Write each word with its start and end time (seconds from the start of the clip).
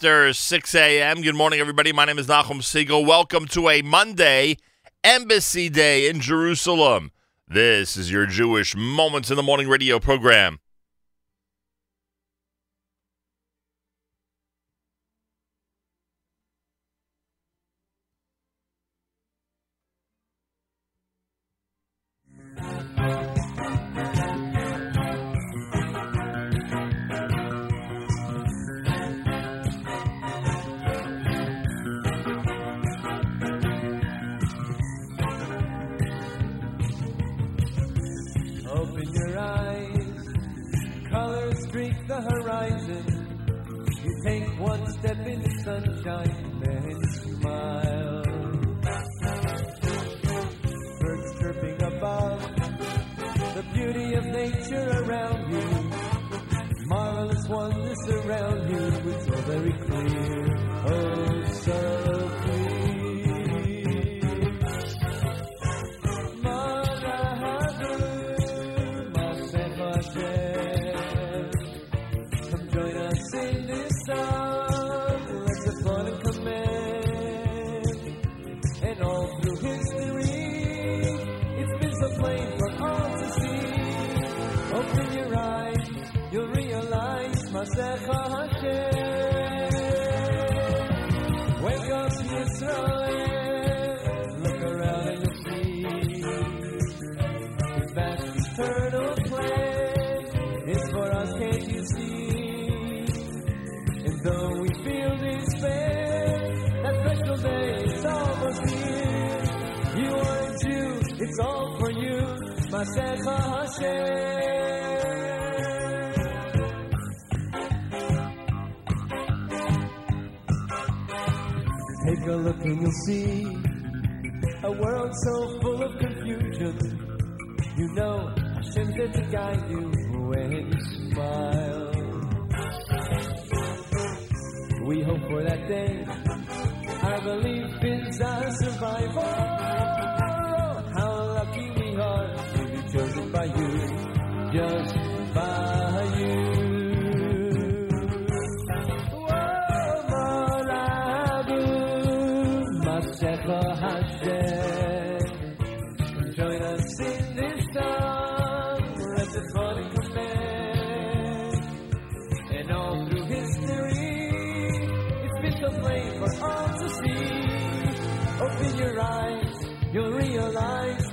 after 0.00 0.32
6 0.32 0.74
a.m. 0.76 1.20
Good 1.20 1.34
morning, 1.34 1.60
everybody. 1.60 1.92
My 1.92 2.06
name 2.06 2.18
is 2.18 2.26
Nachum 2.26 2.62
Segal. 2.62 3.06
Welcome 3.06 3.46
to 3.48 3.68
a 3.68 3.82
Monday 3.82 4.56
Embassy 5.04 5.68
Day 5.68 6.08
in 6.08 6.20
Jerusalem. 6.20 7.10
This 7.46 7.98
is 7.98 8.10
your 8.10 8.24
Jewish 8.24 8.74
Moments 8.74 9.28
in 9.28 9.36
the 9.36 9.42
Morning 9.42 9.68
radio 9.68 9.98
program. 9.98 10.58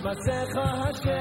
Realize 0.07 0.53
Masecha 0.55 1.16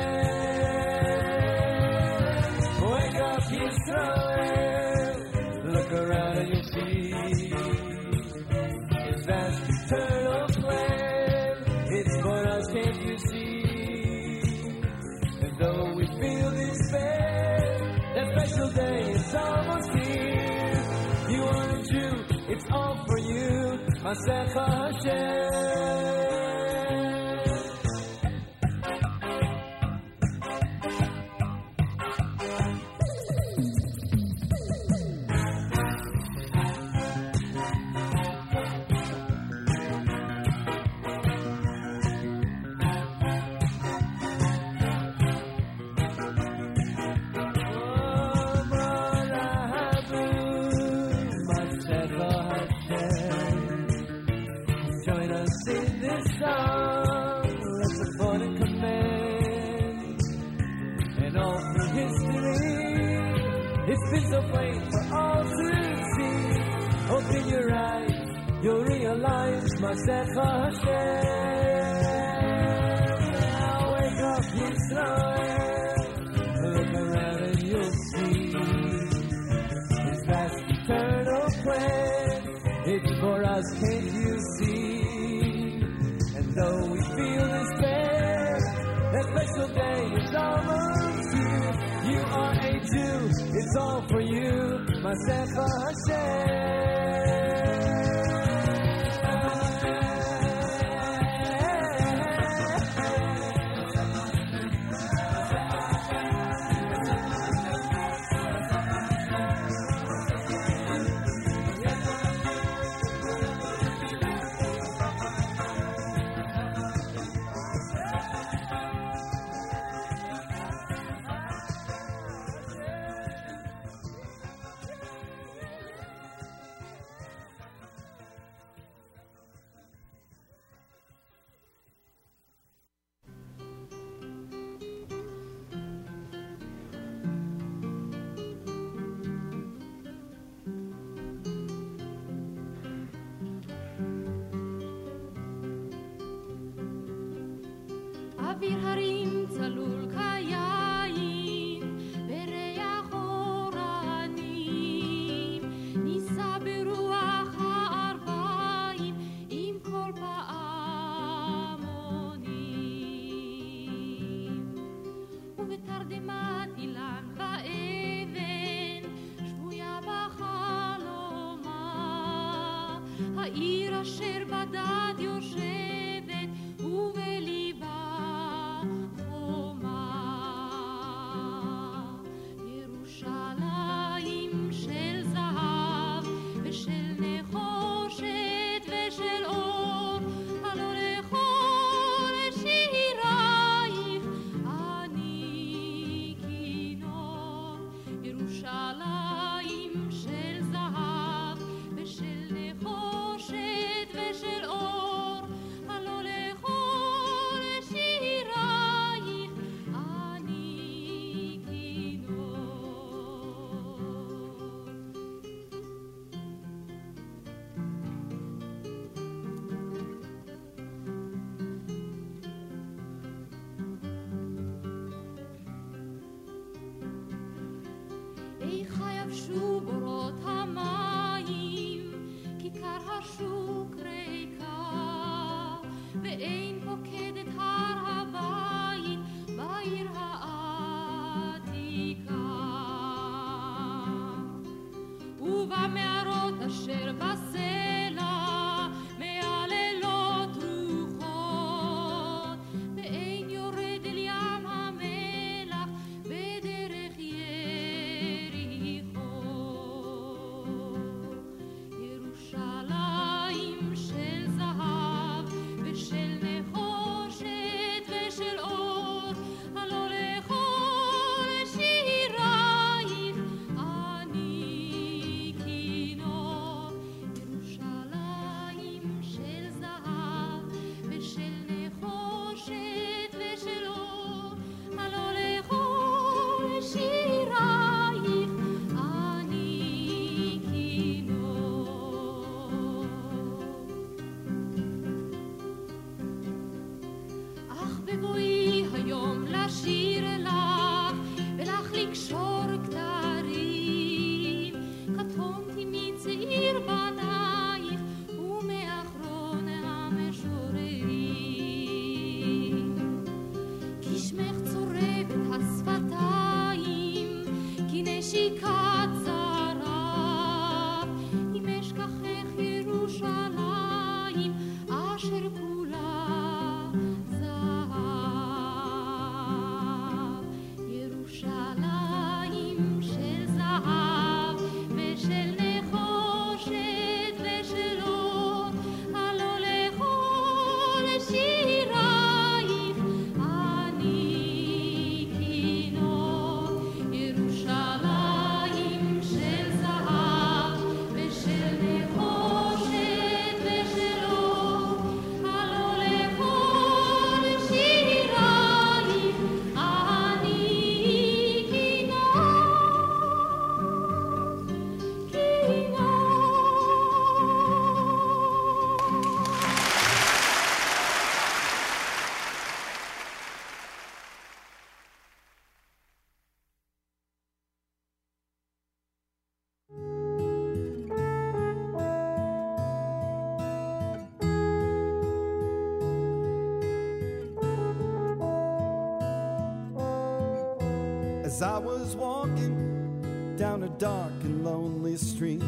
as 391.57 391.63
I 391.63 391.79
was 391.79 392.15
walking 392.15 393.57
down 393.57 393.83
a 393.85 393.89
dark 393.89 394.35
and 394.43 394.63
lonely 394.63 395.17
street. 395.17 395.63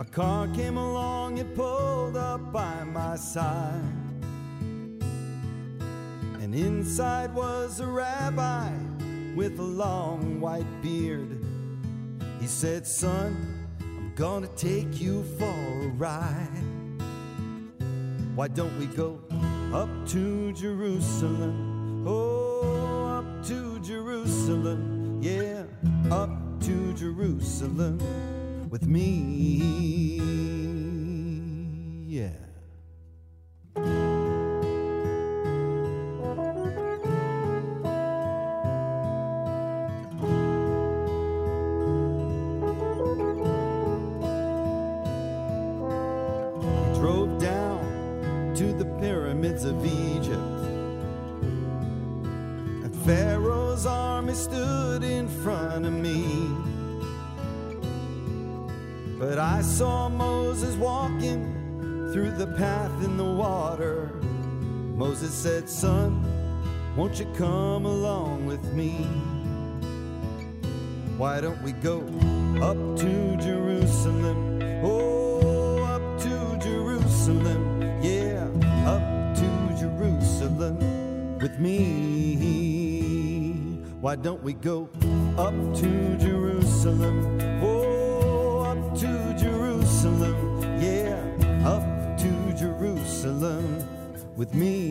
A 0.00 0.04
car 0.04 0.48
came 0.48 0.78
along, 0.78 1.36
it 1.36 1.54
pulled 1.54 2.16
up 2.16 2.52
by 2.52 2.82
my 2.84 3.16
side. 3.16 3.92
And 6.40 6.54
inside 6.54 7.34
was 7.34 7.80
a 7.80 7.86
rabbi 7.86 8.70
with 9.34 9.58
a 9.58 9.62
long 9.62 10.40
white 10.40 10.80
beard. 10.80 11.44
He 12.40 12.46
said, 12.46 12.86
Son, 12.86 13.36
I'm 13.80 14.14
gonna 14.14 14.48
take 14.56 14.98
you 14.98 15.22
for 15.38 15.44
a 15.84 15.88
ride. 15.98 16.62
Why 18.34 18.48
don't 18.48 18.78
we 18.78 18.86
go 18.86 19.20
Won't 66.96 67.18
you 67.20 67.26
come 67.36 67.84
along 67.84 68.46
with 68.46 68.64
me? 68.72 68.92
Why 71.18 71.42
don't 71.42 71.60
we 71.62 71.72
go 71.72 71.98
up 72.62 72.78
to 72.96 73.36
Jerusalem? 73.36 74.62
Oh, 74.82 75.82
up 75.84 76.18
to 76.22 76.58
Jerusalem. 76.58 77.82
Yeah, 78.02 78.48
up 78.86 79.36
to 79.36 79.76
Jerusalem 79.78 80.78
with 81.38 81.60
me. 81.60 82.86
Why 84.00 84.16
don't 84.16 84.42
we 84.42 84.54
go 84.54 84.88
up 85.36 85.52
to 85.80 86.16
Jerusalem? 86.16 87.38
Oh, 87.62 88.60
up 88.72 88.98
to 89.00 89.36
Jerusalem. 89.38 90.62
Yeah, 90.80 91.20
up 91.62 92.16
to 92.20 92.54
Jerusalem 92.58 93.84
with 94.34 94.54
me. 94.54 94.85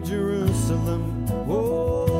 Jerusalem. 0.00 1.26
Oh, 1.48 2.11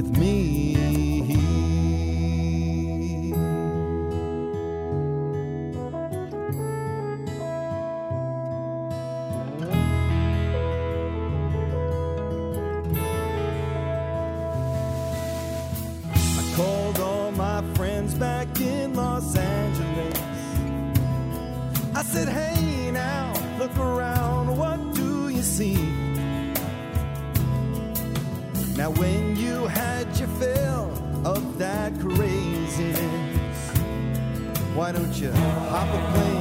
with 0.00 0.16
me. 0.16 0.49
Why 34.80 34.92
don't 34.92 35.14
you 35.20 35.30
hop 35.30 35.88
a 35.88 36.12
plane? 36.12 36.39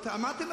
שותקים, 0.00 0.49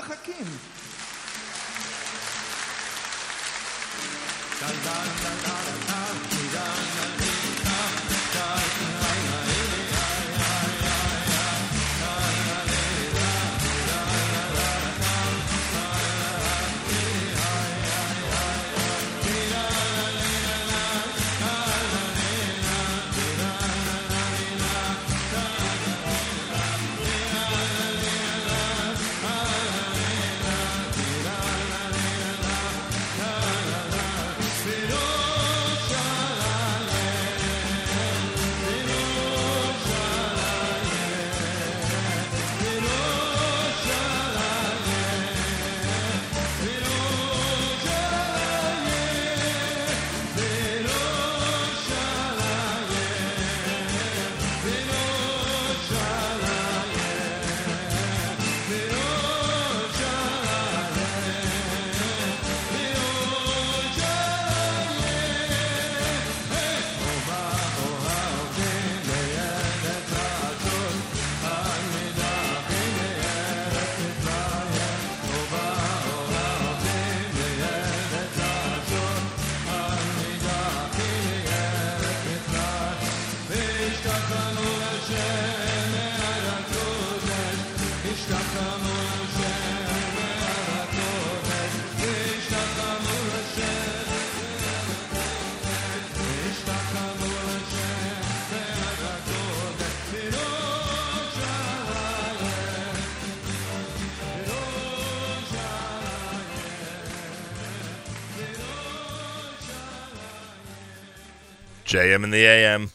JM 111.88 112.22
in 112.22 112.30
the 112.30 112.44
AM. 112.44 112.90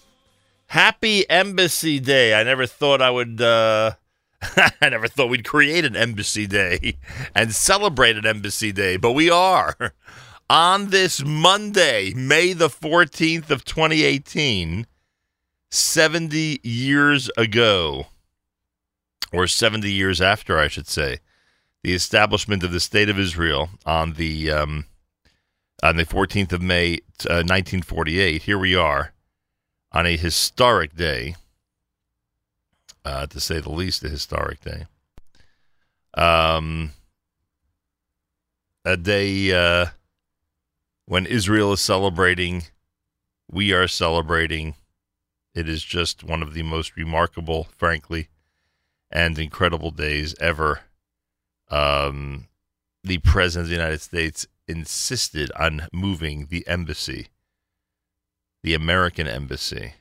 Happy 0.67 1.27
Embassy 1.27 1.99
Day. 1.99 2.39
I 2.39 2.43
never 2.43 2.67
thought 2.67 3.01
I 3.01 3.09
would 3.09 3.41
uh 3.41 3.93
I 4.81 4.89
never 4.89 5.07
thought 5.07 5.31
we'd 5.31 5.45
create 5.45 5.83
an 5.83 5.95
Embassy 5.95 6.45
Day 6.45 6.99
and 7.33 7.55
celebrate 7.55 8.17
an 8.17 8.27
Embassy 8.27 8.71
Day, 8.71 8.97
but 8.97 9.13
we 9.13 9.31
are. 9.31 9.93
On 10.47 10.91
this 10.91 11.23
Monday, 11.25 12.13
May 12.13 12.53
the 12.53 12.67
14th 12.67 13.49
of 13.49 13.65
2018, 13.65 14.85
70 15.71 16.59
years 16.61 17.31
ago, 17.35 18.07
or 19.31 19.47
70 19.47 19.91
years 19.91 20.21
after, 20.21 20.59
I 20.59 20.67
should 20.67 20.87
say, 20.87 21.17
the 21.81 21.95
establishment 21.95 22.61
of 22.61 22.71
the 22.71 22.79
State 22.79 23.09
of 23.09 23.17
Israel 23.17 23.69
on 23.87 24.13
the 24.13 24.51
um, 24.51 24.85
on 25.83 25.97
the 25.97 26.05
14th 26.05 26.53
of 26.53 26.61
May, 26.61 26.93
uh, 27.29 27.43
1948. 27.43 28.43
Here 28.43 28.57
we 28.57 28.73
are 28.73 29.11
on 29.91 30.05
a 30.05 30.15
historic 30.15 30.95
day, 30.95 31.35
uh, 33.03 33.27
to 33.27 33.39
say 33.41 33.59
the 33.59 33.69
least, 33.69 34.01
a 34.05 34.09
historic 34.09 34.61
day. 34.61 34.85
Um, 36.13 36.91
a 38.85 38.95
day 38.95 39.51
uh, 39.51 39.87
when 41.05 41.25
Israel 41.25 41.73
is 41.73 41.81
celebrating, 41.81 42.63
we 43.51 43.73
are 43.73 43.87
celebrating. 43.89 44.75
It 45.53 45.67
is 45.67 45.83
just 45.83 46.23
one 46.23 46.41
of 46.41 46.53
the 46.53 46.63
most 46.63 46.95
remarkable, 46.95 47.67
frankly, 47.75 48.29
and 49.11 49.37
incredible 49.37 49.91
days 49.91 50.33
ever. 50.39 50.79
Um, 51.69 52.47
the 53.03 53.17
President 53.17 53.65
of 53.65 53.69
the 53.69 53.75
United 53.75 54.01
States 54.01 54.47
insisted 54.67 55.51
on 55.57 55.87
moving 55.91 56.47
the 56.49 56.67
embassy, 56.67 57.27
the 58.61 58.73
American 58.73 59.27
embassy, 59.27 59.93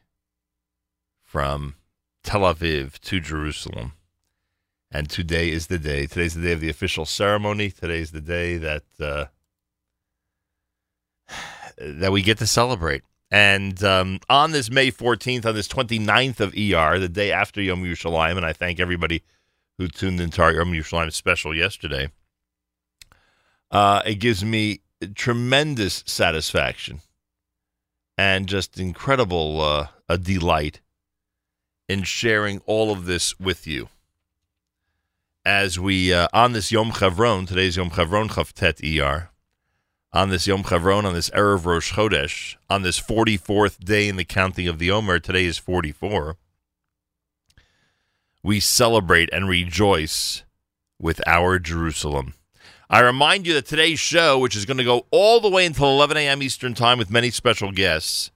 from 1.23 1.75
Tel 2.23 2.43
Aviv 2.43 2.99
to 3.01 3.21
Jerusalem. 3.21 3.93
And 4.91 5.09
today 5.09 5.51
is 5.51 5.69
the 5.69 5.79
day. 5.79 6.07
Today's 6.07 6.35
the 6.35 6.43
day 6.43 6.53
of 6.53 6.61
the 6.61 6.69
official 6.69 7.07
ceremony. 7.07 7.71
Today's 7.71 8.11
the 8.11 8.21
day 8.21 8.59
that 8.59 8.85
uh, 9.01 9.27
that 11.79 12.13
we 12.13 12.23
get 12.23 12.39
to 12.39 12.47
celebrate. 12.47 13.03
And 13.31 13.83
um, 13.83 14.21
on 14.29 14.51
this 14.53 14.71
May 14.71 14.91
14th, 14.91 15.47
on 15.47 15.55
this 15.55 15.69
29th 15.69 16.41
of 16.41 16.53
ER, 16.53 16.99
the 16.99 17.09
day 17.09 17.33
after 17.33 17.63
Yom 17.63 17.83
Yerushalayim, 17.83 18.37
and 18.37 18.45
I 18.45 18.53
thank 18.53 18.79
everybody 18.79 19.23
who 19.79 19.89
tuned 19.89 20.21
into 20.21 20.43
our 20.43 20.53
Yom 20.53 20.73
Yerushalayim 20.73 21.11
special 21.13 21.57
yesterday. 21.57 22.11
Uh, 23.73 24.03
it 24.05 24.17
gives 24.17 24.45
me 24.45 24.81
tremendous 25.15 26.05
satisfaction 26.07 27.01
and 28.19 28.47
just 28.47 28.79
incredible 28.79 29.63
uh, 29.63 29.87
a 30.11 30.19
delight 30.19 30.81
in 31.89 32.03
sharing 32.03 32.61
all 32.67 32.93
of 32.93 33.07
this 33.07 33.41
with 33.41 33.67
you. 33.67 33.89
As 35.45 35.81
we, 35.81 36.13
uh, 36.13 36.29
on 36.35 36.53
this 36.53 36.71
Yom 36.71 36.93
Chevron, 36.93 37.47
today's 37.47 37.79
Yom 37.79 37.91
Chevron 37.91 38.29
Chavtet 38.29 38.81
ER, 39.01 39.31
on 40.13 40.29
this 40.29 40.47
Yom 40.47 40.63
Chevron, 40.63 41.07
on 41.07 41.15
this 41.15 41.31
Erev 41.31 41.65
Rosh 41.65 41.95
Chodesh, 41.95 42.57
on 42.69 42.83
this 42.83 43.01
44th 43.01 43.83
day 43.83 44.07
in 44.07 44.17
the 44.17 44.25
counting 44.25 44.69
of 44.69 44.79
the 44.79 44.91
Omer, 44.91 45.19
today 45.19 45.47
is 45.47 45.57
44, 45.57 46.37
we 48.43 48.61
celebrate 48.61 49.31
and 49.33 49.49
rejoice 49.49 50.45
with 51.01 51.27
our 51.27 51.59
Jerusalem. 51.59 52.35
I 52.93 53.01
remind 53.01 53.47
you 53.47 53.55
that 53.55 53.65
today's 53.65 53.99
show, 53.99 54.39
which 54.39 54.55
is 54.55 54.67
going 54.67 54.77
to 54.77 54.85
go 54.85 55.07
all 55.11 55.41
the 55.41 55.49
way 55.49 55.65
until 55.65 55.89
11 55.89 56.19
a.m. 56.19 56.43
Eastern 56.43 56.75
Time 56.75 56.99
with 56.99 57.11
many 57.11 57.31
special 57.31 57.73
guests, 57.73 58.31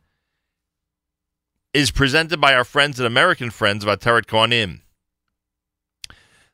is 1.74 1.90
presented 1.90 2.40
by 2.40 2.54
our 2.54 2.64
friends 2.64 2.98
and 2.98 3.06
American 3.06 3.50
friends 3.50 3.84
of 3.84 3.90
Ateret 3.90 4.24
Cohanim. 4.24 4.80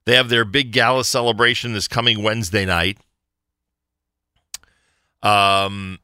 They 0.05 0.17
have 0.17 0.31
their 0.31 0.45
big 0.45 0.73
gala 0.73 1.05
celebration 1.05 1.75
this 1.75 1.87
coming 1.87 2.25
Wednesday 2.25 2.67
night. 2.67 2.99
Um, 5.23 6.01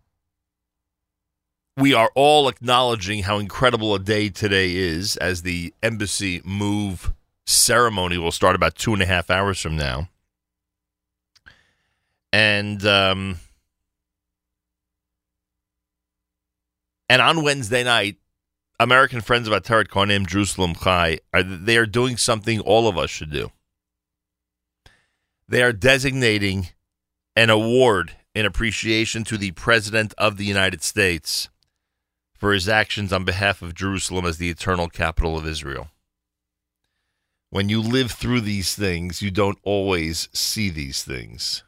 we 1.77 1.95
are 1.95 2.13
all 2.15 2.47
acknowledging 2.47 3.25
how 3.25 3.41
incredible 3.41 3.93
a 3.97 3.99
day 3.99 4.29
today 4.29 4.77
is 4.77 5.17
as 5.17 5.43
the 5.43 5.75
embassy 5.83 6.43
move 6.45 7.13
ceremony 7.45 8.19
will 8.19 8.31
start 8.31 8.55
about 8.55 8.77
two 8.77 8.93
and 8.93 9.03
a 9.03 9.07
half 9.07 9.31
hours 9.31 9.61
from 9.61 9.77
now. 9.77 10.09
And 12.33 12.85
um, 12.85 13.39
and 17.09 17.23
on 17.23 17.43
Wednesday 17.43 17.85
night, 17.85 18.17
American 18.79 19.21
Friends 19.21 19.49
of 19.49 19.55
Ateret 19.55 19.89
Cohanim, 19.89 20.27
Jerusalem 20.27 20.75
Chai, 20.75 21.19
are 21.33 21.43
they 21.43 21.77
are 21.77 21.87
doing 21.87 22.17
something 22.17 22.61
all 22.61 22.87
of 22.87 22.99
us 22.99 23.11
should 23.11 23.33
do. 23.33 23.51
They 25.49 25.63
are 25.63 25.73
designating 25.73 26.69
an 27.35 27.51
award 27.51 28.13
in 28.35 28.45
appreciation 28.45 29.25
to 29.25 29.39
the 29.39 29.53
President 29.53 30.13
of 30.19 30.37
the 30.37 30.45
United 30.45 30.83
States 30.83 31.49
for 32.35 32.53
his 32.53 32.69
actions 32.69 33.13
on 33.13 33.25
behalf 33.25 33.63
of 33.63 33.75
Jerusalem 33.75 34.25
as 34.27 34.39
the 34.39 34.51
eternal 34.51 34.89
capital 34.89 35.37
of 35.37 35.47
Israel. 35.47 35.89
When 37.51 37.69
you 37.69 37.81
live 37.81 38.13
through 38.13 38.43
these 38.43 38.75
things, 38.75 39.23
you 39.23 39.31
don't 39.31 39.59
always 39.63 40.29
see 40.33 40.69
these 40.69 41.03
things. 41.03 41.65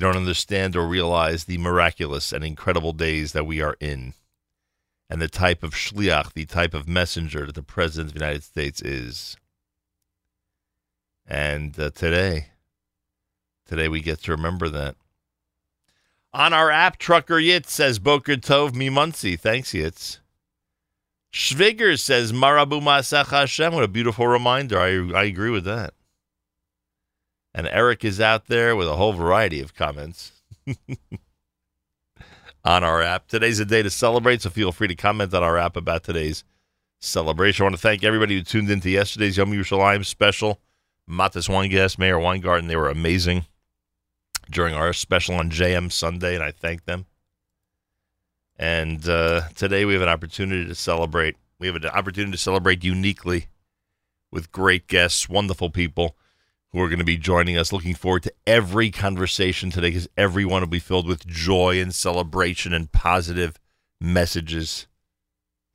You 0.00 0.06
don't 0.06 0.16
understand 0.16 0.76
or 0.76 0.86
realize 0.86 1.44
the 1.44 1.58
miraculous 1.58 2.32
and 2.32 2.42
incredible 2.42 2.94
days 2.94 3.32
that 3.32 3.44
we 3.44 3.60
are 3.60 3.76
in. 3.80 4.14
and 5.10 5.20
the 5.20 5.28
type 5.28 5.62
of 5.62 5.74
shliach, 5.74 6.32
the 6.32 6.46
type 6.46 6.72
of 6.72 6.88
messenger 6.88 7.44
that 7.44 7.54
the 7.54 7.62
President 7.62 8.08
of 8.08 8.14
the 8.14 8.20
United 8.24 8.42
States 8.42 8.80
is. 8.80 9.36
And 11.26 11.78
uh, 11.78 11.90
today, 11.90 12.46
today 13.66 13.88
we 13.88 14.00
get 14.00 14.22
to 14.22 14.30
remember 14.30 14.70
that. 14.70 14.96
On 16.32 16.54
our 16.54 16.70
app, 16.70 16.96
Trucker 16.96 17.34
Yitz 17.34 17.66
says 17.66 17.98
Boker 17.98 18.36
Tov 18.36 18.74
Mi 18.74 18.88
Muncie. 18.88 19.36
Thanks, 19.36 19.72
Yitz. 19.72 20.20
Schwigger 21.30 21.98
says 22.00 22.32
Marabu 22.32 22.80
Masach 22.80 23.28
Hashem. 23.28 23.74
What 23.74 23.84
a 23.84 23.88
beautiful 23.88 24.28
reminder. 24.28 24.78
I, 24.78 25.10
I 25.12 25.24
agree 25.24 25.50
with 25.50 25.64
that. 25.64 25.92
And 27.52 27.66
Eric 27.66 28.04
is 28.04 28.20
out 28.20 28.46
there 28.46 28.76
with 28.76 28.88
a 28.88 28.96
whole 28.96 29.12
variety 29.12 29.60
of 29.60 29.74
comments 29.74 30.32
on 32.64 32.84
our 32.84 33.02
app. 33.02 33.26
Today's 33.26 33.58
a 33.58 33.64
day 33.64 33.82
to 33.82 33.90
celebrate, 33.90 34.42
so 34.42 34.50
feel 34.50 34.72
free 34.72 34.88
to 34.88 34.94
comment 34.94 35.34
on 35.34 35.42
our 35.42 35.58
app 35.58 35.76
about 35.76 36.04
today's 36.04 36.44
celebration. 37.00 37.62
I 37.62 37.66
want 37.66 37.76
to 37.76 37.82
thank 37.82 38.04
everybody 38.04 38.36
who 38.36 38.42
tuned 38.42 38.70
into 38.70 38.90
yesterday's 38.90 39.36
Yom 39.36 39.50
Yerushalayim 39.50 40.04
special. 40.04 40.60
Matas 41.08 41.48
Weingast, 41.48 41.98
Mayor 41.98 42.20
Weingarten, 42.20 42.68
they 42.68 42.76
were 42.76 42.88
amazing 42.88 43.46
during 44.48 44.74
our 44.74 44.92
special 44.92 45.34
on 45.34 45.50
JM 45.50 45.90
Sunday, 45.90 46.36
and 46.36 46.44
I 46.44 46.52
thank 46.52 46.84
them. 46.84 47.06
And 48.56 49.08
uh, 49.08 49.48
today 49.56 49.84
we 49.84 49.94
have 49.94 50.02
an 50.02 50.08
opportunity 50.08 50.66
to 50.66 50.74
celebrate. 50.74 51.36
We 51.58 51.66
have 51.66 51.76
an 51.76 51.86
opportunity 51.86 52.32
to 52.32 52.38
celebrate 52.38 52.84
uniquely 52.84 53.46
with 54.30 54.52
great 54.52 54.86
guests, 54.86 55.28
wonderful 55.28 55.70
people 55.70 56.14
who 56.72 56.80
are 56.80 56.88
going 56.88 56.98
to 56.98 57.04
be 57.04 57.16
joining 57.16 57.56
us. 57.56 57.72
Looking 57.72 57.94
forward 57.94 58.22
to 58.24 58.32
every 58.46 58.90
conversation 58.90 59.70
today 59.70 59.88
because 59.88 60.08
everyone 60.16 60.62
will 60.62 60.68
be 60.68 60.78
filled 60.78 61.06
with 61.06 61.26
joy 61.26 61.80
and 61.80 61.94
celebration 61.94 62.72
and 62.72 62.90
positive 62.92 63.58
messages. 64.00 64.86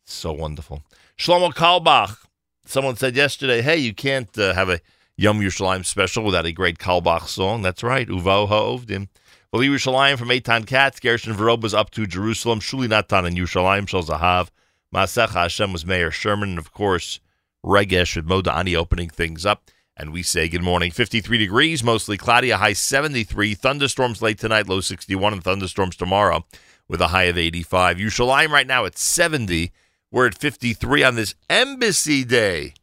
So 0.06 0.32
wonderful. 0.32 0.84
Shlomo 1.18 1.54
Carlebach. 1.54 2.18
Someone 2.66 2.96
said 2.96 3.16
yesterday, 3.16 3.62
hey, 3.62 3.78
you 3.78 3.94
can't 3.94 4.36
uh, 4.38 4.54
have 4.54 4.70
a 4.70 4.80
Yom 5.18 5.40
Yerushalayim 5.40 5.86
special 5.86 6.24
without 6.24 6.46
a 6.46 6.52
great 6.52 6.80
Carlebach 6.80 7.28
song. 7.28 7.62
That's 7.62 7.84
right. 7.84 8.08
Uvo 8.08 8.48
ha'ovdim. 8.48 9.08
Well, 9.54 9.62
Yerushalayim 9.62 10.18
from 10.18 10.30
Eitan 10.30 10.66
Katz, 10.66 11.00
Gershon 11.00 11.34
Veroba's 11.34 11.74
up 11.74 11.90
to 11.92 12.06
Jerusalem, 12.06 12.60
Shuli 12.60 12.90
Natan 12.90 13.26
and 13.26 13.38
Yerushalayim 13.38 13.88
Shel 13.88 14.04
Zahav. 14.04 14.50
Masecha 14.94 15.30
Hashem 15.30 15.72
was 15.72 15.86
Mayor 15.86 16.12
Sherman, 16.12 16.50
and 16.50 16.58
of 16.58 16.74
course, 16.74 17.20
Regesh 17.64 18.16
with 18.16 18.28
Moda 18.28 18.54
Ani 18.54 18.76
opening 18.76 19.10
things 19.10 19.46
up. 19.46 19.70
And 19.98 20.12
we 20.12 20.24
say 20.24 20.50
good 20.50 20.64
morning. 20.64 20.92
53 20.92 21.38
degrees, 21.38 21.84
mostly 21.84 22.18
cloudy, 22.18 22.50
a 22.50 22.58
high 22.58 22.74
73. 22.74 23.54
Thunderstorms 23.54 24.22
late 24.22 24.38
tonight, 24.38 24.68
low 24.68 24.82
61, 24.82 25.34
and 25.34 25.44
thunderstorms 25.44 25.96
tomorrow 25.96 26.46
with 26.88 27.02
a 27.02 27.08
high 27.08 27.24
of 27.24 27.38
85. 27.38 27.98
Yerushalayim 27.98 28.50
right 28.50 28.68
now 28.68 28.86
at 28.86 28.98
70. 28.98 29.72
We're 30.12 30.28
at 30.28 30.38
53 30.38 31.04
on 31.04 31.16
this 31.16 31.36
Embassy 31.50 32.24
Day. 32.24 32.74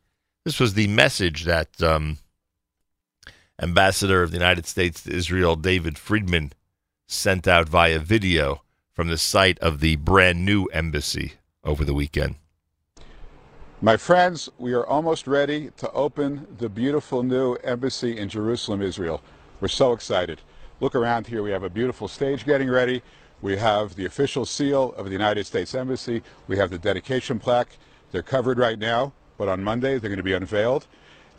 This 0.44 0.58
was 0.58 0.74
the 0.74 0.88
message 0.88 1.44
that 1.44 1.82
um, 1.82 2.18
Ambassador 3.60 4.22
of 4.22 4.30
the 4.30 4.38
United 4.38 4.66
States 4.66 5.02
to 5.02 5.14
Israel, 5.14 5.54
David 5.54 5.98
Friedman, 5.98 6.52
sent 7.06 7.46
out 7.46 7.68
via 7.68 7.98
video 7.98 8.62
from 8.92 9.08
the 9.08 9.18
site 9.18 9.58
of 9.60 9.80
the 9.80 9.96
brand 9.96 10.44
new 10.44 10.64
embassy 10.66 11.34
over 11.62 11.84
the 11.84 11.94
weekend. 11.94 12.36
My 13.84 13.96
friends, 13.96 14.48
we 14.58 14.74
are 14.74 14.86
almost 14.86 15.26
ready 15.26 15.72
to 15.78 15.90
open 15.90 16.46
the 16.58 16.68
beautiful 16.68 17.24
new 17.24 17.54
embassy 17.64 18.16
in 18.16 18.28
Jerusalem, 18.28 18.80
Israel. 18.80 19.20
We're 19.60 19.66
so 19.66 19.92
excited. 19.92 20.40
Look 20.78 20.94
around 20.94 21.26
here. 21.26 21.42
We 21.42 21.50
have 21.50 21.64
a 21.64 21.68
beautiful 21.68 22.06
stage 22.06 22.44
getting 22.44 22.70
ready. 22.70 23.02
We 23.40 23.56
have 23.56 23.96
the 23.96 24.04
official 24.04 24.46
seal 24.46 24.92
of 24.92 25.06
the 25.06 25.10
United 25.10 25.46
States 25.46 25.74
Embassy. 25.74 26.22
We 26.46 26.56
have 26.58 26.70
the 26.70 26.78
dedication 26.78 27.40
plaque. 27.40 27.76
They're 28.12 28.22
covered 28.22 28.56
right 28.56 28.78
now, 28.78 29.14
but 29.36 29.48
on 29.48 29.64
Monday 29.64 29.98
they're 29.98 30.10
going 30.10 30.16
to 30.16 30.22
be 30.22 30.34
unveiled. 30.34 30.86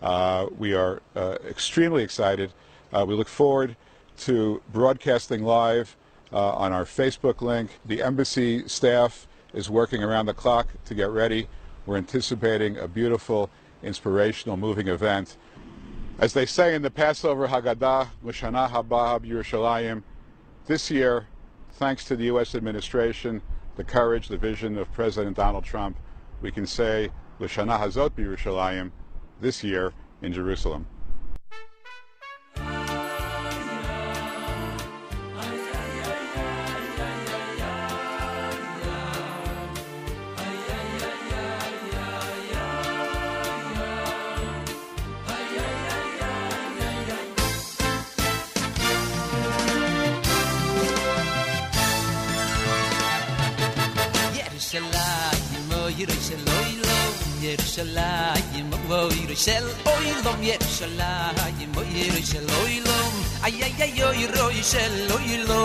Uh, 0.01 0.47
we 0.57 0.73
are 0.73 1.01
uh, 1.15 1.37
extremely 1.47 2.03
excited. 2.03 2.51
Uh, 2.91 3.05
we 3.07 3.13
look 3.15 3.29
forward 3.29 3.77
to 4.17 4.61
broadcasting 4.73 5.43
live 5.43 5.95
uh, 6.33 6.55
on 6.55 6.73
our 6.73 6.83
Facebook 6.83 7.41
link. 7.41 7.69
The 7.85 8.03
embassy 8.03 8.67
staff 8.67 9.29
is 9.53 9.69
working 9.69 10.03
around 10.03 10.25
the 10.25 10.33
clock 10.33 10.67
to 10.83 10.93
get 10.93 11.09
ready. 11.09 11.47
We're 11.85 11.97
anticipating 11.97 12.77
a 12.77 12.87
beautiful, 12.87 13.49
inspirational, 13.81 14.55
moving 14.55 14.87
event. 14.87 15.37
As 16.19 16.33
they 16.33 16.45
say 16.45 16.75
in 16.75 16.81
the 16.81 16.91
Passover 16.91 17.47
Haggadah, 17.47 18.07
L'shana 18.23 18.69
haba 18.69 19.19
Yerushalayim, 19.19 20.03
this 20.65 20.89
year, 20.89 21.27
thanks 21.73 22.05
to 22.05 22.15
the 22.15 22.25
U.S. 22.25 22.55
administration, 22.55 23.41
the 23.75 23.83
courage, 23.83 24.29
the 24.29 24.37
vision 24.37 24.77
of 24.77 24.91
President 24.93 25.35
Donald 25.35 25.65
Trump, 25.65 25.97
we 26.41 26.51
can 26.51 26.65
say 26.65 27.09
L'shana 27.39 27.77
hazot 27.77 28.11
Yerushalayim, 28.11 28.91
this 29.41 29.63
year 29.63 29.91
in 30.21 30.31
Jerusalem. 30.31 30.87
shel 56.33 56.49
oylo 56.59 56.97
yer 57.41 57.61
shalayim 57.73 58.69
voy 58.89 59.17
ro 59.29 59.35
shel 59.35 59.65
oylo 59.93 60.31
yer 60.41 60.61
shalayim 60.77 61.71
voy 61.75 61.93
oh, 62.01 62.09
ro 62.13 62.21
shel 62.29 62.47
oylo 62.61 62.95
oh, 63.05 63.45
ay 63.45 63.55
ay 63.67 63.75
ay 63.85 63.91
yo 63.99 64.09
ro 64.35 64.45
shel 64.71 64.95
oylo 65.17 65.59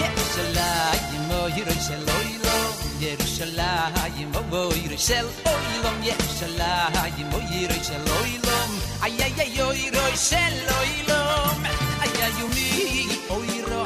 yer 0.00 0.16
shalayim 0.32 1.22
voy 1.30 1.56
ro 1.68 1.76
shel 1.86 2.04
oylo 2.18 2.56
yer 3.04 3.20
shalayim 3.36 4.32
voy 4.50 4.82
ro 4.90 4.98
shel 5.06 5.28
oylo 5.54 5.90
yer 6.08 6.20
shalayim 6.38 7.28
voy 7.32 7.62
ro 7.70 7.78
shel 7.88 8.04
oylo 8.20 8.56
oh, 8.66 9.04
ay 9.06 9.14
ay 9.26 9.34
ay 9.44 9.50
yo 9.58 9.68
ro 9.96 10.06
shel 10.28 10.56
oylo 10.80 11.20
ay 12.04 12.14
ay 12.26 12.32
yo 12.40 12.46
mi 12.56 12.70
oy 13.36 13.52
ro 13.70 13.82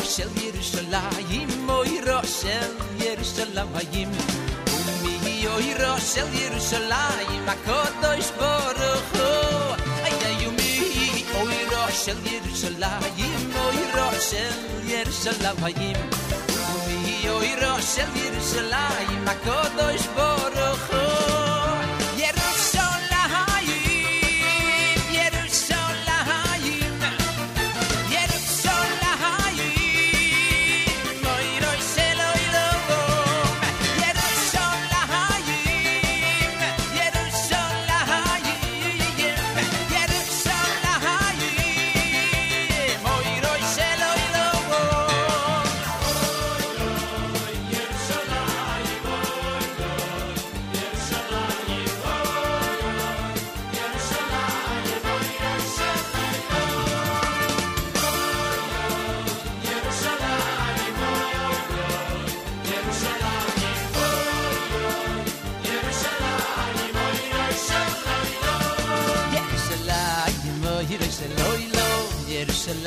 voy 1.69 1.93
ro 2.07 2.19
shel 2.35 2.73
yo 5.43 5.55
hiro 5.65 5.93
shel 6.11 6.29
yerushalay 6.41 7.29
ma 7.47 7.55
kodosh 7.67 8.31
baruch 8.39 9.11
hu. 9.15 9.29
Ay 10.07 10.17
ay 10.29 10.35
yumi 10.43 10.73
o 11.37 11.41
oh, 11.41 11.47
hiro 11.53 11.83
shel 12.03 12.19
yerushalay 12.31 13.27
o 13.55 13.63
oh, 13.63 13.71
hiro 13.77 14.09
shel 14.29 14.57
yerushalay 14.93 15.85
yumi 16.63 17.17
o 17.33 17.37
oh, 17.37 17.51
ira 17.53 17.73
shel 17.93 18.11
yerushalay 18.23 19.09
ma 19.27 19.35
kodosh 19.47 20.07
baruch 20.17 20.85
hu. 20.91 21.08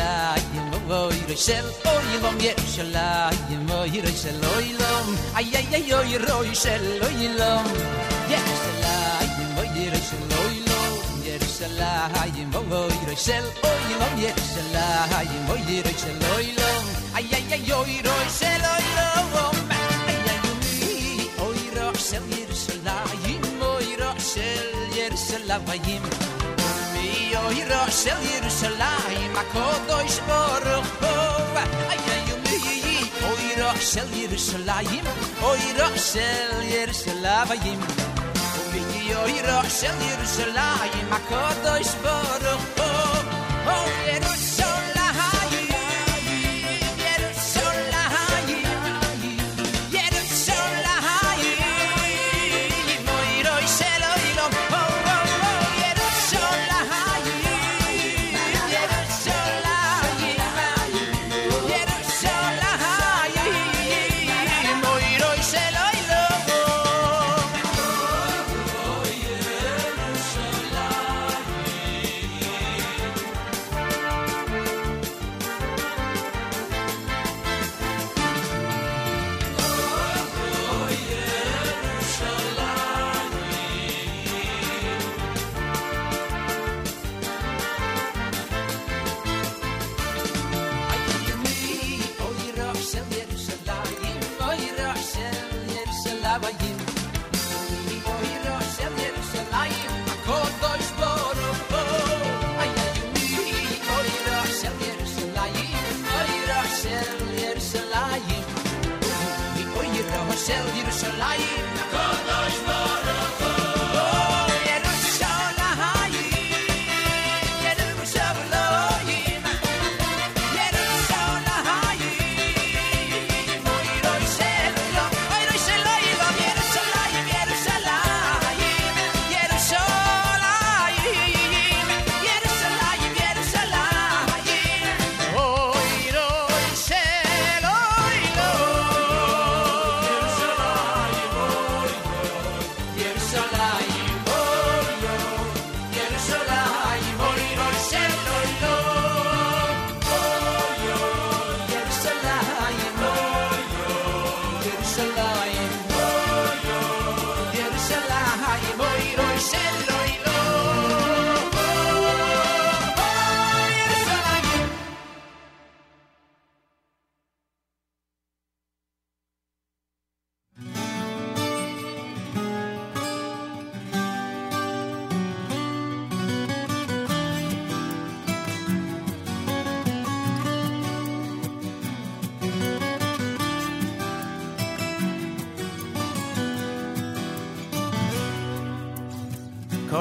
Yerushalayim, 0.02 0.74
o 0.90 1.10
Yerushel, 1.14 1.66
o 1.86 1.94
Yilom 2.10 2.38
Yerushalayim, 2.42 3.70
o 3.70 3.86
Yerushel, 3.86 4.42
o 4.42 4.60
Yilom, 4.68 5.08
ay, 5.36 5.52
ay, 5.56 5.68
ay, 5.78 5.94
o 5.94 6.02
Yerushel, 6.12 6.84
o 7.02 7.10
Yilom, 7.22 7.66
Yerushalayim, 8.32 9.52
o 9.58 9.64
Yerushel, 9.78 10.32
o 10.32 10.44
Yilom, 10.56 10.94
Yerushalayim, 11.28 12.50
o 12.54 12.84
Yerushel, 12.98 13.46
o 13.46 13.74
Yilom, 13.88 14.14
Yerushalayim, 14.24 15.46
o 15.50 15.56
Yerushel, 15.70 16.18
o 16.24 16.40
Yilom, 16.50 16.86
ay, 17.16 17.30
ay, 17.34 17.54
ay, 17.54 17.70
o 17.70 17.70
Yerushel, 17.70 17.70
o 17.70 17.70
Yilom, 17.70 17.72
ay, 17.72 17.72
ay, 17.72 17.72
o 17.72 17.86
Yerushel, 17.94 18.62
o 18.62 18.78
Yerushel, 18.82 19.22
o 19.42 19.56
Yerushel, 22.02 22.24
o 22.24 22.32
Yerushel, 22.32 22.32
o 22.32 22.32
Yerushel, 22.32 22.76
o 23.62 23.80
Yerushel, 23.86 24.66
o 24.72 24.96
Yerushel, 24.96 25.52
o 25.52 25.74
Yerushel, 25.74 26.41
toira 27.52 27.82
shel 27.92 28.22
Yerushalayim 28.34 29.34
a 29.42 29.44
kodosh 29.54 30.20
baruch 30.28 30.92
hu. 31.02 31.14
Ay 31.92 32.02
ay 32.14 32.22
yom 32.30 32.42
oh, 33.28 33.38
yi 33.46 33.56
shel 33.92 34.10
Yerushalayim 34.22 35.06
oh, 35.10 35.56
toira 35.66 35.88
shel 36.10 36.60
Yerushalayim. 36.74 37.80
Oh, 37.90 38.60
U 38.60 38.64
bi 38.72 38.82
shel 39.80 39.98
Yerushalayim 40.10 41.08
kodosh 41.30 41.94
baruch 42.04 42.61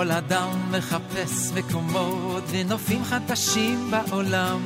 כל 0.00 0.10
אדם 0.10 0.50
מחפש 0.70 1.52
מקומות 1.54 2.42
ונופים 2.50 3.04
חדשים 3.04 3.90
בעולם. 3.90 4.60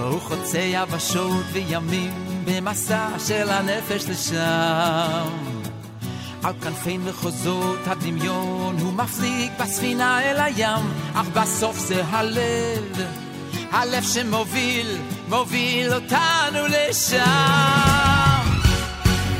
הוא 0.00 0.20
חוצה 0.20 0.58
יבשות 0.58 1.44
וימים 1.52 2.10
במסע 2.44 3.08
של 3.26 3.50
הנפש 3.50 4.04
לשם. 4.08 5.28
על 6.42 6.54
כנפי 6.62 6.98
מחוזות 6.98 7.78
הדמיון 7.86 8.76
הוא 8.80 8.92
מפליג 8.92 9.52
בספינה 9.60 10.22
אל 10.22 10.40
הים, 10.40 10.92
אך 11.14 11.26
בסוף 11.28 11.78
זה 11.78 12.04
הלב, 12.04 13.06
הלב 13.70 14.02
שמוביל, 14.02 14.96
מוביל 15.28 15.94
אותנו 15.94 16.66
לשם. 16.68 18.42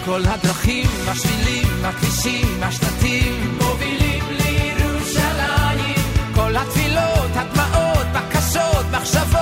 כל 0.05 0.22
הדרכים, 0.26 0.87
השבילים, 1.09 1.85
הכבישים, 1.85 2.62
השלטים 2.62 3.47
התפילות, 6.62 7.30
הדמעות, 7.34 8.06
בקשות, 8.14 8.86
מחשבות 8.92 9.38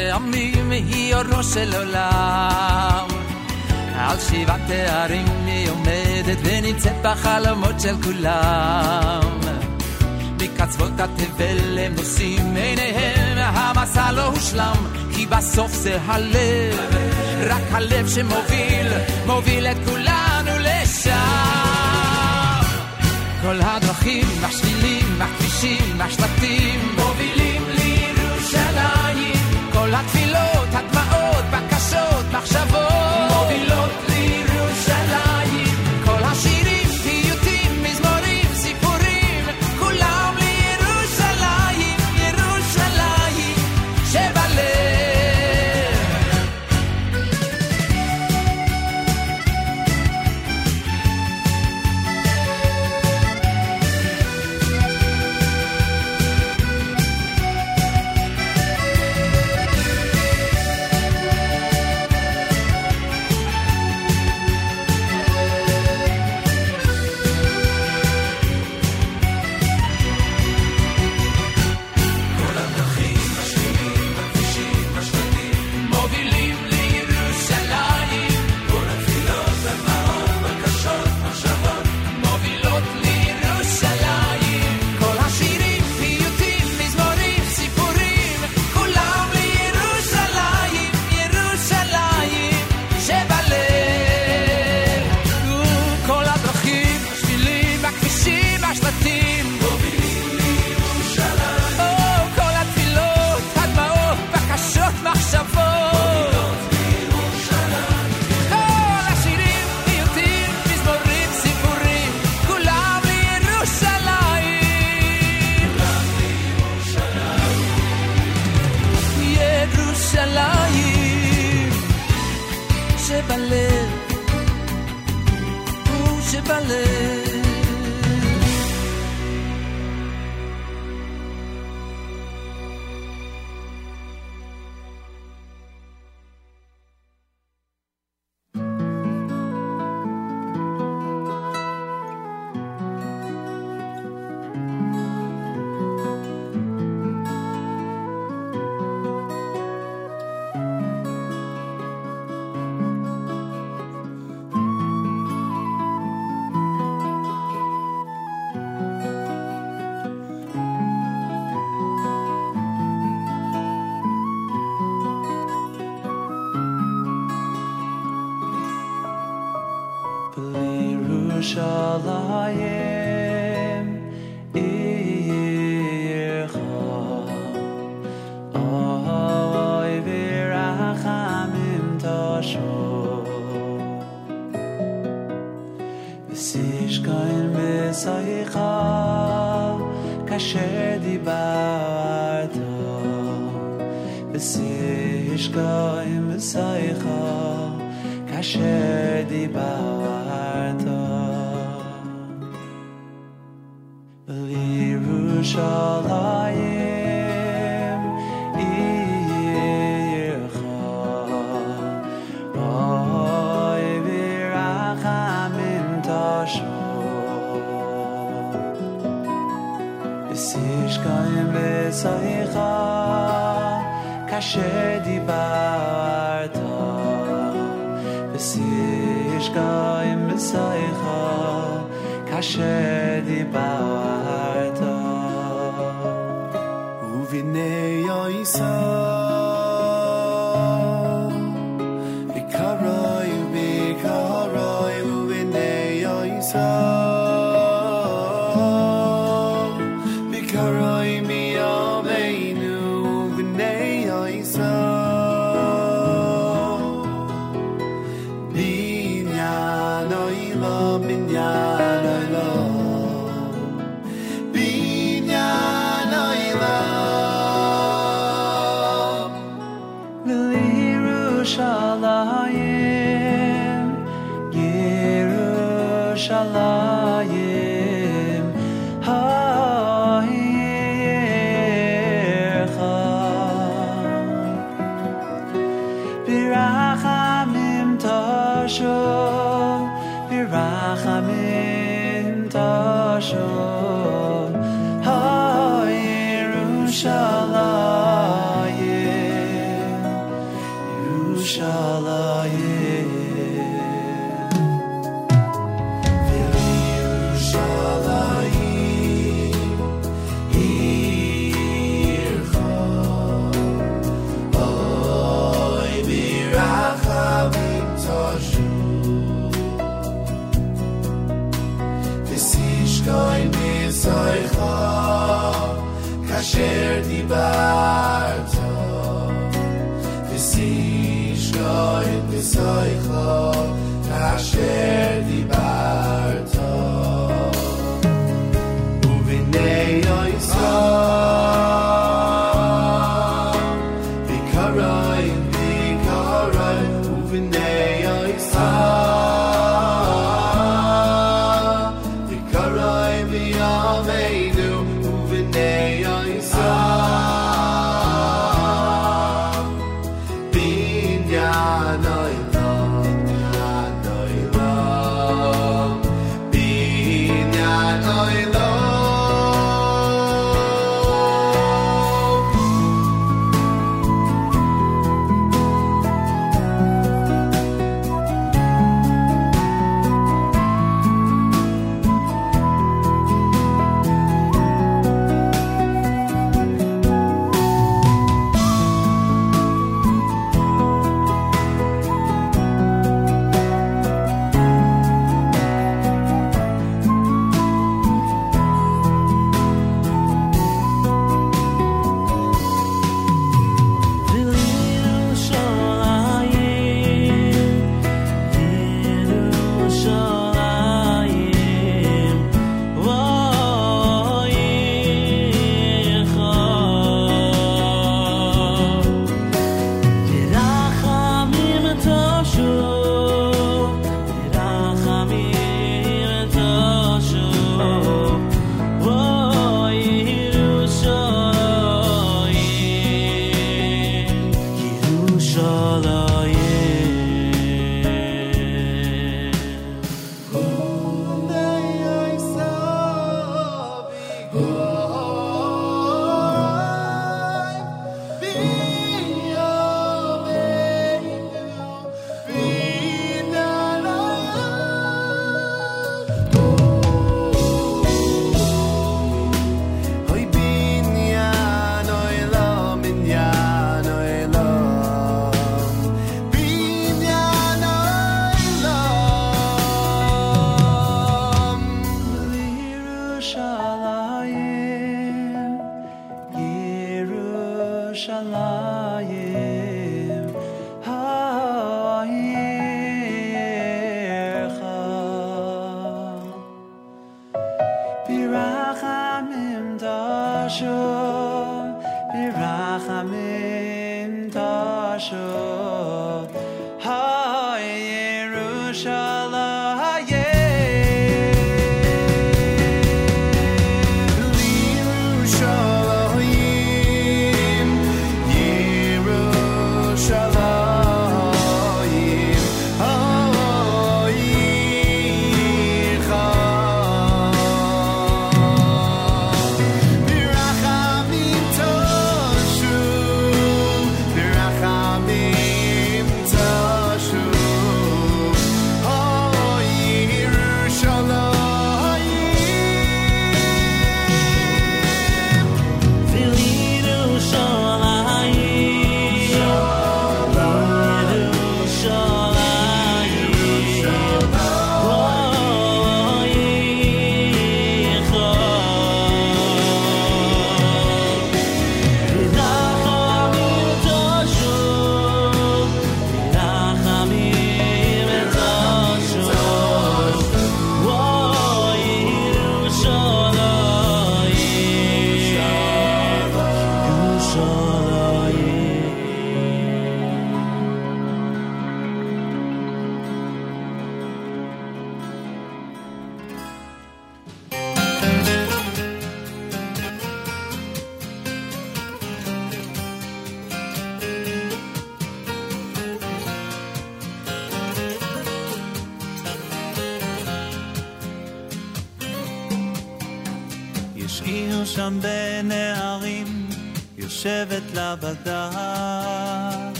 טעמים, 0.00 0.70
היא 0.70 1.14
אורו 1.14 1.42
של 1.42 1.74
עולם. 1.76 3.08
על 3.94 4.16
שבעת 4.20 4.60
תארים 4.66 5.46
היא 5.46 5.70
עומדת 5.70 6.38
ונמצאת 6.44 6.92
בחלומות 7.02 7.80
של 7.80 7.94
כולם. 8.02 9.38
מקצוות 10.40 11.00
התבל 11.00 11.78
הם 11.78 11.94
נושאים 11.94 12.56
עיניהם, 12.56 13.38
המסע 13.38 14.12
לא 14.12 14.26
הושלם, 14.26 14.76
כי 15.14 15.26
בסוף 15.26 15.72
זה 15.72 15.98
הלב, 16.06 16.78
רק 17.46 17.62
הלב 17.72 18.08
שמוביל, 18.08 18.88
מוביל 19.26 19.66
את 19.66 19.76
כולנו 19.84 20.50
לשם. 20.60 21.10
כל 23.42 23.60
הדרכים, 23.62 24.26
השבילים, 24.44 25.22
הכבישים, 25.22 26.00
השלטים, 26.00 26.96
לירושלים. 26.96 27.09
כל 29.89 29.93
התפילות, 29.93 30.38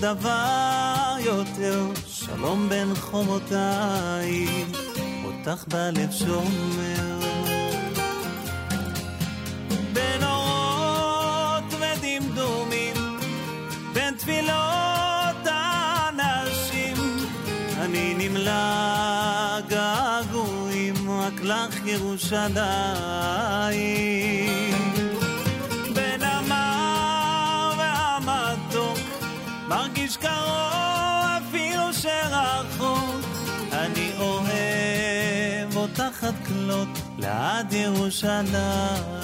דבר 0.00 1.16
יותר, 1.18 1.86
שלום 2.06 2.68
בין 2.68 2.94
חומותיי, 2.94 4.46
אותך 5.24 5.64
בלב 5.68 6.10
שומר. 6.10 7.18
בין 9.92 10.24
אורות 10.24 11.74
ודמדומים, 11.74 12.94
בין 13.92 14.14
תפילות 14.14 15.46
אנשים, 16.08 16.96
אני 17.80 18.14
נמלא 18.18 19.60
געגועים, 19.68 20.94
רק 21.10 21.40
לך 21.42 21.86
ירושלים. 21.86 23.09
sana. 38.20 39.19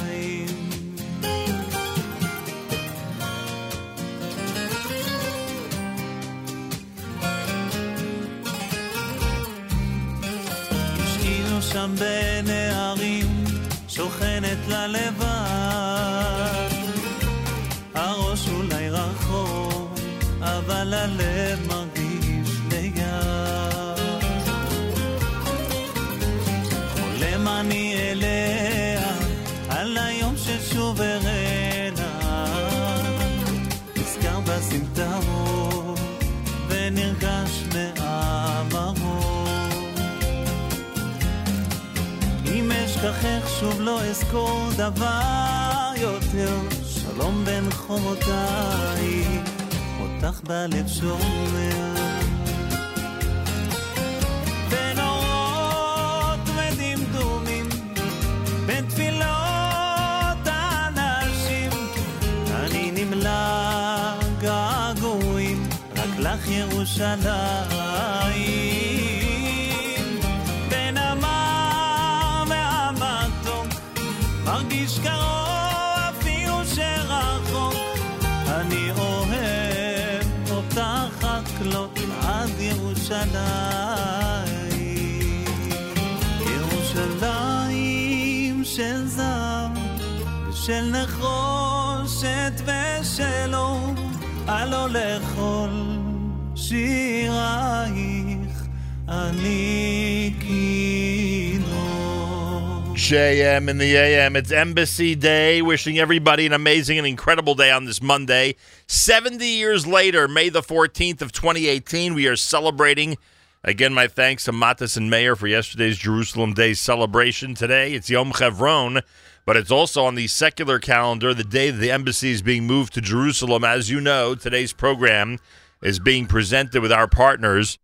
JM 103.06 103.68
in 103.68 103.78
the 103.78 103.94
AM. 103.94 104.34
It's 104.34 104.50
Embassy 104.50 105.14
Day. 105.14 105.62
Wishing 105.62 105.96
everybody 105.96 106.44
an 106.44 106.52
amazing 106.52 106.98
and 106.98 107.06
incredible 107.06 107.54
day 107.54 107.70
on 107.70 107.84
this 107.84 108.02
Monday. 108.02 108.56
70 108.88 109.46
years 109.46 109.86
later, 109.86 110.26
May 110.26 110.48
the 110.48 110.60
14th 110.60 111.22
of 111.22 111.30
2018, 111.30 112.14
we 112.14 112.26
are 112.26 112.34
celebrating. 112.34 113.16
Again, 113.62 113.94
my 113.94 114.08
thanks 114.08 114.42
to 114.46 114.52
Matas 114.52 114.96
and 114.96 115.08
Mayer 115.08 115.36
for 115.36 115.46
yesterday's 115.46 115.98
Jerusalem 115.98 116.52
Day 116.52 116.74
celebration. 116.74 117.54
Today, 117.54 117.92
it's 117.94 118.10
Yom 118.10 118.32
Chevron, 118.32 119.02
but 119.44 119.56
it's 119.56 119.70
also 119.70 120.04
on 120.04 120.16
the 120.16 120.26
secular 120.26 120.80
calendar, 120.80 121.32
the 121.32 121.44
day 121.44 121.70
the 121.70 121.92
embassy 121.92 122.32
is 122.32 122.42
being 122.42 122.66
moved 122.66 122.92
to 122.94 123.00
Jerusalem. 123.00 123.62
As 123.62 123.88
you 123.88 124.00
know, 124.00 124.34
today's 124.34 124.72
program 124.72 125.38
is 125.80 126.00
being 126.00 126.26
presented 126.26 126.82
with 126.82 126.90
our 126.90 127.06
partners 127.06 127.78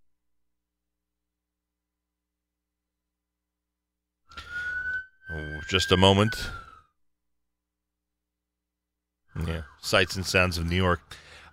Oh, 5.35 5.61
just 5.67 5.91
a 5.93 5.97
moment. 5.97 6.51
Yeah, 9.47 9.63
sights 9.81 10.15
and 10.15 10.27
sounds 10.27 10.59
of 10.59 10.69
New 10.69 10.77
York. 10.77 11.01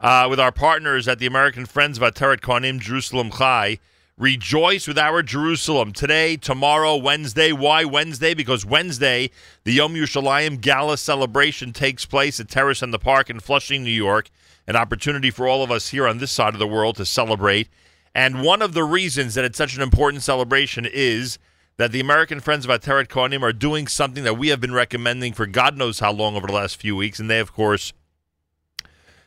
Uh, 0.02 0.28
with 0.30 0.40
our 0.40 0.52
partners 0.52 1.08
at 1.08 1.20
the 1.20 1.26
American 1.26 1.66
Friends 1.66 1.98
of 1.98 2.04
Ateret 2.04 2.42
Cohanim 2.42 2.80
Jerusalem 2.80 3.32
Chai. 3.32 3.80
Rejoice 4.18 4.86
with 4.86 4.98
our 4.98 5.24
Jerusalem 5.24 5.94
today, 5.94 6.36
tomorrow, 6.36 6.98
Wednesday. 6.98 7.54
Why 7.54 7.86
Wednesday? 7.86 8.34
Because 8.34 8.66
Wednesday, 8.66 9.30
the 9.64 9.72
Yom 9.72 9.94
Yerushalayim 9.94 10.60
Gala 10.60 10.98
celebration 10.98 11.72
takes 11.72 12.06
place 12.06 12.38
at 12.42 12.50
Terrace 12.50 12.82
in 12.82 12.92
the 12.92 13.00
Park 13.00 13.30
in 13.30 13.40
Flushing, 13.40 13.86
New 13.86 13.92
York. 13.92 14.30
An 14.68 14.76
opportunity 14.76 15.32
for 15.32 15.48
all 15.48 15.64
of 15.64 15.72
us 15.72 15.90
here 15.90 16.06
on 16.06 16.18
this 16.18 16.32
side 16.32 16.54
of 16.54 16.60
the 16.60 16.68
world 16.68 16.98
to 16.98 17.06
celebrate. 17.06 17.70
And 18.14 18.42
one 18.42 18.62
of 18.62 18.74
the 18.74 18.84
reasons 18.84 19.36
that 19.36 19.46
it's 19.46 19.58
such 19.58 19.78
an 19.78 19.82
important 19.82 20.22
celebration 20.22 20.86
is 20.86 21.40
that 21.80 21.94
the 21.94 22.02
American 22.02 22.42
Friends 22.42 22.66
of 22.66 22.72
Ateret 22.72 23.08
Cohanim 23.08 23.42
are 23.42 23.54
doing 23.54 23.88
something 23.88 24.26
that 24.26 24.34
we 24.34 24.50
have 24.50 24.60
been 24.60 24.74
recommending 24.74 25.32
for 25.32 25.46
God 25.46 25.78
knows 25.78 26.00
how 26.00 26.12
long 26.12 26.36
over 26.36 26.46
the 26.46 26.54
last 26.54 26.76
few 26.76 26.94
weeks. 26.94 27.22
And 27.22 27.30
they, 27.30 27.40
of 27.40 27.54
course, 27.54 27.94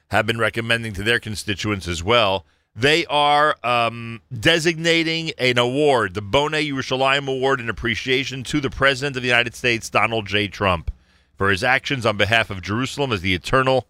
have 0.08 0.26
been 0.26 0.36
recommending 0.36 0.92
to 0.92 1.02
their 1.02 1.18
constituents 1.18 1.88
as 1.88 2.02
well. 2.02 2.44
They 2.76 3.06
are 3.06 3.56
um, 3.64 4.20
designating 4.30 5.30
an 5.38 5.56
award, 5.56 6.12
the 6.12 6.20
Bonei 6.20 6.70
Yerushalayim 6.70 7.26
Award, 7.26 7.58
in 7.58 7.70
appreciation 7.70 8.44
to 8.44 8.60
the 8.60 8.68
President 8.68 9.16
of 9.16 9.22
the 9.22 9.28
United 9.28 9.54
States, 9.54 9.88
Donald 9.88 10.26
J. 10.26 10.46
Trump, 10.46 10.90
for 11.38 11.48
his 11.48 11.64
actions 11.64 12.04
on 12.04 12.18
behalf 12.18 12.50
of 12.50 12.60
Jerusalem 12.60 13.12
as 13.12 13.22
the 13.22 13.32
eternal 13.32 13.88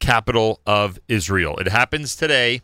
capital 0.00 0.58
of 0.66 0.98
Israel. 1.06 1.56
It 1.58 1.68
happens 1.68 2.16
today. 2.16 2.62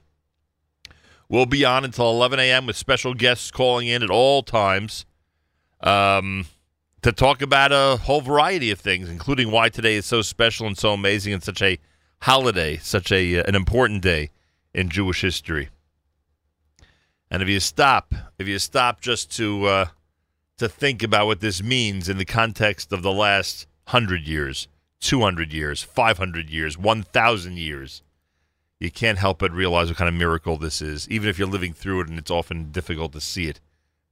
We'll 1.29 1.47
be 1.47 1.65
on 1.65 1.85
until 1.85 2.11
11 2.11 2.41
a.m. 2.41 2.67
with 2.67 2.77
special 2.77 3.15
guests 3.15 3.53
calling 3.53 3.87
in 3.87 4.03
at 4.03 4.11
all 4.11 4.43
times 4.43 5.06
um, 5.87 6.47
to 7.03 7.13
talk 7.13 7.41
about 7.41 7.71
a 7.73 7.97
whole 8.03 8.21
variety 8.21 8.71
of 8.71 8.81
things, 8.81 9.09
including 9.09 9.51
why 9.51 9.69
today 9.69 9.95
is 9.95 10.05
so 10.05 10.23
special 10.23 10.67
and 10.67 10.77
so 10.77 10.93
amazing 10.93 11.33
and 11.33 11.43
such 11.43 11.63
a 11.63 11.79
holiday, 12.23 12.77
such 12.79 13.13
a 13.13 13.39
uh, 13.39 13.45
an 13.47 13.55
important 13.55 14.03
day 14.03 14.31
in 14.75 14.89
Jewish 14.89 15.23
history. 15.23 15.69
And 17.31 17.43
if 17.43 17.49
you 17.49 17.61
stop, 17.61 18.15
if 18.39 18.47
you 18.49 18.59
stop 18.59 19.01
just 19.01 19.35
to 19.37 19.67
uh, 19.67 19.87
to 20.59 20.69
think 20.69 21.03
about 21.03 21.27
what 21.27 21.41
this 21.41 21.63
means 21.63 22.09
in 22.09 22.19
the 22.19 22.25
context 22.25 22.93
of 22.93 23.03
the 23.03 23.13
last 23.13 23.67
hundred 23.89 24.27
years, 24.27 24.69
two 25.01 25.21
hundred 25.21 25.53
years, 25.53 25.83
five 25.83 26.19
hundred 26.19 26.51
years, 26.51 26.77
one 26.77 27.03
thousand 27.03 27.59
years, 27.59 28.03
you 28.81 28.91
can't 28.91 29.19
help 29.19 29.39
but 29.39 29.53
realize 29.53 29.89
what 29.89 29.99
kind 29.99 30.09
of 30.09 30.15
miracle 30.15 30.57
this 30.57 30.83
is, 30.83 31.09
even 31.09 31.29
if 31.29 31.39
you're 31.39 31.49
living 31.49 31.73
through 31.73 32.01
it, 32.01 32.09
and 32.09 32.19
it's 32.19 32.31
often 32.31 32.73
difficult 32.73 33.13
to 33.13 33.21
see 33.21 33.47
it 33.47 33.61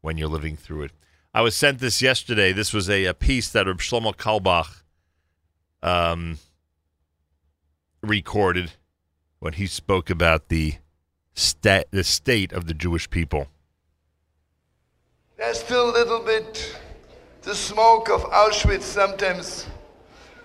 when 0.00 0.16
you're 0.16 0.28
living 0.28 0.56
through 0.56 0.82
it. 0.82 0.92
I 1.36 1.40
was 1.40 1.56
sent 1.56 1.80
this 1.80 2.00
yesterday. 2.00 2.52
This 2.52 2.72
was 2.72 2.88
a, 2.88 3.06
a 3.06 3.14
piece 3.14 3.48
that 3.50 3.66
Shlomo 3.66 4.14
Carlebach 4.14 4.82
um, 5.82 6.38
recorded 8.02 8.70
when 9.40 9.54
he 9.54 9.66
spoke 9.66 10.10
about 10.10 10.48
the 10.48 10.76
sta- 11.34 11.90
the 11.90 12.04
state 12.04 12.52
of 12.52 12.68
the 12.68 12.74
Jewish 12.74 13.10
people. 13.10 13.48
There's 15.36 15.58
still 15.58 15.90
a 15.90 15.92
little 15.92 16.20
bit 16.20 16.78
the 17.42 17.54
smoke 17.56 18.10
of 18.10 18.22
Auschwitz 18.22 18.82
sometimes, 18.82 19.66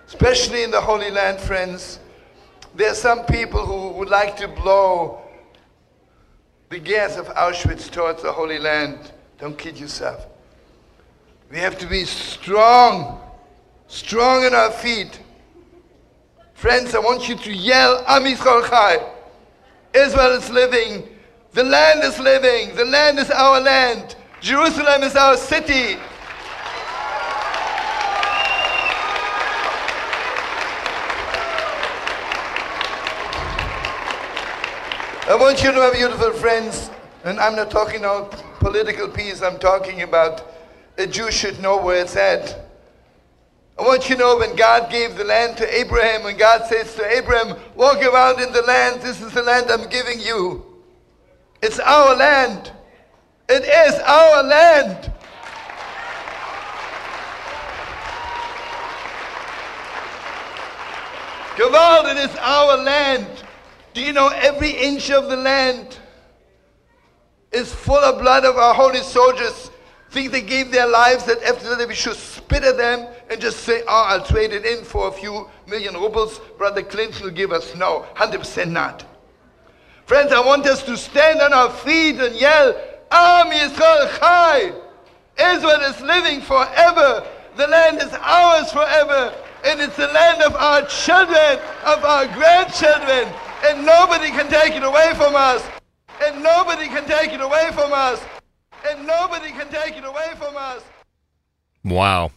especially 0.08 0.64
in 0.64 0.72
the 0.72 0.80
Holy 0.80 1.12
Land, 1.12 1.38
friends. 1.38 2.00
There 2.74 2.90
are 2.90 2.94
some 2.96 3.24
people 3.26 3.64
who 3.64 3.96
would 3.96 4.10
like 4.10 4.36
to 4.38 4.48
blow 4.48 5.22
the 6.68 6.80
gas 6.80 7.16
of 7.16 7.28
Auschwitz 7.28 7.88
towards 7.88 8.24
the 8.24 8.32
Holy 8.32 8.58
Land. 8.58 9.12
Don't 9.38 9.56
kid 9.56 9.78
yourself. 9.78 10.26
We 11.50 11.58
have 11.58 11.76
to 11.78 11.86
be 11.86 12.04
strong, 12.04 13.20
strong 13.88 14.44
in 14.44 14.54
our 14.54 14.70
feet. 14.70 15.18
Friends, 16.54 16.94
I 16.94 17.00
want 17.00 17.28
you 17.28 17.34
to 17.34 17.52
yell, 17.52 18.04
Am 18.06 18.22
Yisrael 18.22 18.68
Chai. 18.68 18.98
Israel 19.92 20.32
is 20.32 20.48
living. 20.48 21.08
The 21.52 21.64
land 21.64 22.04
is 22.04 22.20
living. 22.20 22.76
The 22.76 22.84
land 22.84 23.18
is 23.18 23.32
our 23.32 23.60
land. 23.60 24.14
Jerusalem 24.40 25.02
is 25.02 25.16
our 25.16 25.36
city. 25.36 25.98
I 35.26 35.36
want 35.38 35.64
you 35.64 35.70
to 35.72 35.76
know, 35.76 35.92
beautiful 35.92 36.32
friends, 36.32 36.90
and 37.24 37.40
I'm 37.40 37.56
not 37.56 37.72
talking 37.72 38.00
about 38.00 38.30
political 38.60 39.08
peace, 39.08 39.42
I'm 39.42 39.58
talking 39.58 40.02
about 40.02 40.49
a 41.00 41.06
Jew 41.06 41.30
should 41.30 41.60
know 41.60 41.82
where 41.82 42.02
it's 42.02 42.16
at. 42.16 42.56
I 43.78 43.82
want 43.82 44.10
you 44.10 44.16
to 44.16 44.20
know 44.20 44.36
when 44.36 44.54
God 44.56 44.90
gave 44.90 45.16
the 45.16 45.24
land 45.24 45.56
to 45.56 45.74
Abraham, 45.74 46.24
when 46.24 46.36
God 46.36 46.66
says 46.66 46.94
to 46.96 47.06
Abraham, 47.10 47.56
walk 47.74 48.02
around 48.02 48.38
in 48.40 48.52
the 48.52 48.60
land, 48.62 49.00
this 49.00 49.22
is 49.22 49.32
the 49.32 49.42
land 49.42 49.70
I'm 49.70 49.88
giving 49.88 50.20
you. 50.20 50.66
It's 51.62 51.78
our 51.78 52.14
land. 52.14 52.70
It 53.48 53.64
is 53.64 53.98
our 54.00 54.42
land. 54.42 55.10
Gewalt, 61.56 62.10
it 62.10 62.30
is 62.30 62.36
our 62.36 62.76
land. 62.76 63.26
Do 63.94 64.02
you 64.02 64.12
know 64.12 64.28
every 64.28 64.70
inch 64.70 65.10
of 65.10 65.28
the 65.28 65.36
land 65.36 65.96
is 67.50 67.72
full 67.72 67.96
of 67.96 68.20
blood 68.20 68.44
of 68.44 68.56
our 68.56 68.74
holy 68.74 69.00
soldiers? 69.00 69.69
Think 70.10 70.32
they 70.32 70.42
gave 70.42 70.72
their 70.72 70.88
lives 70.88 71.24
that 71.26 71.40
after 71.44 71.76
that 71.76 71.86
we 71.86 71.94
should 71.94 72.16
spit 72.16 72.64
at 72.64 72.76
them 72.76 73.06
and 73.30 73.40
just 73.40 73.60
say, 73.60 73.82
oh, 73.86 74.04
I'll 74.08 74.24
trade 74.24 74.52
it 74.52 74.66
in 74.66 74.84
for 74.84 75.06
a 75.06 75.12
few 75.12 75.48
million 75.68 75.94
rubles. 75.94 76.40
Brother 76.58 76.82
Clinton 76.82 77.24
will 77.24 77.30
give 77.32 77.52
us. 77.52 77.76
No, 77.76 78.04
100% 78.16 78.70
not. 78.72 79.04
Friends, 80.06 80.32
I 80.32 80.44
want 80.44 80.66
us 80.66 80.82
to 80.82 80.96
stand 80.96 81.40
on 81.40 81.52
our 81.52 81.70
feet 81.70 82.16
and 82.16 82.34
yell, 82.34 82.74
Am 83.12 83.52
Yisrael 83.52 84.18
Chai! 84.18 84.72
Israel 85.38 85.80
is 85.82 86.00
living 86.00 86.40
forever. 86.40 87.24
The 87.56 87.68
land 87.68 87.98
is 87.98 88.12
ours 88.14 88.72
forever. 88.72 89.32
And 89.64 89.80
it's 89.80 89.96
the 89.96 90.08
land 90.08 90.42
of 90.42 90.56
our 90.56 90.82
children, 90.86 91.60
of 91.84 92.04
our 92.04 92.26
grandchildren. 92.26 93.32
And 93.64 93.86
nobody 93.86 94.30
can 94.30 94.48
take 94.48 94.74
it 94.74 94.82
away 94.82 95.12
from 95.14 95.36
us. 95.36 95.64
And 96.20 96.42
nobody 96.42 96.86
can 96.86 97.04
take 97.06 97.32
it 97.32 97.40
away 97.40 97.70
from 97.72 97.92
us. 97.92 98.20
And 98.88 99.06
nobody 99.06 99.50
can 99.50 99.68
take 99.68 99.96
it 99.96 100.04
away 100.04 100.32
from 100.36 100.56
us. 100.56 100.82
Wow. 101.84 102.30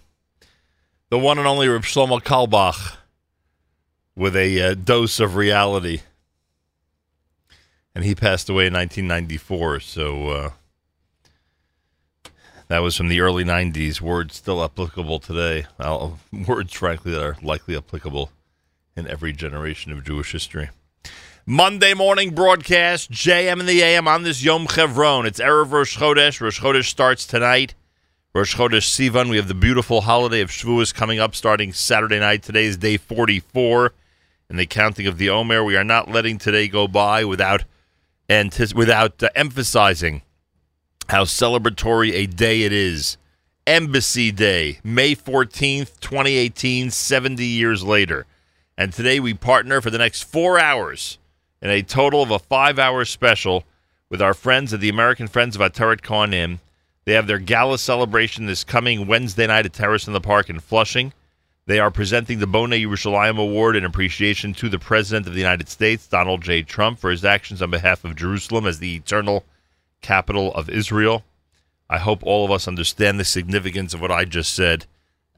The 1.10 1.20
one 1.20 1.38
and 1.38 1.48
only 1.48 1.68
Reb 1.68 1.84
Shlomo 1.84 2.22
Carlebach 2.22 2.98
with 4.16 4.36
a 4.36 4.62
uh, 4.62 4.74
dose 4.74 5.20
of 5.20 5.36
reality. 5.36 6.02
And 7.96 8.04
he 8.04 8.16
passed 8.16 8.50
away 8.50 8.68
in 8.68 8.74
1994, 8.74 9.80
so 9.82 10.30
uh, 10.30 10.50
that 12.68 12.80
was 12.80 12.96
from 12.96 13.08
the 13.08 13.22
early 13.22 13.44
90s. 13.44 14.02
Words 14.02 14.36
still 14.36 14.64
applicable 14.64 15.20
today. 15.20 15.68
Words, 16.48 16.74
frankly, 16.74 17.12
that 17.12 17.22
are 17.24 17.38
likely 17.42 17.78
applicable 17.78 18.32
in 18.96 19.08
every 19.08 19.34
generation 19.34 19.92
of 19.92 20.04
Jewish 20.04 20.32
history. 20.32 20.70
Monday 21.46 21.94
morning 21.94 22.34
broadcast, 22.34 23.12
JM 23.12 23.60
and 23.60 23.68
the 23.68 23.82
AM 23.82 24.08
on 24.08 24.24
this 24.24 24.42
Yom 24.42 24.66
Chevron. 24.66 25.26
It's 25.26 25.42
Erev 25.42 25.74
Rosh 25.74 25.98
Chodesh. 25.98 26.40
Rosh 26.40 26.62
Chodesh 26.62 26.86
starts 26.86 27.28
tonight. 27.28 27.76
Rosh 28.34 28.56
Chodesh 28.56 28.88
Sivan. 28.88 29.30
We 29.30 29.36
have 29.36 29.50
the 29.50 29.54
beautiful 29.54 30.00
holiday 30.00 30.40
of 30.40 30.50
Shavuos 30.50 30.94
coming 30.94 31.20
up 31.20 31.36
starting 31.36 31.74
Saturday 31.74 32.18
night. 32.18 32.44
Today 32.44 32.64
is 32.64 32.78
day 32.78 32.96
44 32.96 33.92
in 34.50 34.56
the 34.56 34.66
counting 34.66 35.06
of 35.06 35.18
the 35.18 35.30
Omer. 35.30 35.66
We 35.66 35.76
are 35.76 35.84
not 35.84 36.10
letting 36.10 36.38
today 36.38 36.70
go 36.70 36.88
by 36.88 37.26
without 37.26 37.66
antis- 38.30 38.74
without 38.74 39.22
uh, 39.22 39.28
emphasizing 39.36 40.22
how 41.10 41.26
celebratory 41.26 42.14
a 42.14 42.26
day 42.26 42.62
it 42.62 42.72
is. 42.72 43.18
Embassy 43.68 44.32
Day, 44.32 44.80
May 44.82 45.14
14th, 45.14 46.00
2018, 46.00 46.90
70 46.90 47.46
years 47.46 47.84
later. 47.84 48.26
And 48.78 48.94
today 48.94 49.20
we 49.20 49.34
partner 49.34 49.82
for 49.82 49.90
the 49.90 49.98
next 49.98 50.24
four 50.24 50.58
hours 50.58 51.18
in 51.64 51.70
a 51.70 51.82
total 51.82 52.22
of 52.22 52.30
a 52.30 52.38
five 52.38 52.78
hour 52.78 53.06
special 53.06 53.64
with 54.10 54.22
our 54.22 54.34
friends 54.34 54.74
at 54.74 54.82
the 54.82 54.90
American 54.90 55.28
Friends 55.28 55.56
of 55.56 55.62
Ateret 55.62 56.02
Cohanim. 56.02 56.60
They 57.06 57.14
have 57.14 57.26
their 57.26 57.40
gala 57.40 57.78
celebration 57.78 58.46
this 58.46 58.66
coming 58.66 59.08
Wednesday 59.08 59.48
night 59.48 59.66
at 59.66 59.74
Terrace 59.74 60.06
in 60.06 60.14
the 60.14 60.22
Park 60.22 60.50
in 60.50 60.60
Flushing. 60.60 61.14
They 61.66 61.80
are 61.80 61.90
presenting 61.90 62.40
the 62.40 62.46
Bonei 62.46 62.86
Yerushalayim 62.86 63.40
Award 63.40 63.78
in 63.78 63.86
appreciation 63.86 64.54
to 64.56 64.68
the 64.68 64.78
President 64.78 65.26
of 65.26 65.34
the 65.34 65.40
United 65.40 65.70
States, 65.70 66.06
Donald 66.06 66.44
J. 66.44 66.64
Trump, 66.64 67.00
for 67.00 67.10
his 67.10 67.24
actions 67.24 67.62
on 67.62 67.72
behalf 67.72 68.04
of 68.04 68.18
Jerusalem 68.18 68.68
as 68.68 68.80
the 68.80 68.98
eternal 68.98 69.46
capital 70.02 70.54
of 70.56 70.70
Israel. 70.70 71.24
I 71.90 72.00
hope 72.00 72.24
all 72.24 72.44
of 72.44 72.52
us 72.52 72.68
understand 72.68 73.18
the 73.18 73.26
significance 73.26 73.94
of 73.94 74.02
what 74.02 74.12
I 74.12 74.26
just 74.26 74.54
said 74.54 74.86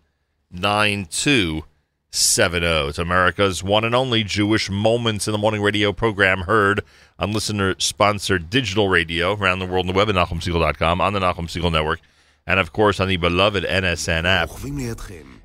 9270. 0.50 2.66
It's 2.88 2.98
America's 2.98 3.62
one 3.62 3.84
and 3.84 3.94
only 3.94 4.24
Jewish 4.24 4.70
Moments 4.70 5.28
in 5.28 5.32
the 5.32 5.38
Morning 5.38 5.60
radio 5.60 5.92
program 5.92 6.44
heard 6.44 6.80
on 7.18 7.34
listener 7.34 7.74
sponsored 7.78 8.48
digital 8.48 8.88
radio 8.88 9.34
around 9.34 9.58
the 9.58 9.66
world 9.66 9.86
on 9.86 9.92
the 9.92 9.98
web 9.98 10.08
at 10.08 10.14
NachumSegal.com, 10.14 11.02
on 11.02 11.12
the 11.12 11.20
Nachum 11.20 11.48
Segal 11.48 11.70
Network, 11.70 12.00
and 12.46 12.58
of 12.58 12.72
course 12.72 12.98
on 12.98 13.08
the 13.08 13.18
beloved 13.18 13.64
NSN 13.64 14.24
app. 14.24 14.48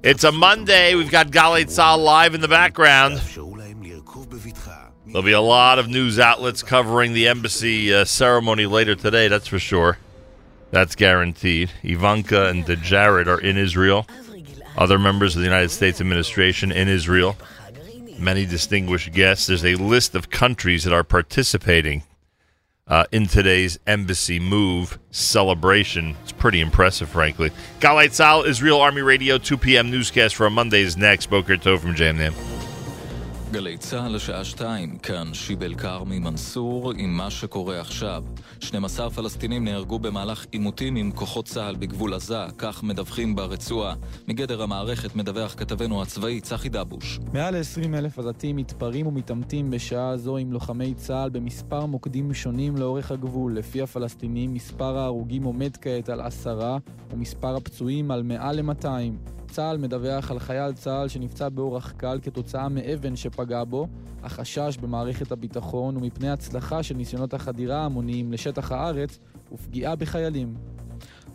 It's 0.04 0.24
a 0.24 0.32
Monday. 0.32 0.94
We've 0.94 1.10
got 1.10 1.28
Galei 1.28 1.66
Tzahal 1.66 2.04
live 2.04 2.36
in 2.36 2.42
the 2.42 2.48
background. 2.48 3.20
There'll 5.08 5.24
be 5.24 5.32
a 5.32 5.42
lot 5.42 5.80
of 5.80 5.88
news 5.88 6.20
outlets 6.20 6.62
covering 6.62 7.14
the 7.14 7.28
embassy 7.28 7.92
uh, 7.92 8.06
ceremony 8.06 8.68
later 8.68 8.94
today, 8.94 9.28
that's 9.28 9.48
for 9.48 9.58
sure. 9.58 9.98
That's 10.70 10.96
guaranteed. 10.96 11.72
Ivanka 11.82 12.48
and 12.48 12.64
Dejared 12.64 13.28
are 13.28 13.40
in 13.40 13.58
Israel. 13.58 14.06
Other 14.78 15.00
members 15.00 15.36
of 15.36 15.40
the 15.40 15.48
United 15.48 15.72
States 15.72 16.00
administration 16.00 16.72
in 16.72 16.88
Israel. 16.88 17.36
Many 18.20 18.46
distinguished 18.46 19.14
guests. 19.14 19.48
There's 19.48 19.66
a 19.66 19.76
list 19.76 20.14
of 20.14 20.30
countries 20.30 20.84
that 20.84 20.94
are 20.94 21.04
participating 21.04 22.04
uh, 22.88 23.06
in 23.12 23.28
today's 23.28 23.80
embassy 23.88 24.40
move 24.40 25.00
celebration. 25.12 26.16
It's 26.24 26.32
pretty 26.32 26.62
impressive, 26.62 27.10
frankly. 27.10 27.52
Galei 27.80 28.08
Tzahal, 28.08 28.48
Israel 28.48 28.82
Army 28.82 29.02
Radio, 29.02 29.38
2 29.38 29.58
p.m. 29.58 29.92
newscast 29.92 30.36
for 30.36 30.50
Monday 30.50 30.82
is 30.82 30.98
next. 30.98 31.28
Boker 31.28 31.58
Tov 31.58 31.80
from 31.80 31.96
JMN. 31.96 32.57
גלי 33.52 33.78
צה"ל 33.78 34.16
לשעה 34.16 34.44
שתיים, 34.44 34.98
כאן 34.98 35.34
שיבל 35.34 35.76
כרמי 35.76 36.20
מנסור 36.20 36.92
עם 36.98 37.18
מה 37.18 37.32
שקורה 37.32 37.80
עכשיו. 37.82 38.24
12 38.60 39.10
פלסטינים 39.10 39.64
נהרגו 39.64 40.00
במהלך 40.00 40.46
עימותים 40.52 40.96
עם 40.96 41.12
כוחות 41.12 41.46
צה"ל 41.46 41.76
בגבול 41.76 42.14
עזה, 42.14 42.46
כך 42.58 42.84
מדווחים 42.84 43.36
ברצועה. 43.36 43.96
מגדר 44.28 44.64
המערכת 44.64 45.16
מדווח 45.16 45.54
כתבנו 45.58 46.02
הצבאי 46.02 46.42
צחי 46.42 46.70
דבוש. 46.70 47.20
מעל 47.34 47.58
ל-20 47.58 47.98
אלף 47.98 48.20
עזתים 48.20 48.56
מתפרעים 48.56 49.08
ומתעמתים 49.08 49.72
בשעה 49.72 50.18
זו 50.18 50.38
עם 50.38 50.54
לוחמי 50.54 50.94
צה"ל 50.94 51.30
במספר 51.30 51.86
מוקדים 51.86 52.34
שונים 52.34 52.78
לאורך 52.78 53.12
הגבול. 53.12 53.58
לפי 53.58 53.82
הפלסטינים, 53.82 54.54
מספר 54.54 54.98
ההרוגים 54.98 55.44
עומד 55.44 55.78
כעת 55.78 56.10
על 56.10 56.22
עשרה, 56.22 56.78
ומספר 57.12 57.56
הפצועים 57.56 58.12
על 58.12 58.24
מעל 58.24 58.62
ל-200. 58.62 59.38
צה"ל 59.52 59.78
מדווח 59.78 60.32
על 60.32 60.40
חייל 60.40 60.74
צה"ל 60.74 61.08
שנפצע 61.08 61.50
באורח 61.50 61.92
קל 61.92 62.20
כתוצאה 62.22 62.70
מאבן 62.70 63.16
שפגע 63.16 63.64
בו. 63.64 63.88
החשש 64.24 64.78
במערכת 64.82 65.32
הביטחון 65.32 65.96
הוא 65.96 66.04
מפני 66.04 66.30
הצלחה 66.30 66.84
של 66.84 66.96
ניסיונות 66.96 67.34
החדירה 67.34 67.78
ההמוניים 67.82 68.32
לשטח 68.32 68.72
הארץ 68.72 69.20
ופגיעה 69.52 69.96
בחיילים. 69.96 70.56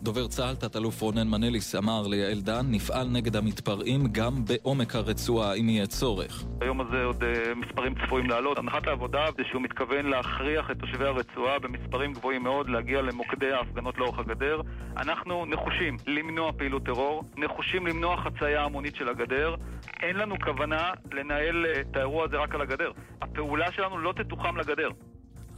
דובר 0.03 0.27
צה"ל, 0.27 0.55
תת-אלוף 0.55 1.01
רונן 1.01 1.27
מנליס, 1.27 1.75
אמר 1.75 2.07
ליעל 2.07 2.41
דן, 2.41 2.65
נפעל 2.71 3.07
נגד 3.07 3.35
המתפרעים 3.35 4.03
גם 4.11 4.45
בעומק 4.45 4.95
הרצועה 4.95 5.53
אם 5.53 5.69
יהיה 5.69 5.87
צורך. 5.87 6.43
היום 6.61 6.81
הזה 6.81 7.03
עוד 7.03 7.23
אה, 7.23 7.55
מספרים 7.55 7.95
צפויים 7.95 8.29
לעלות. 8.29 8.57
הנחת 8.57 8.87
העבודה 8.87 9.25
זה 9.37 9.43
שהוא 9.49 9.61
מתכוון 9.61 10.05
להכריח 10.05 10.71
את 10.71 10.77
תושבי 10.77 11.05
הרצועה 11.05 11.59
במספרים 11.59 12.13
גבוהים 12.13 12.43
מאוד 12.43 12.69
להגיע 12.69 13.01
למוקדי 13.01 13.51
ההפגנות 13.51 13.97
לאורך 13.97 14.19
הגדר. 14.19 14.61
אנחנו 14.97 15.45
נחושים 15.45 15.97
למנוע 16.07 16.51
פעילות 16.57 16.85
טרור, 16.85 17.23
נחושים 17.37 17.87
למנוע 17.87 18.17
חצייה 18.17 18.63
המונית 18.63 18.95
של 18.95 19.09
הגדר. 19.09 19.55
אין 20.01 20.15
לנו 20.15 20.35
כוונה 20.43 20.91
לנהל 21.13 21.65
אה, 21.65 21.81
את 21.81 21.95
האירוע 21.95 22.25
הזה 22.25 22.37
רק 22.37 22.55
על 22.55 22.61
הגדר. 22.61 22.91
הפעולה 23.21 23.71
שלנו 23.71 23.97
לא 23.97 24.13
תתוחם 24.17 24.57
לגדר. 24.57 24.89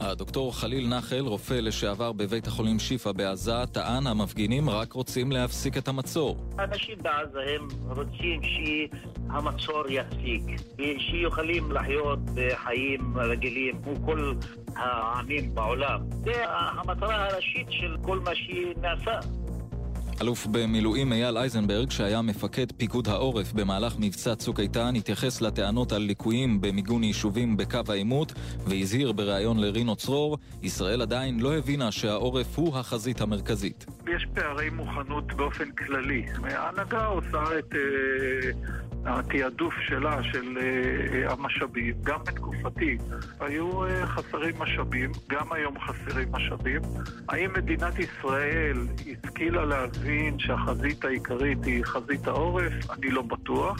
הדוקטור 0.00 0.56
חליל 0.56 0.88
נחל, 0.88 1.20
רופא 1.20 1.54
לשעבר 1.54 2.12
בבית 2.12 2.46
החולים 2.46 2.78
שיפא 2.78 3.12
בעזה, 3.12 3.66
טען 3.72 4.06
המפגינים 4.06 4.70
רק 4.70 4.92
רוצים 4.92 5.32
להפסיק 5.32 5.78
את 5.78 5.88
המצור. 5.88 6.36
האנשים 6.58 6.98
בעזה 7.02 7.38
הם 7.54 7.68
רוצים 7.88 8.40
שהמצור 8.42 9.84
יפסיק, 9.88 10.42
שיוכלים 10.98 11.72
לחיות 11.72 12.18
בחיים 12.34 13.18
רגילים 13.18 13.82
כמו 13.82 13.94
כל 14.04 14.34
העמים 14.76 15.54
בעולם. 15.54 16.00
זה 16.10 16.32
המטרה 16.48 17.28
הראשית 17.28 17.66
של 17.70 17.96
כל 18.02 18.18
מה 18.18 18.30
שנעשה. 18.34 19.20
אלוף 20.20 20.46
במילואים 20.46 21.12
אייל 21.12 21.38
אייזנברג, 21.38 21.90
שהיה 21.90 22.22
מפקד 22.22 22.72
פיקוד 22.76 23.08
העורף 23.08 23.52
במהלך 23.52 23.94
מבצע 23.98 24.34
צוק 24.34 24.60
איתן, 24.60 24.94
התייחס 24.96 25.40
לטענות 25.40 25.92
על 25.92 26.02
ליקויים 26.02 26.60
במיגון 26.60 27.04
יישובים 27.04 27.56
בקו 27.56 27.80
העימות, 27.88 28.32
והזהיר 28.66 29.12
בריאיון 29.12 29.58
לרינו 29.58 29.96
צרור, 29.96 30.38
ישראל 30.62 31.02
עדיין 31.02 31.40
לא 31.40 31.56
הבינה 31.56 31.92
שהעורף 31.92 32.58
הוא 32.58 32.76
החזית 32.76 33.20
המרכזית. 33.20 33.86
יש 34.16 34.26
פערי 34.34 34.70
מוכנות 34.70 35.32
באופן 35.32 35.70
כללי. 35.70 36.26
ההנהגה 36.44 37.06
עושה 37.06 37.58
את 37.58 37.74
אה, 37.74 38.50
התעדוף 39.06 39.74
שלה, 39.88 40.22
של 40.32 40.58
אה, 40.60 41.32
המשאבים, 41.32 41.94
גם 42.02 42.18
בתקופתי. 42.26 42.98
היו 43.40 43.84
אה, 43.84 44.06
חסרים 44.06 44.54
משאבים, 44.58 45.12
גם 45.28 45.52
היום 45.52 45.74
חסרים 45.80 46.32
משאבים. 46.32 46.80
האם 47.28 47.52
מדינת 47.56 47.98
ישראל 47.98 48.76
השכילה 49.24 49.64
להבין 49.64 50.38
שהחזית 50.38 51.04
העיקרית 51.04 51.64
היא 51.64 51.84
חזית 51.84 52.26
העורף? 52.26 52.72
אני 52.90 53.10
לא 53.10 53.22
בטוח. 53.22 53.76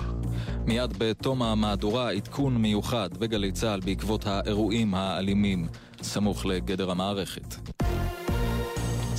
מיד 0.67 0.99
בתום 0.99 1.43
המהדורה, 1.43 2.11
עדכון 2.11 2.57
מיוחד 2.57 3.17
בגלי 3.19 3.53
צה"ל 3.53 3.81
בעקבות 3.81 4.27
האירועים 4.27 4.95
האלימים, 4.95 5.67
סמוך 6.03 6.47
לגדר 6.47 6.91
המערכת. 6.91 7.55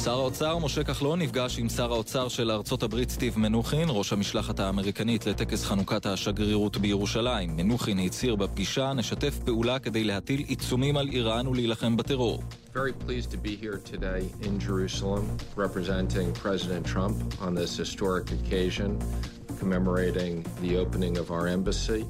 שר 0.04 0.12
האוצר 0.12 0.58
משה 0.58 0.84
כחלון 0.84 1.22
נפגש 1.22 1.60
עם 1.60 1.70
שר 1.70 1.92
האוצר 1.92 2.28
של 2.28 2.52
ארצות 2.52 2.84
הברית 2.84 3.10
סטיב 3.10 3.40
מנוחין, 3.40 3.88
ראש 3.90 4.14
המשלחת 4.14 4.60
האמריקנית 4.60 5.26
לטקס 5.26 5.66
חנוכת 5.66 6.06
השגרירות 6.06 6.78
בירושלים. 6.78 7.58
מנוחין 7.58 8.00
הצהיר 8.00 8.36
בפגישה, 8.36 8.94
נשתף 8.94 9.40
פעולה 9.46 9.80
כדי 9.80 10.04
להטיל 10.04 10.44
עיצומים 10.48 10.98
על 10.98 11.08
איראן 11.08 11.48
ולהילחם 11.48 11.98
בטרור. 11.98 12.44
Very 12.74 12.94
pleased 13.08 13.32
to 13.32 13.38
be 13.38 13.56
here 13.64 13.80
today 13.92 14.22
in 14.48 14.60
Jerusalem 14.60 15.24
representing 15.56 16.34
President 16.44 16.86
Trump 16.94 17.16
on 17.42 17.56
this 17.56 17.78
historic 17.78 18.26
occasion, 18.32 19.00
commemorating 19.60 20.46
the 20.62 20.78
opening 20.84 21.18
of 21.18 21.32
our 21.32 21.48
embassy 21.48 22.06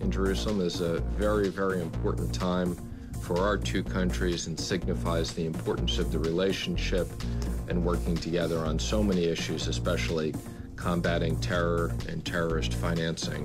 in 0.00 0.10
Jerusalem 0.10 0.60
is 0.60 0.80
a 0.80 0.94
very, 1.24 1.48
very 1.60 1.80
important 1.88 2.28
time 2.48 2.70
for 3.28 3.38
our 3.48 3.58
two 3.72 3.82
countries 3.98 4.40
and 4.48 4.56
signifies 4.72 5.26
the 5.38 5.44
importance 5.52 5.94
of 6.02 6.06
the 6.14 6.20
relationship 6.30 7.06
and 7.68 7.76
working 7.90 8.16
together 8.26 8.58
on 8.70 8.74
so 8.92 8.98
many 9.10 9.24
issues, 9.36 9.62
especially 9.74 10.28
combating 10.86 11.34
terror 11.50 11.84
and 12.10 12.18
terrorist 12.32 12.72
financing. 12.84 13.44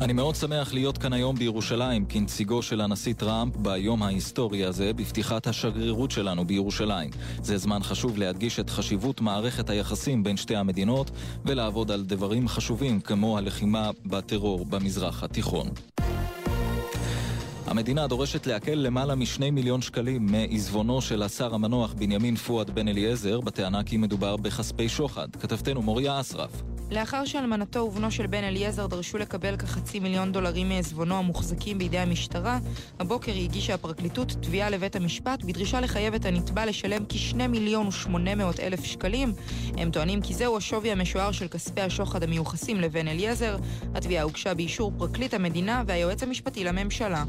אני 0.00 0.12
מאוד 0.12 0.34
שמח 0.34 0.74
להיות 0.74 0.98
כאן 0.98 1.12
היום 1.12 1.36
בירושלים 1.36 2.04
כנציגו 2.04 2.62
של 2.62 2.80
הנשיא 2.80 3.14
טראמפ 3.14 3.56
ביום 3.56 4.02
ההיסטורי 4.02 4.64
הזה 4.64 4.92
בפתיחת 4.92 5.46
השגרירות 5.46 6.10
שלנו 6.10 6.44
בירושלים. 6.44 7.10
זה 7.42 7.58
זמן 7.58 7.82
חשוב 7.82 8.18
להדגיש 8.18 8.60
את 8.60 8.70
חשיבות 8.70 9.20
מערכת 9.20 9.70
היחסים 9.70 10.24
בין 10.24 10.36
שתי 10.36 10.56
המדינות 10.56 11.10
ולעבוד 11.44 11.90
על 11.90 12.04
דברים 12.04 12.48
חשובים 12.48 13.00
כמו 13.00 13.38
הלחימה 13.38 13.90
בטרור 14.06 14.64
במזרח 14.64 15.22
התיכון. 15.22 15.68
המדינה 17.66 18.06
דורשת 18.06 18.46
לעקל 18.46 18.74
למעלה 18.74 19.14
משני 19.14 19.50
מיליון 19.50 19.82
שקלים 19.82 20.26
מעיזבונו 20.26 21.00
של 21.02 21.22
השר 21.22 21.54
המנוח 21.54 21.92
בנימין 21.92 22.36
פואד 22.36 22.70
בן 22.70 22.88
אליעזר, 22.88 23.40
בטענה 23.40 23.82
כי 23.82 23.96
מדובר 23.96 24.36
בכספי 24.36 24.88
שוחד. 24.88 25.28
כתבתנו 25.36 25.82
מוריה 25.82 26.20
אסרף. 26.20 26.73
לאחר 26.90 27.24
שאלמנתו 27.24 27.78
ובנו 27.78 28.10
של 28.10 28.26
בן 28.26 28.44
אליעזר 28.44 28.86
דרשו 28.86 29.18
לקבל 29.18 29.56
כחצי 29.56 30.00
מיליון 30.00 30.32
דולרים 30.32 30.68
מעזבונו 30.68 31.18
המוחזקים 31.18 31.78
בידי 31.78 31.98
המשטרה, 31.98 32.58
הבוקר 33.00 33.32
הגישה 33.32 33.74
הפרקליטות 33.74 34.28
תביעה 34.40 34.70
לבית 34.70 34.96
המשפט 34.96 35.42
בדרישה 35.44 35.80
לחייב 35.80 36.14
את 36.14 36.24
הנתבע 36.24 36.66
לשלם 36.66 37.04
כשני 37.08 37.46
מיליון 37.46 37.86
ושמונה 37.86 38.34
מאות 38.34 38.60
אלף 38.60 38.84
שקלים. 38.84 39.32
הם 39.76 39.90
טוענים 39.90 40.20
כי 40.22 40.34
זהו 40.34 40.56
השווי 40.56 40.92
המשוער 40.92 41.32
של 41.32 41.48
כספי 41.48 41.80
השוחד 41.80 42.22
המיוחסים 42.22 42.80
לבן 42.80 43.08
אליעזר. 43.08 43.56
התביעה 43.94 44.22
הוגשה 44.22 44.54
באישור 44.54 44.92
פרקליט 44.98 45.34
המדינה 45.34 45.82
והיועץ 45.86 46.22
המשפטי 46.22 46.64
לממשלה. 46.64 47.24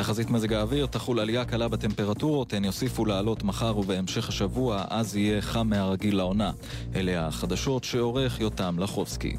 תחזית 0.00 0.30
מזג 0.30 0.52
האוויר 0.52 0.86
תחול 0.86 1.20
עלייה 1.20 1.44
קלה 1.44 1.68
בטמפרטורות, 1.68 2.52
הן 2.52 2.64
יוסיפו 2.64 3.04
לעלות 3.04 3.44
מחר 3.44 3.78
ובהמשך 3.78 4.28
השבוע, 4.28 4.84
אז 4.88 5.16
יהיה 5.16 5.42
חם 5.42 5.68
מהרגיל 5.68 6.16
לעונה. 6.16 6.50
אלה 6.94 7.26
החדשות 7.26 7.84
שעורך 7.84 8.40
יותם 8.40 8.76
לחובסקי. 8.78 9.36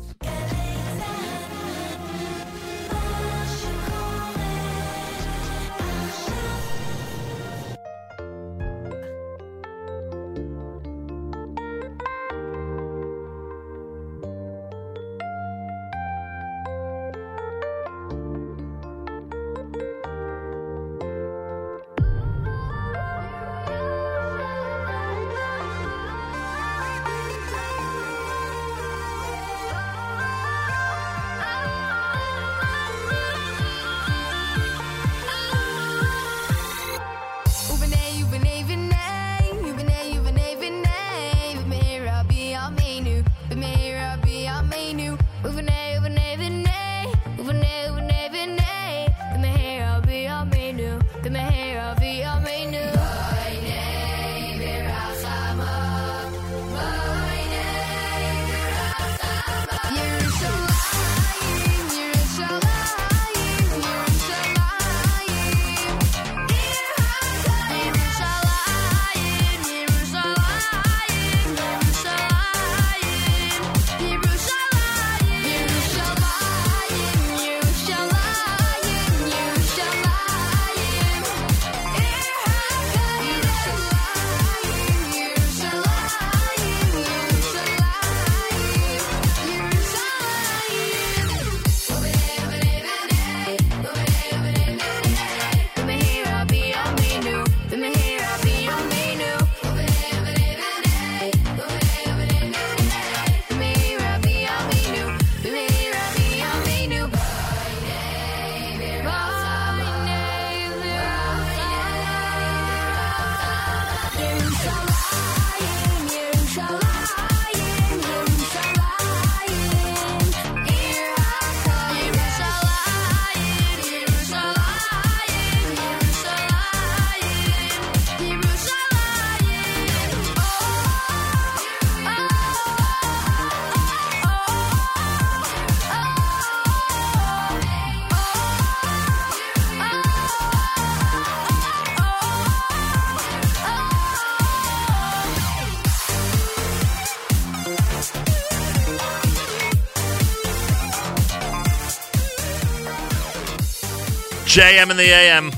JM 154.51 154.91
in 154.91 154.97
the 154.97 155.03
AM. 155.03 155.49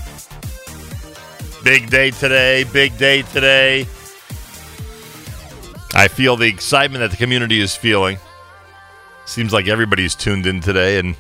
Big 1.64 1.90
day 1.90 2.12
today, 2.12 2.64
big 2.64 2.96
day 3.00 3.24
today. 3.24 3.88
I 5.96 6.08
feel 6.08 6.38
the 6.38 6.48
excitement 6.48 7.00
that 7.02 7.10
the 7.10 7.18
community 7.18 7.60
is 7.60 7.76
feeling. 7.76 8.20
Seems 9.26 9.52
like 9.52 9.68
everybody's 9.68 10.14
tuned 10.14 10.46
in 10.46 10.60
today 10.60 11.00
and 11.00 11.16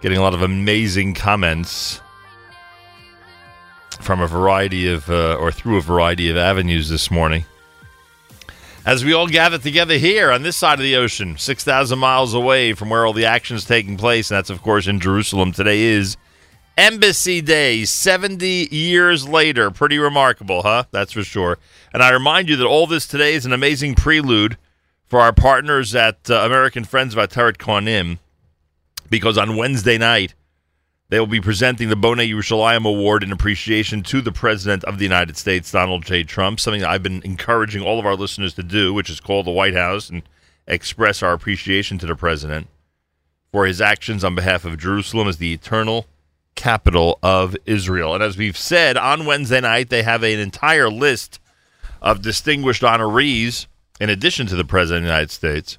getting 0.00 0.16
a 0.16 0.22
lot 0.22 0.32
of 0.32 0.40
amazing 0.40 1.12
comments 1.12 2.00
from 4.00 4.22
a 4.22 4.26
variety 4.26 4.90
of, 4.90 5.10
uh, 5.10 5.34
or 5.34 5.52
through 5.52 5.76
a 5.76 5.82
variety 5.82 6.30
of 6.30 6.38
avenues 6.38 6.88
this 6.88 7.10
morning. 7.10 7.44
As 8.86 9.04
we 9.04 9.12
all 9.12 9.26
gather 9.26 9.58
together 9.58 9.98
here 9.98 10.32
on 10.32 10.44
this 10.44 10.56
side 10.56 10.78
of 10.78 10.82
the 10.82 10.96
ocean, 10.96 11.36
6,000 11.36 11.98
miles 11.98 12.32
away 12.32 12.72
from 12.72 12.88
where 12.88 13.04
all 13.04 13.12
the 13.12 13.26
action 13.26 13.54
is 13.54 13.66
taking 13.66 13.98
place, 13.98 14.30
and 14.30 14.38
that's, 14.38 14.48
of 14.48 14.62
course, 14.62 14.86
in 14.86 14.98
Jerusalem, 14.98 15.52
today 15.52 15.82
is 15.82 16.16
Embassy 16.76 17.40
Day, 17.40 17.86
70 17.86 18.68
years 18.70 19.26
later. 19.26 19.70
Pretty 19.70 19.98
remarkable, 19.98 20.62
huh? 20.62 20.84
That's 20.90 21.12
for 21.12 21.24
sure. 21.24 21.56
And 21.94 22.02
I 22.02 22.10
remind 22.10 22.50
you 22.50 22.56
that 22.56 22.66
all 22.66 22.86
this 22.86 23.06
today 23.06 23.32
is 23.32 23.46
an 23.46 23.54
amazing 23.54 23.94
prelude 23.94 24.58
for 25.06 25.20
our 25.20 25.32
partners 25.32 25.94
at 25.94 26.30
uh, 26.30 26.34
American 26.34 26.84
Friends 26.84 27.16
of 27.16 27.30
Ateret 27.30 27.56
Cohanim, 27.56 28.18
because 29.08 29.38
on 29.38 29.56
Wednesday 29.56 29.96
night, 29.96 30.34
they 31.08 31.18
will 31.18 31.26
be 31.26 31.40
presenting 31.40 31.88
the 31.88 31.94
Bonei 31.94 32.30
Yerushalayim 32.30 32.86
Award 32.86 33.22
in 33.22 33.32
appreciation 33.32 34.02
to 34.02 34.20
the 34.20 34.32
President 34.32 34.84
of 34.84 34.98
the 34.98 35.04
United 35.04 35.38
States, 35.38 35.70
Donald 35.70 36.04
J. 36.04 36.24
Trump, 36.24 36.60
something 36.60 36.84
I've 36.84 37.02
been 37.02 37.22
encouraging 37.24 37.82
all 37.82 37.98
of 37.98 38.04
our 38.04 38.16
listeners 38.16 38.52
to 38.54 38.62
do, 38.62 38.92
which 38.92 39.08
is 39.08 39.20
call 39.20 39.42
the 39.42 39.50
White 39.50 39.74
House 39.74 40.10
and 40.10 40.24
express 40.66 41.22
our 41.22 41.32
appreciation 41.32 41.96
to 41.98 42.06
the 42.06 42.16
President 42.16 42.66
for 43.50 43.64
his 43.64 43.80
actions 43.80 44.24
on 44.24 44.34
behalf 44.34 44.66
of 44.66 44.76
Jerusalem 44.76 45.26
as 45.26 45.38
the 45.38 45.54
eternal 45.54 46.06
capital 46.56 47.18
of 47.22 47.56
Israel. 47.66 48.14
And 48.14 48.22
as 48.22 48.36
we've 48.36 48.56
said, 48.56 48.96
on 48.96 49.26
Wednesday 49.26 49.60
night, 49.60 49.90
they 49.90 50.02
have 50.02 50.22
an 50.22 50.40
entire 50.40 50.90
list 50.90 51.38
of 52.02 52.22
distinguished 52.22 52.82
honorees 52.82 53.66
in 54.00 54.10
addition 54.10 54.46
to 54.48 54.56
the 54.56 54.64
President 54.64 55.04
of 55.04 55.08
the 55.08 55.12
United 55.12 55.30
States 55.30 55.78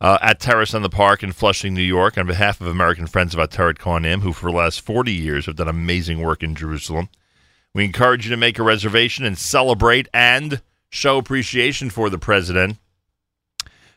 uh, 0.00 0.18
at 0.20 0.40
Terrace 0.40 0.74
on 0.74 0.82
the 0.82 0.90
Park 0.90 1.22
in 1.22 1.32
Flushing, 1.32 1.74
New 1.74 1.82
York, 1.82 2.18
on 2.18 2.26
behalf 2.26 2.60
of 2.60 2.66
American 2.66 3.06
Friends 3.06 3.34
of 3.34 3.40
Ateret 3.40 3.78
Cohanim, 3.78 4.20
who 4.20 4.32
for 4.32 4.50
the 4.50 4.56
last 4.56 4.80
40 4.80 5.12
years 5.12 5.46
have 5.46 5.56
done 5.56 5.68
amazing 5.68 6.20
work 6.20 6.42
in 6.42 6.54
Jerusalem. 6.54 7.08
We 7.74 7.84
encourage 7.84 8.24
you 8.24 8.30
to 8.30 8.36
make 8.36 8.58
a 8.58 8.62
reservation 8.62 9.24
and 9.24 9.36
celebrate 9.36 10.08
and 10.12 10.60
show 10.88 11.18
appreciation 11.18 11.90
for 11.90 12.08
the 12.10 12.18
president 12.18 12.78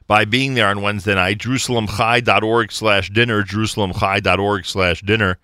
by 0.08 0.26
being 0.26 0.54
there 0.56 0.68
on 0.68 0.82
Wednesday 0.82 1.16
night. 1.16 1.38
JerusalemChai.org 1.38 2.72
slash 2.72 3.10
dinner, 3.10 3.44
JerusalemChai.org 3.44 4.66
slash 4.66 5.02
dinner. 5.02 5.38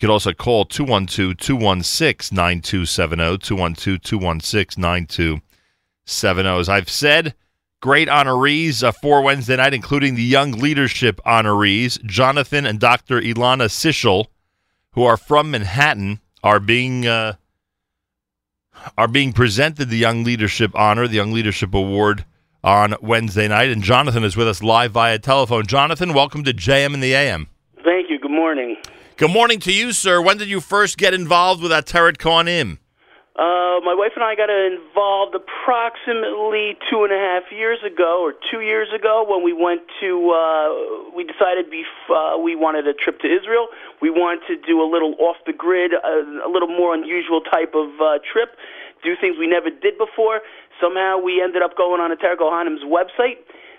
You 0.00 0.06
can 0.06 0.12
also 0.12 0.32
call 0.32 0.64
212 0.64 1.36
216 1.36 2.34
9270, 2.34 3.36
212 3.36 4.00
216 4.00 4.80
9270. 4.80 6.48
As 6.48 6.68
I've 6.70 6.88
said, 6.88 7.34
great 7.82 8.08
honorees 8.08 8.82
uh, 8.82 8.92
for 8.92 9.20
Wednesday 9.20 9.56
night, 9.56 9.74
including 9.74 10.14
the 10.14 10.22
Young 10.22 10.52
Leadership 10.52 11.20
honorees, 11.26 12.02
Jonathan 12.06 12.64
and 12.64 12.80
Dr. 12.80 13.20
Ilana 13.20 13.68
Sichel, 13.68 14.28
who 14.92 15.04
are 15.04 15.18
from 15.18 15.50
Manhattan, 15.50 16.20
are 16.42 16.60
being 16.60 17.06
uh, 17.06 17.34
are 18.96 19.08
being 19.08 19.34
presented 19.34 19.90
the 19.90 19.98
Young 19.98 20.24
Leadership 20.24 20.72
Honor, 20.74 21.08
the 21.08 21.16
Young 21.16 21.32
Leadership 21.32 21.74
Award 21.74 22.24
on 22.64 22.94
Wednesday 23.02 23.48
night. 23.48 23.68
And 23.68 23.82
Jonathan 23.82 24.24
is 24.24 24.34
with 24.34 24.48
us 24.48 24.62
live 24.62 24.92
via 24.92 25.18
telephone. 25.18 25.66
Jonathan, 25.66 26.14
welcome 26.14 26.42
to 26.44 26.54
JM 26.54 26.94
in 26.94 27.00
the 27.00 27.12
AM. 27.12 27.48
Thank 27.84 28.08
you. 28.08 28.18
Good 28.18 28.30
morning. 28.30 28.78
Good 29.20 29.36
morning 29.36 29.60
to 29.68 29.70
you, 29.70 29.92
sir. 29.92 30.22
When 30.22 30.38
did 30.38 30.48
you 30.48 30.62
first 30.62 30.96
get 30.96 31.12
involved 31.12 31.60
with 31.60 31.72
Ateret 31.72 32.16
Cohanim? 32.16 32.78
Uh, 33.36 33.76
my 33.84 33.92
wife 33.92 34.16
and 34.16 34.24
I 34.24 34.32
got 34.32 34.48
involved 34.48 35.36
approximately 35.36 36.80
two 36.88 37.04
and 37.04 37.12
a 37.12 37.20
half 37.20 37.52
years 37.52 37.84
ago, 37.84 38.24
or 38.24 38.32
two 38.50 38.64
years 38.64 38.88
ago, 38.96 39.26
when 39.28 39.44
we 39.44 39.52
went 39.52 39.82
to. 40.00 40.32
Uh, 40.32 41.12
we 41.12 41.28
decided 41.28 41.68
bef- 41.68 42.08
uh, 42.08 42.40
we 42.40 42.56
wanted 42.56 42.88
a 42.88 42.94
trip 42.94 43.20
to 43.20 43.28
Israel. 43.28 43.68
We 44.00 44.08
wanted 44.08 44.40
to 44.48 44.56
do 44.56 44.80
a 44.80 44.88
little 44.88 45.12
off 45.20 45.36
the 45.44 45.52
grid, 45.52 45.92
a, 45.92 46.24
a 46.40 46.48
little 46.48 46.72
more 46.72 46.94
unusual 46.94 47.42
type 47.42 47.76
of 47.76 47.92
uh, 48.00 48.24
trip, 48.24 48.56
do 49.04 49.12
things 49.20 49.36
we 49.36 49.46
never 49.46 49.68
did 49.68 50.00
before. 50.00 50.40
Somehow 50.80 51.20
we 51.20 51.44
ended 51.44 51.60
up 51.60 51.76
going 51.76 52.00
on 52.00 52.10
a 52.10 52.16
Cohanim's 52.16 52.88
website. 52.88 53.36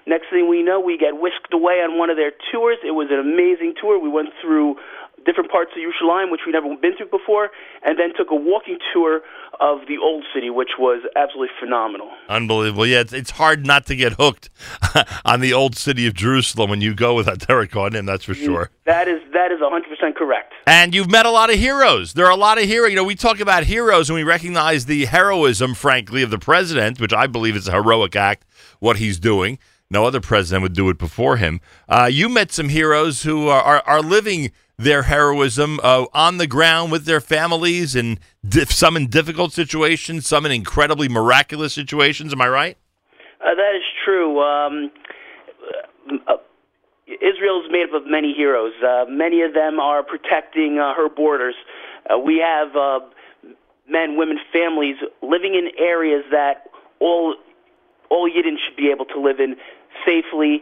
Next 0.07 0.29
thing 0.31 0.49
we 0.49 0.63
know, 0.63 0.79
we 0.79 0.97
get 0.97 1.21
whisked 1.21 1.53
away 1.53 1.85
on 1.85 1.97
one 1.97 2.09
of 2.09 2.17
their 2.17 2.31
tours. 2.51 2.77
It 2.83 2.91
was 2.91 3.09
an 3.11 3.19
amazing 3.19 3.75
tour. 3.79 4.01
We 4.01 4.09
went 4.09 4.29
through 4.41 4.77
different 5.25 5.51
parts 5.51 5.71
of 5.75 5.79
Yerushalayim, 5.81 6.31
which 6.31 6.41
we'd 6.45 6.53
never 6.53 6.67
been 6.75 6.95
through 6.97 7.09
before, 7.09 7.49
and 7.83 7.99
then 7.99 8.13
took 8.15 8.31
a 8.31 8.35
walking 8.35 8.77
tour 8.93 9.21
of 9.59 9.79
the 9.87 9.97
old 9.97 10.25
city, 10.33 10.49
which 10.49 10.71
was 10.79 11.01
absolutely 11.15 11.53
phenomenal. 11.59 12.09
Unbelievable. 12.29 12.85
Yeah, 12.85 13.01
it's, 13.01 13.13
it's 13.13 13.31
hard 13.31 13.65
not 13.65 13.85
to 13.87 13.95
get 13.95 14.13
hooked 14.13 14.49
on 15.25 15.39
the 15.39 15.53
old 15.53 15.75
city 15.75 16.07
of 16.07 16.13
Jerusalem 16.13 16.69
when 16.69 16.81
you 16.81 16.95
go 16.95 17.13
with 17.13 17.27
Ateret 17.27 17.69
Cohanim, 17.69 18.05
that's 18.05 18.25
for 18.25 18.33
sure. 18.33 18.71
That 18.85 19.07
is 19.07 19.21
that 19.33 19.51
is 19.51 19.59
100% 19.59 20.15
correct. 20.15 20.53
And 20.65 20.93
you've 20.93 21.09
met 21.09 21.25
a 21.25 21.31
lot 21.31 21.49
of 21.49 21.57
heroes. 21.57 22.13
There 22.13 22.25
are 22.25 22.31
a 22.31 22.35
lot 22.35 22.57
of 22.57 22.65
heroes. 22.65 22.89
You 22.89 22.95
know, 22.95 23.03
we 23.03 23.15
talk 23.15 23.39
about 23.39 23.63
heroes 23.63 24.09
and 24.09 24.15
we 24.15 24.23
recognize 24.23 24.85
the 24.85 25.05
heroism, 25.05 25.75
frankly, 25.75 26.23
of 26.23 26.31
the 26.31 26.39
president, 26.39 26.99
which 26.99 27.13
I 27.13 27.27
believe 27.27 27.55
is 27.55 27.67
a 27.67 27.71
heroic 27.71 28.15
act, 28.15 28.45
what 28.79 28.97
he's 28.97 29.19
doing. 29.19 29.59
No 29.89 30.05
other 30.05 30.21
president 30.21 30.63
would 30.63 30.73
do 30.73 30.89
it 30.89 30.97
before 30.97 31.35
him. 31.35 31.59
Uh, 31.89 32.09
you 32.11 32.29
met 32.29 32.51
some 32.51 32.69
heroes 32.69 33.23
who 33.23 33.49
are, 33.49 33.61
are, 33.61 33.83
are 33.85 34.01
living 34.01 34.51
their 34.83 35.03
heroism 35.03 35.79
uh, 35.83 36.05
on 36.13 36.37
the 36.37 36.47
ground 36.47 36.91
with 36.91 37.05
their 37.05 37.21
families, 37.21 37.95
and 37.95 38.19
some 38.67 38.97
in 38.97 39.07
difficult 39.07 39.53
situations, 39.53 40.27
some 40.27 40.45
in 40.45 40.51
incredibly 40.51 41.07
miraculous 41.07 41.73
situations. 41.73 42.33
Am 42.33 42.41
I 42.41 42.49
right? 42.49 42.77
Uh, 43.39 43.55
that 43.55 43.75
is 43.75 43.83
true. 44.05 44.41
Um, 44.41 44.91
uh, 46.27 46.37
Israel 47.07 47.61
is 47.63 47.71
made 47.71 47.85
up 47.89 48.01
of 48.01 48.09
many 48.09 48.33
heroes. 48.33 48.73
Uh, 48.83 49.05
many 49.09 49.41
of 49.41 49.53
them 49.53 49.79
are 49.79 50.03
protecting 50.03 50.79
uh, 50.79 50.93
her 50.93 51.09
borders. 51.09 51.55
Uh, 52.09 52.17
we 52.17 52.37
have 52.37 52.69
men, 53.87 54.17
women, 54.17 54.39
families 54.51 54.95
living 55.21 55.55
in 55.55 55.69
areas 55.77 56.23
that 56.31 56.69
all 56.99 57.35
all 58.09 58.29
Yidden 58.29 58.57
should 58.59 58.75
be 58.75 58.91
able 58.91 59.05
to 59.05 59.19
live 59.19 59.39
in 59.39 59.55
safely. 60.05 60.61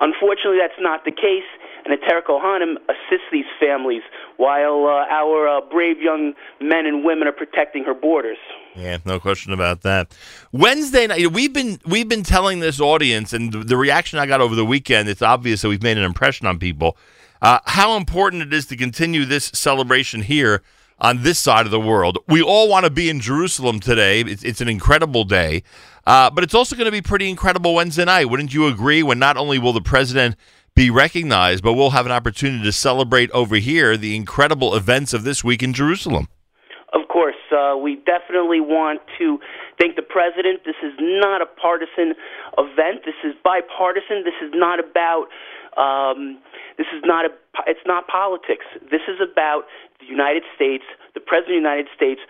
Unfortunately, 0.00 0.58
that's 0.58 0.80
not 0.80 1.04
the 1.04 1.10
case, 1.10 1.46
and 1.84 1.92
the 1.92 1.98
Ateret 1.98 2.24
Cohanim 2.24 2.76
assists 2.88 3.26
these 3.30 3.44
families 3.60 4.02
while 4.36 4.86
uh, 4.86 5.06
our 5.10 5.48
uh, 5.48 5.60
brave 5.70 6.00
young 6.00 6.34
men 6.60 6.86
and 6.86 7.04
women 7.04 7.28
are 7.28 7.32
protecting 7.32 7.84
her 7.84 7.94
borders. 7.94 8.38
Yeah, 8.74 8.98
no 9.04 9.20
question 9.20 9.52
about 9.52 9.82
that. 9.82 10.16
Wednesday 10.52 11.06
night, 11.06 11.32
we've 11.32 11.52
been 11.52 11.78
we've 11.86 12.08
been 12.08 12.22
telling 12.22 12.60
this 12.60 12.80
audience, 12.80 13.32
and 13.32 13.52
the, 13.52 13.58
the 13.58 13.76
reaction 13.76 14.18
I 14.18 14.26
got 14.26 14.40
over 14.40 14.54
the 14.54 14.64
weekend. 14.64 15.08
It's 15.08 15.22
obvious 15.22 15.62
that 15.62 15.68
we've 15.68 15.82
made 15.82 15.98
an 15.98 16.04
impression 16.04 16.46
on 16.46 16.58
people. 16.58 16.96
Uh, 17.42 17.58
how 17.66 17.96
important 17.96 18.42
it 18.42 18.52
is 18.54 18.66
to 18.66 18.76
continue 18.76 19.24
this 19.24 19.46
celebration 19.46 20.22
here 20.22 20.62
on 20.98 21.22
this 21.22 21.38
side 21.38 21.66
of 21.66 21.70
the 21.70 21.80
world. 21.80 22.18
We 22.26 22.40
all 22.40 22.68
want 22.68 22.84
to 22.84 22.90
be 22.90 23.10
in 23.10 23.20
Jerusalem 23.20 23.80
today. 23.80 24.20
It's, 24.20 24.42
it's 24.42 24.60
an 24.60 24.68
incredible 24.68 25.24
day, 25.24 25.62
uh, 26.06 26.30
but 26.30 26.44
it's 26.44 26.54
also 26.54 26.76
going 26.76 26.86
to 26.86 26.92
be 26.92 27.02
pretty 27.02 27.28
incredible 27.28 27.74
Wednesday 27.74 28.04
night. 28.04 28.26
Wouldn't 28.30 28.54
you 28.54 28.66
agree? 28.68 29.02
When 29.02 29.18
not 29.18 29.36
only 29.36 29.58
will 29.58 29.72
the 29.72 29.82
president 29.82 30.36
be 30.74 30.90
recognized, 30.90 31.62
but 31.62 31.74
we'll 31.74 31.90
have 31.90 32.06
an 32.06 32.12
opportunity 32.12 32.64
to 32.64 32.72
celebrate 32.72 33.30
over 33.30 33.56
here 33.56 33.96
the 33.96 34.16
incredible 34.16 34.74
events 34.74 35.12
of 35.14 35.22
this 35.24 35.44
week 35.44 35.62
in 35.62 35.72
Jerusalem. 35.72 36.28
Of 36.92 37.08
course, 37.08 37.38
uh, 37.52 37.76
we 37.76 37.96
definitely 38.06 38.60
want 38.60 39.00
to 39.18 39.38
thank 39.78 39.96
the 39.96 40.02
president. 40.02 40.64
This 40.64 40.78
is 40.82 40.92
not 40.98 41.42
a 41.42 41.46
partisan 41.46 42.14
event. 42.58 43.02
This 43.04 43.18
is 43.24 43.34
bipartisan. 43.42 44.24
This 44.24 44.38
is 44.42 44.50
not 44.54 44.78
about. 44.78 45.26
Um, 45.76 46.38
this 46.78 46.86
is 46.94 47.02
not 47.04 47.24
a. 47.24 47.30
It's 47.66 47.82
not 47.86 48.06
politics. 48.06 48.66
This 48.90 49.02
is 49.06 49.18
about 49.22 49.62
the 50.00 50.06
United 50.06 50.42
States, 50.54 50.84
the 51.14 51.20
president 51.20 51.58
of 51.58 51.62
the 51.62 51.68
United 51.70 51.88
States, 51.94 52.20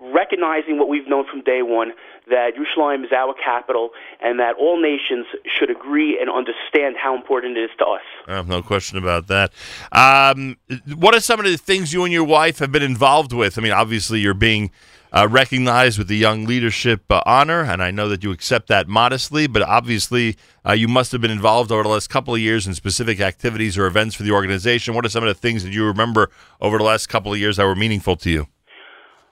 recognizing 0.00 0.78
what 0.78 0.88
we've 0.88 1.08
known 1.08 1.24
from 1.28 1.42
day 1.42 1.60
one 1.62 1.92
that 2.30 2.52
Yerushalayim 2.56 3.04
is 3.04 3.12
our 3.12 3.34
capital 3.34 3.90
and 4.20 4.38
that 4.40 4.54
all 4.56 4.80
nations 4.80 5.26
should 5.46 5.70
agree 5.70 6.18
and 6.20 6.30
understand 6.30 6.96
how 6.96 7.14
important 7.14 7.56
it 7.56 7.64
is 7.64 7.70
to 7.78 7.86
us. 7.86 8.02
Uh, 8.26 8.42
no 8.42 8.62
question 8.62 8.98
about 8.98 9.26
that. 9.28 9.52
Um, 9.92 10.56
what 10.96 11.14
are 11.14 11.20
some 11.20 11.40
of 11.40 11.46
the 11.46 11.56
things 11.56 11.92
you 11.92 12.04
and 12.04 12.12
your 12.12 12.24
wife 12.24 12.58
have 12.58 12.72
been 12.72 12.82
involved 12.82 13.32
with? 13.32 13.58
I 13.58 13.62
mean, 13.62 13.72
obviously, 13.72 14.20
you're 14.20 14.34
being 14.34 14.70
uh, 15.12 15.26
recognized 15.30 15.98
with 15.98 16.08
the 16.08 16.16
Young 16.16 16.44
Leadership 16.44 17.02
uh, 17.10 17.22
Honor, 17.24 17.62
and 17.62 17.82
I 17.82 17.90
know 17.90 18.08
that 18.08 18.22
you 18.22 18.30
accept 18.30 18.68
that 18.68 18.88
modestly, 18.88 19.46
but 19.46 19.62
obviously, 19.62 20.36
uh, 20.66 20.72
you 20.72 20.88
must 20.88 21.12
have 21.12 21.20
been 21.20 21.30
involved 21.30 21.72
over 21.72 21.82
the 21.82 21.88
last 21.88 22.10
couple 22.10 22.34
of 22.34 22.40
years 22.40 22.66
in 22.66 22.74
specific 22.74 23.20
activities 23.20 23.78
or 23.78 23.86
events 23.86 24.14
for 24.14 24.22
the 24.22 24.32
organization. 24.32 24.94
What 24.94 25.06
are 25.06 25.08
some 25.08 25.24
of 25.24 25.28
the 25.28 25.34
things 25.34 25.64
that 25.64 25.72
you 25.72 25.86
remember 25.86 26.30
over 26.60 26.78
the 26.78 26.84
last 26.84 27.08
couple 27.08 27.32
of 27.32 27.38
years 27.38 27.56
that 27.56 27.64
were 27.64 27.76
meaningful 27.76 28.16
to 28.16 28.30
you? 28.30 28.48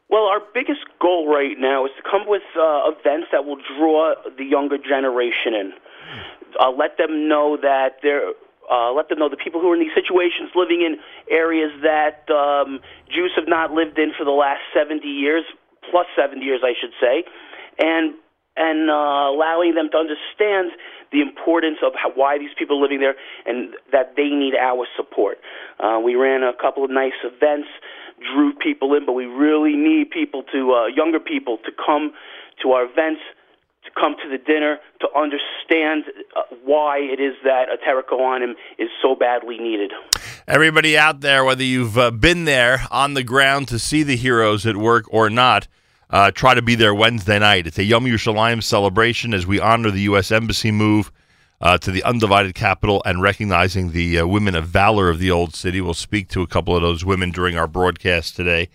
Well, 0.09 0.25
our 0.31 0.41
biggest 0.55 0.87
goal 1.01 1.29
right 1.29 1.59
now 1.59 1.85
is 1.85 1.93
to 1.97 2.03
come 2.03 2.29
with 2.29 2.47
uh, 2.55 2.95
events 2.95 3.29
that 3.33 3.45
will 3.45 3.59
draw 3.77 4.15
the 4.39 4.45
younger 4.45 4.79
generation 4.79 5.55
in. 5.55 5.73
Uh, 6.61 6.71
let 6.71 6.97
them 6.97 7.29
know 7.29 7.59
that 7.61 7.99
there 8.03 8.33
uh, 8.71 8.91
let 8.93 9.09
them 9.09 9.19
know 9.19 9.29
the 9.29 9.37
people 9.37 9.61
who 9.61 9.71
are 9.71 9.75
in 9.75 9.81
these 9.81 9.95
situations 9.95 10.51
living 10.55 10.83
in 10.83 10.99
areas 11.31 11.71
that 11.83 12.27
um, 12.31 12.81
Jews 13.11 13.31
have 13.37 13.47
not 13.47 13.71
lived 13.73 13.99
in 13.99 14.11
for 14.19 14.25
the 14.25 14.35
last 14.35 14.61
70 14.75 15.07
years, 15.07 15.45
plus 15.91 16.07
70 16.19 16.43
years, 16.43 16.63
I 16.65 16.75
should 16.79 16.95
say, 17.01 17.23
and 17.79 18.15
and 18.57 18.89
uh, 18.89 19.29
allowing 19.29 19.75
them 19.75 19.91
to 19.93 19.99
understand 19.99 20.73
the 21.13 21.21
importance 21.21 21.79
of 21.85 21.93
how, 21.95 22.11
why 22.15 22.39
these 22.39 22.51
people 22.59 22.79
are 22.79 22.83
living 22.83 23.01
there 23.01 23.15
and 23.45 23.75
that 23.93 24.17
they 24.17 24.33
need 24.33 24.55
our 24.57 24.87
support. 24.97 25.39
Uh, 25.79 26.01
we 26.03 26.15
ran 26.15 26.43
a 26.43 26.53
couple 26.57 26.83
of 26.85 26.91
nice 26.91 27.17
events, 27.23 27.69
drew 28.33 28.53
people 28.53 28.95
in, 28.95 29.07
but 29.07 29.13
we 29.13 29.27
really 29.27 29.77
need 29.77 30.11
people 30.11 30.43
to 30.53 30.73
uh, 30.73 30.87
younger 30.87 31.21
people 31.21 31.59
to 31.65 31.73
come 31.85 32.13
to 32.63 32.73
our 32.73 32.85
events 32.85 33.21
to 33.87 34.01
come 34.01 34.17
to 34.23 34.29
the 34.29 34.39
dinner 34.39 34.79
to 35.01 35.09
understand 35.17 36.05
uh, 36.37 36.43
why 36.65 36.99
it 36.99 37.21
is 37.21 37.35
that 37.45 37.69
Ateret 37.69 38.05
Cohanim 38.11 38.55
is 38.79 38.89
so 39.01 39.15
badly 39.15 39.59
needed. 39.59 39.93
Everybody 40.47 40.99
out 40.99 41.21
there, 41.21 41.45
whether 41.45 41.63
you've 41.63 41.97
uh, 41.97 42.11
been 42.11 42.45
there 42.45 42.81
on 42.91 43.15
the 43.15 43.23
ground 43.23 43.69
to 43.69 43.79
see 43.79 44.03
the 44.03 44.17
heroes 44.17 44.67
at 44.67 44.77
work 44.77 45.05
or 45.09 45.31
not, 45.31 45.69
uh, 46.11 46.31
try 46.31 46.55
to 46.55 46.63
be 46.63 46.75
there 46.75 46.95
Wednesday 46.95 47.39
night. 47.39 47.67
It's 47.67 47.79
a 47.79 47.85
Yom 47.85 48.05
Yerushalayim 48.05 48.63
celebration 48.63 49.35
as 49.35 49.47
we 49.47 49.61
honor 49.61 49.91
the 49.91 50.03
U.S. 50.03 50.31
Embassy 50.31 50.71
move 50.71 51.11
uh, 51.61 51.79
to 51.79 51.91
the 51.91 52.03
undivided 52.03 52.55
capital 52.55 53.03
and 53.05 53.23
recognizing 53.23 53.93
the 53.93 54.19
uh, 54.19 54.27
women 54.27 54.55
of 54.55 54.67
valor 54.67 55.09
of 55.09 55.19
the 55.19 55.31
old 55.31 55.55
city. 55.55 55.81
We'll 55.81 55.95
speak 55.95 56.29
to 56.31 56.43
a 56.43 56.47
couple 56.47 56.77
of 56.77 56.83
those 56.83 57.05
women 57.05 57.31
during 57.31 57.57
our 57.57 57.67
broadcast 57.67 58.37
today. 58.37 58.69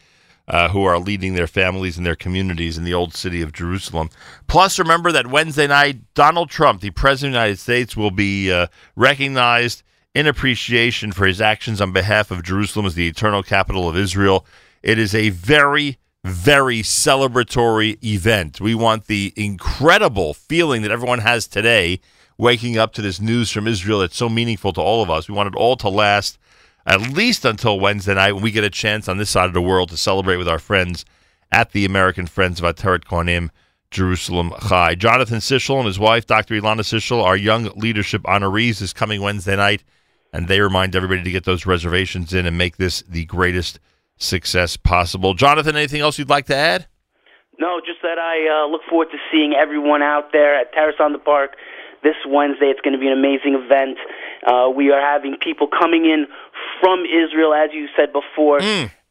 Uh, 0.48 0.68
who 0.70 0.84
are 0.84 1.00
leading 1.00 1.34
their 1.36 1.48
families 1.48 1.96
and 1.96 2.06
their 2.06 2.16
communities 2.16 2.78
in 2.78 2.84
the 2.84 2.94
old 2.94 3.14
city 3.14 3.42
of 3.42 3.54
Jerusalem. 3.54 4.10
Plus, 4.48 4.78
remember 4.80 5.10
that 5.14 5.28
Wednesday 5.28 5.68
night, 5.68 6.14
Donald 6.14 6.50
Trump, 6.50 6.82
the 6.82 6.90
President 6.90 7.30
of 7.30 7.34
the 7.34 7.40
United 7.46 7.60
States, 7.60 7.96
will 7.96 8.12
be 8.12 8.52
uh, 8.52 8.68
recognized 8.98 9.84
in 10.14 10.28
appreciation 10.28 11.14
for 11.14 11.26
his 11.26 11.40
actions 11.40 11.80
on 11.80 11.94
behalf 11.94 12.32
of 12.32 12.44
Jerusalem 12.44 12.86
as 12.86 12.96
the 12.96 13.08
eternal 13.08 13.44
capital 13.44 13.88
of 13.88 13.96
Israel. 13.96 14.46
It 14.84 15.00
is 15.00 15.16
a 15.16 15.30
very, 15.30 16.00
very 16.26 16.82
celebratory 16.82 18.04
event. 18.04 18.60
We 18.60 18.76
want 18.76 19.06
the 19.06 19.32
incredible 19.38 20.34
feeling 20.34 20.82
that 20.82 20.92
everyone 20.92 21.20
has 21.20 21.48
today 21.48 22.02
waking 22.42 22.76
up 22.76 22.92
to 22.92 23.04
this 23.04 23.22
news 23.22 23.52
from 23.52 23.68
Israel 23.68 24.00
that's 24.00 24.18
so 24.18 24.28
meaningful 24.28 24.74
to 24.74 24.82
all 24.82 25.04
of 25.04 25.12
us. 25.12 25.30
We 25.30 25.36
want 25.36 25.54
it 25.54 25.56
all 25.56 25.76
to 25.78 25.90
last 25.90 26.40
at 26.88 27.00
least 27.14 27.46
until 27.46 27.80
Wednesday 27.80 28.16
night 28.16 28.32
when 28.32 28.42
we 28.42 28.50
get 28.50 28.64
a 28.64 28.70
chance 28.72 29.08
on 29.08 29.20
this 29.20 29.30
side 29.30 29.46
of 29.46 29.54
the 29.54 29.62
world 29.62 29.90
to 29.90 29.98
celebrate 29.98 30.38
with 30.38 30.48
our 30.48 30.58
friends 30.58 31.06
at 31.52 31.72
the 31.72 31.86
American 31.86 32.26
Friends 32.26 32.60
of 32.60 32.66
Ateret 32.66 33.06
Cohanim, 33.06 33.52
Jerusalem 33.92 34.52
Chai. 34.68 34.96
Jonathan 34.96 35.38
Sichel 35.38 35.78
and 35.78 35.86
his 35.86 36.00
wife, 36.00 36.26
Dr. 36.26 36.56
Ilana 36.56 36.80
Sichel, 36.80 37.24
our 37.24 37.38
young 37.38 37.66
leadership 37.76 38.24
honorees, 38.24 38.82
is 38.82 38.92
coming 38.92 39.22
Wednesday 39.22 39.56
night, 39.56 39.84
and 40.34 40.48
they 40.48 40.62
remind 40.62 40.96
everybody 40.96 41.22
to 41.22 41.32
get 41.32 41.44
those 41.44 41.68
reservations 41.68 42.34
in 42.34 42.48
and 42.48 42.58
make 42.58 42.78
this 42.78 43.04
the 43.04 43.26
greatest 43.26 43.80
success 44.18 44.78
possible. 44.78 45.36
Jonathan, 45.36 45.76
anything 45.76 46.02
else 46.02 46.18
you'd 46.18 46.30
like 46.30 46.48
to 46.48 46.56
add? 46.56 46.88
No, 47.60 47.80
just 47.86 48.02
that 48.02 48.18
I 48.18 48.64
uh, 48.64 48.68
look 48.68 48.82
forward 48.90 49.10
to 49.12 49.18
seeing 49.32 49.54
everyone 49.54 50.02
out 50.02 50.32
there 50.32 50.60
at 50.60 50.74
Terrace 50.74 50.96
on 51.00 51.14
the 51.14 51.20
Park 51.20 51.56
this 52.04 52.16
Wednesday. 52.28 52.68
It's 52.68 52.82
going 52.82 52.94
to 52.94 53.00
be 53.00 53.08
an 53.08 53.18
amazing 53.18 53.56
event. 53.56 53.98
Uh, 54.46 54.70
we 54.76 54.92
are 54.92 55.02
having 55.02 55.38
people 55.38 55.68
coming 55.68 56.06
in 56.06 56.28
from 56.80 57.06
Israel, 57.06 57.54
as 57.54 57.72
you 57.74 57.88
said 57.96 58.12
before, 58.14 58.60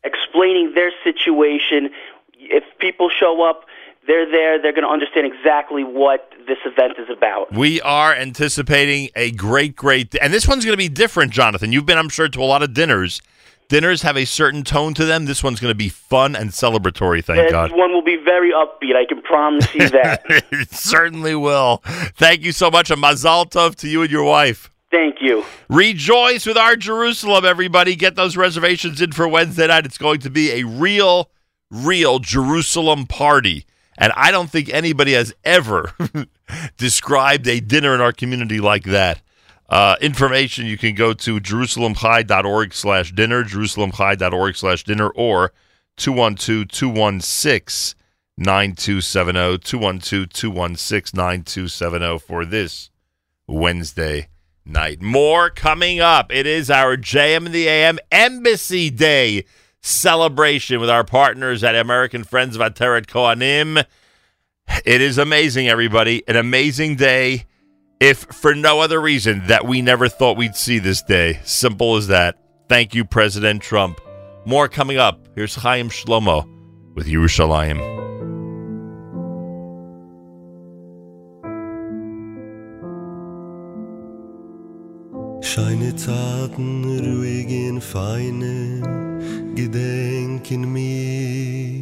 explaining 0.04 0.72
their 0.74 0.90
situation. 1.04 1.90
If 2.38 2.64
people 2.78 3.10
show 3.10 3.42
up, 3.42 3.64
they're 4.06 4.30
there. 4.30 4.60
They're 4.60 4.72
going 4.72 4.84
to 4.84 4.90
understand 4.90 5.26
exactly 5.26 5.84
what 5.84 6.30
this 6.48 6.58
event 6.64 6.94
is 6.98 7.08
about. 7.14 7.52
We 7.52 7.80
are 7.82 8.14
anticipating 8.14 9.10
a 9.14 9.30
great, 9.32 9.76
great, 9.76 10.16
and 10.20 10.32
this 10.32 10.48
one's 10.48 10.64
going 10.64 10.72
to 10.72 10.78
be 10.78 10.88
different, 10.88 11.32
Jonathan. 11.32 11.70
You've 11.70 11.86
been, 11.86 11.98
I'm 11.98 12.08
sure, 12.08 12.28
to 12.28 12.40
a 12.40 12.44
lot 12.44 12.62
of 12.62 12.74
dinners. 12.74 13.22
Dinners 13.70 14.02
have 14.02 14.16
a 14.16 14.24
certain 14.24 14.64
tone 14.64 14.94
to 14.94 15.04
them. 15.04 15.26
This 15.26 15.44
one's 15.44 15.60
going 15.60 15.70
to 15.70 15.76
be 15.76 15.88
fun 15.88 16.34
and 16.34 16.50
celebratory. 16.50 17.24
Thank 17.24 17.52
God. 17.52 17.70
this 17.70 17.70
God. 17.70 17.78
one 17.78 17.92
will 17.92 18.02
be 18.02 18.16
very 18.16 18.50
upbeat. 18.50 18.96
I 18.96 19.04
can 19.04 19.22
promise 19.22 19.72
you 19.72 19.88
that. 19.90 20.24
it 20.28 20.72
certainly 20.72 21.36
will. 21.36 21.80
Thank 22.16 22.42
you 22.42 22.50
so 22.50 22.68
much, 22.68 22.90
and 22.90 23.00
Mazal 23.00 23.48
Tov 23.48 23.76
to 23.76 23.88
you 23.88 24.02
and 24.02 24.10
your 24.10 24.24
wife. 24.24 24.72
Thank 24.90 25.18
you. 25.22 25.44
Rejoice 25.68 26.46
with 26.46 26.56
our 26.56 26.74
Jerusalem, 26.74 27.44
everybody. 27.44 27.94
Get 27.94 28.16
those 28.16 28.36
reservations 28.36 29.00
in 29.00 29.12
for 29.12 29.28
Wednesday 29.28 29.68
night. 29.68 29.86
It's 29.86 29.98
going 29.98 30.18
to 30.22 30.30
be 30.30 30.50
a 30.50 30.64
real, 30.64 31.30
real 31.70 32.18
Jerusalem 32.18 33.06
party. 33.06 33.66
And 33.96 34.12
I 34.16 34.32
don't 34.32 34.50
think 34.50 34.68
anybody 34.68 35.12
has 35.12 35.32
ever 35.44 35.94
described 36.76 37.46
a 37.46 37.60
dinner 37.60 37.94
in 37.94 38.00
our 38.00 38.12
community 38.12 38.58
like 38.58 38.82
that. 38.86 39.22
Uh, 39.70 39.96
information 40.00 40.66
you 40.66 40.76
can 40.76 40.96
go 40.96 41.12
to 41.12 41.38
jerusalemchai.org 41.38 42.74
slash 42.74 43.12
dinner, 43.12 43.44
jerusalemchai.org 43.44 44.56
slash 44.56 44.82
dinner, 44.82 45.10
or 45.10 45.52
212-216-9270, 45.96 47.94
212-216-9270 49.60 52.20
for 52.20 52.44
this 52.44 52.90
Wednesday 53.46 54.26
night. 54.64 55.00
More 55.00 55.50
coming 55.50 56.00
up. 56.00 56.32
It 56.32 56.46
is 56.46 56.68
our 56.70 56.96
JM 56.96 57.46
and 57.46 57.54
the 57.54 57.68
AM 57.68 58.00
Embassy 58.10 58.90
Day 58.90 59.44
celebration 59.80 60.80
with 60.80 60.90
our 60.90 61.04
partners 61.04 61.62
at 61.62 61.76
American 61.76 62.24
Friends 62.24 62.56
of 62.56 62.62
Ateret 62.62 63.06
Cohanim. 63.06 63.84
It 64.84 65.00
is 65.00 65.18
amazing, 65.18 65.68
everybody. 65.68 66.26
An 66.28 66.36
amazing 66.36 66.96
day, 66.96 67.44
if 68.00 68.18
for 68.18 68.54
no 68.54 68.80
other 68.80 69.00
reason 69.00 69.46
that 69.46 69.66
we 69.66 69.82
never 69.82 70.08
thought 70.08 70.36
we'd 70.36 70.56
see 70.56 70.78
this 70.78 71.02
day. 71.02 71.38
Simple 71.44 71.96
as 71.96 72.08
that. 72.08 72.36
Thank 72.68 72.94
you, 72.94 73.04
President 73.04 73.62
Trump. 73.62 74.00
More 74.46 74.68
coming 74.68 74.96
up. 74.96 75.28
Here's 75.34 75.54
Chaim 75.54 75.90
Shlomo 75.90 76.48
with 76.94 77.06
Yerushalayim. 77.06 78.00
Scheine 85.42 85.92
Zarten, 85.92 86.84
ruhigen, 86.84 87.82
feine, 87.82 88.82
gedenken 89.54 90.72
mir. 90.72 91.79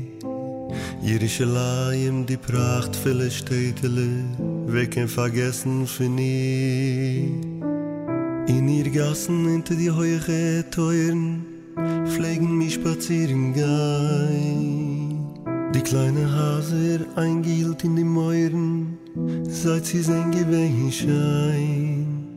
Jerusalem, 1.02 2.26
die 2.26 2.36
prachtvolle 2.36 3.30
Städtele, 3.30 4.24
wecken 4.66 5.08
vergessen 5.08 5.86
für 5.86 6.08
nie. 6.08 7.40
In 8.46 8.68
ihr 8.68 8.90
Gassen 8.90 9.48
hinter 9.48 9.74
die 9.74 9.90
hohe 9.90 10.64
Teuren, 10.70 11.44
pflegen 12.06 12.56
mich 12.56 12.74
spazieren 12.74 13.54
gein. 13.54 15.18
Die 15.74 15.82
kleine 15.82 16.32
Haser 16.32 17.00
eingehielt 17.16 17.84
in 17.84 17.94
die 17.94 18.04
Meuren, 18.04 18.98
seit 19.48 19.84
sie 19.84 20.02
sein 20.02 20.30
Gewehen 20.30 20.90
schein. 20.90 22.28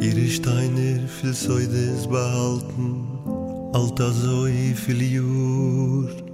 Ihre 0.00 0.26
Steine 0.26 1.06
viel 1.06 1.34
Säudes 1.34 2.06
behalten, 2.06 3.06
alter 3.74 4.10
so 4.10 4.46
viel 4.46 5.02
Jür. 5.02 6.29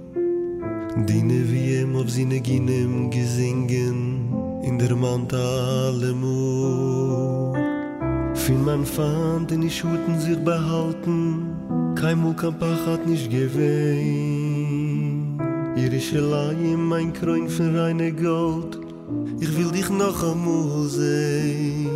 Diene 1.05 1.51
wie 1.51 1.81
ihm 1.81 1.95
auf 1.95 2.09
seine 2.09 2.39
Ginem 2.39 3.11
gesingen, 3.11 4.33
in 4.63 4.79
der 4.79 4.95
Mantale 4.95 6.13
Mur. 6.13 7.55
Fin 8.33 8.63
man 8.65 8.85
fand, 8.85 9.51
in 9.51 9.61
die 9.61 9.69
Schuten 9.69 10.19
sich 10.19 10.37
behalten, 10.37 11.93
kein 11.95 12.19
Mulkampach 12.19 12.85
hat 12.87 13.05
nicht 13.05 13.29
gewehen. 13.29 14.57
Ihre 15.75 15.99
Schleim, 15.99 16.87
mein 16.87 17.13
Kräun 17.13 17.47
für 17.47 17.71
reine 17.79 18.11
Gold, 18.11 18.79
ich 19.39 19.55
will 19.57 19.71
dich 19.71 19.89
noch 19.89 20.23
einmal 20.23 20.87
sehen. 20.87 21.87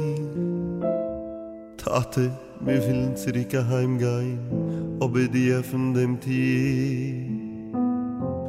Tate, 1.78 2.32
wir 2.60 2.88
willen 2.88 3.16
zurück 3.16 3.54
heimgehen, 3.54 4.40
aber 5.00 5.22
die 5.28 5.52
öffnen 5.52 5.94
dem 5.94 6.20
Tier. 6.20 7.41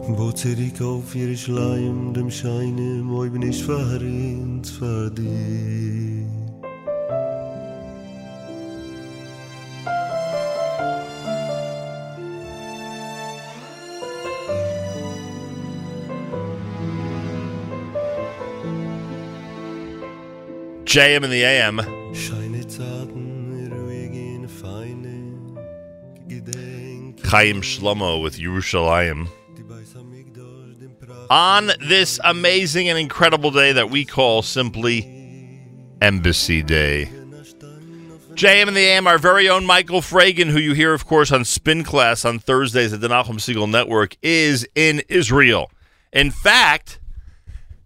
Wo 0.09 0.33
zurück 0.33 0.81
auf 0.81 1.15
ihr 1.15 1.37
Schleim, 1.37 2.13
dem 2.13 2.31
Scheine, 2.31 3.03
moi 3.03 3.29
bin 3.29 3.43
ich 3.43 3.63
verrinnt 3.63 4.67
für 4.67 5.11
dich. 5.11 6.27
JM 20.87 21.25
in 21.25 21.31
the 21.31 21.45
AM. 21.45 21.81
Scheine 22.13 22.67
Zarten, 22.67 23.73
ruhigen. 23.73 24.47
Chaim 27.25 27.63
Shlomo 27.63 28.21
with 28.21 28.39
Yerushalayim. 28.39 29.29
On 31.33 31.71
this 31.81 32.21
amazing 32.25 32.91
and 32.91 32.99
incredible 32.99 33.51
day 33.51 33.73
that 33.73 33.89
we 33.89 34.05
call 34.05 34.43
simply 34.43 35.01
Embassy 36.03 36.63
Day. 36.63 37.07
JM 38.35 38.69
and 38.69 38.77
the 38.77 38.81
AM, 38.81 39.07
our 39.07 39.17
very 39.17 39.49
own 39.49 39.65
Michael 39.65 40.03
Fragin, 40.03 40.49
who 40.51 40.59
you 40.59 40.75
hear, 40.75 40.93
of 40.93 41.07
course, 41.07 41.33
on 41.33 41.47
Spin 41.47 41.85
Class 41.85 42.27
on 42.27 42.39
Thursdays 42.39 42.93
at 42.93 43.01
the 43.01 43.09
Nachum 43.09 43.39
Segal 43.39 43.67
Network, 43.67 44.19
is 44.21 44.69
in 44.75 45.01
Israel. 45.09 45.71
In 46.13 46.31
fact, 46.31 47.01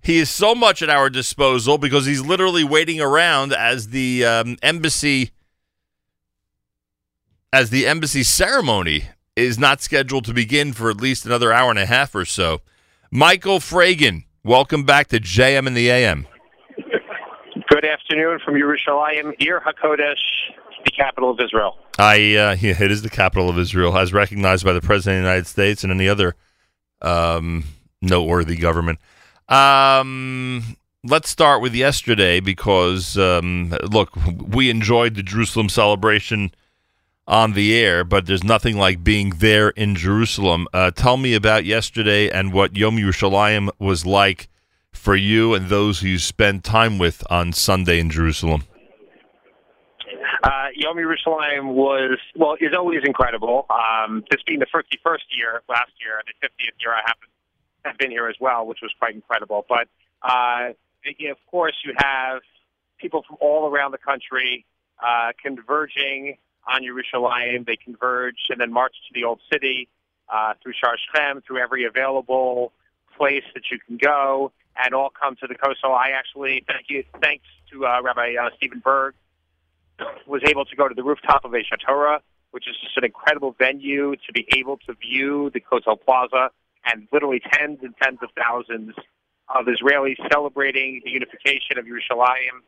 he 0.02 0.18
is 0.18 0.28
so 0.28 0.52
much 0.52 0.82
at 0.82 0.90
our 0.90 1.08
disposal 1.08 1.78
because 1.78 2.04
he's 2.04 2.22
literally 2.22 2.64
waiting 2.64 3.00
around 3.00 3.52
as 3.52 3.90
the 3.90 4.24
um, 4.24 4.56
embassy 4.60 5.30
as 7.52 7.70
the 7.70 7.86
embassy 7.86 8.24
ceremony 8.24 9.04
is 9.36 9.56
not 9.56 9.80
scheduled 9.80 10.24
to 10.24 10.34
begin 10.34 10.72
for 10.72 10.90
at 10.90 10.96
least 10.96 11.24
another 11.24 11.52
hour 11.52 11.70
and 11.70 11.78
a 11.78 11.86
half 11.86 12.12
or 12.12 12.24
so. 12.24 12.60
Michael 13.16 13.60
Fragin, 13.60 14.24
welcome 14.44 14.84
back 14.84 15.06
to 15.06 15.18
JM 15.18 15.66
and 15.66 15.74
the 15.74 15.88
AM. 15.88 16.26
Good 17.66 17.86
afternoon 17.86 18.40
from 18.44 18.56
Yerushalayim, 18.56 19.32
Ir 19.40 19.62
HaKodesh, 19.62 20.18
the 20.84 20.90
capital 20.90 21.30
of 21.30 21.40
Israel. 21.40 21.78
I 21.98 22.16
uh, 22.36 22.56
yeah, 22.60 22.74
it 22.78 22.92
is 22.92 23.00
the 23.00 23.08
capital 23.08 23.48
of 23.48 23.58
Israel, 23.58 23.96
as 23.96 24.12
recognized 24.12 24.66
by 24.66 24.74
the 24.74 24.82
president 24.82 25.20
of 25.20 25.22
the 25.22 25.28
United 25.30 25.46
States 25.46 25.82
and 25.82 25.90
any 25.90 26.10
other 26.10 26.34
um, 27.00 27.64
noteworthy 28.02 28.58
government. 28.58 28.98
Um, 29.48 30.76
let's 31.02 31.30
start 31.30 31.62
with 31.62 31.74
yesterday 31.74 32.40
because 32.40 33.16
um, 33.16 33.70
look, 33.90 34.10
we 34.46 34.68
enjoyed 34.68 35.14
the 35.14 35.22
Jerusalem 35.22 35.70
celebration 35.70 36.50
on 37.26 37.54
the 37.54 37.76
air, 37.76 38.04
but 38.04 38.26
there's 38.26 38.44
nothing 38.44 38.76
like 38.76 39.02
being 39.02 39.30
there 39.38 39.70
in 39.70 39.94
Jerusalem. 39.94 40.68
Uh, 40.72 40.90
tell 40.90 41.16
me 41.16 41.34
about 41.34 41.64
yesterday 41.64 42.30
and 42.30 42.52
what 42.52 42.76
Yom 42.76 42.96
Yerushalayim 42.96 43.70
was 43.78 44.06
like 44.06 44.48
for 44.92 45.16
you 45.16 45.54
and 45.54 45.68
those 45.68 46.02
you 46.02 46.18
spent 46.18 46.64
time 46.64 46.98
with 46.98 47.24
on 47.30 47.52
Sunday 47.52 47.98
in 47.98 48.10
Jerusalem. 48.10 48.64
Uh, 50.42 50.68
Yom 50.76 50.96
Yerushalayim 50.96 51.74
was, 51.74 52.18
well, 52.36 52.56
is 52.60 52.72
always 52.76 53.00
incredible. 53.04 53.66
Um, 53.70 54.22
this 54.30 54.40
being 54.46 54.60
the 54.60 54.66
51st 54.66 55.18
year, 55.36 55.62
last 55.68 55.90
year, 56.00 56.20
the 56.26 56.46
50th 56.46 56.80
year 56.80 56.92
I 56.92 57.00
happen 57.04 57.28
have 57.84 57.98
been 57.98 58.10
here 58.10 58.28
as 58.28 58.36
well, 58.40 58.66
which 58.66 58.78
was 58.82 58.92
quite 58.98 59.14
incredible. 59.14 59.64
But 59.68 59.88
uh, 60.22 60.70
of 61.06 61.36
course, 61.50 61.74
you 61.84 61.94
have 61.96 62.42
people 62.98 63.24
from 63.26 63.36
all 63.40 63.68
around 63.68 63.92
the 63.92 63.98
country 63.98 64.64
uh, 65.04 65.32
converging 65.42 66.36
on 66.66 66.82
Yerushalayim. 66.82 67.66
They 67.66 67.76
converge 67.76 68.36
and 68.50 68.60
then 68.60 68.72
march 68.72 68.94
to 69.08 69.14
the 69.14 69.24
old 69.24 69.40
city 69.52 69.88
uh, 70.32 70.54
through 70.62 70.72
Shar 70.72 70.96
Shechem, 71.12 71.42
through 71.42 71.58
every 71.58 71.84
available 71.84 72.72
place 73.16 73.44
that 73.54 73.64
you 73.70 73.78
can 73.86 73.96
go, 73.96 74.52
and 74.76 74.94
all 74.94 75.10
come 75.10 75.36
to 75.36 75.46
the 75.46 75.54
Kotel. 75.54 75.94
I 75.94 76.10
actually 76.10 76.64
thank 76.66 76.86
you, 76.88 77.04
thanks 77.20 77.44
to 77.72 77.86
uh, 77.86 78.02
Rabbi 78.02 78.34
uh, 78.40 78.50
Steven 78.56 78.80
Burg, 78.80 79.14
was 80.26 80.42
able 80.46 80.64
to 80.64 80.76
go 80.76 80.88
to 80.88 80.94
the 80.94 81.02
rooftop 81.02 81.44
of 81.44 81.52
Aish 81.52 81.70
Torah, 81.86 82.20
which 82.50 82.68
is 82.68 82.76
just 82.82 82.96
an 82.96 83.04
incredible 83.04 83.54
venue 83.58 84.14
to 84.26 84.32
be 84.32 84.46
able 84.56 84.76
to 84.86 84.94
view 84.94 85.50
the 85.54 85.60
Kotel 85.60 85.98
Plaza 86.00 86.50
and 86.84 87.08
literally 87.12 87.40
tens 87.52 87.78
and 87.82 87.94
tens 88.00 88.18
of 88.22 88.28
thousands 88.36 88.94
of 89.54 89.66
Israelis 89.66 90.16
celebrating 90.30 91.00
the 91.04 91.10
unification 91.10 91.78
of 91.78 91.84
Yerushalayim, 91.84 92.62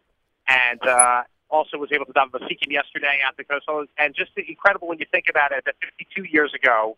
and 0.48 0.80
uh, 0.86 1.22
also 1.50 1.78
was 1.78 1.90
able 1.92 2.06
to 2.06 2.12
daven 2.12 2.30
vasikin 2.30 2.70
yesterday 2.70 3.18
at 3.26 3.36
the 3.36 3.44
Kotel. 3.44 3.86
And 3.98 4.14
just 4.14 4.30
incredible 4.36 4.88
when 4.88 4.98
you 4.98 5.06
think 5.10 5.26
about 5.28 5.52
it 5.52 5.64
that 5.66 5.74
52 5.98 6.24
years 6.24 6.52
ago, 6.54 6.96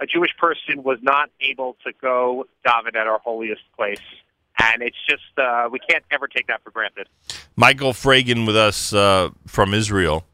a 0.00 0.06
Jewish 0.06 0.36
person 0.36 0.82
was 0.82 0.98
not 1.02 1.30
able 1.40 1.76
to 1.84 1.92
go 2.00 2.46
daven 2.66 2.96
at 2.96 3.06
our 3.06 3.18
holiest 3.18 3.62
place. 3.76 4.00
And 4.58 4.82
it's 4.82 4.96
just, 5.08 5.38
uh, 5.38 5.68
we 5.70 5.78
can't 5.78 6.04
ever 6.10 6.28
take 6.28 6.46
that 6.48 6.62
for 6.62 6.70
granted. 6.70 7.08
Michael 7.56 7.92
Fragin 7.92 8.46
with 8.46 8.56
us 8.56 8.92
uh, 8.92 9.30
from 9.46 9.74
Israel. 9.74 10.24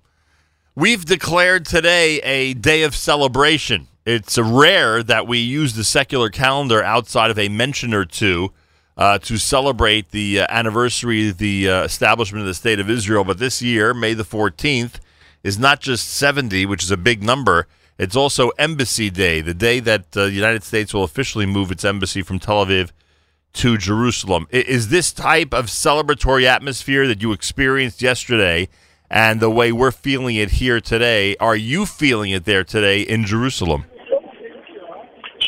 We've 0.74 1.05
declared 1.05 1.64
today 1.64 2.20
a 2.20 2.55
day 2.55 2.82
of 2.82 2.94
celebration. 2.94 3.89
It's 4.06 4.39
rare 4.39 5.02
that 5.02 5.26
we 5.26 5.39
use 5.39 5.74
the 5.74 5.85
secular 5.85 6.30
calendar 6.30 6.82
outside 6.82 7.30
of 7.30 7.39
a 7.39 7.48
mention 7.48 7.93
or 7.93 8.05
two 8.05 8.52
uh, 8.98 9.18
to 9.20 9.38
celebrate 9.38 10.10
the 10.10 10.40
uh, 10.40 10.46
anniversary 10.50 11.28
of 11.28 11.38
the 11.38 11.70
uh, 11.70 11.84
establishment 11.84 12.40
of 12.40 12.46
the 12.48 12.54
State 12.54 12.80
of 12.80 12.90
Israel. 12.90 13.24
But 13.24 13.38
this 13.38 13.62
year, 13.62 13.94
May 13.94 14.12
the 14.12 14.24
14th, 14.24 14.94
is 15.44 15.58
not 15.58 15.80
just 15.80 16.08
70, 16.08 16.66
which 16.66 16.82
is 16.82 16.90
a 16.90 16.96
big 16.96 17.22
number. 17.22 17.68
It's 17.96 18.16
also 18.16 18.50
Embassy 18.58 19.08
Day, 19.08 19.40
the 19.40 19.54
day 19.54 19.78
that 19.80 20.16
uh, 20.16 20.24
the 20.24 20.32
United 20.32 20.64
States 20.64 20.92
will 20.92 21.04
officially 21.04 21.46
move 21.46 21.70
its 21.70 21.84
embassy 21.84 22.22
from 22.22 22.40
Tel 22.40 22.66
Aviv 22.66 22.90
to 23.54 23.78
Jerusalem. 23.78 24.46
Is 24.50 24.88
this 24.88 25.12
type 25.12 25.54
of 25.54 25.66
celebratory 25.66 26.44
atmosphere 26.44 27.06
that 27.06 27.22
you 27.22 27.32
experienced 27.32 28.02
yesterday 28.02 28.68
and 29.10 29.40
the 29.40 29.50
way 29.50 29.72
we're 29.72 29.90
feeling 29.90 30.36
it 30.36 30.50
here 30.52 30.80
today, 30.80 31.34
are 31.36 31.56
you 31.56 31.86
feeling 31.86 32.30
it 32.30 32.44
there 32.44 32.64
today 32.64 33.00
in 33.00 33.24
Jerusalem? 33.24 33.84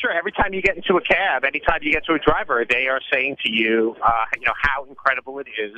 Sure. 0.01 0.11
Every 0.11 0.33
time 0.33 0.55
you 0.55 0.63
get 0.63 0.77
into 0.77 0.97
a 0.97 1.03
cab, 1.03 1.45
anytime 1.45 1.81
you 1.83 1.93
get 1.93 2.07
to 2.07 2.15
a 2.15 2.19
driver, 2.19 2.65
they 2.67 2.89
are 2.89 3.01
saying 3.13 3.37
to 3.45 3.53
you, 3.53 3.95
uh, 4.03 4.25
you 4.39 4.47
know, 4.47 4.55
how 4.59 4.85
incredible 4.85 5.39
it 5.41 5.47
is, 5.61 5.77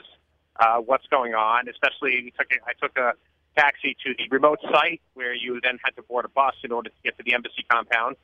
uh, 0.61 0.77
what's 0.77 1.07
going 1.09 1.35
on. 1.35 1.69
Especially, 1.69 2.23
we 2.23 2.31
took 2.31 2.47
a, 2.53 2.63
I 2.65 2.73
took 2.81 2.97
a 2.97 3.15
taxi 3.59 3.97
to 4.05 4.15
the 4.17 4.29
remote 4.31 4.61
site 4.71 5.01
where 5.15 5.35
you 5.35 5.61
then 5.61 5.79
had 5.85 5.97
to 5.97 6.03
board 6.03 6.25
a 6.25 6.29
bus 6.29 6.55
in 6.63 6.71
order 6.71 6.89
to 6.91 6.95
get 7.03 7.17
to 7.19 7.25
the 7.25 7.35
embassy 7.35 7.67
compound. 7.69 8.15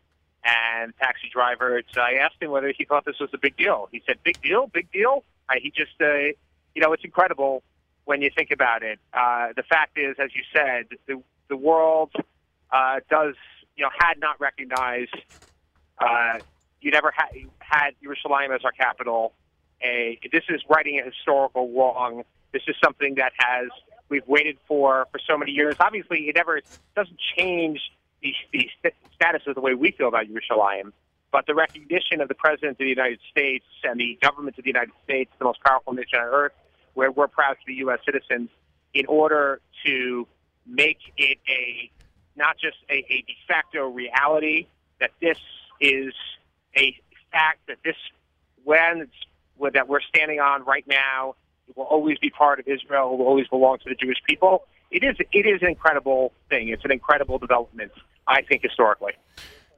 And 0.44 0.96
taxi 0.98 1.28
driver, 1.32 1.82
I 1.96 2.14
asked 2.20 2.40
him 2.40 2.52
whether 2.52 2.72
he 2.76 2.84
thought 2.84 3.04
this 3.04 3.18
was 3.18 3.30
a 3.34 3.38
big 3.38 3.56
deal. 3.56 3.88
He 3.90 4.00
said, 4.06 4.22
"Big 4.22 4.40
deal, 4.40 4.68
big 4.68 4.92
deal." 4.92 5.24
Uh, 5.48 5.54
he 5.60 5.70
just, 5.70 6.00
uh, 6.00 6.30
you 6.76 6.80
know, 6.80 6.92
it's 6.92 7.04
incredible 7.04 7.64
when 8.04 8.22
you 8.22 8.30
think 8.36 8.52
about 8.52 8.84
it. 8.84 9.00
Uh, 9.12 9.48
the 9.56 9.64
fact 9.64 9.98
is, 9.98 10.14
as 10.22 10.30
you 10.36 10.42
said, 10.54 10.86
the 11.08 11.20
the 11.48 11.56
world 11.56 12.12
uh, 12.70 13.00
does, 13.10 13.34
you 13.76 13.82
know, 13.82 13.90
had 13.98 14.20
not 14.20 14.40
recognized 14.40 15.16
uh, 16.00 16.38
you 16.80 16.90
never 16.90 17.12
had 17.14 17.28
had 17.58 17.90
Jerusalem 18.02 18.52
as 18.52 18.64
our 18.64 18.72
capital. 18.72 19.32
A, 19.82 20.18
this 20.32 20.44
is 20.48 20.60
righting 20.68 21.00
a 21.00 21.04
historical 21.04 21.70
wrong. 21.72 22.24
This 22.52 22.62
is 22.66 22.76
something 22.82 23.16
that 23.16 23.32
has 23.38 23.68
we've 24.08 24.26
waited 24.26 24.58
for 24.66 25.06
for 25.10 25.20
so 25.26 25.36
many 25.36 25.52
years. 25.52 25.76
Obviously, 25.80 26.28
it 26.28 26.36
never 26.36 26.60
doesn't 26.96 27.18
change 27.36 27.80
the, 28.22 28.34
the 28.52 28.68
st- 28.78 28.94
status 29.14 29.42
of 29.46 29.54
the 29.54 29.60
way 29.60 29.74
we 29.74 29.92
feel 29.92 30.08
about 30.08 30.26
Jerusalem, 30.26 30.92
but 31.30 31.46
the 31.46 31.54
recognition 31.54 32.20
of 32.20 32.28
the 32.28 32.34
President 32.34 32.72
of 32.72 32.78
the 32.78 32.86
United 32.86 33.20
States 33.30 33.64
and 33.84 34.00
the 34.00 34.18
government 34.22 34.58
of 34.58 34.64
the 34.64 34.70
United 34.70 34.92
States, 35.04 35.30
the 35.38 35.44
most 35.44 35.60
powerful 35.62 35.92
nation 35.92 36.18
on 36.18 36.26
earth, 36.26 36.52
where 36.94 37.10
we're 37.10 37.28
proud 37.28 37.54
to 37.60 37.66
be 37.66 37.74
U.S. 37.74 38.00
citizens, 38.04 38.50
in 38.94 39.06
order 39.06 39.60
to 39.84 40.26
make 40.66 40.98
it 41.16 41.38
a 41.48 41.90
not 42.36 42.56
just 42.58 42.76
a, 42.88 42.94
a 42.94 43.24
de 43.26 43.36
facto 43.46 43.88
reality 43.88 44.66
that 45.00 45.10
this 45.20 45.38
is 45.80 46.12
a 46.76 46.96
fact 47.30 47.60
that 47.68 47.78
this 47.84 47.96
when 48.64 49.08
that 49.72 49.88
we're 49.88 50.00
standing 50.00 50.40
on 50.40 50.64
right 50.64 50.86
now 50.86 51.34
will 51.74 51.84
always 51.84 52.18
be 52.18 52.30
part 52.30 52.60
of 52.60 52.68
Israel. 52.68 53.16
Will 53.16 53.26
always 53.26 53.48
belong 53.48 53.78
to 53.78 53.88
the 53.88 53.94
Jewish 53.94 54.18
people. 54.26 54.64
It 54.90 55.04
is 55.04 55.16
it 55.32 55.46
is 55.46 55.62
an 55.62 55.68
incredible 55.68 56.32
thing. 56.48 56.68
It's 56.68 56.84
an 56.84 56.92
incredible 56.92 57.38
development, 57.38 57.92
I 58.26 58.42
think, 58.42 58.62
historically. 58.62 59.12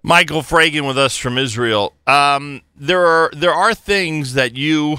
Michael 0.03 0.43
Fragin 0.43 0.87
with 0.87 0.97
us 0.97 1.17
from 1.17 1.37
Israel. 1.37 1.95
Um, 2.07 2.63
there 2.77 3.05
are 3.05 3.31
there 3.35 3.53
are 3.53 3.75
things 3.75 4.35
that 4.35 4.57
you 4.57 4.99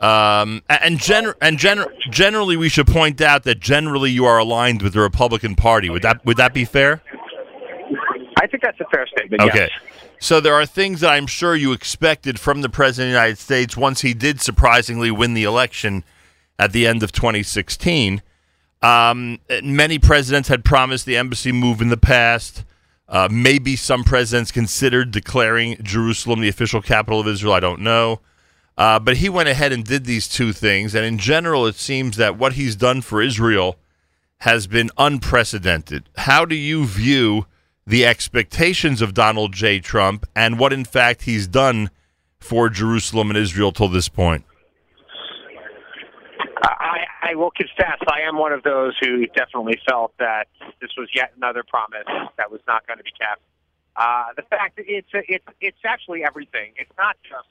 um, 0.00 0.62
and 0.68 0.98
gen- 0.98 1.32
and 1.40 1.58
gen- 1.58 1.86
generally 2.10 2.56
we 2.56 2.68
should 2.68 2.86
point 2.86 3.20
out 3.20 3.44
that 3.44 3.60
generally 3.60 4.10
you 4.10 4.26
are 4.26 4.38
aligned 4.38 4.82
with 4.82 4.92
the 4.92 5.00
Republican 5.00 5.54
Party. 5.54 5.88
Would 5.88 6.02
that 6.02 6.24
would 6.26 6.36
that 6.36 6.52
be 6.52 6.64
fair? 6.64 7.02
I 8.36 8.46
think 8.46 8.62
that's 8.62 8.80
a 8.80 8.84
fair 8.84 9.06
statement. 9.06 9.42
Okay. 9.42 9.70
Yes. 9.70 9.70
So 10.18 10.40
there 10.40 10.54
are 10.54 10.66
things 10.66 11.00
that 11.00 11.12
I'm 11.12 11.26
sure 11.26 11.54
you 11.54 11.72
expected 11.72 12.38
from 12.38 12.62
the 12.62 12.68
President 12.68 13.10
of 13.10 13.12
the 13.12 13.18
United 13.18 13.38
States 13.38 13.76
once 13.76 14.02
he 14.02 14.14
did 14.14 14.40
surprisingly 14.40 15.10
win 15.10 15.34
the 15.34 15.44
election 15.44 16.04
at 16.58 16.72
the 16.72 16.86
end 16.86 17.02
of 17.02 17.12
2016. 17.12 18.22
Um, 18.82 19.40
many 19.62 19.98
presidents 19.98 20.48
had 20.48 20.64
promised 20.64 21.06
the 21.06 21.16
embassy 21.16 21.52
move 21.52 21.80
in 21.80 21.88
the 21.88 21.96
past. 21.96 22.64
Uh, 23.08 23.28
maybe 23.30 23.76
some 23.76 24.04
presidents 24.04 24.50
considered 24.50 25.10
declaring 25.10 25.76
Jerusalem 25.82 26.40
the 26.40 26.48
official 26.48 26.82
capital 26.82 27.20
of 27.20 27.28
Israel. 27.28 27.54
I 27.54 27.60
don't 27.60 27.80
know. 27.80 28.20
Uh, 28.76 28.98
but 28.98 29.18
he 29.18 29.28
went 29.28 29.48
ahead 29.48 29.72
and 29.72 29.84
did 29.84 30.04
these 30.04 30.28
two 30.28 30.52
things. 30.52 30.94
And 30.94 31.04
in 31.04 31.18
general, 31.18 31.66
it 31.66 31.76
seems 31.76 32.16
that 32.16 32.36
what 32.36 32.54
he's 32.54 32.76
done 32.76 33.00
for 33.00 33.22
Israel 33.22 33.76
has 34.38 34.66
been 34.66 34.90
unprecedented. 34.98 36.08
How 36.16 36.44
do 36.44 36.54
you 36.54 36.84
view 36.84 37.46
the 37.86 38.04
expectations 38.04 39.00
of 39.00 39.14
Donald 39.14 39.52
J. 39.52 39.78
Trump 39.80 40.26
and 40.34 40.58
what, 40.58 40.72
in 40.72 40.84
fact, 40.84 41.22
he's 41.22 41.46
done 41.46 41.90
for 42.40 42.68
Jerusalem 42.68 43.30
and 43.30 43.38
Israel 43.38 43.72
till 43.72 43.88
this 43.88 44.08
point? 44.08 44.44
I, 46.62 47.04
I 47.22 47.34
will 47.34 47.50
confess, 47.50 47.98
I 48.08 48.22
am 48.26 48.36
one 48.38 48.52
of 48.52 48.62
those 48.62 48.94
who 49.00 49.26
definitely 49.28 49.78
felt 49.88 50.12
that 50.18 50.48
this 50.80 50.90
was 50.96 51.08
yet 51.14 51.32
another 51.36 51.62
promise 51.62 52.06
that 52.36 52.50
was 52.50 52.60
not 52.66 52.86
going 52.86 52.98
to 52.98 53.04
be 53.04 53.12
kept. 53.18 53.40
Uh, 53.94 54.26
the 54.36 54.42
fact 54.42 54.76
that 54.76 54.84
it's 54.88 55.08
it's 55.12 55.44
it's 55.60 55.78
actually 55.84 56.22
everything. 56.22 56.72
It's 56.76 56.92
not 56.98 57.16
just 57.22 57.48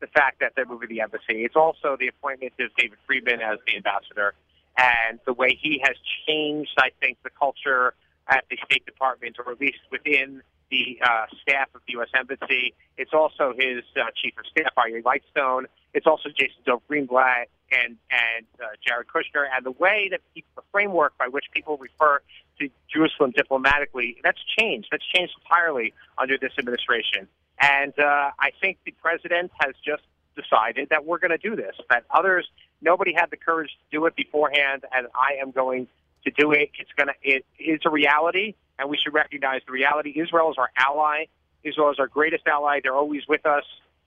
the 0.00 0.06
fact 0.06 0.38
that 0.40 0.52
they're 0.54 0.66
moving 0.66 0.88
the 0.88 1.00
embassy. 1.00 1.44
It's 1.44 1.56
also 1.56 1.96
the 1.98 2.08
appointment 2.08 2.52
of 2.60 2.70
David 2.76 2.98
Friedman 3.06 3.40
as 3.40 3.58
the 3.66 3.76
ambassador. 3.76 4.34
and 4.76 5.18
the 5.26 5.32
way 5.32 5.58
he 5.60 5.82
has 5.84 5.96
changed, 6.26 6.72
I 6.78 6.90
think, 7.00 7.18
the 7.22 7.30
culture 7.30 7.94
at 8.32 8.44
the 8.50 8.56
State 8.64 8.86
Department, 8.86 9.36
or 9.38 9.52
at 9.52 9.60
least 9.60 9.78
within 9.90 10.42
the 10.70 10.98
uh, 11.04 11.26
staff 11.42 11.68
of 11.74 11.82
the 11.86 11.92
U.S. 11.92 12.08
Embassy. 12.18 12.74
It's 12.96 13.12
also 13.12 13.52
his 13.56 13.84
uh, 13.94 14.06
chief 14.16 14.32
of 14.38 14.46
staff, 14.46 14.72
Ari 14.76 15.02
Lightstone. 15.02 15.64
It's 15.92 16.06
also 16.06 16.30
Jason 16.30 16.62
Dov 16.64 16.80
Greenblatt 16.90 17.46
and 17.70 17.98
and 18.10 18.46
uh, 18.58 18.68
Jared 18.84 19.06
Kushner. 19.06 19.46
And 19.54 19.66
the 19.66 19.72
way 19.72 20.08
that 20.10 20.20
people, 20.34 20.50
the 20.56 20.62
framework 20.72 21.16
by 21.18 21.28
which 21.28 21.44
people 21.52 21.76
refer 21.76 22.20
to 22.58 22.70
Jerusalem 22.90 23.32
diplomatically, 23.36 24.16
that's 24.24 24.40
changed. 24.58 24.88
That's 24.90 25.06
changed 25.14 25.34
entirely 25.42 25.92
under 26.16 26.38
this 26.38 26.52
administration. 26.58 27.28
And 27.60 27.92
uh, 27.98 28.30
I 28.38 28.50
think 28.60 28.78
the 28.86 28.92
president 28.92 29.52
has 29.60 29.74
just 29.84 30.02
decided 30.34 30.88
that 30.88 31.04
we're 31.04 31.18
going 31.18 31.30
to 31.30 31.38
do 31.38 31.54
this. 31.54 31.76
That 31.90 32.04
others, 32.10 32.48
nobody 32.80 33.12
had 33.12 33.26
the 33.30 33.36
courage 33.36 33.68
to 33.70 33.98
do 33.98 34.06
it 34.06 34.16
beforehand, 34.16 34.84
and 34.90 35.06
I 35.14 35.40
am 35.42 35.50
going 35.50 35.86
to 36.24 36.30
do 36.30 36.52
it. 36.52 36.70
It's 36.78 36.90
to. 37.08 37.14
It 37.22 37.44
is 37.58 37.80
a 37.84 37.90
reality, 37.90 38.54
and 38.78 38.88
we 38.88 38.96
should 38.96 39.14
recognize 39.14 39.60
the 39.66 39.72
reality. 39.72 40.12
Israel 40.16 40.50
is 40.50 40.58
our 40.58 40.70
ally. 40.76 41.26
Israel 41.64 41.90
is 41.90 41.98
our 41.98 42.08
greatest 42.08 42.46
ally. 42.46 42.80
They're 42.82 42.94
always 42.94 43.22
with 43.28 43.46
us, 43.46 43.64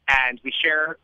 and 0.07 0.39
we 0.43 0.51
share 0.63 0.97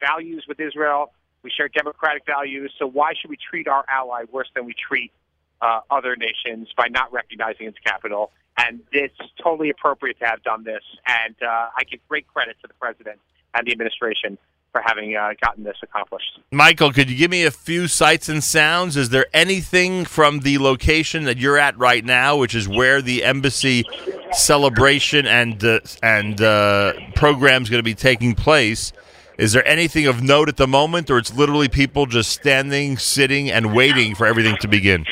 values 0.00 0.44
with 0.48 0.60
Israel. 0.60 1.12
We 1.42 1.50
share 1.50 1.68
democratic 1.68 2.24
values. 2.26 2.72
So 2.78 2.86
why 2.86 3.14
should 3.18 3.30
we 3.30 3.36
treat 3.36 3.68
our 3.68 3.84
ally 3.88 4.24
worse 4.30 4.48
than 4.54 4.64
we 4.64 4.74
treat 4.74 5.12
uh, 5.60 5.80
other 5.90 6.16
nations 6.16 6.68
by 6.76 6.88
not 6.88 7.12
recognizing 7.12 7.66
its 7.66 7.78
capital? 7.84 8.32
And 8.56 8.80
it's 8.90 9.16
totally 9.42 9.70
appropriate 9.70 10.18
to 10.18 10.26
have 10.26 10.42
done 10.42 10.64
this. 10.64 10.82
And 11.06 11.36
uh, 11.42 11.68
I 11.76 11.84
give 11.84 12.00
great 12.08 12.26
credit 12.26 12.56
to 12.62 12.68
the 12.68 12.74
president 12.74 13.20
and 13.54 13.66
the 13.66 13.72
administration 13.72 14.36
for 14.72 14.82
having 14.84 15.16
uh, 15.16 15.32
gotten 15.42 15.64
this 15.64 15.76
accomplished. 15.82 16.38
Michael, 16.50 16.92
could 16.92 17.10
you 17.10 17.16
give 17.16 17.30
me 17.30 17.44
a 17.44 17.50
few 17.50 17.88
sights 17.88 18.28
and 18.28 18.42
sounds? 18.42 18.96
Is 18.96 19.10
there 19.10 19.26
anything 19.32 20.04
from 20.04 20.40
the 20.40 20.58
location 20.58 21.24
that 21.24 21.38
you're 21.38 21.58
at 21.58 21.76
right 21.78 22.04
now, 22.04 22.36
which 22.36 22.54
is 22.54 22.68
where 22.68 23.00
the 23.02 23.24
embassy 23.24 23.84
celebration 24.32 25.26
and 25.26 25.62
uh, 25.64 25.80
and 26.02 26.40
uh, 26.40 26.92
program 27.14 27.62
is 27.62 27.70
going 27.70 27.80
to 27.80 27.84
be 27.84 27.94
taking 27.94 28.34
place? 28.34 28.92
Is 29.38 29.52
there 29.52 29.66
anything 29.66 30.06
of 30.06 30.20
note 30.20 30.48
at 30.48 30.56
the 30.56 30.66
moment, 30.66 31.10
or 31.10 31.18
it's 31.18 31.32
literally 31.32 31.68
people 31.68 32.06
just 32.06 32.32
standing, 32.32 32.98
sitting, 32.98 33.50
and 33.50 33.72
waiting 33.72 34.16
for 34.16 34.26
everything 34.26 34.56
to 34.60 34.68
begin? 34.68 35.06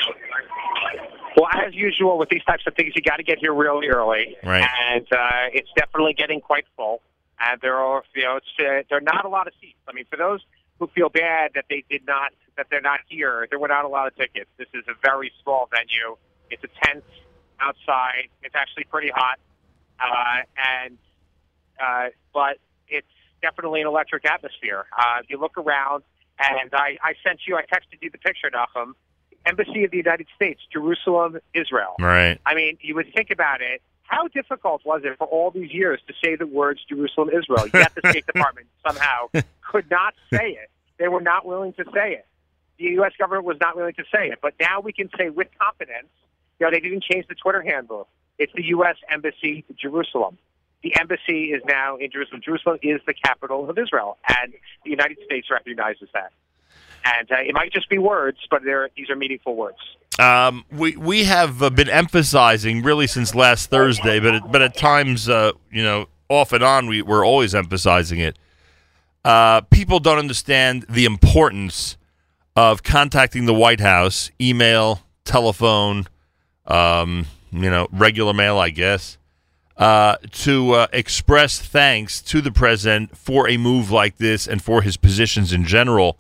Well, 1.37 1.49
as 1.65 1.75
usual 1.75 2.19
with 2.19 2.29
these 2.31 2.43
types 2.45 2.65
of 2.67 2.75
things, 2.75 2.93
you 2.97 3.03
got 3.03 3.17
to 3.17 3.23
get 3.23 3.39
here 3.39 3.55
really 3.55 3.89
early, 3.89 4.37
Right. 4.43 4.67
And 4.91 5.07
uh, 5.13 5.53
it's 5.53 5.69
definitely 5.77 6.15
getting 6.15 6.41
quite 6.41 6.65
full. 6.77 7.03
And 7.39 7.61
there 7.61 7.77
are, 7.77 8.03
you 8.15 8.25
know, 8.25 8.37
it's, 8.37 8.47
uh, 8.59 8.83
there 8.89 8.99
are 8.99 9.01
not 9.01 9.25
a 9.25 9.29
lot 9.29 9.47
of 9.47 9.53
seats. 9.61 9.79
I 9.89 9.93
mean, 9.93 10.07
for 10.11 10.17
those 10.17 10.41
who 10.79 10.87
feel 10.89 11.09
bad 11.09 11.53
that 11.55 11.67
they 11.69 11.85
did 11.91 12.07
not, 12.07 12.33
that 12.57 12.67
they're 12.71 12.81
not 12.81 13.01
here, 13.09 13.47
there 13.51 13.59
were 13.59 13.69
not 13.69 13.85
a 13.85 13.89
lot 13.89 14.07
of 14.07 14.17
tickets. 14.17 14.51
This 14.57 14.69
is 14.75 14.85
a 14.89 14.95
very 15.03 15.33
small 15.43 15.69
venue. 15.71 16.17
It's 16.51 16.65
a 16.65 16.87
tent 16.87 17.05
outside. 17.61 18.29
It's 18.43 18.55
actually 18.55 18.85
pretty 18.85 19.11
hot, 19.15 19.39
uh, 20.01 20.43
and 20.57 20.99
uh, 21.83 22.09
but 22.33 22.59
it's 22.89 23.07
definitely 23.43 23.81
an 23.83 23.87
electric 23.87 24.25
atmosphere. 24.25 24.87
Uh, 24.97 25.23
you 25.29 25.39
look 25.39 25.59
around, 25.59 26.05
and 26.39 26.71
I, 26.73 26.99
I 27.03 27.15
sent 27.27 27.41
you, 27.47 27.57
I 27.57 27.63
texted 27.63 28.01
you 28.01 28.11
the 28.11 28.19
picture, 28.19 28.51
Nachum. 28.51 28.93
Embassy 29.45 29.85
of 29.85 29.93
the 29.93 29.97
United 29.97 30.27
States, 30.35 30.61
Jerusalem, 30.73 31.39
Israel. 31.55 31.95
Right. 32.01 32.41
I 32.45 32.55
mean, 32.55 32.79
you 32.81 32.97
would 32.97 33.13
think 33.15 33.31
about 33.31 33.61
it. 33.61 33.81
How 34.07 34.29
difficult 34.29 34.85
was 34.85 35.03
it 35.05 35.19
for 35.19 35.27
all 35.27 35.51
these 35.51 35.73
years 35.73 36.01
to 36.07 36.15
say 36.23 36.37
the 36.37 36.47
words 36.47 36.81
Jerusalem, 36.89 37.31
Israel? 37.31 37.67
Yet 37.73 37.93
the 37.95 38.09
State 38.11 38.27
Department 38.33 38.69
somehow 38.87 39.29
could 39.69 39.91
not 39.91 40.15
say 40.33 40.51
it. 40.51 40.71
They 40.99 41.09
were 41.09 41.21
not 41.21 41.45
willing 41.45 41.73
to 41.75 41.85
say 41.93 42.13
it. 42.13 42.27
The 42.79 42.85
U.S. 42.85 43.13
government 43.19 43.45
was 43.45 43.57
not 43.61 43.77
willing 43.77 43.95
to 43.95 44.05
say 44.15 44.29
it. 44.29 44.39
But 44.41 44.55
now 44.61 44.81
we 44.81 44.93
can 44.93 45.11
say 45.19 45.31
with 45.31 45.49
confidence, 45.59 46.09
you 46.59 46.67
know, 46.67 46.71
they 46.71 46.81
didn't 46.81 47.05
change 47.05 47.27
the 47.29 47.35
Twitter 47.35 47.63
handle. 47.63 48.09
It's 48.39 48.53
the 48.55 48.65
U.S. 48.67 48.97
Embassy, 49.11 49.65
Jerusalem. 49.81 50.39
The 50.83 50.95
embassy 51.01 51.47
is 51.47 51.63
now 51.67 51.97
in 51.97 52.11
Jerusalem. 52.11 52.43
Jerusalem 52.45 52.79
is 52.83 53.01
the 53.07 53.15
capital 53.15 53.69
of 53.69 53.79
Israel, 53.79 54.19
and 54.29 54.53
the 54.85 54.91
United 54.91 55.19
States 55.25 55.49
recognizes 55.51 56.09
that. 56.13 56.33
And 57.05 57.31
uh, 57.31 57.37
it 57.37 57.55
might 57.55 57.73
just 57.73 57.89
be 57.89 57.99
words, 57.99 58.39
but 58.51 58.63
they're, 58.65 58.91
these 58.97 59.11
are 59.11 59.17
meaningful 59.17 59.57
words. 59.57 59.79
Um, 60.19 60.65
we 60.71 60.97
we 60.97 61.25
have 61.25 61.63
uh, 61.63 61.71
been 61.71 61.91
emphasizing 61.91 62.83
really 62.83 63.07
since 63.07 63.35
last 63.35 63.69
Thursday, 63.69 64.19
but 64.19 64.51
but 64.51 64.63
at 64.63 64.77
times, 64.77 65.29
uh, 65.29 65.53
you 65.71 65.83
know, 65.83 66.07
off 66.29 66.53
and 66.53 66.65
on, 66.65 66.87
we 66.87 67.03
we're 67.03 67.25
always 67.25 67.55
emphasizing 67.55 68.21
it. 68.21 68.39
Uh, 69.25 69.61
people 69.63 70.01
don't 70.01 70.19
understand 70.19 70.87
the 70.89 71.05
importance 71.05 71.97
of 72.55 72.83
contacting 72.83 73.45
the 73.45 73.53
White 73.53 73.81
House, 73.81 74.31
email, 74.41 75.03
telephone, 75.25 76.07
um, 76.67 77.27
you 77.53 77.69
know, 77.69 77.87
regular 77.93 78.33
mail, 78.33 78.59
I 78.59 78.71
guess, 78.71 79.19
uh, 79.77 80.17
to 80.33 80.73
uh, 80.73 80.87
express 80.93 81.59
thanks 81.59 82.23
to 82.23 82.41
the 82.41 82.53
president 82.53 83.17
for 83.17 83.49
a 83.49 83.59
move 83.59 83.91
like 83.91 84.17
this 84.17 84.47
and 84.47 84.63
for 84.63 84.81
his 84.81 84.97
positions 84.97 85.53
in 85.53 85.65
general 85.65 86.17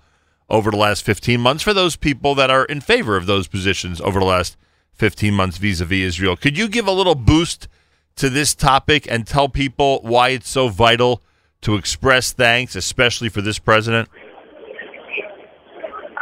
over 0.48 0.70
the 0.70 0.76
last 0.76 1.02
15 1.04 1.40
months 1.40 1.62
for 1.62 1.74
those 1.74 1.96
people 1.96 2.34
that 2.34 2.50
are 2.50 2.64
in 2.64 2.80
favor 2.80 3.16
of 3.16 3.26
those 3.26 3.48
positions 3.48 4.00
over 4.00 4.20
the 4.20 4.26
last 4.26 4.56
15 4.94 5.34
months 5.34 5.58
vis-a-vis 5.58 5.98
Israel. 5.98 6.36
Could 6.36 6.56
you 6.56 6.68
give 6.68 6.86
a 6.86 6.92
little 6.92 7.14
boost 7.14 7.68
to 8.16 8.30
this 8.30 8.54
topic 8.54 9.06
and 9.10 9.26
tell 9.26 9.48
people 9.48 10.00
why 10.02 10.30
it's 10.30 10.48
so 10.48 10.68
vital 10.68 11.22
to 11.62 11.74
express 11.74 12.32
thanks, 12.32 12.74
especially 12.76 13.28
for 13.28 13.42
this 13.42 13.58
president? 13.58 14.08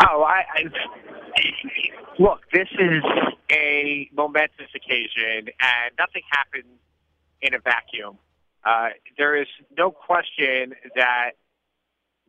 Oh, 0.01 0.23
I, 0.23 0.45
I 0.55 0.65
look. 2.19 2.41
This 2.53 2.69
is 2.79 3.03
a 3.51 4.11
momentous 4.13 4.71
occasion, 4.75 5.49
and 5.61 5.95
nothing 5.99 6.23
happens 6.31 6.81
in 7.41 7.55
a 7.55 7.59
vacuum. 7.61 8.19
Uh, 8.65 8.89
there 9.19 9.41
is 9.41 9.47
no 9.77 9.91
question 9.91 10.75
that 10.97 11.33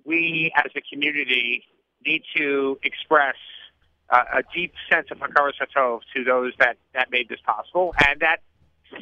we, 0.04 0.52
as 0.56 0.72
a 0.76 0.82
community, 0.82 1.64
need 2.06 2.24
to 2.36 2.80
express 2.84 3.36
uh, 4.10 4.24
a 4.36 4.44
deep 4.54 4.74
sense 4.92 5.08
of 5.12 5.18
hakaras 5.20 5.54
hatov 5.60 6.02
to 6.16 6.24
those 6.24 6.54
that 6.60 6.78
that 6.94 7.12
made 7.12 7.30
this 7.30 7.40
possible, 7.46 7.94
and 8.08 8.20
that 8.20 8.42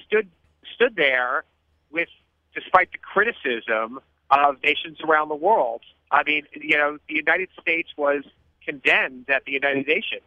stood 0.05 0.29
stood 0.73 0.95
there 0.95 1.43
with, 1.91 2.09
despite 2.55 2.91
the 2.91 2.97
criticism 2.97 3.99
of 4.31 4.61
nations 4.63 4.99
around 5.01 5.29
the 5.29 5.35
world. 5.35 5.81
I 6.11 6.23
mean, 6.23 6.43
you 6.53 6.77
know, 6.77 6.97
the 7.07 7.15
United 7.15 7.49
States 7.59 7.89
was 7.97 8.23
condemned 8.65 9.29
at 9.29 9.45
the 9.45 9.51
United 9.51 9.87
Nations, 9.87 10.23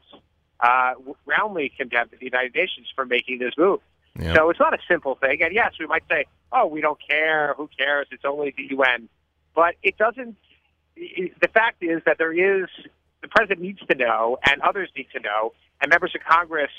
uh, 0.61 0.93
roundly 1.25 1.73
condemned 1.77 2.13
at 2.13 2.19
the 2.19 2.27
United 2.27 2.55
Nations 2.55 2.89
for 2.95 3.05
making 3.05 3.39
this 3.39 3.55
move. 3.57 3.81
Yeah. 4.19 4.35
So 4.35 4.51
it's 4.51 4.61
not 4.61 4.75
a 4.75 4.79
simple 4.89 5.15
thing. 5.17 5.43
And 5.43 5.55
yes, 5.55 5.75
we 5.79 5.87
might 5.87 6.05
say, 6.09 6.25
"Oh, 6.53 6.67
we 6.67 6.81
don't 6.81 6.99
care. 7.07 7.55
Who 7.57 7.69
cares? 7.77 8.07
It's 8.11 8.25
only 8.25 8.55
the 8.57 8.65
UN." 8.71 9.09
But 9.55 9.75
it 9.83 9.99
doesn't. 9.99 10.37
The 10.97 11.49
fact 11.53 11.83
is 11.83 12.03
that 12.07 12.19
there 12.19 12.33
is 12.33 12.69
the 13.23 13.29
president 13.29 13.61
needs 13.61 13.81
to 13.91 13.95
know, 13.95 14.39
and 14.49 14.61
others 14.63 14.89
need 14.97 15.09
to 15.13 15.21
know, 15.21 15.53
and 15.81 15.91
members 15.91 16.15
of 16.15 16.23
Congress 16.23 16.71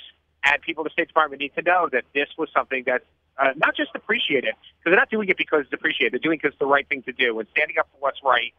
and 0.44 0.61
people 0.61 0.84
in 0.84 0.85
the 0.85 0.91
State 0.91 1.07
Department 1.07 1.41
need 1.41 1.53
to 1.56 1.61
know 1.61 1.89
that 1.91 2.03
this 2.14 2.30
was 2.38 2.49
something 2.56 2.84
that 2.85 3.03
uh, 3.38 3.49
not 3.56 3.76
just 3.76 3.91
appreciated 3.94 4.53
because 4.56 4.91
they're 4.91 4.95
not 4.95 5.10
doing 5.10 5.30
it 5.30 5.38
because 5.38 5.61
it's 5.65 5.73
appreciated. 5.73 6.14
They're 6.14 6.19
doing 6.19 6.35
it 6.35 6.41
because 6.44 6.53
it's 6.53 6.60
the 6.60 6.65
right 6.65 6.88
thing 6.88 7.03
to 7.03 7.11
do, 7.11 7.39
and 7.39 7.48
standing 7.52 7.77
up 7.77 7.88
for 7.91 7.98
what's 7.99 8.19
right 8.23 8.53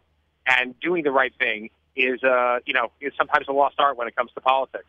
and 0.47 0.79
doing 0.81 1.05
the 1.05 1.11
right 1.11 1.33
thing 1.39 1.71
is, 1.97 2.23
uh, 2.23 2.61
you 2.65 2.75
know, 2.75 2.93
is 3.01 3.13
sometimes 3.17 3.47
a 3.49 3.53
lost 3.53 3.77
art 3.79 3.97
when 3.97 4.09
it 4.09 4.17
comes 4.17 4.31
to 4.35 4.41
politics. 4.41 4.87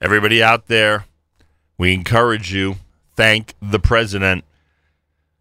Everybody 0.00 0.42
out 0.42 0.66
there, 0.66 1.06
we 1.78 1.94
encourage 1.94 2.52
you. 2.52 2.76
Thank 3.14 3.54
the 3.62 3.78
president. 3.78 4.44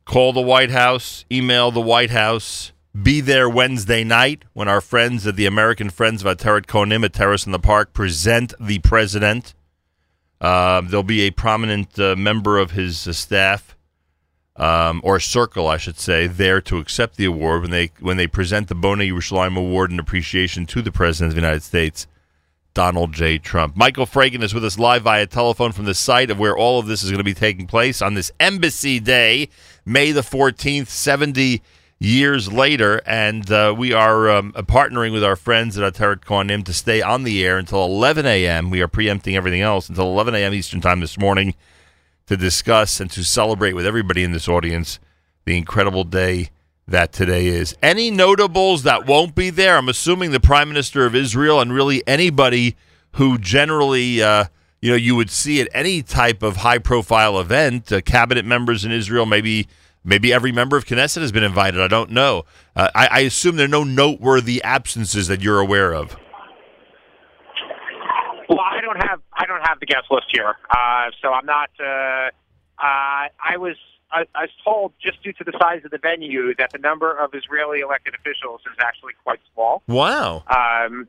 Call 0.05 0.31
the 0.31 0.41
White 0.41 0.71
House, 0.71 1.25
email 1.31 1.71
the 1.71 1.81
White 1.81 2.11
House. 2.11 2.71
Be 3.03 3.19
there 3.19 3.49
Wednesday 3.49 4.05
night 4.05 4.43
when 4.53 4.69
our 4.69 4.79
friends 4.79 5.27
at 5.27 5.35
the 5.35 5.47
American 5.47 5.89
Friends 5.89 6.23
of 6.23 6.37
Ateret 6.37 6.65
Cohanim 6.65 7.03
at 7.03 7.11
Terrace 7.11 7.45
in 7.45 7.51
the 7.51 7.59
Park 7.59 7.91
present 7.91 8.53
the 8.57 8.79
president. 8.79 9.53
Uh, 10.39 10.79
there'll 10.79 11.03
be 11.03 11.23
a 11.23 11.31
prominent 11.31 11.99
uh, 11.99 12.15
member 12.15 12.57
of 12.57 12.71
his 12.71 13.05
uh, 13.05 13.11
staff, 13.11 13.75
um, 14.55 15.01
or 15.03 15.19
circle, 15.19 15.67
I 15.67 15.75
should 15.75 15.99
say, 15.99 16.27
there 16.27 16.61
to 16.61 16.77
accept 16.77 17.17
the 17.17 17.25
award 17.25 17.63
when 17.63 17.71
they 17.71 17.91
when 17.99 18.15
they 18.15 18.27
present 18.27 18.69
the 18.69 18.75
Bonei 18.75 19.11
Yerushalayim 19.11 19.57
Award 19.57 19.91
in 19.91 19.99
appreciation 19.99 20.65
to 20.67 20.81
the 20.81 20.91
President 20.91 21.31
of 21.31 21.35
the 21.35 21.41
United 21.41 21.63
States, 21.63 22.07
Donald 22.73 23.11
J. 23.11 23.39
Trump. 23.39 23.75
Michael 23.75 24.05
Fragin 24.05 24.41
is 24.41 24.53
with 24.53 24.63
us 24.63 24.79
live 24.79 25.01
via 25.01 25.25
telephone 25.25 25.73
from 25.73 25.83
the 25.83 25.93
site 25.93 26.31
of 26.31 26.39
where 26.39 26.55
all 26.55 26.79
of 26.79 26.87
this 26.87 27.03
is 27.03 27.11
going 27.11 27.17
to 27.17 27.25
be 27.25 27.33
taking 27.33 27.67
place 27.67 28.01
on 28.01 28.13
this 28.13 28.31
Embassy 28.39 29.01
Day, 29.01 29.49
May 29.83 30.13
the 30.13 30.21
14th, 30.21 30.87
70 30.87 31.61
years 31.99 32.51
later. 32.51 33.01
And 33.05 33.49
uh, 33.51 33.73
we 33.77 33.93
are 33.93 34.29
um, 34.29 34.53
partnering 34.53 35.11
with 35.11 35.23
our 35.23 35.35
friends 35.35 35.77
at 35.77 35.93
Ateret 35.93 36.23
Cohanim 36.25 36.63
to 36.65 36.73
stay 36.73 37.01
on 37.01 37.23
the 37.23 37.45
air 37.45 37.57
until 37.57 37.85
11 37.85 38.25
a.m. 38.25 38.69
We 38.69 38.81
are 38.81 38.87
preempting 38.87 39.35
everything 39.35 39.61
else 39.61 39.89
until 39.89 40.07
11 40.07 40.35
a.m. 40.35 40.53
Eastern 40.53 40.81
Time 40.81 40.99
this 40.99 41.17
morning 41.17 41.55
to 42.27 42.37
discuss 42.37 42.99
and 42.99 43.09
to 43.11 43.23
celebrate 43.23 43.73
with 43.73 43.85
everybody 43.85 44.23
in 44.23 44.31
this 44.31 44.47
audience 44.47 44.99
the 45.45 45.57
incredible 45.57 46.03
day 46.03 46.49
that 46.87 47.11
today 47.11 47.47
is. 47.47 47.75
Any 47.81 48.11
notables 48.11 48.83
that 48.83 49.05
won't 49.05 49.35
be 49.35 49.49
there? 49.49 49.77
I'm 49.77 49.89
assuming 49.89 50.31
the 50.31 50.39
Prime 50.39 50.67
Minister 50.67 51.05
of 51.05 51.15
Israel 51.15 51.59
and 51.59 51.73
really 51.73 52.05
anybody 52.07 52.75
who 53.13 53.37
generally, 53.37 54.21
uh, 54.21 54.45
you 54.81 54.91
know, 54.91 54.95
you 54.95 55.15
would 55.15 55.29
see 55.29 55.61
at 55.61 55.69
any 55.73 56.03
type 56.03 56.43
of 56.43 56.57
high-profile 56.57 57.39
event. 57.39 57.91
Uh, 57.91 58.01
cabinet 58.01 58.45
members 58.45 58.85
in 58.85 58.91
Israel, 58.91 59.25
maybe, 59.25 59.67
maybe 60.05 60.31
every 60.31 60.51
member 60.51 60.77
of 60.77 60.85
Knesset 60.85 61.21
has 61.21 61.31
been 61.31 61.43
invited. 61.43 61.81
I 61.81 61.87
don't 61.87 62.11
know. 62.11 62.45
Uh, 62.75 62.89
I, 62.95 63.07
I 63.07 63.19
assume 63.21 63.57
there 63.57 63.65
are 63.65 63.67
no 63.67 63.83
noteworthy 63.83 64.63
absences 64.63 65.27
that 65.27 65.41
you're 65.41 65.59
aware 65.59 65.93
of. 65.93 66.15
Well, 68.47 68.59
I 68.59 68.79
don't 68.79 69.01
have 69.03 69.19
I 69.33 69.45
don't 69.47 69.65
have 69.67 69.79
the 69.79 69.87
guest 69.87 70.05
list 70.11 70.27
here, 70.31 70.55
uh, 70.69 71.09
so 71.21 71.33
I'm 71.33 71.45
not. 71.45 71.71
Uh, 71.79 72.29
uh, 72.77 73.27
I 73.43 73.57
was 73.57 73.75
I, 74.11 74.25
I 74.35 74.41
was 74.41 74.49
told 74.63 74.93
just 75.01 75.21
due 75.23 75.33
to 75.33 75.43
the 75.43 75.53
size 75.59 75.81
of 75.83 75.91
the 75.91 75.97
venue 75.97 76.53
that 76.57 76.71
the 76.71 76.77
number 76.77 77.11
of 77.11 77.31
Israeli 77.33 77.79
elected 77.79 78.13
officials 78.13 78.61
is 78.71 78.77
actually 78.79 79.13
quite 79.23 79.39
small. 79.53 79.81
Wow. 79.87 80.43
Um, 80.47 81.07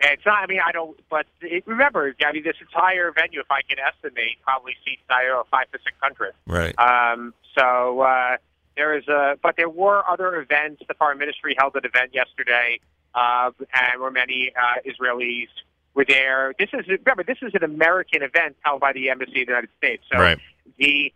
and 0.00 0.12
it's 0.12 0.24
not. 0.24 0.42
I 0.42 0.46
mean, 0.46 0.60
I 0.64 0.72
don't. 0.72 0.98
But 1.10 1.26
it, 1.40 1.66
remember, 1.66 2.14
I 2.24 2.32
mean, 2.32 2.44
this 2.44 2.56
entire 2.60 3.10
venue, 3.12 3.40
if 3.40 3.50
I 3.50 3.62
can 3.62 3.78
estimate, 3.78 4.38
probably 4.42 4.74
seats 4.84 5.02
I 5.10 5.24
don't 5.24 5.32
know 5.32 5.44
five 5.50 5.70
to 5.72 5.78
six 5.84 5.96
hundred. 6.00 6.34
Right. 6.46 6.78
Um, 6.78 7.34
so 7.56 8.00
uh, 8.00 8.36
there 8.76 8.96
is 8.96 9.08
a, 9.08 9.36
but 9.42 9.56
there 9.56 9.68
were 9.68 10.08
other 10.08 10.36
events. 10.36 10.82
The 10.86 10.94
foreign 10.94 11.18
ministry 11.18 11.56
held 11.58 11.74
an 11.76 11.84
event 11.84 12.14
yesterday, 12.14 12.80
uh, 13.14 13.50
and 13.74 14.00
where 14.00 14.10
many 14.10 14.52
uh, 14.56 14.88
Israelis 14.88 15.48
were 15.94 16.04
there. 16.04 16.54
This 16.58 16.68
is 16.72 16.86
remember, 16.86 17.24
this 17.24 17.38
is 17.42 17.52
an 17.54 17.64
American 17.64 18.22
event 18.22 18.56
held 18.60 18.80
by 18.80 18.92
the 18.92 19.10
embassy 19.10 19.42
of 19.42 19.46
the 19.46 19.52
United 19.52 19.70
States. 19.78 20.04
So 20.12 20.18
Right. 20.18 20.38
the 20.78 21.12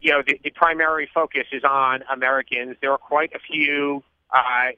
you 0.00 0.12
know 0.12 0.22
the, 0.26 0.40
the 0.42 0.50
primary 0.50 1.08
focus 1.14 1.46
is 1.52 1.62
on 1.62 2.02
Americans. 2.12 2.76
There 2.80 2.90
are 2.90 2.98
quite 2.98 3.32
a 3.34 3.38
few 3.38 4.02
uh, 4.30 4.70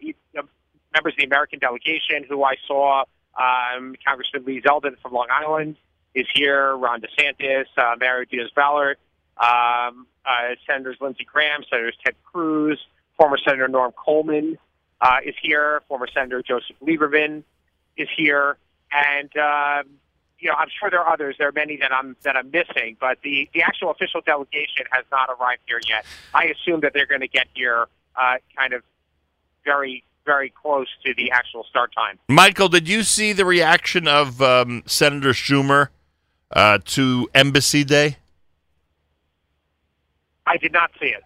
members 0.95 1.15
of 1.15 1.19
the 1.19 1.25
American 1.25 1.59
delegation 1.59 2.25
who 2.29 2.45
I 2.45 2.57
saw. 2.66 3.05
Um, 3.37 3.95
Congressman 4.07 4.45
Lee 4.45 4.61
Zeldin 4.61 4.99
from 5.01 5.13
Long 5.13 5.29
Island 5.31 5.77
is 6.15 6.27
here. 6.35 6.77
Ron 6.77 7.01
DeSantis, 7.01 7.67
uh, 7.77 7.95
Mario 8.01 8.25
Diaz-Balart, 8.25 8.97
um, 9.39 10.07
uh, 10.27 10.55
Senators 10.67 10.97
Lindsey 11.01 11.25
Graham, 11.25 11.63
Senators 11.71 11.97
Ted 12.05 12.15
Cruz, 12.25 12.79
former 13.17 13.39
Senator 13.39 13.69
Norm 13.69 13.93
Coleman 13.93 14.59
uh, 15.01 15.17
is 15.25 15.35
here. 15.41 15.83
Former 15.89 16.07
Senator 16.13 16.43
Joseph 16.43 16.77
Lieberman 16.83 17.43
is 17.97 18.09
here, 18.17 18.57
and 18.93 19.31
um, 19.37 19.91
you 20.39 20.49
know 20.49 20.55
I'm 20.57 20.69
sure 20.79 20.91
there 20.91 21.01
are 21.01 21.13
others. 21.13 21.37
There 21.39 21.49
are 21.49 21.53
many 21.53 21.77
that 21.79 21.93
I'm 21.93 22.17
that 22.23 22.37
I'm 22.37 22.51
missing, 22.51 22.97
but 23.01 23.19
the 23.23 23.49
the 23.55 23.63
actual 23.63 23.91
official 23.91 24.21
delegation 24.21 24.87
has 24.91 25.05
not 25.11 25.29
arrived 25.31 25.63
here 25.67 25.81
yet. 25.89 26.05
I 26.35 26.47
assume 26.47 26.81
that 26.81 26.93
they're 26.95 27.07
going 27.07 27.21
to 27.21 27.29
get 27.29 27.47
here 27.55 27.87
uh, 28.17 28.37
kind 28.57 28.73
of 28.73 28.83
very 29.65 30.05
very 30.29 30.53
close 30.63 30.89
to 31.07 31.15
the 31.15 31.31
actual 31.31 31.65
start 31.71 31.91
time. 31.95 32.19
Michael, 32.29 32.69
did 32.69 32.87
you 32.87 33.03
see 33.03 33.33
the 33.33 33.47
reaction 33.47 34.07
of 34.07 34.43
um, 34.43 34.83
Senator 34.85 35.31
Schumer 35.31 35.89
uh, 36.51 36.79
to 36.85 37.31
Embassy 37.35 37.83
Day? 37.83 38.19
I 40.47 40.59
did 40.59 40.73
not 40.73 40.91
see 41.01 41.07
it. 41.07 41.25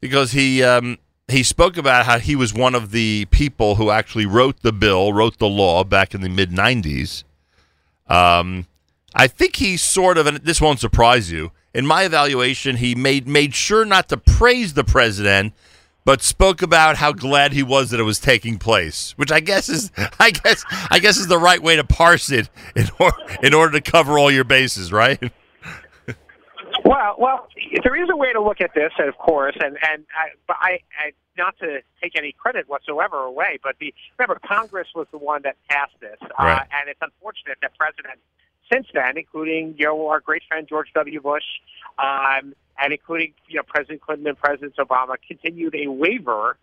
Because 0.00 0.32
he 0.32 0.62
um, 0.62 0.98
he 1.26 1.42
spoke 1.42 1.78
about 1.78 2.04
how 2.04 2.18
he 2.18 2.36
was 2.36 2.52
one 2.52 2.74
of 2.74 2.90
the 2.90 3.26
people 3.30 3.76
who 3.76 3.90
actually 3.90 4.26
wrote 4.26 4.60
the 4.60 4.72
bill, 4.72 5.14
wrote 5.14 5.38
the 5.38 5.48
law 5.48 5.82
back 5.82 6.14
in 6.14 6.20
the 6.20 6.28
mid 6.28 6.50
'90s. 6.50 7.24
Um, 8.06 8.66
I 9.14 9.26
think 9.26 9.56
he 9.56 9.78
sort 9.78 10.18
of, 10.18 10.26
and 10.26 10.36
this 10.38 10.60
won't 10.60 10.80
surprise 10.80 11.32
you. 11.32 11.50
In 11.74 11.86
my 11.86 12.04
evaluation, 12.04 12.76
he 12.76 12.94
made 12.94 13.26
made 13.26 13.54
sure 13.54 13.86
not 13.86 14.10
to 14.10 14.18
praise 14.18 14.74
the 14.74 14.84
president, 14.84 15.54
but 16.08 16.22
spoke 16.22 16.62
about 16.62 16.96
how 16.96 17.12
glad 17.12 17.52
he 17.52 17.62
was 17.62 17.90
that 17.90 18.00
it 18.00 18.04
was 18.04 18.18
taking 18.18 18.56
place, 18.56 19.12
which 19.18 19.30
I 19.30 19.40
guess 19.40 19.68
is, 19.68 19.92
I 20.18 20.30
guess, 20.30 20.64
I 20.90 21.00
guess 21.00 21.18
is 21.18 21.26
the 21.26 21.36
right 21.36 21.62
way 21.62 21.76
to 21.76 21.84
parse 21.84 22.32
it 22.32 22.48
in, 22.74 22.88
or, 22.98 23.12
in 23.42 23.52
order 23.52 23.78
to 23.78 23.90
cover 23.90 24.18
all 24.18 24.30
your 24.30 24.44
bases, 24.44 24.90
right? 24.90 25.20
Well, 26.82 27.16
well, 27.18 27.48
there 27.84 28.02
is 28.02 28.08
a 28.10 28.16
way 28.16 28.32
to 28.32 28.40
look 28.40 28.62
at 28.62 28.72
this, 28.74 28.90
of 28.98 29.18
course, 29.18 29.54
and 29.60 29.76
and 29.86 30.06
I, 30.16 30.28
but 30.46 30.56
I, 30.58 30.78
I 30.98 31.12
not 31.36 31.58
to 31.58 31.80
take 32.02 32.16
any 32.16 32.32
credit 32.32 32.70
whatsoever 32.70 33.18
away, 33.18 33.58
but 33.62 33.76
the 33.78 33.92
remember 34.18 34.40
Congress 34.42 34.88
was 34.94 35.08
the 35.10 35.18
one 35.18 35.42
that 35.42 35.56
passed 35.68 36.00
this, 36.00 36.16
uh, 36.38 36.60
and 36.70 36.88
it's 36.88 37.00
unfortunate 37.02 37.58
that 37.60 37.76
presidents 37.76 38.22
since 38.72 38.86
then, 38.94 39.18
including 39.18 39.74
you 39.76 39.84
know 39.84 40.08
our 40.08 40.20
great 40.20 40.42
friend 40.48 40.66
George 40.66 40.88
W. 40.94 41.20
Bush, 41.20 41.44
um, 41.98 42.54
and 42.80 42.92
including 42.92 43.32
you 43.48 43.56
know 43.56 43.62
President 43.62 44.00
Clinton 44.00 44.26
and 44.26 44.38
President 44.38 44.76
Obama, 44.76 45.16
continued 45.26 45.74
a 45.74 45.88
waiver 45.88 46.56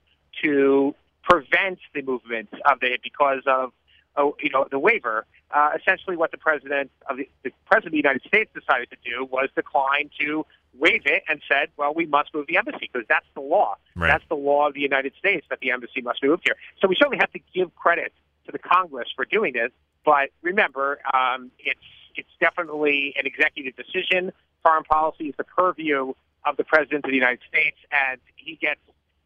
to 0.44 0.96
prevent 1.24 1.80
the 1.94 2.02
movement 2.02 2.50
of 2.66 2.80
it 2.82 3.02
because 3.04 3.42
of 3.48 3.72
oh, 4.18 4.36
you 4.40 4.50
know 4.50 4.68
the 4.70 4.80
waiver. 4.80 5.26
Uh, 5.52 5.72
essentially, 5.80 6.18
what 6.18 6.32
the 6.32 6.38
president 6.38 6.92
of 7.10 7.18
the, 7.18 7.30
the 7.44 7.52
president 7.66 7.88
of 7.88 7.92
the 7.92 7.98
United 7.98 8.22
States 8.24 8.52
decided 8.54 8.90
to 8.90 8.98
do 9.04 9.26
was 9.26 9.50
decline 9.56 10.10
to 10.20 10.46
waive 10.78 11.04
it 11.06 11.24
and 11.30 11.42
said, 11.48 11.70
"Well, 11.78 11.94
we 11.94 12.06
must 12.06 12.34
move 12.34 12.48
the 12.48 12.58
embassy 12.58 12.90
because 12.92 13.08
that's 13.08 13.28
the 13.34 13.42
law. 13.42 13.76
Right. 13.96 14.08
That's 14.08 14.26
the 14.28 14.36
law 14.36 14.68
of 14.68 14.74
the 14.74 14.82
United 14.82 15.14
States 15.18 15.46
that 15.50 15.60
the 15.60 15.72
embassy 15.72 16.02
must 16.02 16.22
be 16.22 16.28
moved 16.28 16.44
here." 16.46 16.56
So 16.82 16.88
we 16.88 16.96
certainly 16.96 17.18
have 17.20 17.32
to 17.34 17.40
give 17.54 17.74
credit 17.76 18.14
to 18.46 18.52
the 18.52 18.60
Congress 18.60 19.10
for 19.16 19.26
doing 19.26 19.54
this. 19.54 19.72
But 20.04 20.30
remember, 20.42 21.00
um, 21.14 21.52
it's 21.60 21.80
it's 22.16 22.30
definitely 22.40 23.14
an 23.18 23.26
executive 23.26 23.76
decision. 23.76 24.32
Foreign 24.66 24.84
policy 24.84 25.26
is 25.26 25.36
the 25.38 25.44
purview 25.44 26.14
of 26.44 26.58
the 26.58 26.64
president 26.64 27.06
of 27.06 27.12
the 27.12 27.16
United 27.16 27.42
States, 27.48 27.78
and 27.92 28.20
he 28.36 28.56
gets 28.56 28.80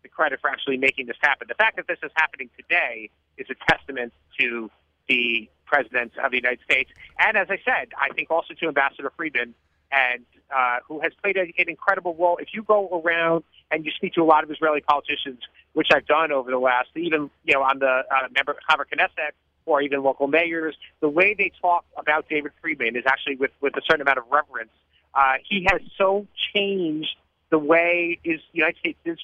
the 0.04 0.10
credit 0.10 0.42
for 0.42 0.50
actually 0.50 0.76
making 0.76 1.06
this 1.06 1.16
happen. 1.22 1.48
The 1.48 1.56
fact 1.56 1.78
that 1.78 1.88
this 1.88 2.00
is 2.04 2.12
happening 2.16 2.50
today 2.58 3.10
is 3.38 3.48
a 3.50 3.56
testament 3.72 4.12
to 4.38 4.70
the 5.08 5.50
president 5.66 6.12
of 6.22 6.32
the 6.32 6.38
United 6.38 6.60
States, 6.66 6.92
and 7.20 7.38
as 7.38 7.48
I 7.50 7.58
said, 7.64 7.88
I 7.98 8.10
think 8.14 8.30
also 8.30 8.54
to 8.54 8.68
Ambassador 8.68 9.14
Friedman, 9.16 9.56
and 9.94 10.26
uh, 10.54 10.80
who 10.86 11.00
has 11.00 11.14
played 11.24 11.38
a, 11.38 11.44
an 11.58 11.70
incredible 11.70 12.16
role. 12.16 12.38
If 12.38 12.50
you 12.54 12.62
go 12.62 13.02
around 13.02 13.46
and 13.72 13.86
you 13.86 13.92
speak 13.92 14.16
to 14.16 14.22
a 14.22 14.26
lot 14.26 14.44
of 14.44 14.52
Israeli 14.52 14.82
politicians, 14.82 15.40
which 15.72 15.88
I've 15.94 16.06
done 16.06 16.34
over 16.34 16.52
the 16.52 16.60
last, 16.60 16.90
even 16.98 17.30
you 17.46 17.54
know, 17.54 17.64
on 17.64 17.80
the 17.80 18.04
uh, 18.12 18.28
member 18.36 18.58
Chaver 18.70 18.84
Knesset 18.92 19.32
or 19.66 19.82
even 19.82 20.04
local 20.04 20.28
mayors, 20.28 20.76
the 21.00 21.08
way 21.08 21.34
they 21.34 21.52
talk 21.62 21.86
about 21.96 22.28
David 22.28 22.52
Friedman 22.62 22.98
is 22.98 23.04
actually 23.08 23.38
with 23.38 23.52
with 23.62 23.78
a 23.78 23.82
certain 23.88 24.02
amount 24.02 24.18
of 24.18 24.26
reverence. 24.30 24.72
Uh, 25.14 25.34
he 25.48 25.68
has 25.70 25.82
so 25.98 26.28
changed 26.54 27.16
the 27.50 27.60
way 27.60 28.20
is 28.24 28.40
the 28.52 28.60
United 28.60 28.78
States 28.78 29.00
is, 29.06 29.18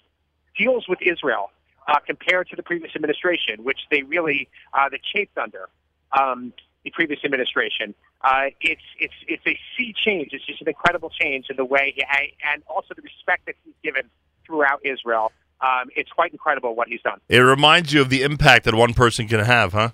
deals 0.57 0.87
with 0.87 0.99
Israel 1.01 1.51
uh, 1.87 1.99
compared 2.05 2.49
to 2.49 2.55
the 2.55 2.63
previous 2.63 2.95
administration, 2.95 3.63
which 3.63 3.79
they 3.91 4.01
really 4.03 4.47
uh, 4.73 4.89
that 4.89 5.01
chafed 5.03 5.37
under 5.37 5.69
um, 6.11 6.53
the 6.83 6.91
previous 6.91 7.19
administration. 7.23 7.93
Uh, 8.21 8.45
it's 8.61 8.81
it's 8.99 9.13
it's 9.27 9.45
a 9.45 9.57
sea 9.77 9.93
change. 9.95 10.29
It's 10.31 10.45
just 10.45 10.61
an 10.61 10.67
incredible 10.67 11.09
change 11.09 11.47
in 11.49 11.57
the 11.57 11.65
way 11.65 11.93
he, 11.95 12.03
and 12.51 12.63
also 12.67 12.93
the 12.95 13.01
respect 13.01 13.45
that 13.45 13.55
he's 13.63 13.73
given 13.83 14.09
throughout 14.45 14.79
Israel. 14.83 15.31
Um, 15.61 15.89
it's 15.95 16.11
quite 16.11 16.31
incredible 16.31 16.75
what 16.75 16.87
he's 16.87 17.01
done. 17.01 17.19
It 17.29 17.39
reminds 17.39 17.93
you 17.93 18.01
of 18.01 18.09
the 18.09 18.23
impact 18.23 18.65
that 18.65 18.75
one 18.75 18.93
person 18.93 19.27
can 19.27 19.39
have, 19.39 19.73
huh? 19.73 19.89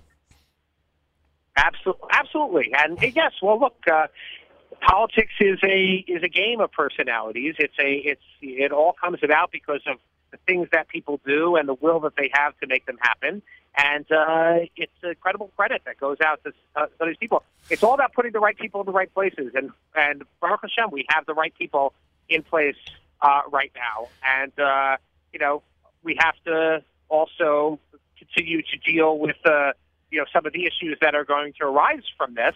Absolutely, 1.58 2.10
absolutely, 2.12 2.74
and 2.78 2.98
yes. 3.16 3.34
Well, 3.42 3.60
look, 3.60 3.76
uh, 3.92 4.08
politics 4.82 5.34
is 5.40 5.60
a 5.64 6.04
is 6.08 6.24
a 6.24 6.30
game 6.30 6.60
of 6.60 6.72
personalities. 6.72 7.56
It's 7.60 7.78
a 7.80 7.94
it's 7.94 8.22
it 8.42 8.72
all 8.72 8.94
comes 8.94 9.20
about 9.24 9.52
because 9.52 9.82
of 9.88 9.98
the 10.32 10.38
things 10.48 10.68
that 10.72 10.88
people 10.88 11.20
do 11.26 11.56
and 11.56 11.68
the 11.68 11.74
will 11.74 12.00
that 12.02 12.16
they 12.16 12.30
have 12.34 12.58
to 12.60 12.68
make 12.68 12.86
them 12.86 12.98
happen. 13.02 13.42
And 13.78 14.06
uh, 14.12 14.66
it's 14.76 14.92
a 15.04 15.16
credible 15.16 15.50
credit 15.56 15.84
that 15.86 15.98
goes 15.98 16.18
out 16.24 16.44
to, 16.44 16.52
uh, 16.76 16.88
to 16.88 17.06
these 17.06 17.18
people. 17.18 17.44
It's 17.70 17.84
all 17.84 17.94
about 17.94 18.14
putting 18.14 18.34
the 18.34 18.40
right 18.40 18.58
people 18.58 18.82
in 18.82 18.86
the 18.86 18.92
right 18.92 19.14
places, 19.14 19.54
and 19.56 19.72
and 19.96 20.24
Baruch 20.42 20.62
Hashem, 20.64 20.92
we 20.92 21.06
have 21.10 21.26
the 21.26 21.34
right 21.34 21.54
people 21.58 21.94
in 22.28 22.44
place 22.44 22.76
uh, 23.22 23.42
right 23.50 23.72
now. 23.76 24.08
And 24.26 24.52
uh, 24.60 24.98
you 25.32 25.40
know, 25.40 25.64
we 26.04 26.18
have 26.20 26.36
to 26.46 26.84
also 27.08 27.80
continue 28.18 28.62
to 28.62 28.78
deal 28.78 29.18
with 29.18 29.38
uh, 29.46 29.72
you 30.10 30.20
know 30.20 30.26
some 30.34 30.46
of 30.46 30.52
the 30.52 30.66
issues 30.66 30.98
that 31.02 31.16
are 31.16 31.26
going 31.26 31.54
to 31.60 31.66
arise 31.66 32.04
from 32.18 32.34
this. 32.34 32.56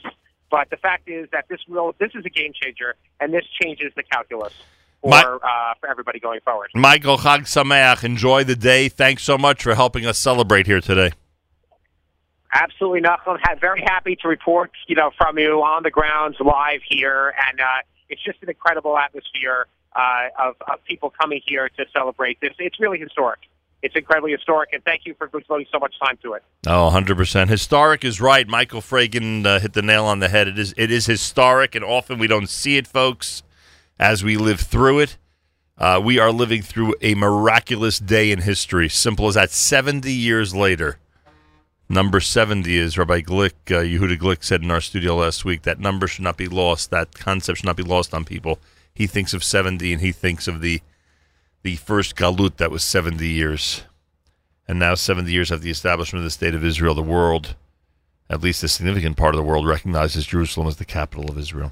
But 0.51 0.69
the 0.69 0.77
fact 0.77 1.09
is 1.09 1.27
that 1.31 1.45
this 1.49 1.59
will 1.67 1.95
this 1.99 2.11
is 2.15 2.25
a 2.25 2.29
game 2.29 2.53
changer, 2.59 2.95
and 3.19 3.33
this 3.33 3.45
changes 3.61 3.91
the 3.95 4.03
calculus 4.03 4.53
for 5.01 5.09
My- 5.09 5.21
uh, 5.21 5.73
for 5.79 5.89
everybody 5.89 6.19
going 6.19 6.39
forward. 6.41 6.69
Michael 6.73 7.17
Chag 7.17 7.41
Sameach, 7.41 8.03
enjoy 8.03 8.43
the 8.43 8.55
day. 8.55 8.89
Thanks 8.89 9.23
so 9.23 9.37
much 9.37 9.63
for 9.63 9.75
helping 9.75 10.05
us 10.05 10.17
celebrate 10.17 10.67
here 10.67 10.81
today. 10.81 11.11
Absolutely, 12.53 13.01
Nachum. 13.01 13.37
Very 13.59 13.81
happy 13.81 14.15
to 14.21 14.27
report, 14.29 14.71
you 14.87 14.95
know, 14.95 15.11
from 15.17 15.37
you 15.37 15.61
on 15.61 15.83
the 15.83 15.91
grounds 15.91 16.37
live 16.39 16.79
here, 16.87 17.33
and 17.49 17.59
uh, 17.59 17.65
it's 18.07 18.23
just 18.23 18.41
an 18.43 18.49
incredible 18.49 18.97
atmosphere 18.97 19.67
uh, 19.93 20.27
of, 20.39 20.55
of 20.71 20.83
people 20.85 21.09
coming 21.09 21.41
here 21.45 21.67
to 21.69 21.85
celebrate 21.91 22.39
this. 22.39 22.51
It's 22.59 22.79
really 22.79 22.99
historic. 22.99 23.39
It's 23.85 23.95
incredibly 23.95 24.31
historic, 24.31 24.73
and 24.73 24.83
thank 24.83 25.05
you 25.05 25.13
for 25.13 25.27
devoting 25.27 25.67
so 25.71 25.77
much 25.77 25.93
time 25.99 26.17
to 26.23 26.33
it. 26.33 26.43
Oh, 26.65 26.89
100%. 26.91 27.49
Historic 27.49 28.03
is 28.03 28.19
right. 28.19 28.47
Michael 28.47 28.81
Fragin 28.81 29.45
uh, 29.45 29.59
hit 29.59 29.73
the 29.73 29.83
nail 29.83 30.05
on 30.05 30.17
the 30.17 30.27
head. 30.27 30.47
It 30.47 30.57
is 30.57 30.73
it 30.75 30.89
is 30.89 31.05
historic, 31.05 31.75
and 31.75 31.85
often 31.85 32.17
we 32.17 32.25
don't 32.25 32.49
see 32.49 32.77
it, 32.77 32.87
folks, 32.87 33.43
as 33.99 34.23
we 34.23 34.37
live 34.37 34.59
through 34.59 35.01
it. 35.01 35.17
Uh, 35.77 36.01
we 36.03 36.17
are 36.17 36.31
living 36.31 36.63
through 36.63 36.95
a 37.03 37.13
miraculous 37.13 37.99
day 37.99 38.31
in 38.31 38.41
history. 38.41 38.89
Simple 38.89 39.27
as 39.27 39.35
that. 39.35 39.51
70 39.51 40.11
years 40.11 40.55
later. 40.55 40.97
Number 41.87 42.19
70 42.19 42.75
is 42.75 42.97
Rabbi 42.97 43.21
Glick, 43.21 43.51
uh, 43.69 43.83
Yehuda 43.83 44.17
Glick 44.17 44.43
said 44.43 44.63
in 44.63 44.71
our 44.71 44.81
studio 44.81 45.17
last 45.17 45.45
week 45.45 45.61
that 45.61 45.79
number 45.79 46.07
should 46.07 46.23
not 46.23 46.37
be 46.37 46.47
lost. 46.47 46.89
That 46.89 47.13
concept 47.13 47.59
should 47.59 47.67
not 47.67 47.77
be 47.77 47.83
lost 47.83 48.15
on 48.15 48.25
people. 48.25 48.57
He 48.95 49.05
thinks 49.05 49.35
of 49.35 49.43
70 49.43 49.93
and 49.93 50.01
he 50.01 50.11
thinks 50.11 50.47
of 50.47 50.61
the 50.61 50.81
the 51.65 51.75
first 51.77 52.15
galut 52.15 52.57
that 52.57 52.69
was 52.69 52.83
70 52.83 53.27
years. 53.27 53.81
And 54.67 54.77
now 54.77 54.93
70 54.93 55.31
years 55.31 55.51
after 55.51 55.63
the 55.63 55.71
establishment 55.71 56.19
of 56.19 56.25
the 56.25 56.29
state 56.29 56.53
of 56.53 56.63
Israel, 56.63 56.93
the 56.93 57.01
world, 57.01 57.55
at 58.29 58.43
least 58.43 58.63
a 58.63 58.67
significant 58.67 59.17
part 59.17 59.33
of 59.33 59.37
the 59.37 59.43
world, 59.43 59.65
recognizes 59.65 60.27
Jerusalem 60.27 60.67
as 60.67 60.75
the 60.75 60.85
capital 60.85 61.27
of 61.27 61.39
Israel. 61.39 61.71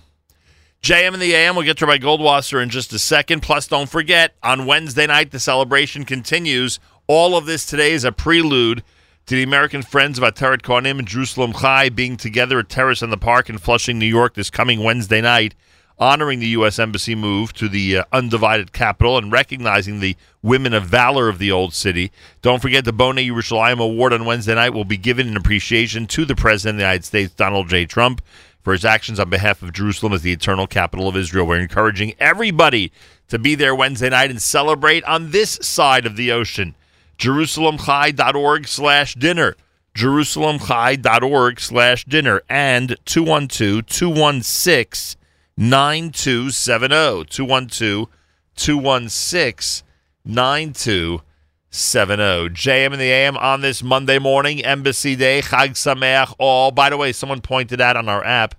JM 0.82 1.14
and 1.14 1.22
the 1.22 1.36
AM, 1.36 1.56
we'll 1.56 1.64
get 1.64 1.78
to 1.78 1.86
Rabbi 1.86 2.04
Goldwasser 2.04 2.62
in 2.62 2.70
just 2.70 2.92
a 2.92 2.98
second. 2.98 3.42
Plus, 3.42 3.68
don't 3.68 3.88
forget, 3.88 4.34
on 4.42 4.66
Wednesday 4.66 5.06
night, 5.06 5.30
the 5.30 5.40
celebration 5.40 6.06
continues. 6.06 6.80
All 7.06 7.38
of 7.38 7.46
this 7.46 7.64
today 7.64 7.92
is 7.92 8.04
a 8.04 8.12
prelude 8.12 8.84
to 9.28 9.36
the 9.36 9.44
American 9.44 9.84
Friends 9.84 10.18
of 10.18 10.24
Ateret 10.24 10.64
Cohanim 10.64 10.98
and 10.98 11.08
Jerusalem 11.08 11.54
Chai 11.54 11.90
being 11.90 12.18
together 12.18 12.58
at 12.58 12.68
Terrace 12.68 13.04
in 13.04 13.12
the 13.12 13.18
Park 13.18 13.48
in 13.48 13.60
Flushing, 13.60 14.00
New 14.00 14.08
York 14.08 14.34
this 14.34 14.50
coming 14.50 14.84
Wednesday 14.84 15.22
night, 15.22 15.54
honoring 16.00 16.40
the 16.40 16.48
U.S. 16.48 16.80
Embassy 16.80 17.16
move 17.16 17.54
to 17.54 17.70
the 17.70 17.98
uh, 17.98 18.04
undivided 18.12 18.74
capital 18.74 19.18
and 19.18 19.32
recognizing 19.32 20.00
the 20.00 20.16
women 20.42 20.74
of 20.74 20.84
valor 20.84 21.30
of 21.30 21.40
the 21.40 21.52
old 21.52 21.74
city. 21.74 22.12
Don't 22.42 22.62
forget 22.62 22.86
the 22.86 22.94
Bonei 22.94 23.30
Yerushalayim 23.30 23.80
Award 23.80 24.14
on 24.14 24.26
Wednesday 24.26 24.56
night 24.56 24.74
will 24.74 24.86
be 24.86 24.98
given 24.98 25.28
in 25.28 25.38
appreciation 25.38 26.08
to 26.08 26.26
the 26.26 26.36
President 26.36 26.76
of 26.76 26.80
the 26.80 26.84
United 26.84 27.06
States, 27.06 27.34
Donald 27.34 27.70
J. 27.70 27.86
Trump, 27.86 28.22
for 28.62 28.74
his 28.74 28.86
actions 28.86 29.20
on 29.20 29.30
behalf 29.30 29.62
of 29.62 29.74
Jerusalem 29.74 30.14
as 30.14 30.22
the 30.22 30.32
eternal 30.32 30.68
capital 30.68 31.08
of 31.08 31.18
Israel. 31.18 31.46
We're 31.46 31.60
encouraging 31.60 32.14
everybody 32.20 32.92
to 33.28 33.40
be 33.40 33.56
there 33.56 33.76
Wednesday 33.76 34.10
night 34.10 34.30
and 34.30 34.42
celebrate 34.42 35.04
on 35.06 35.32
this 35.32 35.60
side 35.62 36.06
of 36.06 36.16
the 36.16 36.32
ocean. 36.32 36.76
JerusalemChai.org 37.18 38.68
slash 38.68 39.16
dinner. 39.16 39.56
JerusalemChai.org 39.96 41.60
slash 41.60 42.06
dinner. 42.06 42.42
And 42.50 42.96
212 43.06 43.86
216 43.86 45.23
9270. 45.58 47.26
212 47.26 48.08
216 48.56 49.86
9270. 50.26 52.50
JM 52.50 52.92
and 52.92 53.02
the 53.02 53.12
AM 53.12 53.38
on 53.38 53.62
this 53.62 53.84
Monday 53.84 54.20
morning, 54.20 54.64
Embassy 54.64 55.16
Day, 55.16 55.42
Chag 55.42 55.72
Sameach, 55.72 56.34
all. 56.38 56.72
By 56.72 56.90
the 56.90 56.98
way, 56.98 57.12
someone 57.12 57.42
pointed 57.42 57.82
out 57.82 57.98
on 57.98 58.08
our 58.08 58.24
app, 58.24 58.56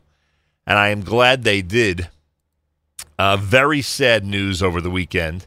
and 0.67 0.79
I 0.79 0.89
am 0.89 1.03
glad 1.03 1.45
they 1.45 1.63
did. 1.63 2.09
Uh, 3.19 3.37
very 3.37 3.81
sad 3.81 4.25
news 4.25 4.63
over 4.63 4.81
the 4.81 4.91
weekend. 4.91 5.47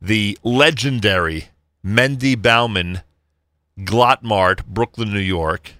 The 0.00 0.38
legendary 0.42 1.48
Mendy 1.84 2.40
Bauman, 2.40 3.02
Glatt 3.78 4.22
Mart, 4.22 4.64
Brooklyn, 4.66 5.12
New 5.12 5.18
York, 5.18 5.72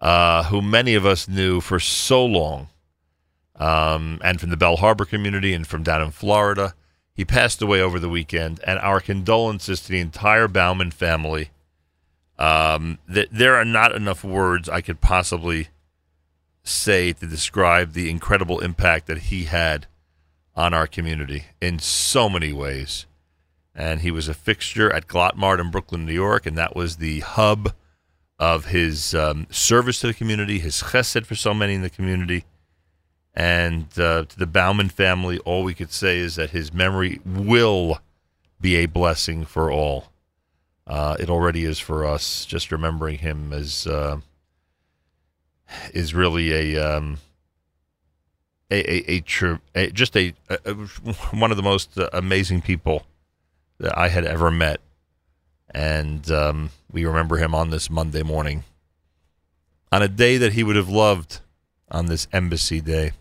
uh, 0.00 0.44
who 0.44 0.60
many 0.60 0.94
of 0.94 1.06
us 1.06 1.28
knew 1.28 1.60
for 1.60 1.80
so 1.80 2.24
long, 2.24 2.68
um, 3.58 4.20
and 4.22 4.40
from 4.40 4.50
the 4.50 4.56
Belle 4.56 4.76
Harbor 4.76 5.04
community 5.04 5.52
and 5.52 5.66
from 5.66 5.82
down 5.82 6.02
in 6.02 6.10
Florida. 6.10 6.74
He 7.14 7.24
passed 7.24 7.62
away 7.62 7.80
over 7.80 7.98
the 7.98 8.10
weekend, 8.10 8.60
and 8.66 8.78
our 8.80 9.00
condolences 9.00 9.80
to 9.82 9.88
the 9.92 10.00
entire 10.00 10.48
Bauman 10.48 10.90
family. 10.90 11.50
Um, 12.38 12.98
th- 13.12 13.30
there 13.32 13.54
are 13.56 13.64
not 13.64 13.94
enough 13.94 14.22
words 14.22 14.68
I 14.68 14.82
could 14.82 15.00
possibly 15.00 15.68
say 16.62 17.14
to 17.14 17.26
describe 17.26 17.92
the 17.92 18.10
incredible 18.10 18.60
impact 18.60 19.06
that 19.06 19.18
he 19.18 19.44
had 19.44 19.86
on 20.54 20.74
our 20.74 20.86
community 20.86 21.46
in 21.60 21.78
so 21.78 22.28
many 22.28 22.52
ways. 22.52 23.06
And 23.74 24.00
he 24.00 24.10
was 24.10 24.28
a 24.28 24.34
fixture 24.34 24.92
at 24.92 25.06
Glatt 25.06 25.36
Mart 25.36 25.60
in 25.60 25.70
Brooklyn, 25.70 26.06
New 26.06 26.12
York, 26.12 26.44
and 26.46 26.56
that 26.58 26.74
was 26.74 26.96
the 26.96 27.20
hub 27.20 27.72
of 28.38 28.66
his 28.66 29.14
um, 29.14 29.46
service 29.50 30.00
to 30.00 30.08
the 30.08 30.14
community, 30.14 30.58
his 30.58 30.82
chesed 30.82 31.24
for 31.24 31.34
so 31.34 31.54
many 31.54 31.74
in 31.74 31.82
the 31.82 31.90
community. 31.90 32.44
And 33.36 33.86
uh, 33.98 34.24
to 34.24 34.38
the 34.38 34.46
Bauman 34.46 34.88
family, 34.88 35.38
all 35.40 35.62
we 35.62 35.74
could 35.74 35.92
say 35.92 36.18
is 36.18 36.36
that 36.36 36.50
his 36.50 36.72
memory 36.72 37.20
will 37.24 38.00
be 38.60 38.76
a 38.76 38.86
blessing 38.86 39.44
for 39.44 39.70
all. 39.70 40.10
Uh, 40.86 41.16
it 41.20 41.28
already 41.28 41.64
is 41.64 41.78
for 41.78 42.06
us. 42.06 42.46
Just 42.46 42.72
remembering 42.72 43.18
him 43.18 43.52
as 43.52 43.86
uh, 43.86 44.20
is 45.92 46.14
really 46.14 46.74
a 46.74 46.96
um, 46.96 47.18
a 48.70 48.78
a, 48.90 49.16
a, 49.16 49.20
tr- 49.20 49.56
a 49.74 49.90
just 49.90 50.16
a, 50.16 50.32
a, 50.48 50.72
one 51.32 51.50
of 51.50 51.58
the 51.58 51.62
most 51.62 51.98
uh, 51.98 52.08
amazing 52.14 52.62
people 52.62 53.06
that 53.78 53.98
I 53.98 54.08
had 54.08 54.24
ever 54.24 54.50
met, 54.50 54.80
and 55.70 56.30
um, 56.30 56.70
we 56.90 57.04
remember 57.04 57.36
him 57.36 57.54
on 57.54 57.68
this 57.68 57.90
Monday 57.90 58.22
morning, 58.22 58.64
on 59.92 60.00
a 60.00 60.08
day 60.08 60.38
that 60.38 60.54
he 60.54 60.62
would 60.62 60.76
have 60.76 60.88
loved, 60.88 61.40
on 61.90 62.06
this 62.06 62.28
Embassy 62.32 62.80
Day. 62.80 63.12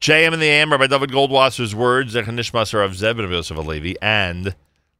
JM 0.00 0.32
and 0.32 0.40
the 0.40 0.46
AM 0.46 0.72
are 0.72 0.78
by 0.78 0.86
David 0.86 1.10
Goldwasser's 1.10 1.74
words, 1.74 2.14
Zecher 2.14 2.26
Nishmas 2.26 2.72
of 2.72 2.92
Zebin 2.92 3.28
Yosef 3.28 3.56
Alevi, 3.56 3.96
and 4.00 4.54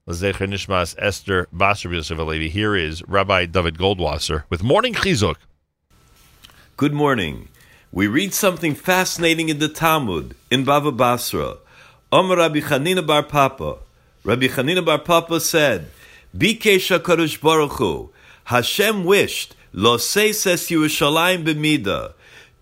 Zecher 0.09 0.49
Nishmas 0.49 0.97
Esther 0.99 1.47
Basar 1.55 1.93
Yosef 1.93 2.19
Alevi. 2.19 2.51
Here 2.51 2.75
is 2.75 3.07
Rabbi 3.07 3.47
David 3.47 3.79
Goldwasser 3.79 4.43
with 4.51 4.65
Morning 4.65 4.95
Chizuk. 4.95 5.37
Good 6.77 6.93
morning. 6.93 7.49
We 7.93 8.09
read 8.09 8.35
something 8.35 8.75
fascinating 8.75 9.49
in 9.49 9.61
the 9.61 9.69
Talmud, 9.69 10.35
in 10.51 10.66
Bava 10.66 10.95
Basra. 10.95 11.59
Om 12.11 12.33
Rabbi 12.33 12.59
Chanina 12.59 13.07
Bar 13.07 13.23
Papa. 13.23 13.77
Rabbi 14.25 14.49
Chanina 14.49 14.85
Bar 14.85 14.99
Papa 14.99 15.39
said, 15.39 15.93
Bikesh 16.37 16.99
HaKadosh 16.99 17.41
Baruch 17.41 17.75
Hu, 17.75 18.11
Hashem 18.47 19.05
wished, 19.05 19.55
Lo 19.73 19.97
Seises 19.97 20.69
Yerushalayim 20.69 21.45
B'mida, 21.45 22.15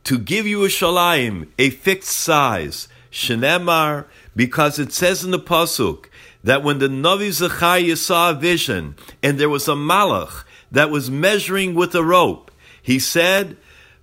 to 0.07 0.19
give 0.19 0.47
you 0.47 0.65
a 0.65 0.69
shalayim, 0.69 1.49
a 1.59 1.69
fixed 1.69 2.16
size, 2.16 2.87
Shenemar, 3.11 4.05
because 4.37 4.78
it 4.78 4.93
says 4.93 5.24
in 5.24 5.33
the 5.33 5.39
Pasuk, 5.39 6.07
that 6.45 6.62
when 6.62 6.78
the 6.78 6.87
Navi 6.87 7.33
Zechariah 7.33 7.97
saw 7.97 8.31
a 8.31 8.35
vision, 8.35 8.95
and 9.20 9.37
there 9.37 9.49
was 9.49 9.66
a 9.66 9.73
malach 9.73 10.45
that 10.70 10.91
was 10.91 11.11
measuring 11.11 11.74
with 11.74 11.93
a 11.97 12.05
rope, 12.05 12.53
he 12.81 13.01
said, 13.01 13.57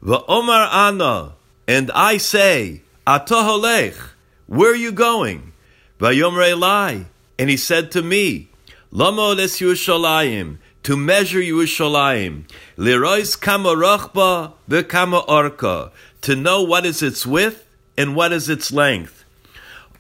Va'omar 0.03 0.67
Ana, 0.73 1.35
and 1.69 1.89
I 1.91 2.17
say, 2.17 2.81
Atoholech, 3.07 3.95
where 4.47 4.73
are 4.73 4.75
you 4.75 4.91
going? 4.91 5.53
Vayomer 6.01 6.51
Elai, 6.51 7.05
and 7.39 7.49
he 7.49 7.55
said 7.55 7.91
to 7.91 8.01
me, 8.01 8.49
Lamo 8.91 9.33
les 9.33 9.61
Yerushalayim, 9.61 10.57
to 10.83 10.97
measure 10.97 11.39
Yerushalayim, 11.39 12.43
lirois 12.77 13.39
kama 13.39 13.69
rachba 13.69 14.53
v'kama 14.69 15.25
orka, 15.27 15.91
to 16.21 16.35
know 16.35 16.61
what 16.61 16.85
is 16.85 17.01
its 17.01 17.25
width 17.25 17.65
and 17.97 18.15
what 18.15 18.31
is 18.31 18.49
its 18.49 18.71
length. 18.71 19.23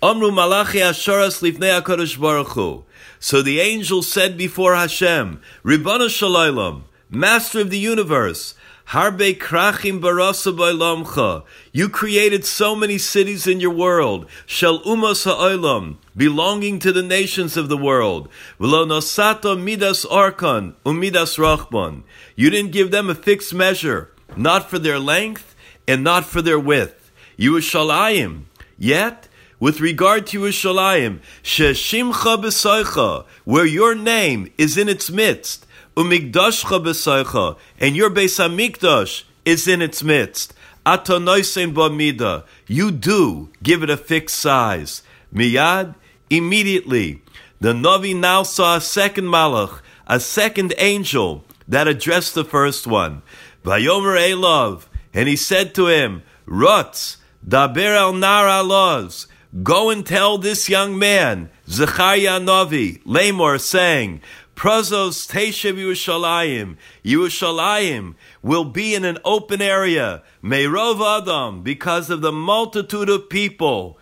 Amru 0.01 0.31
malachi 0.31 0.79
asharas 0.79 1.41
lifnei 1.41 1.81
HaKadosh 1.81 2.19
Baruch 2.19 2.49
Hu. 2.49 2.83
So 3.19 3.41
the 3.41 3.61
angel 3.61 4.03
said 4.03 4.37
before 4.37 4.75
Hashem, 4.75 5.39
Ribbana 5.63 6.09
Shalaylam, 6.09 6.83
Master 7.09 7.61
of 7.61 7.69
the 7.69 7.79
universe, 7.79 8.53
Harbe 8.87 9.37
krachim 9.39 10.01
barasa. 10.01 11.43
You 11.71 11.89
created 11.89 12.45
so 12.45 12.75
many 12.75 12.97
cities 12.97 13.47
in 13.47 13.59
your 13.59 13.73
world. 13.73 14.27
Shel 14.45 14.81
umas 14.81 15.23
ha'olam, 15.23 15.97
belonging 16.15 16.79
to 16.79 16.91
the 16.91 17.01
nations 17.01 17.57
of 17.57 17.69
the 17.69 17.77
world. 17.77 18.29
V'lo 18.59 18.85
nosata 18.85 19.59
midas 19.59 20.05
arkan 20.05 20.75
umidas 20.85 21.37
rachban. 21.37 22.03
You 22.35 22.49
didn't 22.49 22.71
give 22.71 22.91
them 22.91 23.09
a 23.09 23.15
fixed 23.15 23.53
measure, 23.53 24.11
not 24.35 24.69
for 24.69 24.77
their 24.79 24.99
length 24.99 25.55
and 25.87 26.03
not 26.03 26.25
for 26.25 26.41
their 26.41 26.59
width. 26.59 27.11
Yerushalayim. 27.37 28.43
Yet, 28.77 29.27
with 29.59 29.79
regard 29.79 30.27
to 30.27 30.41
Yerushalayim, 30.41 31.19
sheshimcha 31.41 32.43
b'soicha, 32.43 33.25
where 33.45 33.65
your 33.65 33.95
name 33.95 34.51
is 34.57 34.77
in 34.77 34.89
its 34.89 35.09
midst, 35.09 35.65
umigdashcha 35.95 36.83
b'soicha, 36.83 37.57
and 37.79 37.95
your 37.95 38.09
Beis 38.09 38.39
Hamikdash 38.39 39.23
is 39.45 39.67
in 39.67 39.81
its 39.81 40.03
midst. 40.03 40.53
Atonoisen 40.85 41.73
b'mida, 41.73 42.43
you 42.67 42.91
do 42.91 43.49
give 43.61 43.83
it 43.83 43.89
a 43.89 43.97
fixed 43.97 44.39
size. 44.39 45.03
Miyad, 45.33 45.95
immediately, 46.29 47.21
the 47.59 47.73
Navi 47.73 48.15
now 48.15 48.43
saw 48.43 48.77
a 48.77 48.81
second 48.81 49.25
malach, 49.25 49.81
a 50.07 50.19
second 50.19 50.73
angel 50.77 51.45
that 51.67 51.87
addressed 51.87 52.35
the 52.35 52.43
first 52.43 52.85
one. 52.85 53.21
Vayomer 53.63 54.19
Elov, 54.19 54.87
and 55.13 55.29
he 55.29 55.35
said 55.35 55.73
to 55.75 55.87
him, 55.87 56.23
Rutz, 56.45 57.17
daber 57.47 57.95
al 57.95 58.13
nar 58.13 58.47
aloz, 58.47 59.27
go 59.63 59.89
and 59.89 60.05
tell 60.05 60.37
this 60.37 60.67
young 60.67 60.99
man, 60.99 61.49
Zechariah 61.69 62.41
Navi, 62.41 63.01
Lamor, 63.03 63.59
saying, 63.61 64.21
Prozos 64.55 65.27
Teshev 65.29 65.75
Yerushalayim. 65.75 66.77
Yerushalayim 67.03 68.15
will 68.41 68.65
be 68.65 68.93
in 68.95 69.03
an 69.03 69.17
open 69.25 69.61
area. 69.61 70.23
Meirov 70.43 71.21
Adam, 71.21 71.63
because 71.63 72.09
of 72.09 72.21
the 72.21 72.31
multitude 72.31 73.09
of 73.09 73.29
people. 73.29 73.97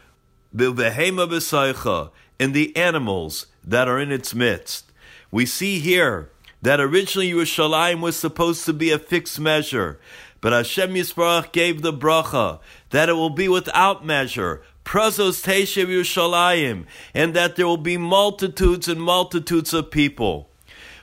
Bilvehema 0.56 1.30
B'Saycha. 1.30 2.11
and 2.40 2.53
the 2.53 2.76
animals 2.76 3.48
that 3.64 3.88
are 3.88 3.99
in 3.99 4.11
its 4.11 4.34
midst. 4.34 4.91
We 5.32 5.45
see 5.45 5.80
here 5.80 6.30
that 6.61 6.80
originally 6.80 7.32
Yerushalayim 7.32 8.02
was 8.02 8.18
supposed 8.18 8.65
to 8.65 8.73
be 8.73 8.91
a 8.91 8.99
fixed 8.99 9.40
measure, 9.40 9.99
but 10.41 10.53
Hashem 10.53 10.94
Yisbarach 10.94 11.52
gave 11.52 11.82
the 11.82 11.94
bracha 11.94 12.60
that 12.90 13.10
it 13.10 13.14
will 13.14 13.30
be 13.30 13.48
without 13.48 14.06
measure, 14.06 14.61
Yerushalayim, 14.86 16.86
and 17.14 17.34
that 17.34 17.56
there 17.56 17.68
will 17.68 17.78
be 17.78 17.98
multitudes 17.98 18.88
and 18.88 19.02
multitudes 19.02 19.74
of 19.74 19.91
people. 19.91 20.49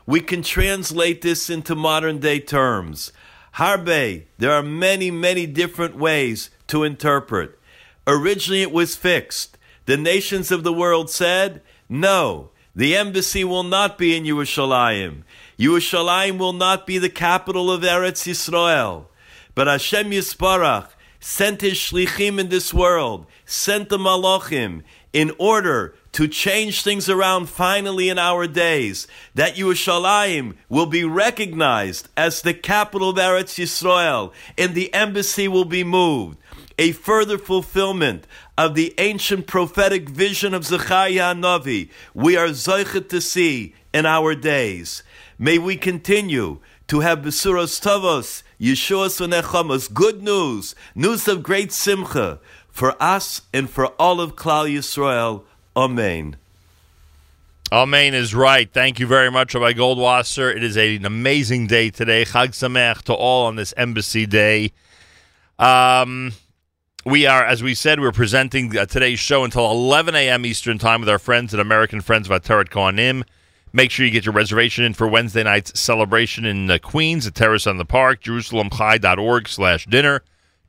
We 0.06 0.20
can 0.20 0.42
translate 0.42 1.22
this 1.22 1.50
into 1.50 1.74
modern 1.74 2.18
day 2.18 2.40
terms. 2.40 3.12
Harbe, 3.54 4.24
there 4.38 4.52
are 4.52 4.62
many, 4.62 5.10
many 5.10 5.46
different 5.46 5.96
ways 5.96 6.50
to 6.68 6.84
interpret. 6.84 7.58
Originally 8.06 8.62
it 8.62 8.72
was 8.72 8.96
fixed. 8.96 9.58
The 9.86 9.96
nations 9.96 10.50
of 10.50 10.64
the 10.64 10.72
world 10.72 11.10
said, 11.10 11.62
no, 11.88 12.50
the 12.74 12.94
embassy 12.94 13.42
will 13.42 13.64
not 13.64 13.98
be 13.98 14.16
in 14.16 14.24
Yerushalayim. 14.24 15.22
Yerushalayim 15.58 16.38
will 16.38 16.52
not 16.52 16.86
be 16.86 16.98
the 16.98 17.08
capital 17.08 17.70
of 17.70 17.82
Eretz 17.82 18.26
Yisrael. 18.26 19.06
But 19.54 19.66
Hashem 19.66 20.10
Yisparach 20.10 20.90
sent 21.18 21.62
his 21.62 21.74
shlichim 21.74 22.38
in 22.38 22.48
this 22.48 22.72
world, 22.72 23.26
sent 23.48 23.88
the 23.88 23.98
malachim, 23.98 24.82
in 25.12 25.32
order 25.38 25.94
to 26.12 26.28
change 26.28 26.82
things 26.82 27.08
around 27.08 27.48
finally 27.48 28.08
in 28.08 28.18
our 28.18 28.46
days, 28.46 29.06
that 29.34 29.56
Yerushalayim 29.56 30.54
will 30.68 30.86
be 30.86 31.02
recognized 31.02 32.08
as 32.16 32.42
the 32.42 32.52
capital 32.52 33.10
of 33.10 33.16
Eretz 33.16 33.58
Yisrael, 33.58 34.32
and 34.58 34.74
the 34.74 34.92
embassy 34.92 35.48
will 35.48 35.64
be 35.64 35.82
moved. 35.82 36.36
A 36.78 36.92
further 36.92 37.38
fulfillment 37.38 38.26
of 38.56 38.74
the 38.74 38.94
ancient 38.98 39.46
prophetic 39.46 40.08
vision 40.08 40.54
of 40.54 40.64
Zechariah 40.64 41.34
Navi 41.34 41.90
we 42.14 42.36
are 42.36 42.48
zeichet 42.48 43.08
to 43.08 43.20
see 43.20 43.74
in 43.92 44.06
our 44.06 44.34
days. 44.34 45.02
May 45.38 45.58
we 45.58 45.76
continue 45.76 46.60
to 46.88 47.00
have 47.00 47.20
Besuros 47.20 47.80
Tavos, 47.80 48.42
Yeshua's 48.60 49.20
Nechamas, 49.20 49.88
good 49.88 50.22
news, 50.22 50.74
news 50.94 51.28
of 51.28 51.42
great 51.42 51.72
simcha 51.72 52.40
for 52.78 52.94
us 53.02 53.42
and 53.52 53.68
for 53.68 53.86
all 53.98 54.20
of 54.20 54.36
Klal 54.36 54.72
Yisrael. 54.72 55.42
Amen. 55.76 56.36
Amen 57.72 58.14
is 58.14 58.36
right. 58.36 58.72
Thank 58.72 59.00
you 59.00 59.06
very 59.08 59.32
much, 59.32 59.52
Rabbi 59.52 59.72
Goldwasser. 59.72 60.54
It 60.54 60.62
is 60.62 60.76
a, 60.76 60.94
an 60.94 61.04
amazing 61.04 61.66
day 61.66 61.90
today. 61.90 62.24
Chag 62.24 62.50
Sameach 62.50 63.02
to 63.02 63.14
all 63.14 63.46
on 63.46 63.56
this 63.56 63.74
embassy 63.76 64.26
day. 64.26 64.70
Um, 65.58 66.32
we 67.04 67.26
are, 67.26 67.44
as 67.44 67.64
we 67.64 67.74
said, 67.74 67.98
we're 67.98 68.12
presenting 68.12 68.78
uh, 68.78 68.86
today's 68.86 69.18
show 69.18 69.42
until 69.42 69.68
11 69.72 70.14
a.m. 70.14 70.46
Eastern 70.46 70.78
Time 70.78 71.00
with 71.00 71.08
our 71.08 71.18
friends 71.18 71.52
and 71.52 71.60
American 71.60 72.00
friends 72.00 72.30
of 72.30 72.42
Ateret 72.42 72.68
Cohanim. 72.68 73.24
Make 73.72 73.90
sure 73.90 74.06
you 74.06 74.12
get 74.12 74.24
your 74.24 74.34
reservation 74.34 74.84
in 74.84 74.94
for 74.94 75.08
Wednesday 75.08 75.42
night's 75.42 75.78
celebration 75.78 76.44
in 76.44 76.70
uh, 76.70 76.78
Queens 76.78 77.26
at 77.26 77.34
Terrace 77.34 77.66
on 77.66 77.76
the 77.76 77.84
Park, 77.84 78.22
jerusalemchai.org 78.22 79.48
slash 79.48 79.84
dinner, 79.86 80.22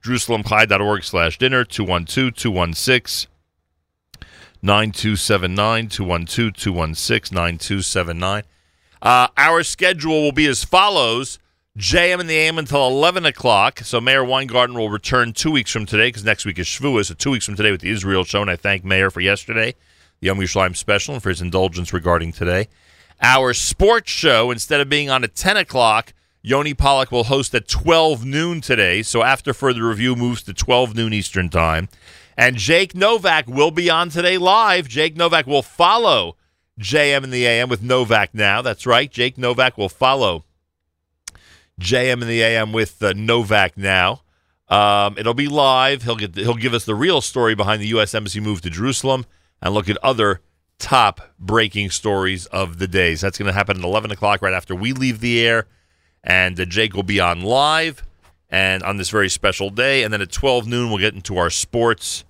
jerusalemchai.org 0.03 1.03
slash 1.03 1.37
dinner, 1.37 1.65
212-216 1.65 3.27
9279 4.61 5.87
212 5.87 6.53
216 6.53 7.35
9279. 7.35 8.43
Uh, 9.01 9.27
Our 9.37 9.63
schedule 9.63 10.21
will 10.23 10.31
be 10.33 10.45
as 10.47 10.63
follows 10.63 11.39
JM 11.77 12.19
and 12.19 12.29
the 12.29 12.35
AM 12.35 12.57
until 12.57 12.87
11 12.87 13.25
o'clock. 13.25 13.79
So 13.79 14.01
Meir 14.01 14.23
Weingarten 14.23 14.77
will 14.77 14.89
return 14.89 15.31
two 15.31 15.51
weeks 15.51 15.71
from 15.71 15.85
today 15.85 16.09
because 16.09 16.25
next 16.25 16.45
week 16.45 16.59
is 16.59 16.67
Shavuot. 16.67 17.05
So 17.05 17.13
two 17.13 17.31
weeks 17.31 17.45
from 17.45 17.55
today 17.55 17.71
with 17.71 17.81
the 17.81 17.89
Israel 17.89 18.25
show. 18.25 18.41
And 18.41 18.51
I 18.51 18.57
thank 18.57 18.83
Meir 18.83 19.09
for 19.09 19.21
yesterday, 19.21 19.75
the 20.19 20.27
Yom 20.27 20.39
Yerushalayim 20.39 20.75
special, 20.75 21.13
and 21.13 21.23
for 21.23 21.29
his 21.29 21.41
indulgence 21.41 21.93
regarding 21.93 22.33
today. 22.33 22.67
Our 23.21 23.53
sports 23.53 24.11
show, 24.11 24.51
instead 24.51 24.81
of 24.81 24.89
being 24.89 25.09
on 25.09 25.23
at 25.23 25.35
10 25.35 25.55
o'clock, 25.57 26.13
Yoni 26.41 26.73
Pollock 26.73 27.11
will 27.11 27.25
host 27.25 27.53
at 27.53 27.67
12 27.67 28.25
noon 28.25 28.61
today. 28.61 29.01
So 29.01 29.23
after 29.23 29.53
further 29.53 29.87
review, 29.87 30.15
moves 30.15 30.43
to 30.43 30.53
12 30.53 30.95
noon 30.95 31.13
Eastern 31.13 31.49
Time. 31.49 31.89
And 32.37 32.55
Jake 32.55 32.95
Novak 32.95 33.47
will 33.47 33.71
be 33.71 33.89
on 33.89 34.09
today 34.09 34.37
live. 34.37 34.87
Jake 34.87 35.17
Novak 35.17 35.45
will 35.45 35.61
follow 35.61 36.37
JM 36.79 37.25
in 37.25 37.29
the 37.31 37.45
AM 37.45 37.67
with 37.67 37.83
Novak 37.83 38.33
now. 38.33 38.61
That's 38.61 38.85
right. 38.85 39.11
Jake 39.11 39.37
Novak 39.37 39.77
will 39.77 39.89
follow 39.89 40.45
JM 41.81 42.21
in 42.21 42.27
the 42.27 42.41
AM 42.41 42.71
with 42.71 43.03
uh, 43.03 43.13
Novak 43.13 43.77
now. 43.77 44.21
Um, 44.69 45.17
it'll 45.17 45.33
be 45.33 45.47
live. 45.47 46.03
He'll 46.03 46.15
get 46.15 46.35
he'll 46.35 46.53
give 46.53 46.73
us 46.73 46.85
the 46.85 46.95
real 46.95 47.21
story 47.21 47.55
behind 47.55 47.81
the 47.81 47.87
U.S. 47.87 48.13
Embassy 48.13 48.39
move 48.39 48.61
to 48.61 48.69
Jerusalem 48.69 49.25
and 49.61 49.73
look 49.73 49.89
at 49.89 49.97
other 49.97 50.41
top 50.77 51.21
breaking 51.37 51.89
stories 51.89 52.45
of 52.47 52.79
the 52.79 52.87
days. 52.87 53.21
That's 53.21 53.37
going 53.37 53.47
to 53.47 53.53
happen 53.53 53.77
at 53.77 53.83
11 53.83 54.11
o'clock 54.11 54.41
right 54.41 54.53
after 54.53 54.75
we 54.75 54.93
leave 54.93 55.19
the 55.19 55.45
air. 55.45 55.67
And 56.23 56.59
uh, 56.59 56.65
Jake 56.65 56.93
will 56.93 57.03
be 57.03 57.19
on 57.19 57.41
live 57.41 58.03
and 58.49 58.83
on 58.83 58.97
this 58.97 59.09
very 59.09 59.29
special 59.29 59.69
day. 59.69 60.03
And 60.03 60.13
then 60.13 60.21
at 60.21 60.31
12 60.31 60.67
noon, 60.67 60.89
we'll 60.89 60.99
get 60.99 61.13
into 61.13 61.37
our 61.37 61.49
sports. 61.49 62.23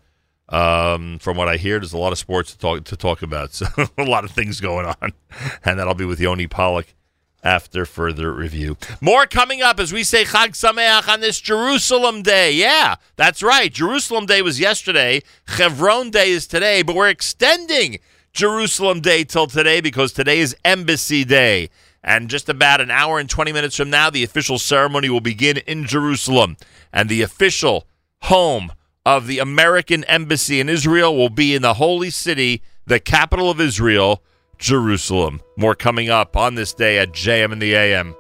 Um, 0.50 1.20
from 1.20 1.38
what 1.38 1.48
I 1.48 1.58
hear, 1.58 1.80
there's 1.80 1.94
a 1.94 1.98
lot 1.98 2.12
of 2.12 2.18
sports 2.18 2.54
to 2.54 2.58
talk 2.58 2.84
to 2.86 2.98
talk 2.98 3.22
about. 3.22 3.52
So 3.54 3.68
a 3.98 4.04
lot 4.04 4.24
of 4.24 4.32
things 4.32 4.60
going 4.60 4.88
on, 4.88 5.14
and 5.66 5.78
that'll 5.78 5.94
be 5.94 6.06
with 6.06 6.20
Yoni 6.20 6.48
Pollock 6.48 6.88
after 7.44 7.86
further 7.86 8.34
review. 8.34 8.76
More 9.00 9.26
coming 9.26 9.62
up 9.62 9.80
as 9.80 9.94
we 9.94 10.04
say 10.04 10.26
Chag 10.26 10.50
Sameach 10.50 11.08
on 11.08 11.22
this 11.22 11.40
Jerusalem 11.40 12.22
Day. 12.22 12.52
Yeah, 12.54 12.96
that's 13.16 13.44
right. 13.44 13.72
Jerusalem 13.72 14.26
Day 14.26 14.42
was 14.42 14.60
yesterday. 14.60 15.22
Chevron 15.48 16.10
Day 16.10 16.32
is 16.32 16.48
today, 16.48 16.82
but 16.82 16.96
we're 16.96 17.10
extending 17.10 18.00
Jerusalem 18.34 19.02
Day 19.02 19.24
till 19.24 19.48
today 19.48 19.82
because 19.82 20.14
today 20.14 20.40
is 20.40 20.56
Embassy 20.66 21.24
Day. 21.24 21.70
And 22.04 22.30
just 22.30 22.50
about 22.50 22.82
an 22.82 22.92
hour 22.92 23.20
and 23.20 23.30
20 23.30 23.52
minutes 23.52 23.76
from 23.76 23.90
now, 23.90 24.10
the 24.10 24.24
official 24.24 24.58
ceremony 24.58 25.10
will 25.10 25.22
begin 25.22 25.58
in 25.58 25.86
Jerusalem. 25.86 26.58
And 26.94 27.10
the 27.10 27.22
official 27.22 27.88
home 28.24 28.72
of 29.06 29.28
the 29.28 29.40
American 29.40 30.04
Embassy 30.06 30.60
in 30.60 30.70
Israel 30.70 31.16
will 31.16 31.30
be 31.30 31.56
in 31.56 31.62
the 31.62 31.76
Holy 31.76 32.10
City, 32.10 32.62
the 32.86 33.00
capital 33.00 33.50
of 33.50 33.60
Israel, 33.60 34.24
Jerusalem. 34.58 35.42
More 35.58 35.76
coming 35.76 36.10
up 36.10 36.38
on 36.38 36.56
this 36.56 36.74
day 36.74 37.00
at 37.00 37.12
JM 37.12 37.52
in 37.52 37.60
the 37.60 37.74
AM. 37.74 38.16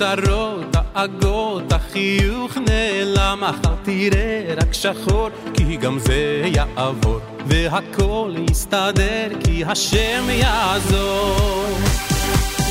יש 0.00 0.06
צרות, 0.06 0.60
דאגות, 0.70 1.72
החיוך 1.72 2.56
נעלם, 2.56 3.40
מחר 3.40 3.74
תראה 3.82 4.54
רק 4.56 4.72
שחור, 4.72 5.28
כי 5.54 5.76
גם 5.76 5.98
זה 5.98 6.42
יעבור. 6.44 7.18
והכל 7.46 8.34
יסתדר, 8.50 9.28
כי 9.44 9.64
השם 9.64 10.24
יעזור. 10.30 11.66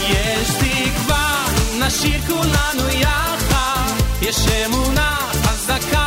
יש 0.10 0.50
תקווה, 0.60 1.46
נשאיר 1.80 2.22
כולנו 2.22 2.90
יחד, 3.00 3.94
יש 4.22 4.48
אמונה 4.66 5.16
חזקה 5.32 5.99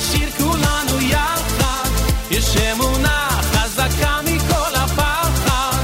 נשאיר 0.00 0.30
כולנו 0.38 1.00
יחד, 1.00 1.88
יש 2.30 2.56
אמונה 2.56 3.28
חזקה 3.42 4.20
מכל 4.24 4.74
הפחד. 4.74 5.78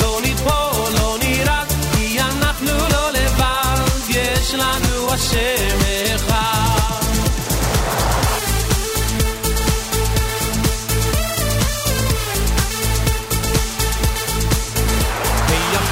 לא 0.00 0.18
ניפול, 0.22 0.92
לא 0.94 1.16
נרד, 1.22 1.66
כי 1.92 2.20
אנחנו 2.20 2.72
לא 2.92 3.10
לבד, 3.10 4.08
יש 4.08 4.54
לנו 4.54 5.12
השם 5.12 5.78
אחד. 6.14 7.02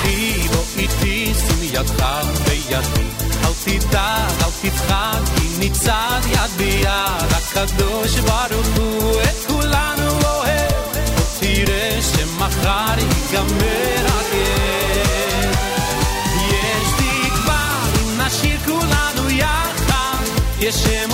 היי 0.05 0.49
בוא 0.49 0.65
איתי, 0.77 1.33
שים 1.35 1.59
ידך 1.63 2.05
בידי. 2.49 3.09
אל 3.45 3.53
תדאג, 3.65 4.43
אל 4.43 4.71
תצחק, 4.71 5.21
כי 5.37 5.49
נצעד 5.59 6.27
יד 6.27 6.51
ביד. 6.57 7.34
הקדוש 7.57 8.19
ברוך 8.19 8.67
הוא 8.77 9.21
את 9.23 9.47
כולנו 9.47 10.11
אוהב. 10.25 10.73
בוא 10.95 11.25
תראה 11.41 11.99
שמחר 12.03 12.99
ייגמר 12.99 14.07
הגט. 14.07 15.59
יש 16.51 16.89
תקווה, 16.97 17.83
אם 18.03 18.21
נשאיר 18.21 18.59
כולנו 18.65 19.31
יחד. 19.31 20.25
יש 20.61 20.87
אמונה 20.87 21.14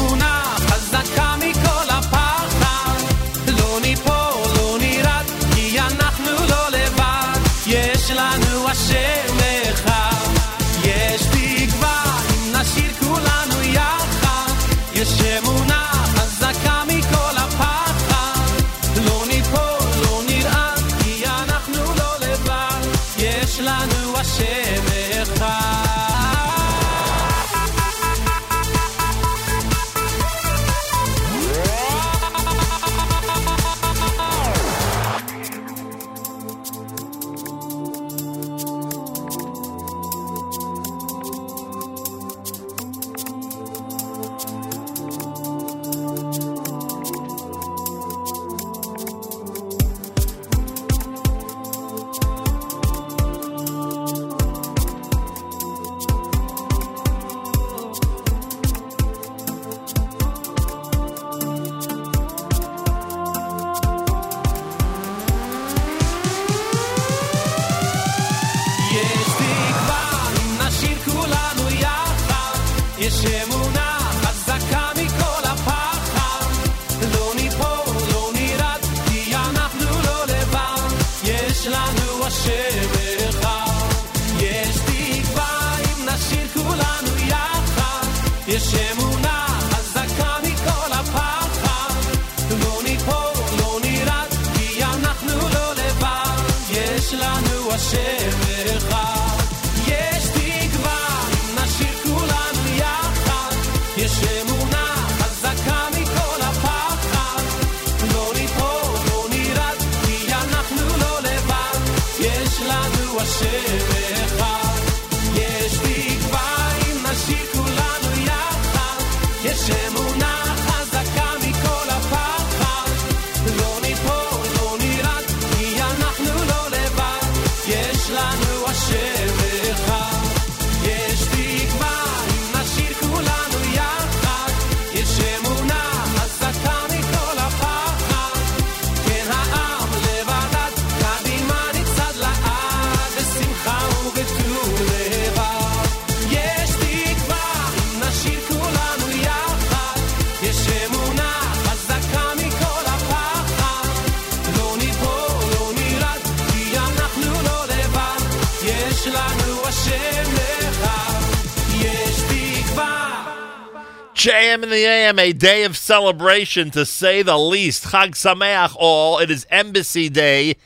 JM 164.50 164.64
in 164.64 164.70
the 164.70 164.84
AM, 164.84 165.18
a 165.20 165.32
day 165.32 165.62
of 165.62 165.76
celebration 165.76 166.72
to 166.72 166.84
say 166.84 167.22
the 167.22 167.38
least. 167.38 167.84
Chag 167.84 168.16
Sameach 168.16 168.74
all. 168.76 169.20
It 169.20 169.30
is 169.30 169.46
Embassy 169.48 170.08
Day 170.08 170.56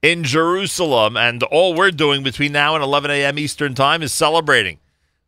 in 0.00 0.24
Jerusalem, 0.24 1.18
and 1.18 1.42
all 1.42 1.74
we're 1.74 1.90
doing 1.90 2.22
between 2.22 2.52
now 2.52 2.74
and 2.74 2.82
11 2.82 3.10
a.m. 3.10 3.38
Eastern 3.38 3.74
Time 3.74 4.02
is 4.02 4.14
celebrating. 4.14 4.78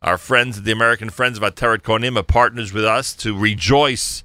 Our 0.01 0.17
friends, 0.17 0.63
the 0.63 0.71
American 0.71 1.11
Friends 1.11 1.37
of 1.37 1.43
Ateret 1.43 1.83
Cohanim, 1.83 2.17
are 2.17 2.23
partners 2.23 2.73
with 2.73 2.85
us 2.85 3.13
to 3.17 3.37
rejoice. 3.37 4.23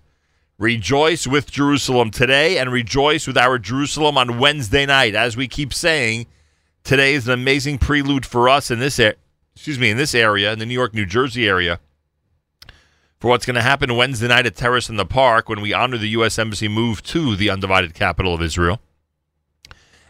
Rejoice 0.57 1.27
with 1.27 1.51
Jerusalem 1.51 2.11
today 2.11 2.57
and 2.57 2.73
rejoice 2.73 3.27
with 3.27 3.37
our 3.37 3.59
Jerusalem 3.59 4.17
on 4.17 4.39
Wednesday 4.39 4.87
night. 4.87 5.15
As 5.15 5.37
we 5.37 5.49
keep 5.49 5.75
saying, 5.75 6.29
today 6.83 7.13
is 7.13 7.29
an 7.29 7.35
amazing 7.35 7.77
prelude 7.77 8.25
for 8.25 8.49
us 8.49 8.71
in 8.71 8.79
this, 8.79 8.99
excuse 8.99 9.79
me, 9.79 9.91
in 9.91 9.99
this 9.99 10.15
area, 10.15 10.51
in 10.51 10.59
the 10.59 10.67
New 10.67 10.73
York, 10.73 10.95
New 10.95 11.05
Jersey 11.05 11.47
area 11.47 11.79
for 13.23 13.29
what's 13.29 13.47
going 13.47 13.55
to 13.55 13.63
happen 13.63 13.95
Wednesday 13.95 14.27
night 14.27 14.47
at 14.47 14.57
Terrace 14.57 14.89
in 14.89 14.97
the 14.97 15.07
Park 15.07 15.49
when 15.49 15.61
we 15.61 15.73
honor 15.73 15.97
the 15.97 16.09
U.S. 16.09 16.41
Embassy 16.41 16.67
move 16.67 17.05
to 17.05 17.37
the 17.37 17.51
undivided 17.51 17.95
capital 17.95 18.35
of 18.35 18.43
Israel. 18.43 18.81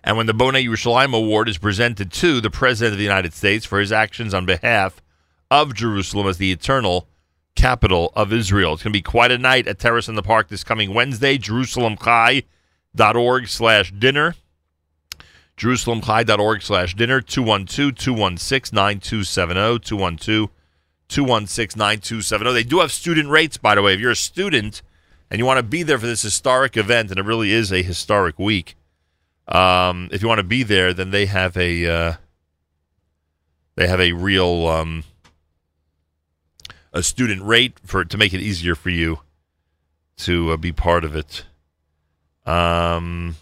And 0.03 0.17
when 0.17 0.25
the 0.25 0.33
Bonei 0.33 0.67
Yerushalayim 0.67 1.15
Award 1.15 1.51
is 1.51 1.59
presented 1.59 2.11
to 2.11 2.41
the 2.41 2.49
President 2.49 2.95
of 2.95 2.99
the 2.99 3.05
United 3.05 3.35
States 3.35 3.67
for 3.67 3.81
his 3.81 3.93
actions 3.93 4.33
on 4.33 4.47
behalf 4.47 5.03
of 5.51 5.75
Jerusalem 5.75 6.27
as 6.27 6.39
the 6.39 6.53
eternal 6.53 7.07
capital 7.55 8.15
of 8.17 8.33
Israel. 8.33 8.73
It's 8.73 8.83
going 8.83 8.95
to 8.95 8.99
be 8.99 9.03
quite 9.03 9.31
a 9.31 9.37
night 9.37 9.69
at 9.69 9.79
Terrace 9.79 10.09
in 10.09 10.15
the 10.15 10.23
Park 10.23 10.49
this 10.49 10.65
coming 10.65 10.95
Wednesday. 10.95 11.37
JerusalemChai.org 11.37 13.47
slash 13.47 13.93
dinner. 13.93 14.37
JerusalemChai.org 15.59 16.63
slash 16.63 16.95
dinner. 16.95 17.21
212 17.21 17.95
216 17.95 18.75
9270. 18.75 19.81
212 19.81 20.49
216 21.13 21.79
9270. 21.79 22.53
They 22.55 22.65
do 22.65 22.81
have 22.81 22.91
student 22.91 23.29
rates, 23.29 23.59
by 23.59 23.75
the 23.75 23.83
way. 23.83 23.95
If 23.95 24.01
you're 24.01 24.11
a 24.11 24.17
student 24.17 24.83
and 25.31 25.39
you 25.39 25.45
want 25.45 25.59
to 25.59 25.63
be 25.63 25.83
there 25.83 25.99
for 25.99 26.07
this 26.07 26.23
historic 26.23 26.77
event, 26.77 27.11
and 27.11 27.19
it 27.19 27.25
really 27.25 27.53
is 27.53 27.71
a 27.71 27.83
historic 27.83 28.39
week, 28.39 28.77
um, 29.47 30.09
if 30.11 30.23
you 30.23 30.29
want 30.29 30.39
to 30.39 30.45
be 30.45 30.63
there, 30.63 30.95
then 30.95 31.11
they 31.11 31.27
have 31.27 31.57
a 31.57 31.87
uh, 31.87 32.13
they 33.75 33.87
have 33.87 34.01
a 34.01 34.13
real 34.13 34.67
um, 34.67 35.05
a 36.93 37.03
student 37.03 37.43
rate 37.43 37.79
for 37.85 38.05
to 38.05 38.17
make 38.17 38.33
it 38.33 38.41
easier 38.41 38.75
for 38.75 38.91
you 38.91 39.21
to 40.19 40.53
uh, 40.53 40.57
be 40.57 40.73
part 40.73 41.05
of 41.05 41.15
it. 41.15 41.45
Um, 42.47 43.37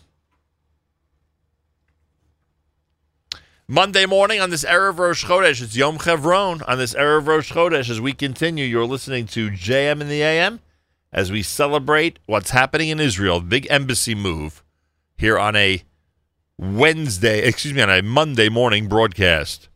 Monday 3.73 4.05
morning 4.05 4.41
on 4.41 4.51
this 4.51 4.65
Erev 4.65 4.99
Rosh 4.99 5.25
Chodesh, 5.25 5.63
it's 5.63 5.77
Yom 5.77 5.97
Chevron. 5.97 6.61
On 6.63 6.77
this 6.77 6.93
Erev 6.93 7.29
Rosh 7.29 7.53
Chodesh, 7.53 7.89
as 7.89 8.01
we 8.01 8.13
continue, 8.13 8.65
you're 8.65 8.85
listening 8.85 9.27
to 9.27 9.49
JM 9.49 10.01
in 10.01 10.09
the 10.09 10.23
AM 10.23 10.59
as 11.13 11.31
we 11.31 11.45
celebrate 11.45 12.19
what's 12.27 12.51
happening 12.51 12.89
in 12.89 12.99
Israel, 12.99 13.41
big 13.41 13.69
embassy 13.71 14.13
move 14.13 14.65
here 15.17 15.39
on 15.39 15.55
a 15.55 15.85
Wednesday, 16.59 17.47
excuse 17.47 17.73
me, 17.73 17.81
on 17.81 17.91
a 17.91 18.03
Monday 18.03 18.49
morning 18.49 18.89
broadcast. 18.89 19.69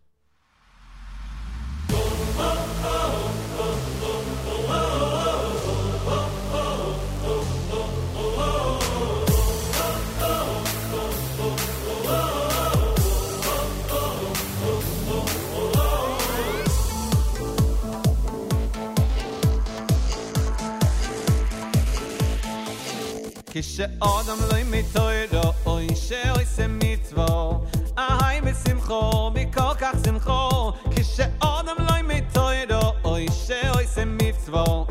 כשאדם 23.56 24.39
לא 24.51 24.59
מתוירו, 24.66 25.52
אוי 25.66 25.86
שעושה 25.94 26.66
מצוו, 26.68 27.60
אהי 27.98 28.40
משמחו, 28.40 29.31
מכל 29.31 29.74
כך 29.78 29.93
שמחו. 30.06 30.72
כשאדם 30.97 31.76
לא 31.78 32.02
מתוירו, 32.05 32.93
אוי 33.05 33.26
שעושה 33.47 34.05
מצוו, 34.05 34.86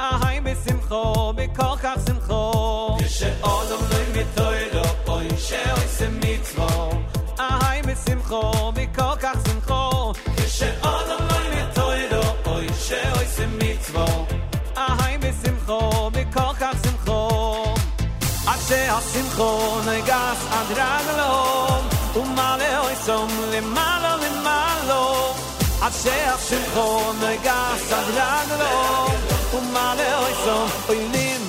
אהי 0.00 0.40
משמחו, 0.40 1.32
מכל 1.32 1.76
כך 1.82 1.94
שמחו. 2.06 2.96
כשאדם 2.98 3.80
לא 3.90 4.20
מתוירו, 4.20 4.84
אוי 5.08 5.28
שעושה 5.38 6.08
מצוו, 6.08 6.90
אהי 7.40 7.80
משמחו, 7.82 8.72
מכל 8.72 9.16
כך 9.20 9.38
שמחו. 9.48 10.12
כשאדם 10.36 11.18
לא 11.30 11.38
מתוירו, 11.54 12.22
אוי 12.46 12.66
שעושה 12.78 13.46
מצוו, 13.46 14.06
אהי 14.06 14.27
עד 18.97 19.01
שהשמחו 19.13 19.79
נגס 19.79 20.45
עד 20.51 20.71
רגלו 20.71 21.65
ומעלה 22.15 22.79
אוי 22.79 22.93
סום 23.05 23.29
למעלה 23.51 24.15
למעלו 24.15 25.33
עד 25.81 25.91
שהשמחו 26.03 27.13
נגס 27.13 27.91
עד 27.91 28.05
רגלו 28.09 29.07
ומעלה 29.53 30.17
אוי 30.17 30.33
סום 30.45 30.69
אוי 30.89 31.07
למעלו 31.11 31.46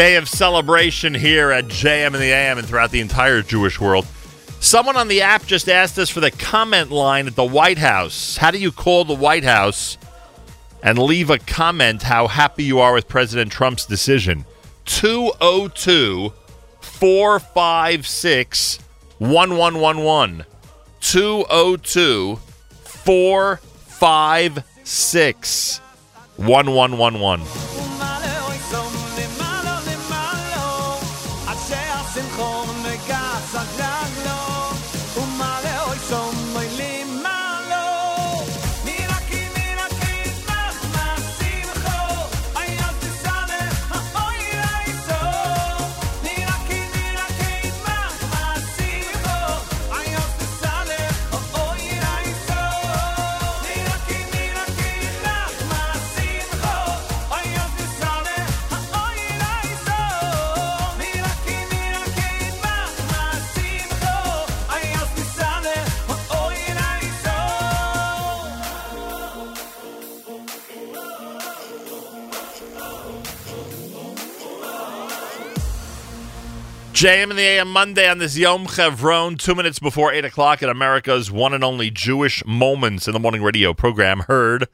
Day 0.00 0.16
of 0.16 0.28
celebration 0.30 1.12
here 1.12 1.50
at 1.50 1.66
JM 1.66 2.06
and 2.06 2.14
the 2.14 2.32
AM 2.32 2.56
and 2.56 2.66
throughout 2.66 2.90
the 2.90 3.02
entire 3.02 3.42
Jewish 3.42 3.78
world. 3.78 4.06
Someone 4.58 4.96
on 4.96 5.08
the 5.08 5.20
app 5.20 5.44
just 5.44 5.68
asked 5.68 5.98
us 5.98 6.08
for 6.08 6.20
the 6.20 6.30
comment 6.30 6.90
line 6.90 7.26
at 7.26 7.36
the 7.36 7.44
White 7.44 7.76
House. 7.76 8.38
How 8.38 8.50
do 8.50 8.56
you 8.56 8.72
call 8.72 9.04
the 9.04 9.14
White 9.14 9.44
House 9.44 9.98
and 10.82 10.98
leave 10.98 11.28
a 11.28 11.36
comment 11.36 12.02
how 12.02 12.28
happy 12.28 12.64
you 12.64 12.80
are 12.80 12.94
with 12.94 13.08
President 13.08 13.52
Trump's 13.52 13.84
decision? 13.84 14.46
202 14.86 16.32
456 16.80 18.78
1111. 19.18 20.46
202 21.02 22.38
456 22.84 25.80
1111. 26.36 28.19
JM 77.00 77.30
in 77.30 77.36
the 77.36 77.42
AM 77.42 77.72
Monday 77.72 78.06
on 78.10 78.18
this 78.18 78.36
Yom 78.36 78.66
Chevron, 78.66 79.36
two 79.36 79.54
minutes 79.54 79.78
before 79.78 80.12
8 80.12 80.26
o'clock 80.26 80.62
at 80.62 80.68
America's 80.68 81.30
one 81.30 81.54
and 81.54 81.64
only 81.64 81.90
Jewish 81.90 82.44
Moments 82.44 83.06
in 83.06 83.14
the 83.14 83.18
Morning 83.18 83.42
Radio 83.42 83.72
program, 83.72 84.20
heard 84.28 84.68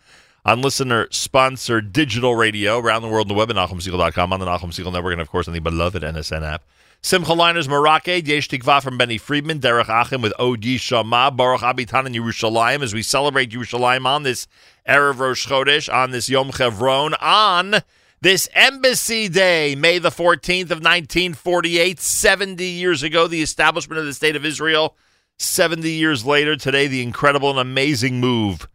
on 0.45 0.61
listener 0.61 1.07
sponsored 1.13 1.93
digital 1.93 2.35
radio 2.35 2.81
around 2.81 3.03
the 3.03 3.09
world 3.09 3.27
on 3.27 3.29
the 3.29 3.35
web 3.35 3.49
at 3.51 3.55
NachumSegal.com, 3.55 4.33
on 4.33 4.41
the 4.41 4.47
Nachum 4.47 4.73
Segal 4.73 4.93
Network, 4.93 5.13
and 5.13 5.21
of 5.21 5.31
course 5.31 5.47
on 5.47 5.55
the 5.55 5.61
beloved 5.61 6.03
NSN 6.03 6.43
app. 6.43 6.65
Simcha 7.01 7.31
Leiner's 7.31 7.69
Marake, 7.69 8.27
Yesh 8.27 8.49
Tikva 8.49 8.83
from 8.83 8.99
Benny 8.99 9.19
Friedman, 9.19 9.61
Derech 9.61 9.89
Achim 9.89 10.21
with 10.21 10.33
Odi 10.37 10.79
Shama, 10.79 11.31
Baruch 11.31 11.61
Abitan 11.61 12.07
in 12.07 12.13
Yerushalayim 12.13 12.83
as 12.83 12.93
we 12.93 13.03
celebrate 13.03 13.53
Yerushalayim 13.53 14.05
on 14.05 14.25
this 14.25 14.49
Erev 14.89 15.21
Rosh 15.21 15.47
Chodesh, 15.47 15.89
on 15.95 16.11
this 16.11 16.29
Yom 16.29 16.51
Chevron, 16.51 17.15
on 17.21 17.83
this 18.21 18.49
Embassy 18.55 19.29
Day, 19.29 19.75
May 19.75 19.99
the 19.99 20.11
14th 20.11 20.71
of 20.71 20.83
1948, 20.83 22.01
70 22.01 22.65
years 22.65 23.03
ago, 23.03 23.27
the 23.27 23.43
establishment 23.43 23.99
of 23.99 24.07
the 24.07 24.15
State 24.15 24.37
of 24.37 24.45
Israel. 24.45 24.97
70 25.39 25.91
years 25.91 26.25
later, 26.25 26.57
today, 26.57 26.87
the 26.87 27.03
incredible 27.03 27.51
and 27.51 27.59
amazing 27.59 28.21
move 28.21 28.69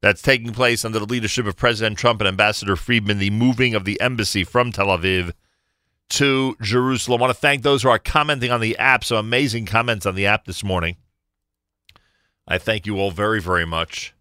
that's 0.00 0.22
taking 0.22 0.52
place 0.52 0.84
under 0.84 0.98
the 0.98 1.06
leadership 1.06 1.46
of 1.46 1.56
President 1.56 1.96
Trump 1.96 2.20
and 2.20 2.28
Ambassador 2.28 2.76
Friedman, 2.76 3.18
the 3.18 3.30
moving 3.30 3.74
of 3.74 3.84
the 3.84 4.00
embassy 4.00 4.44
from 4.44 4.72
Tel 4.72 4.86
Aviv 4.86 5.32
to 6.10 6.56
Jerusalem. 6.60 7.20
I 7.20 7.26
want 7.26 7.34
to 7.34 7.40
thank 7.40 7.62
those 7.62 7.82
who 7.82 7.88
are 7.88 7.98
commenting 7.98 8.50
on 8.50 8.60
the 8.60 8.76
app. 8.78 9.04
Some 9.04 9.18
amazing 9.18 9.66
comments 9.66 10.06
on 10.06 10.14
the 10.14 10.26
app 10.26 10.44
this 10.44 10.64
morning. 10.64 10.96
I 12.46 12.58
thank 12.58 12.86
you 12.86 12.98
all 12.98 13.10
very, 13.10 13.40
very 13.40 13.66
much. 13.66 14.14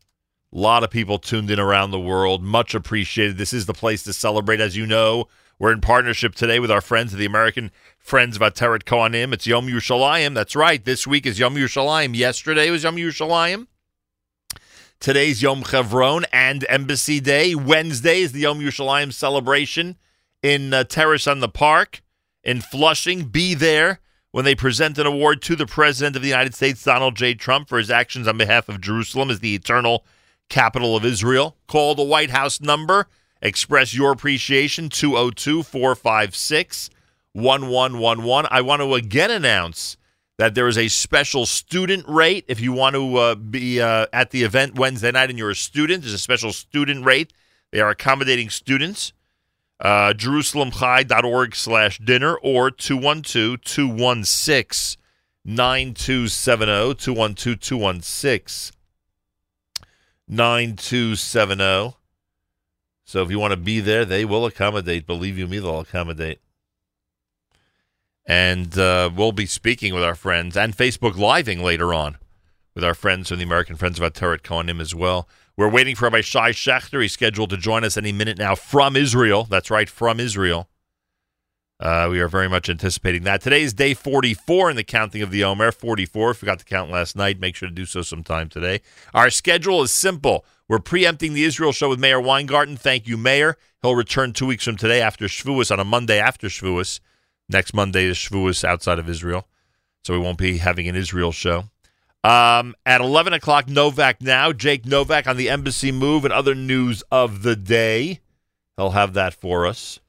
A 0.53 0.57
lot 0.57 0.83
of 0.83 0.89
people 0.89 1.19
tuned 1.19 1.51
in 1.51 1.59
around 1.59 1.91
the 1.91 1.99
world. 1.99 2.41
Much 2.41 2.73
appreciated. 2.73 3.37
This 3.37 3.51
is 3.51 3.65
the 3.65 3.73
place 3.73 4.03
to 4.03 4.13
celebrate. 4.13 4.61
As 4.61 4.77
you 4.77 4.85
know, 4.85 5.27
we're 5.59 5.73
in 5.73 5.81
partnership 5.81 6.35
today 6.35 6.59
with 6.59 6.71
our 6.71 6.79
friends, 6.79 7.11
of 7.11 7.19
the 7.19 7.25
American 7.25 7.69
Friends 7.99 8.37
of 8.37 8.41
Ateret 8.41 8.83
Cohanim. 8.83 9.33
It's 9.33 9.45
Yom 9.45 9.67
Yerushalayim. 9.67 10.33
That's 10.33 10.55
right. 10.55 10.83
This 10.83 11.05
week 11.05 11.25
is 11.25 11.37
Yom 11.37 11.55
Yerushalayim. 11.55 12.15
Yesterday 12.15 12.71
was 12.71 12.85
Yom 12.85 12.95
Yerushalayim. 12.95 13.67
Today's 15.01 15.41
Yom 15.41 15.63
Chevron 15.63 16.25
and 16.31 16.65
Embassy 16.69 17.19
Day. 17.19 17.53
Wednesday 17.53 18.21
is 18.21 18.31
the 18.31 18.41
Yom 18.41 18.61
Yerushalayim 18.61 19.11
celebration 19.11 19.97
in 20.41 20.73
uh, 20.73 20.85
Terrace 20.85 21.27
on 21.27 21.41
the 21.41 21.49
Park 21.49 22.01
in 22.41 22.61
Flushing. 22.61 23.25
Be 23.25 23.53
there 23.53 23.99
when 24.31 24.45
they 24.45 24.55
present 24.55 24.97
an 24.97 25.05
award 25.05 25.41
to 25.41 25.57
the 25.57 25.67
President 25.67 26.15
of 26.15 26.21
the 26.21 26.29
United 26.29 26.55
States, 26.55 26.83
Donald 26.83 27.17
J. 27.17 27.33
Trump, 27.33 27.67
for 27.67 27.77
his 27.77 27.91
actions 27.91 28.29
on 28.29 28.37
behalf 28.37 28.69
of 28.69 28.79
Jerusalem 28.79 29.29
as 29.29 29.41
the 29.41 29.53
eternal 29.53 30.05
capital 30.49 30.95
of 30.95 31.05
Israel. 31.05 31.55
Call 31.67 31.95
the 31.95 32.03
White 32.03 32.29
House 32.29 32.61
number. 32.61 33.07
Express 33.41 33.93
your 33.93 34.11
appreciation 34.11 34.89
202 34.89 35.63
456 35.63 36.89
1111. 37.33 38.49
I 38.51 38.61
want 38.61 38.81
to 38.81 38.93
again 38.95 39.29
announce 39.29 39.97
that 40.37 40.55
there 40.55 40.67
is 40.67 40.77
a 40.77 40.87
special 40.87 41.45
student 41.45 42.07
rate. 42.07 42.45
If 42.47 42.59
you 42.59 42.71
want 42.71 42.95
to 42.95 43.15
uh, 43.17 43.35
be 43.35 43.81
uh, 43.81 44.07
at 44.13 44.31
the 44.31 44.43
event 44.43 44.75
Wednesday 44.75 45.11
night 45.11 45.29
and 45.29 45.37
you're 45.37 45.51
a 45.51 45.55
student, 45.55 46.03
there's 46.03 46.13
a 46.13 46.19
special 46.19 46.53
student 46.53 47.05
rate. 47.05 47.33
They 47.71 47.79
are 47.79 47.89
accommodating 47.89 48.49
students. 48.49 49.13
Uh, 49.79 50.13
JerusalemChai.org 50.13 51.55
slash 51.55 51.99
dinner 51.99 52.35
or 52.37 52.71
212 52.71 53.61
216 53.61 55.01
9270. 55.45 56.95
212 56.95 57.59
216 57.59 58.76
9270. 60.27 61.95
So 63.05 63.21
if 63.21 63.31
you 63.31 63.39
want 63.39 63.51
to 63.51 63.57
be 63.57 63.79
there, 63.79 64.03
they 64.03 64.25
will 64.25 64.45
accommodate. 64.45 65.07
Believe 65.07 65.37
you 65.37 65.47
me, 65.47 65.59
they'll 65.59 65.79
accommodate. 65.79 66.39
And 68.25 68.77
uh, 68.77 69.09
we'll 69.15 69.31
be 69.31 69.45
speaking 69.45 69.93
with 69.93 70.03
our 70.03 70.15
friends 70.15 70.57
and 70.57 70.75
Facebook 70.75 71.15
Living 71.15 71.63
later 71.63 71.93
on 71.93 72.17
with 72.75 72.83
our 72.83 72.93
friends 72.93 73.29
from 73.29 73.37
the 73.37 73.43
American 73.43 73.75
Friends 73.75 73.99
of 73.99 74.13
Ateret 74.13 74.41
Cohanim 74.41 74.81
as 74.81 74.93
well. 74.93 75.27
We're 75.55 75.69
waiting 75.69 75.95
for 75.95 76.05
Rabbi 76.05 76.21
Shai 76.21 76.51
Schechter. 76.51 77.01
He's 77.01 77.13
scheduled 77.13 77.49
to 77.49 77.57
join 77.57 77.83
us 77.83 77.97
any 77.97 78.11
minute 78.11 78.37
now 78.37 78.53
from 78.53 78.95
Israel. 78.95 79.45
That's 79.45 79.71
right, 79.71 79.89
from 79.89 80.19
Israel. 80.19 80.69
Uh, 81.79 82.07
we 82.09 82.19
are 82.19 82.27
very 82.27 82.49
much 82.49 82.69
anticipating 82.69 83.23
that. 83.23 83.41
Today 83.41 83.61
is 83.61 83.73
day 83.73 83.93
44 83.93 84.71
in 84.71 84.75
the 84.75 84.83
counting 84.83 85.21
of 85.21 85.29
the 85.29 85.43
Omer. 85.43 85.71
44. 85.71 86.33
Forgot 86.33 86.59
to 86.59 86.65
count 86.65 86.89
last 86.89 87.15
night. 87.15 87.39
Make 87.39 87.55
sure 87.55 87.69
to 87.69 87.75
do 87.75 87.85
so 87.85 88.01
sometime 88.01 88.49
today. 88.49 88.81
Our 89.13 89.29
schedule 89.29 89.83
is 89.83 89.91
simple. 89.91 90.43
We're 90.67 90.79
preempting 90.79 91.33
the 91.33 91.43
Israel 91.43 91.71
show 91.71 91.89
with 91.89 91.99
Meir 91.99 92.19
Weingarten. 92.19 92.77
Thank 92.77 93.07
you, 93.07 93.15
Meir. 93.15 93.57
He'll 93.81 93.95
return 93.95 94.33
two 94.33 94.47
weeks 94.47 94.63
from 94.63 94.75
today 94.75 95.01
after 95.01 95.25
Shavuos 95.25 95.71
on 95.71 95.79
a 95.79 95.83
Monday 95.83 96.19
after 96.19 96.47
Shavuos. 96.47 96.99
Next 97.47 97.73
Monday 97.73 98.05
is 98.05 98.17
Shavuos 98.17 98.63
outside 98.63 98.97
of 98.99 99.07
Israel, 99.07 99.47
so 100.03 100.13
we 100.13 100.19
won't 100.19 100.39
be 100.39 100.57
having 100.57 100.87
an 100.89 100.95
Israel 100.95 101.31
show. 101.31 101.65
Um, 102.23 102.75
at 102.85 102.99
11 102.99 103.33
o'clock, 103.33 103.69
Novak 103.69 104.21
now. 104.21 104.51
Jake 104.51 104.85
Novak 104.85 105.27
on 105.27 105.37
the 105.37 105.49
embassy 105.49 105.91
move 105.91 106.25
and 106.25 106.33
other 106.33 106.55
news 106.55 107.03
of 107.11 107.43
the 107.43 107.55
day. 107.55 108.19
He'll 108.75 108.89
have 108.89 109.13
that 109.13 109.35
for 109.35 109.65
us. 109.65 109.99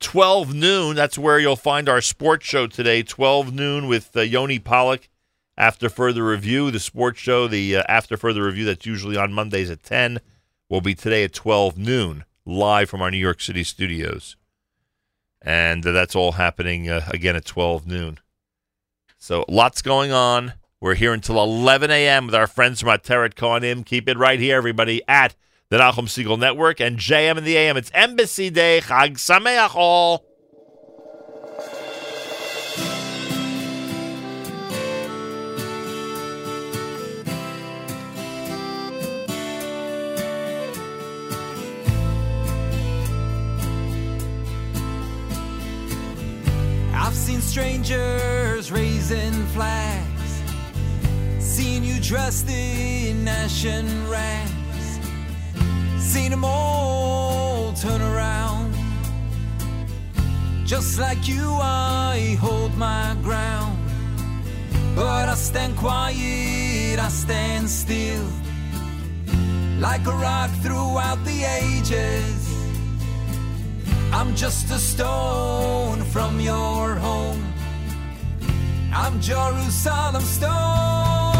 12 0.00 0.54
noon, 0.54 0.96
that's 0.96 1.18
where 1.18 1.38
you'll 1.38 1.56
find 1.56 1.88
our 1.88 2.00
sports 2.00 2.46
show 2.46 2.66
today. 2.66 3.02
12 3.02 3.52
noon 3.52 3.88
with 3.88 4.16
uh, 4.16 4.20
Yoni 4.20 4.58
Pollock 4.58 5.08
after 5.56 5.88
further 5.88 6.24
review. 6.24 6.70
The 6.70 6.80
sports 6.80 7.18
show, 7.18 7.48
the 7.48 7.76
uh, 7.76 7.82
after 7.88 8.16
further 8.16 8.44
review 8.44 8.64
that's 8.64 8.86
usually 8.86 9.16
on 9.16 9.32
Mondays 9.32 9.70
at 9.70 9.82
10, 9.82 10.20
will 10.68 10.80
be 10.80 10.94
today 10.94 11.24
at 11.24 11.32
12 11.32 11.76
noon, 11.76 12.24
live 12.46 12.88
from 12.88 13.02
our 13.02 13.10
New 13.10 13.18
York 13.18 13.40
City 13.40 13.64
studios. 13.64 14.36
And 15.42 15.84
uh, 15.86 15.92
that's 15.92 16.14
all 16.14 16.32
happening 16.32 16.88
uh, 16.88 17.08
again 17.08 17.36
at 17.36 17.44
12 17.44 17.86
noon. 17.86 18.18
So 19.18 19.44
lots 19.48 19.82
going 19.82 20.12
on. 20.12 20.52
We're 20.80 20.94
here 20.94 21.12
until 21.12 21.42
11 21.42 21.90
a.m. 21.90 22.26
with 22.26 22.36
our 22.36 22.46
friends 22.46 22.80
from 22.80 22.90
Ateret 22.90 23.34
Cohanim. 23.34 23.84
Keep 23.84 24.08
it 24.08 24.16
right 24.16 24.38
here, 24.38 24.56
everybody, 24.56 25.02
at 25.08 25.34
the 25.70 25.76
Nachum 25.76 26.06
Segal 26.06 26.38
Network 26.38 26.80
and 26.80 26.96
JM 26.98 27.36
and 27.36 27.46
the 27.46 27.56
AM. 27.56 27.76
It's 27.76 27.90
Embassy 27.92 28.48
Day. 28.48 28.80
Chag 28.82 29.14
Sameach 29.16 29.74
all. 29.74 30.24
I've 46.94 47.14
seen 47.14 47.40
strangers 47.40 48.72
raising 48.72 49.32
flags, 49.48 50.42
seen 51.38 51.84
you 51.84 52.00
dressed 52.00 52.48
in 52.48 53.28
ash 53.28 53.64
and 53.66 54.08
rags, 54.08 54.57
seen 56.08 56.30
them 56.30 56.44
all 56.44 57.74
turn 57.74 58.00
around. 58.00 58.74
Just 60.64 60.98
like 60.98 61.28
you, 61.28 61.46
I 61.60 62.36
hold 62.40 62.74
my 62.78 63.14
ground, 63.22 63.78
but 64.96 65.28
I 65.28 65.34
stand 65.34 65.76
quiet, 65.76 66.98
I 66.98 67.08
stand 67.08 67.68
still, 67.68 68.26
like 69.80 70.06
a 70.06 70.12
rock 70.12 70.50
throughout 70.62 71.22
the 71.26 71.38
ages. 71.44 72.38
I'm 74.10 74.34
just 74.34 74.70
a 74.70 74.78
stone 74.78 76.02
from 76.04 76.40
your 76.40 76.94
home. 76.96 77.44
I'm 78.94 79.20
Jerusalem 79.20 80.22
stone. 80.22 81.37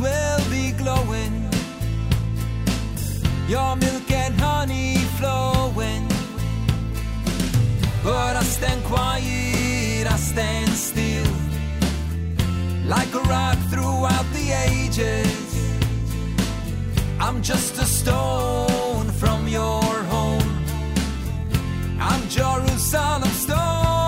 will 0.00 0.50
be 0.50 0.72
glowing, 0.72 1.48
your 3.48 3.76
milk 3.76 4.10
and 4.10 4.34
honey 4.40 4.96
flowing. 5.18 6.06
But 8.04 8.36
I 8.36 8.42
stand 8.42 8.84
quiet, 8.84 10.06
I 10.06 10.16
stand 10.16 10.70
still, 10.70 11.32
like 12.86 13.12
a 13.14 13.20
rock 13.20 13.58
throughout 13.70 14.26
the 14.32 14.46
ages. 14.70 15.48
I'm 17.20 17.42
just 17.42 17.78
a 17.78 17.84
stone 17.84 19.10
from 19.20 19.48
your 19.48 19.82
home, 20.12 20.64
I'm 22.00 22.28
Jerusalem 22.28 23.30
stone. 23.30 24.07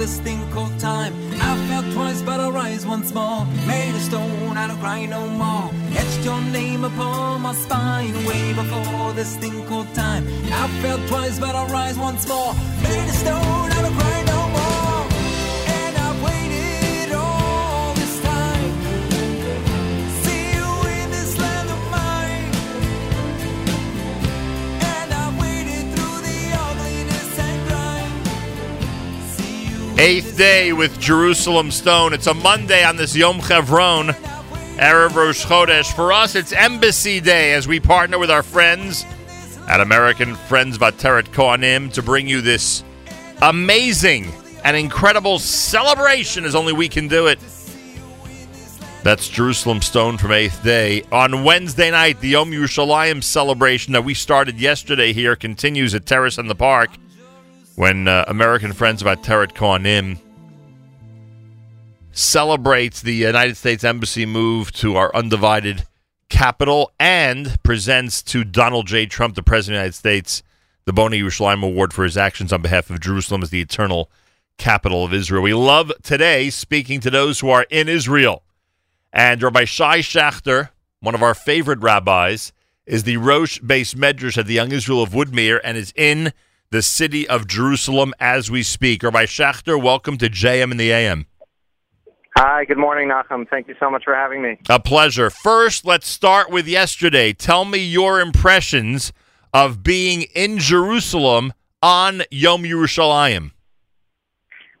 This 0.00 0.18
thing 0.20 0.40
called 0.50 0.76
time. 0.78 1.12
I 1.42 1.54
fell 1.68 1.82
twice, 1.92 2.22
but 2.22 2.40
I'll 2.40 2.52
rise 2.52 2.86
once 2.86 3.12
more. 3.12 3.44
Made 3.66 3.94
of 3.94 4.00
stone, 4.00 4.56
I 4.56 4.66
don't 4.66 4.80
cry 4.80 5.04
no 5.04 5.28
more. 5.28 5.70
Etched 5.92 6.24
your 6.24 6.40
name 6.40 6.84
upon 6.84 7.42
my 7.42 7.52
spine, 7.52 8.14
way 8.24 8.54
before 8.54 9.12
this 9.12 9.36
thing 9.36 9.62
called 9.66 9.92
time. 9.94 10.26
I 10.62 10.68
fell 10.80 10.98
twice, 11.06 11.38
but 11.38 11.54
I'll 11.54 11.68
rise 11.68 11.98
once 11.98 12.26
more. 12.26 12.54
Made 12.82 13.08
of 13.10 13.16
stone, 13.24 13.70
I 13.76 13.82
don't 13.82 13.94
cry 13.98 14.22
no 14.22 14.29
Day 30.40 30.72
with 30.72 30.98
Jerusalem 30.98 31.70
Stone. 31.70 32.14
It's 32.14 32.26
a 32.26 32.32
Monday 32.32 32.82
on 32.82 32.96
this 32.96 33.14
Yom 33.14 33.42
Chevron, 33.42 34.06
Erev 34.78 35.14
Rosh 35.14 35.44
Chodesh. 35.44 35.94
For 35.94 36.14
us, 36.14 36.34
it's 36.34 36.54
Embassy 36.54 37.20
Day 37.20 37.52
as 37.52 37.68
we 37.68 37.78
partner 37.78 38.18
with 38.18 38.30
our 38.30 38.42
friends 38.42 39.04
at 39.68 39.82
American 39.82 40.34
Friends 40.34 40.78
Vateret 40.78 41.24
Cohanim 41.24 41.92
to 41.92 42.02
bring 42.02 42.26
you 42.26 42.40
this 42.40 42.82
amazing 43.42 44.32
and 44.64 44.78
incredible 44.78 45.38
celebration 45.38 46.46
as 46.46 46.54
only 46.54 46.72
we 46.72 46.88
can 46.88 47.06
do 47.06 47.26
it. 47.26 47.38
That's 49.02 49.28
Jerusalem 49.28 49.82
Stone 49.82 50.16
from 50.16 50.32
Eighth 50.32 50.64
Day. 50.64 51.02
On 51.12 51.44
Wednesday 51.44 51.90
night, 51.90 52.18
the 52.20 52.28
Yom 52.28 52.50
Yerushalayim 52.50 53.22
celebration 53.22 53.92
that 53.92 54.04
we 54.04 54.14
started 54.14 54.58
yesterday 54.58 55.12
here 55.12 55.36
continues 55.36 55.94
at 55.94 56.06
Terrace 56.06 56.38
in 56.38 56.46
the 56.46 56.54
Park 56.54 56.88
when 57.76 58.08
uh, 58.08 58.24
American 58.26 58.72
Friends 58.72 59.02
of 59.02 59.06
Ateret 59.06 59.52
Cohanim 59.52 60.18
celebrates 62.12 63.00
the 63.00 63.14
United 63.14 63.56
States 63.56 63.84
Embassy 63.84 64.26
move 64.26 64.72
to 64.72 64.96
our 64.96 65.14
undivided 65.14 65.86
capital 66.28 66.92
and 66.98 67.62
presents 67.62 68.22
to 68.22 68.44
Donald 68.44 68.86
J. 68.86 69.06
Trump, 69.06 69.34
the 69.34 69.42
President 69.42 69.76
of 69.76 69.78
the 69.78 69.84
United 69.84 69.94
States, 69.94 70.42
the 70.84 70.92
Bonei 70.92 71.22
Yerushalayim 71.22 71.64
Award 71.64 71.92
for 71.92 72.04
his 72.04 72.16
actions 72.16 72.52
on 72.52 72.62
behalf 72.62 72.90
of 72.90 73.00
Jerusalem 73.00 73.42
as 73.42 73.50
the 73.50 73.60
eternal 73.60 74.10
capital 74.58 75.04
of 75.04 75.14
Israel. 75.14 75.42
We 75.42 75.54
love 75.54 75.92
today 76.02 76.50
speaking 76.50 77.00
to 77.00 77.10
those 77.10 77.40
who 77.40 77.50
are 77.50 77.66
in 77.70 77.88
Israel. 77.88 78.42
And 79.12 79.42
Rabbi 79.42 79.64
Shai 79.64 80.00
Schachter, 80.00 80.70
one 81.00 81.14
of 81.14 81.22
our 81.22 81.34
favorite 81.34 81.80
rabbis, 81.80 82.52
is 82.86 83.04
the 83.04 83.16
Rosh 83.16 83.60
Beis 83.60 83.94
Medrash 83.94 84.38
at 84.38 84.46
the 84.46 84.54
Young 84.54 84.72
Israel 84.72 85.02
of 85.02 85.10
Woodmere 85.10 85.60
and 85.62 85.76
is 85.76 85.92
in 85.96 86.32
the 86.70 86.82
city 86.82 87.28
of 87.28 87.48
Jerusalem 87.48 88.14
as 88.20 88.50
we 88.50 88.62
speak. 88.62 89.02
Rabbi 89.02 89.24
Schachter, 89.24 89.80
welcome 89.80 90.18
to 90.18 90.28
JM 90.28 90.70
in 90.70 90.76
the 90.76 90.92
AM. 90.92 91.26
Hi, 92.42 92.64
good 92.64 92.78
morning, 92.78 93.10
Nachum. 93.10 93.46
Thank 93.46 93.68
you 93.68 93.74
so 93.78 93.90
much 93.90 94.04
for 94.04 94.14
having 94.14 94.40
me. 94.40 94.56
A 94.70 94.80
pleasure. 94.80 95.28
First, 95.28 95.84
let's 95.84 96.08
start 96.08 96.50
with 96.50 96.66
yesterday. 96.66 97.34
Tell 97.34 97.66
me 97.66 97.76
your 97.76 98.18
impressions 98.18 99.12
of 99.52 99.82
being 99.82 100.22
in 100.34 100.58
Jerusalem 100.58 101.52
on 101.82 102.22
Yom 102.30 102.62
Yerushalayim. 102.62 103.50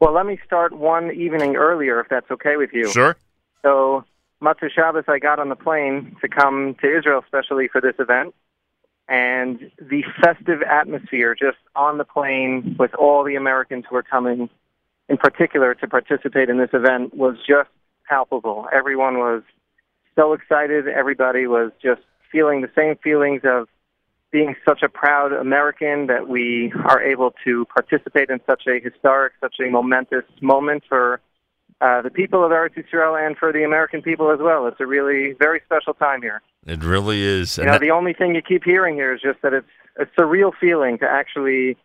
Well, 0.00 0.14
let 0.14 0.24
me 0.24 0.38
start 0.42 0.72
one 0.72 1.10
evening 1.10 1.56
earlier, 1.56 2.00
if 2.00 2.08
that's 2.08 2.30
okay 2.30 2.56
with 2.56 2.70
you. 2.72 2.90
Sure. 2.90 3.18
So, 3.60 4.06
Motzei 4.42 4.70
Shabbos, 4.74 5.04
I 5.06 5.18
got 5.18 5.38
on 5.38 5.50
the 5.50 5.54
plane 5.54 6.16
to 6.22 6.28
come 6.28 6.76
to 6.80 6.96
Israel, 6.96 7.20
especially 7.22 7.68
for 7.68 7.82
this 7.82 7.96
event. 7.98 8.34
And 9.06 9.70
the 9.78 10.02
festive 10.18 10.62
atmosphere 10.62 11.34
just 11.34 11.58
on 11.76 11.98
the 11.98 12.04
plane 12.06 12.76
with 12.78 12.94
all 12.94 13.22
the 13.22 13.34
Americans 13.34 13.84
who 13.86 13.96
were 13.96 14.02
coming, 14.02 14.48
in 15.10 15.16
particular, 15.18 15.74
to 15.74 15.88
participate 15.88 16.48
in 16.48 16.58
this 16.58 16.70
event 16.72 17.12
was 17.14 17.36
just 17.46 17.68
palpable. 18.08 18.68
Everyone 18.72 19.18
was 19.18 19.42
so 20.16 20.32
excited. 20.32 20.86
Everybody 20.88 21.46
was 21.46 21.72
just 21.82 22.00
feeling 22.30 22.60
the 22.62 22.70
same 22.76 22.94
feelings 23.02 23.42
of 23.44 23.66
being 24.30 24.54
such 24.66 24.82
a 24.84 24.88
proud 24.88 25.32
American 25.32 26.06
that 26.06 26.28
we 26.28 26.72
are 26.84 27.02
able 27.02 27.34
to 27.44 27.64
participate 27.66 28.30
in 28.30 28.40
such 28.48 28.62
a 28.68 28.78
historic, 28.80 29.32
such 29.40 29.56
a 29.60 29.68
momentous 29.68 30.24
moment 30.40 30.84
for 30.88 31.20
uh, 31.80 32.00
the 32.02 32.10
people 32.10 32.44
of 32.44 32.52
Eretz 32.52 32.78
Israel 32.78 33.16
and 33.16 33.36
for 33.36 33.52
the 33.52 33.64
American 33.64 34.02
people 34.02 34.30
as 34.30 34.38
well. 34.40 34.66
It's 34.68 34.78
a 34.80 34.86
really 34.86 35.32
very 35.40 35.60
special 35.64 35.94
time 35.94 36.22
here. 36.22 36.40
It 36.66 36.84
really 36.84 37.20
is. 37.22 37.56
You 37.56 37.62
And 37.62 37.66
know, 37.68 37.72
that- 37.72 37.80
the 37.80 37.90
only 37.90 38.12
thing 38.12 38.36
you 38.36 38.42
keep 38.42 38.62
hearing 38.62 38.94
here 38.94 39.12
is 39.12 39.20
just 39.20 39.42
that 39.42 39.52
it's 39.52 39.66
a 39.98 40.06
surreal 40.16 40.52
feeling 40.60 40.98
to 40.98 41.06
actually 41.10 41.76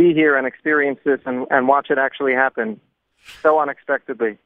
be 0.00 0.14
here 0.14 0.36
and 0.36 0.46
experience 0.46 0.98
this 1.04 1.20
and, 1.26 1.46
and 1.50 1.68
watch 1.68 1.90
it 1.90 1.98
actually 1.98 2.32
happen 2.32 2.80
so 3.42 3.60
unexpectedly. 3.60 4.38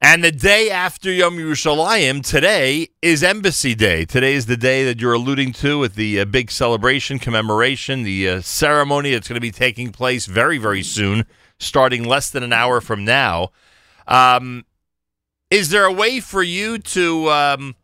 And 0.00 0.22
the 0.22 0.32
day 0.32 0.70
after 0.70 1.10
Yom 1.10 1.36
Yerushalayim, 1.36 2.28
today 2.28 2.88
is 3.00 3.22
Embassy 3.22 3.74
Day. 3.74 4.04
Today 4.04 4.34
is 4.34 4.46
the 4.46 4.56
day 4.56 4.84
that 4.84 5.00
you're 5.00 5.14
alluding 5.14 5.52
to 5.54 5.78
with 5.78 5.94
the 5.94 6.20
uh, 6.20 6.24
big 6.24 6.50
celebration, 6.50 7.18
commemoration, 7.18 8.02
the 8.02 8.28
uh, 8.28 8.40
ceremony 8.42 9.12
that's 9.12 9.28
going 9.28 9.36
to 9.36 9.40
be 9.40 9.52
taking 9.52 9.92
place 9.92 10.26
very, 10.26 10.58
very 10.58 10.82
soon, 10.82 11.24
starting 11.58 12.04
less 12.04 12.30
than 12.30 12.42
an 12.42 12.52
hour 12.52 12.80
from 12.80 13.04
now. 13.04 13.50
Um, 14.06 14.66
is 15.50 15.70
there 15.70 15.84
a 15.84 15.92
way 15.92 16.20
for 16.20 16.42
you 16.42 16.78
to 16.78 17.30
um, 17.30 17.76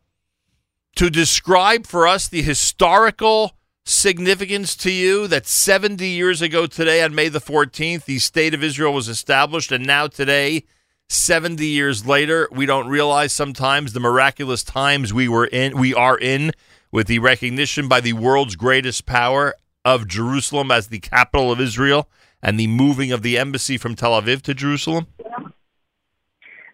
to 0.97 1.09
describe 1.09 1.87
for 1.87 2.07
us 2.07 2.27
the 2.27 2.43
historical 2.43 3.53
significance 3.85 4.75
to 4.77 4.91
you 4.91 5.27
that 5.27 5.45
70 5.45 6.05
years 6.05 6.41
ago 6.41 6.65
today, 6.67 7.03
on 7.03 7.15
May 7.15 7.29
the 7.29 7.41
14th, 7.41 8.05
the 8.05 8.19
state 8.19 8.53
of 8.53 8.63
Israel 8.63 8.93
was 8.93 9.07
established, 9.07 9.71
and 9.71 9.85
now 9.85 10.07
today? 10.07 10.65
70 11.09 11.65
years 11.65 12.05
later, 12.05 12.47
we 12.51 12.65
don't 12.65 12.87
realize 12.87 13.33
sometimes 13.33 13.93
the 13.93 13.99
miraculous 13.99 14.63
times 14.63 15.13
we 15.13 15.27
were 15.27 15.45
in 15.45 15.77
we 15.77 15.93
are 15.93 16.17
in 16.17 16.51
with 16.91 17.07
the 17.07 17.19
recognition 17.19 17.87
by 17.87 17.99
the 17.99 18.13
world's 18.13 18.55
greatest 18.55 19.05
power 19.05 19.53
of 19.85 20.07
Jerusalem 20.07 20.71
as 20.71 20.87
the 20.87 20.99
capital 20.99 21.51
of 21.51 21.59
Israel 21.59 22.09
and 22.41 22.59
the 22.59 22.67
moving 22.67 23.11
of 23.11 23.21
the 23.21 23.37
embassy 23.37 23.77
from 23.77 23.95
Tel 23.95 24.19
Aviv 24.19 24.41
to 24.43 24.53
Jerusalem? 24.53 25.07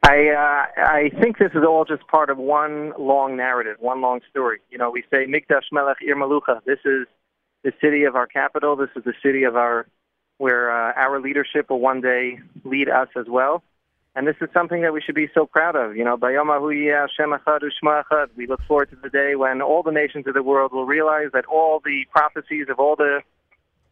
I 0.10 0.30
uh, 0.30 0.82
I 0.82 1.12
think 1.22 1.38
this 1.38 1.52
is 1.54 1.64
all 1.64 1.86
just 1.86 2.08
part 2.08 2.32
of 2.32 2.40
one 2.40 2.94
long 2.98 3.38
narrative, 3.38 3.78
one 3.80 4.02
long 4.02 4.22
story. 4.28 4.60
You 4.72 4.80
know, 4.80 4.90
we 4.90 5.04
say 5.12 5.28
Mikdash 5.28 5.72
Melech 5.72 5.98
Ir 6.02 6.16
Malucha. 6.16 6.64
This 6.66 6.80
is 6.84 7.06
the 7.64 7.72
city 7.80 8.06
of 8.06 8.16
our 8.16 8.26
capital. 8.26 8.76
This 8.76 8.90
is 8.96 9.04
the 9.04 9.14
city 9.24 9.44
of 9.44 9.56
our 9.56 9.86
where 10.40 10.72
uh, 10.72 10.94
our 10.94 11.22
leadership 11.22 11.70
will 11.70 11.80
one 11.80 12.02
day 12.02 12.40
lead 12.64 12.90
us 12.90 13.10
as 13.16 13.28
well. 13.30 13.62
And 14.16 14.26
this 14.26 14.36
is 14.42 14.50
something 14.52 14.82
that 14.82 14.94
we 14.94 15.02
should 15.02 15.14
be 15.14 15.30
so 15.36 15.46
proud 15.46 15.76
of. 15.76 15.96
You 15.96 16.04
know, 16.04 16.18
We 18.36 18.48
look 18.48 18.62
forward 18.68 18.90
to 18.90 18.96
the 18.96 19.10
day 19.10 19.36
when 19.36 19.62
all 19.62 19.84
the 19.84 19.92
nations 19.92 20.26
of 20.26 20.34
the 20.34 20.42
world 20.42 20.72
will 20.74 20.88
realize 20.88 21.30
that 21.34 21.46
all 21.46 21.82
the 21.86 22.06
prophecies 22.10 22.66
of 22.68 22.80
all 22.80 22.96
the 22.96 23.20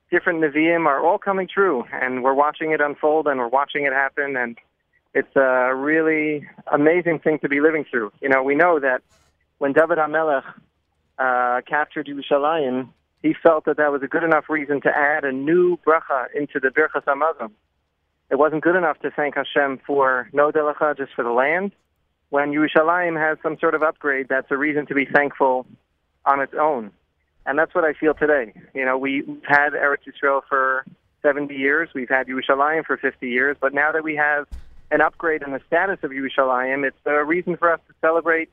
different 0.10 0.42
Nevi'im 0.42 0.88
are 0.88 1.06
all 1.06 1.20
coming 1.20 1.48
true, 1.48 1.84
and 1.92 2.24
we're 2.24 2.34
watching 2.34 2.72
it 2.72 2.82
unfold, 2.82 3.28
and 3.28 3.40
we're 3.40 3.48
watching 3.50 3.86
it 3.86 3.94
happen, 3.94 4.36
and 4.36 4.58
it's 5.18 5.36
a 5.36 5.74
really 5.74 6.48
amazing 6.72 7.18
thing 7.18 7.40
to 7.40 7.50
be 7.50 7.60
living 7.60 7.86
through. 7.90 8.12
You 8.22 8.30
know, 8.30 8.44
we 8.44 8.54
know 8.54 8.80
that 8.80 9.02
when 9.58 9.74
David 9.74 9.98
HaMelech 9.98 10.44
uh, 11.18 11.62
captured 11.68 12.06
Yerushalayim, 12.06 12.90
he 13.24 13.34
felt 13.34 13.66
that 13.66 13.78
that 13.78 13.92
was 13.92 14.04
a 14.04 14.08
good 14.08 14.24
enough 14.24 14.48
reason 14.48 14.80
to 14.82 14.96
add 14.96 15.24
a 15.24 15.32
new 15.32 15.78
bracha 15.78 16.28
into 16.36 16.60
the 16.60 16.68
Birchas 16.68 17.04
Hamazon. 17.06 17.50
It 18.30 18.36
wasn't 18.36 18.62
good 18.62 18.76
enough 18.76 19.00
to 19.00 19.10
thank 19.10 19.36
Hashem 19.36 19.80
for 19.88 20.30
Nodeh 20.34 20.72
lecha, 20.72 20.96
just 20.96 21.14
for 21.16 21.24
the 21.24 21.32
land. 21.32 21.72
When 22.30 22.52
Yerushalayim 22.52 23.20
has 23.20 23.40
some 23.42 23.58
sort 23.58 23.74
of 23.74 23.82
upgrade, 23.82 24.28
that's 24.30 24.52
a 24.52 24.58
reason 24.58 24.86
to 24.86 24.94
be 24.94 25.06
thankful 25.06 25.66
on 26.26 26.42
its 26.42 26.54
own. 26.54 26.92
And 27.48 27.58
that's 27.58 27.74
what 27.74 27.86
I 27.86 27.94
feel 27.94 28.14
today. 28.14 28.54
You 28.76 28.86
know, 28.86 29.00
we- 29.00 29.24
we've 29.24 29.46
had 29.46 29.74
Eretz 29.74 30.04
Yisrael 30.06 30.44
for 30.48 30.86
70 31.24 31.56
years, 31.56 31.90
we've 31.96 32.10
had 32.10 32.28
Yerushalayim 32.28 32.86
for 32.86 32.98
50 32.98 33.30
years, 33.30 33.58
but 33.60 33.74
now 33.74 33.92
that 33.92 34.04
we 34.04 34.16
have 34.16 34.46
an 34.92 35.02
upgrade 35.02 35.42
in 35.42 35.52
the 35.52 35.62
status 35.68 36.00
of 36.04 36.12
Yerushalayim, 36.12 36.86
it's 36.86 36.98
a 37.06 37.24
reason 37.24 37.58
for 37.58 37.72
us 37.72 37.80
to 37.88 37.94
celebrate 38.02 38.50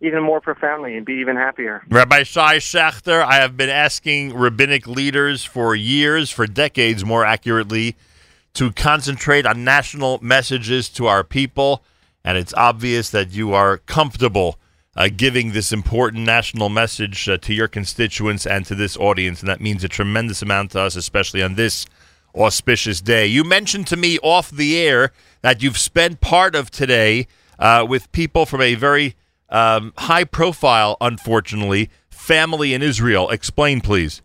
even 0.00 0.22
more 0.22 0.40
profoundly 0.40 0.96
and 0.96 1.04
be 1.04 1.14
even 1.14 1.36
happier. 1.36 1.82
Rabbi 1.88 2.22
Shai 2.22 2.56
Schachter, 2.56 3.22
I 3.22 3.34
have 3.34 3.56
been 3.56 3.68
asking 3.68 4.34
rabbinic 4.34 4.86
leaders 4.86 5.44
for 5.44 5.74
years, 5.74 6.30
for 6.30 6.46
decades 6.46 7.04
more 7.04 7.24
accurately, 7.24 7.96
to 8.54 8.72
concentrate 8.72 9.46
on 9.46 9.62
national 9.62 10.18
messages 10.22 10.88
to 10.90 11.06
our 11.06 11.22
people. 11.22 11.82
And 12.24 12.38
it's 12.38 12.54
obvious 12.54 13.10
that 13.10 13.32
you 13.32 13.52
are 13.52 13.78
comfortable 13.78 14.58
uh, 14.96 15.08
giving 15.14 15.52
this 15.52 15.72
important 15.72 16.24
national 16.24 16.68
message 16.68 17.28
uh, 17.28 17.38
to 17.38 17.54
your 17.54 17.68
constituents 17.68 18.46
and 18.46 18.66
to 18.66 18.74
this 18.74 18.96
audience. 18.96 19.40
And 19.40 19.48
that 19.48 19.60
means 19.60 19.84
a 19.84 19.88
tremendous 19.88 20.42
amount 20.42 20.72
to 20.72 20.80
us, 20.80 20.96
especially 20.96 21.42
on 21.42 21.54
this 21.54 21.86
auspicious 22.34 23.00
day. 23.00 23.26
You 23.26 23.44
mentioned 23.44 23.86
to 23.88 23.96
me 23.96 24.18
off 24.22 24.50
the 24.50 24.78
air 24.78 25.12
that 25.42 25.62
you've 25.62 25.78
spent 25.78 26.20
part 26.20 26.54
of 26.54 26.70
today 26.70 27.26
uh, 27.58 27.86
with 27.88 28.10
people 28.12 28.46
from 28.46 28.60
a 28.60 28.74
very 28.74 29.14
um, 29.48 29.92
high 29.98 30.24
profile, 30.24 30.96
unfortunately, 31.00 31.90
family 32.08 32.74
in 32.74 32.82
Israel. 32.82 33.30
Explain, 33.30 33.80
please. 33.80 34.22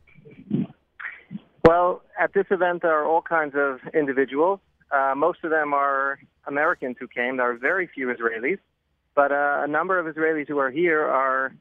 Well, 1.65 2.03
at 2.19 2.33
this 2.33 2.45
event, 2.51 2.83
there 2.83 2.91
are 2.91 3.05
all 3.05 3.21
kinds 3.21 3.55
of 3.55 3.79
individuals. 3.93 4.59
Uh, 4.91 5.13
most 5.15 5.39
of 5.43 5.49
them 5.49 5.73
are 5.73 6.19
Americans 6.47 6.97
who 6.99 7.07
came. 7.07 7.37
There 7.37 7.49
are 7.49 7.57
very 7.57 7.87
few 7.87 8.07
Israelis, 8.07 8.59
but 9.15 9.31
uh, 9.31 9.61
a 9.63 9.67
number 9.67 9.97
of 9.97 10.05
Israelis 10.13 10.47
who 10.47 10.59
are 10.59 10.69
here 10.69 11.01
are 11.03 11.53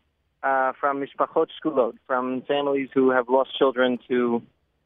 uh, 0.43 0.73
from 0.79 1.03
mishpachot 1.03 1.47
shkulot, 1.65 1.95
from 2.07 2.43
families 2.43 2.91
who 2.93 3.11
have 3.11 3.29
lost 3.29 3.57
children 3.57 3.99
to 4.09 4.43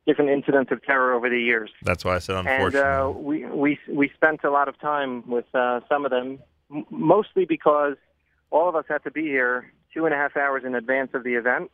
different 0.08 0.30
incidents 0.30 0.72
of 0.72 0.82
terror 0.82 1.12
over 1.12 1.28
the 1.28 1.38
years. 1.40 1.70
That's 1.82 2.04
why 2.04 2.16
I 2.16 2.18
said 2.18 2.34
And 2.36 2.48
unfortunately. 2.48 2.90
uh, 2.90 3.08
we 3.10 3.44
we 3.46 3.78
we 3.88 4.10
spent 4.14 4.42
a 4.42 4.50
lot 4.50 4.66
of 4.68 4.78
time 4.80 5.22
with 5.28 5.44
uh, 5.54 5.80
some 5.88 6.04
of 6.06 6.10
them, 6.10 6.38
m- 6.74 6.86
mostly 6.90 7.44
because 7.44 7.96
all 8.50 8.68
of 8.68 8.74
us 8.74 8.86
had 8.88 9.04
to 9.04 9.10
be 9.10 9.22
here 9.22 9.70
two 9.94 10.06
and 10.06 10.14
a 10.14 10.16
half 10.16 10.36
hours 10.36 10.64
in 10.64 10.74
advance 10.74 11.10
of 11.14 11.22
the 11.24 11.34
event, 11.34 11.70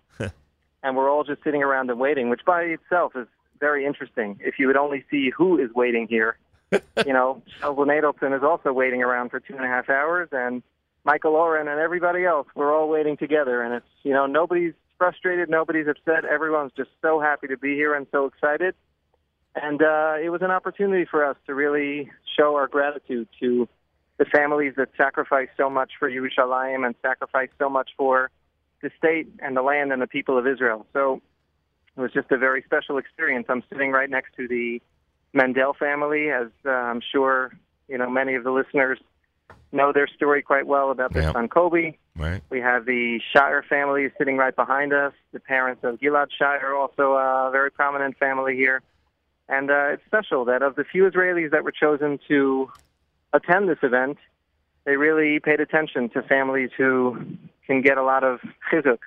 and 0.82 0.96
we're 0.96 1.08
all 1.10 1.24
just 1.24 1.42
sitting 1.44 1.62
around 1.62 1.88
and 1.90 1.98
waiting, 1.98 2.28
which 2.28 2.42
by 2.44 2.62
itself 2.62 3.12
is 3.16 3.26
very 3.60 3.86
interesting. 3.86 4.38
If 4.40 4.58
you 4.58 4.66
would 4.66 4.76
only 4.76 5.04
see 5.10 5.30
who 5.30 5.58
is 5.58 5.70
waiting 5.74 6.06
here, 6.08 6.36
you 7.06 7.12
know, 7.12 7.40
Sheldon 7.60 7.88
Adelson 7.88 8.36
is 8.36 8.42
also 8.42 8.72
waiting 8.72 9.02
around 9.02 9.30
for 9.30 9.38
two 9.40 9.54
and 9.54 9.64
a 9.64 9.68
half 9.68 9.88
hours, 9.88 10.28
and 10.32 10.62
Michael 11.04 11.34
Oren 11.36 11.68
and 11.68 11.78
everybody 11.80 12.24
else, 12.24 12.48
we're 12.56 12.74
all 12.76 12.88
waiting 12.88 13.16
together, 13.16 13.62
and 13.62 13.74
it's 13.74 13.86
you 14.02 14.12
know 14.12 14.26
nobody's 14.26 14.74
frustrated, 14.98 15.48
nobody's 15.48 15.86
upset, 15.88 16.24
everyone's 16.24 16.72
just 16.76 16.90
so 17.02 17.20
happy 17.20 17.46
to 17.48 17.56
be 17.56 17.74
here 17.74 17.94
and 17.94 18.06
so 18.12 18.26
excited. 18.26 18.74
And 19.54 19.82
uh, 19.82 20.14
it 20.22 20.30
was 20.30 20.42
an 20.42 20.50
opportunity 20.50 21.06
for 21.08 21.24
us 21.24 21.36
to 21.46 21.54
really 21.54 22.10
show 22.36 22.56
our 22.56 22.66
gratitude 22.66 23.28
to 23.40 23.68
the 24.18 24.24
families 24.24 24.74
that 24.76 24.88
sacrificed 24.96 25.52
so 25.56 25.68
much 25.70 25.92
for 25.98 26.10
Yerushalayim 26.10 26.84
and 26.86 26.94
sacrificed 27.02 27.52
so 27.58 27.68
much 27.68 27.90
for 27.96 28.30
the 28.82 28.90
state 28.98 29.28
and 29.40 29.56
the 29.56 29.62
land 29.62 29.92
and 29.92 30.02
the 30.02 30.06
people 30.06 30.38
of 30.38 30.46
Israel. 30.46 30.86
So 30.92 31.20
it 31.96 32.00
was 32.00 32.12
just 32.12 32.30
a 32.30 32.38
very 32.38 32.62
special 32.62 32.98
experience. 32.98 33.46
I'm 33.48 33.62
sitting 33.70 33.90
right 33.92 34.10
next 34.10 34.34
to 34.36 34.48
the 34.48 34.80
Mendel 35.32 35.74
family, 35.74 36.30
as 36.30 36.48
uh, 36.64 36.70
I'm 36.70 37.00
sure 37.12 37.52
you 37.88 37.98
know 37.98 38.08
many 38.08 38.34
of 38.34 38.44
the 38.44 38.52
listeners 38.52 38.98
know 39.72 39.92
their 39.92 40.06
story 40.06 40.42
quite 40.42 40.66
well 40.66 40.90
about 40.90 41.12
their 41.12 41.22
Yep. 41.24 41.32
son 41.32 41.48
Kobe. 41.48 41.96
Right. 42.16 42.42
We 42.50 42.60
have 42.60 42.84
the 42.86 43.20
Shaer 43.34 43.64
family 43.64 44.08
sitting 44.18 44.36
right 44.36 44.54
behind 44.54 44.92
us. 44.92 45.12
The 45.32 45.40
parents 45.40 45.82
of 45.82 45.98
Gilad 45.98 46.28
Shaer, 46.40 46.74
also 46.78 47.14
a 47.14 47.50
very 47.50 47.70
prominent 47.70 48.16
family 48.18 48.54
here. 48.56 48.82
And 49.48 49.70
uh, 49.70 49.88
it's 49.94 50.04
special 50.06 50.44
that 50.46 50.62
of 50.62 50.76
the 50.76 50.84
few 50.84 51.08
Israelis 51.10 51.50
that 51.50 51.64
were 51.64 51.72
chosen 51.72 52.18
to 52.28 52.70
attend 53.32 53.68
this 53.68 53.78
event, 53.82 54.18
they 54.84 54.96
really 54.96 55.40
paid 55.40 55.60
attention 55.60 56.08
to 56.10 56.22
families 56.22 56.70
who 56.76 57.18
can 57.66 57.80
get 57.82 57.98
a 57.98 58.02
lot 58.02 58.22
of 58.24 58.40
chizuk 58.70 58.98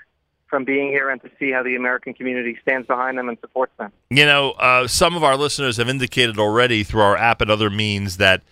from 0.48 0.64
being 0.64 0.90
here 0.90 1.10
and 1.10 1.22
to 1.22 1.30
see 1.40 1.52
how 1.52 1.62
the 1.64 1.76
American 1.76 2.14
community 2.14 2.58
stands 2.62 2.88
behind 2.88 3.18
them 3.18 3.28
and 3.30 3.38
supports 3.40 3.74
them. 3.78 3.92
You 4.10 4.26
know, 4.26 4.52
uh, 4.52 4.88
some 4.88 5.16
of 5.16 5.24
our 5.24 5.36
listeners 5.36 5.78
have 5.78 5.90
indicated 5.90 6.38
already 6.40 6.84
through 6.84 7.02
our 7.02 7.18
app 7.18 7.42
and 7.42 7.52
other 7.52 7.70
means 7.70 8.18
that 8.18 8.44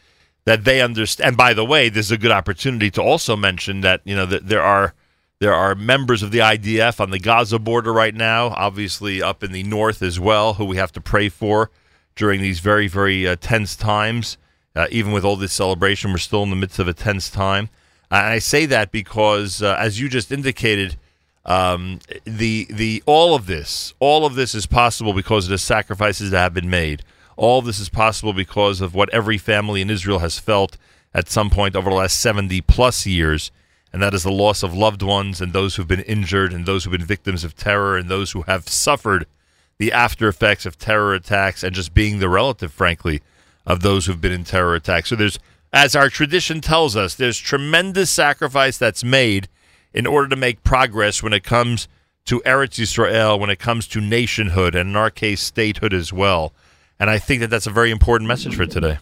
that 0.45 0.63
they 0.63 0.81
understand. 0.81 1.29
And 1.29 1.37
by 1.37 1.53
the 1.53 1.65
way, 1.65 1.89
this 1.89 2.07
is 2.07 2.11
a 2.11 2.17
good 2.17 2.31
opportunity 2.31 2.89
to 2.91 3.01
also 3.01 3.35
mention 3.35 3.81
that 3.81 4.01
you 4.05 4.15
know 4.15 4.25
that 4.25 4.47
there 4.47 4.61
are 4.61 4.93
there 5.39 5.53
are 5.53 5.75
members 5.75 6.23
of 6.23 6.31
the 6.31 6.39
IDF 6.39 6.99
on 6.99 7.11
the 7.11 7.19
Gaza 7.19 7.59
border 7.59 7.91
right 7.91 8.15
now, 8.15 8.47
obviously 8.49 9.21
up 9.21 9.43
in 9.43 9.51
the 9.51 9.63
north 9.63 10.01
as 10.01 10.19
well, 10.19 10.53
who 10.53 10.65
we 10.65 10.77
have 10.77 10.91
to 10.93 11.01
pray 11.01 11.29
for 11.29 11.69
during 12.15 12.41
these 12.41 12.59
very 12.59 12.87
very 12.87 13.27
uh, 13.27 13.35
tense 13.39 13.75
times. 13.75 14.37
Uh, 14.75 14.87
even 14.91 15.13
with 15.13 15.23
all 15.23 15.37
this 15.37 15.53
celebration, 15.53 16.11
we're 16.11 16.17
still 16.17 16.43
in 16.43 16.49
the 16.49 16.55
midst 16.55 16.79
of 16.79 16.87
a 16.87 16.93
tense 16.93 17.29
time. 17.29 17.69
And 18.11 18.25
I 18.25 18.39
say 18.39 18.65
that 18.65 18.91
because, 18.91 19.61
uh, 19.61 19.77
as 19.79 20.01
you 20.01 20.09
just 20.09 20.33
indicated, 20.33 20.97
um, 21.45 21.99
the 22.25 22.67
the 22.69 23.03
all 23.05 23.35
of 23.35 23.45
this, 23.45 23.93
all 23.99 24.25
of 24.25 24.35
this 24.35 24.53
is 24.53 24.65
possible 24.65 25.13
because 25.13 25.45
of 25.45 25.51
the 25.51 25.57
sacrifices 25.57 26.31
that 26.31 26.39
have 26.39 26.53
been 26.53 26.69
made. 26.69 27.03
All 27.37 27.61
this 27.61 27.79
is 27.79 27.89
possible 27.89 28.33
because 28.33 28.81
of 28.81 28.93
what 28.95 29.09
every 29.13 29.37
family 29.37 29.81
in 29.81 29.89
Israel 29.89 30.19
has 30.19 30.39
felt 30.39 30.77
at 31.13 31.29
some 31.29 31.49
point 31.49 31.75
over 31.75 31.89
the 31.89 31.95
last 31.95 32.19
seventy 32.19 32.61
plus 32.61 33.05
years, 33.05 33.51
and 33.91 34.01
that 34.01 34.13
is 34.13 34.23
the 34.23 34.31
loss 34.31 34.63
of 34.63 34.73
loved 34.73 35.01
ones 35.01 35.39
and 35.39 35.53
those 35.53 35.75
who've 35.75 35.87
been 35.87 36.01
injured 36.01 36.53
and 36.53 36.65
those 36.65 36.83
who've 36.83 36.91
been 36.91 37.05
victims 37.05 37.43
of 37.43 37.55
terror 37.55 37.97
and 37.97 38.09
those 38.09 38.31
who 38.31 38.41
have 38.43 38.67
suffered 38.67 39.25
the 39.77 39.91
after 39.91 40.27
effects 40.27 40.65
of 40.65 40.77
terror 40.77 41.13
attacks 41.13 41.63
and 41.63 41.75
just 41.75 41.93
being 41.93 42.19
the 42.19 42.29
relative, 42.29 42.71
frankly, 42.71 43.21
of 43.65 43.81
those 43.81 44.05
who've 44.05 44.21
been 44.21 44.31
in 44.31 44.43
terror 44.43 44.75
attacks. 44.75 45.09
So 45.09 45.15
there's, 45.15 45.39
as 45.73 45.95
our 45.95 46.09
tradition 46.09 46.61
tells 46.61 46.95
us, 46.95 47.15
there's 47.15 47.37
tremendous 47.37 48.09
sacrifice 48.09 48.77
that's 48.77 49.03
made 49.03 49.47
in 49.93 50.05
order 50.05 50.29
to 50.29 50.35
make 50.35 50.63
progress 50.63 51.21
when 51.23 51.33
it 51.33 51.43
comes 51.43 51.87
to 52.25 52.41
Eretz 52.45 52.79
Yisrael, 52.79 53.39
when 53.39 53.49
it 53.49 53.59
comes 53.59 53.87
to 53.87 54.01
nationhood, 54.01 54.75
and 54.75 54.89
in 54.89 54.95
our 54.95 55.11
case, 55.11 55.41
statehood 55.41 55.93
as 55.93 56.11
well. 56.11 56.53
And 56.99 57.09
I 57.09 57.19
think 57.19 57.41
that 57.41 57.49
that's 57.49 57.67
a 57.67 57.71
very 57.71 57.91
important 57.91 58.27
message 58.27 58.55
for 58.55 58.65
today. 58.65 58.99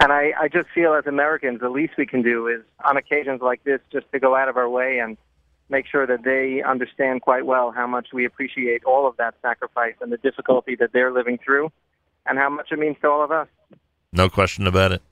And 0.00 0.12
I, 0.12 0.32
I 0.38 0.48
just 0.48 0.68
feel 0.74 0.94
as 0.94 1.06
Americans, 1.06 1.60
the 1.60 1.70
least 1.70 1.94
we 1.96 2.06
can 2.06 2.22
do 2.22 2.48
is 2.48 2.60
on 2.84 2.96
occasions 2.96 3.40
like 3.40 3.64
this 3.64 3.80
just 3.90 4.10
to 4.12 4.20
go 4.20 4.36
out 4.36 4.48
of 4.48 4.56
our 4.56 4.68
way 4.68 4.98
and 4.98 5.16
make 5.68 5.86
sure 5.86 6.06
that 6.06 6.22
they 6.22 6.62
understand 6.62 7.22
quite 7.22 7.46
well 7.46 7.72
how 7.72 7.86
much 7.86 8.08
we 8.12 8.24
appreciate 8.24 8.84
all 8.84 9.08
of 9.08 9.16
that 9.16 9.34
sacrifice 9.42 9.94
and 10.00 10.12
the 10.12 10.18
difficulty 10.18 10.76
that 10.76 10.92
they're 10.92 11.12
living 11.12 11.38
through 11.44 11.72
and 12.26 12.38
how 12.38 12.48
much 12.48 12.70
it 12.70 12.78
means 12.78 12.96
to 13.00 13.08
all 13.08 13.24
of 13.24 13.32
us. 13.32 13.48
No 14.12 14.28
question 14.28 14.66
about 14.66 14.92
it. 14.92 15.02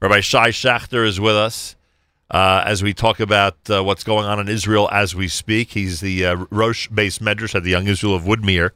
Rabbi 0.00 0.20
Shai 0.20 0.50
Schachter 0.50 1.04
is 1.06 1.18
with 1.18 1.36
us 1.36 1.74
uh, 2.30 2.62
as 2.64 2.82
we 2.82 2.94
talk 2.94 3.20
about 3.20 3.56
uh, 3.70 3.82
what's 3.82 4.04
going 4.04 4.26
on 4.26 4.38
in 4.38 4.48
Israel 4.48 4.88
as 4.92 5.14
we 5.14 5.26
speak. 5.26 5.72
He's 5.72 6.00
the 6.00 6.26
uh, 6.26 6.46
Rosh 6.50 6.88
Beis 6.88 7.18
Medrash 7.18 7.54
at 7.54 7.64
the 7.64 7.70
Young 7.70 7.88
Israel 7.88 8.14
of 8.14 8.22
Woodmere. 8.22 8.70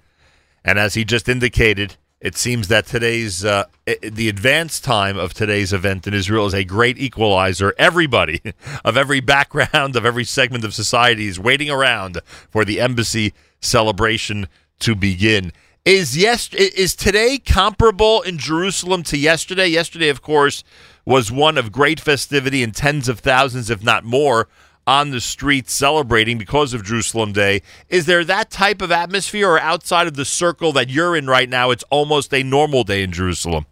And 0.64 0.78
as 0.78 0.94
he 0.94 1.04
just 1.04 1.28
indicated, 1.28 1.96
it 2.20 2.36
seems 2.36 2.68
that 2.68 2.86
today's 2.86 3.44
uh, 3.44 3.64
the 4.00 4.28
advance 4.28 4.78
time 4.78 5.18
of 5.18 5.34
today's 5.34 5.72
event 5.72 6.06
in 6.06 6.14
Israel 6.14 6.46
is 6.46 6.54
a 6.54 6.62
great 6.62 6.96
equalizer. 6.98 7.74
Everybody 7.78 8.40
of 8.84 8.96
every 8.96 9.20
background 9.20 9.96
of 9.96 10.06
every 10.06 10.24
segment 10.24 10.64
of 10.64 10.72
society 10.72 11.26
is 11.26 11.40
waiting 11.40 11.68
around 11.68 12.20
for 12.48 12.64
the 12.64 12.80
embassy 12.80 13.34
celebration 13.60 14.48
to 14.78 14.94
begin. 14.94 15.52
Is 15.84 16.16
yes 16.16 16.54
is 16.54 16.94
today 16.94 17.38
comparable 17.38 18.22
in 18.22 18.38
Jerusalem 18.38 19.02
to 19.04 19.18
yesterday? 19.18 19.66
Yesterday, 19.66 20.08
of 20.08 20.22
course, 20.22 20.62
was 21.04 21.32
one 21.32 21.58
of 21.58 21.72
great 21.72 21.98
festivity 21.98 22.62
and 22.62 22.72
tens 22.72 23.08
of 23.08 23.18
thousands, 23.18 23.68
if 23.68 23.82
not 23.82 24.04
more, 24.04 24.46
on 24.86 25.10
the 25.10 25.20
streets 25.20 25.72
celebrating 25.72 26.38
because 26.38 26.74
of 26.74 26.82
Jerusalem 26.84 27.32
Day. 27.32 27.62
Is 27.88 28.06
there 28.06 28.24
that 28.24 28.50
type 28.50 28.82
of 28.82 28.90
atmosphere, 28.90 29.48
or 29.48 29.60
outside 29.60 30.06
of 30.06 30.14
the 30.14 30.24
circle 30.24 30.72
that 30.72 30.90
you're 30.90 31.16
in 31.16 31.26
right 31.26 31.48
now, 31.48 31.70
it's 31.70 31.84
almost 31.90 32.34
a 32.34 32.42
normal 32.42 32.84
day 32.84 33.02
in 33.02 33.12
Jerusalem? 33.12 33.66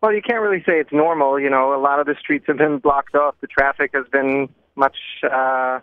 Well, 0.00 0.14
you 0.14 0.22
can't 0.22 0.40
really 0.40 0.62
say 0.64 0.80
it's 0.80 0.92
normal. 0.92 1.38
You 1.38 1.50
know, 1.50 1.74
a 1.74 1.80
lot 1.80 2.00
of 2.00 2.06
the 2.06 2.14
streets 2.18 2.46
have 2.46 2.56
been 2.56 2.78
blocked 2.78 3.14
off. 3.14 3.34
The 3.40 3.46
traffic 3.46 3.90
has 3.92 4.06
been 4.10 4.48
much, 4.74 4.96
uh, 5.30 5.80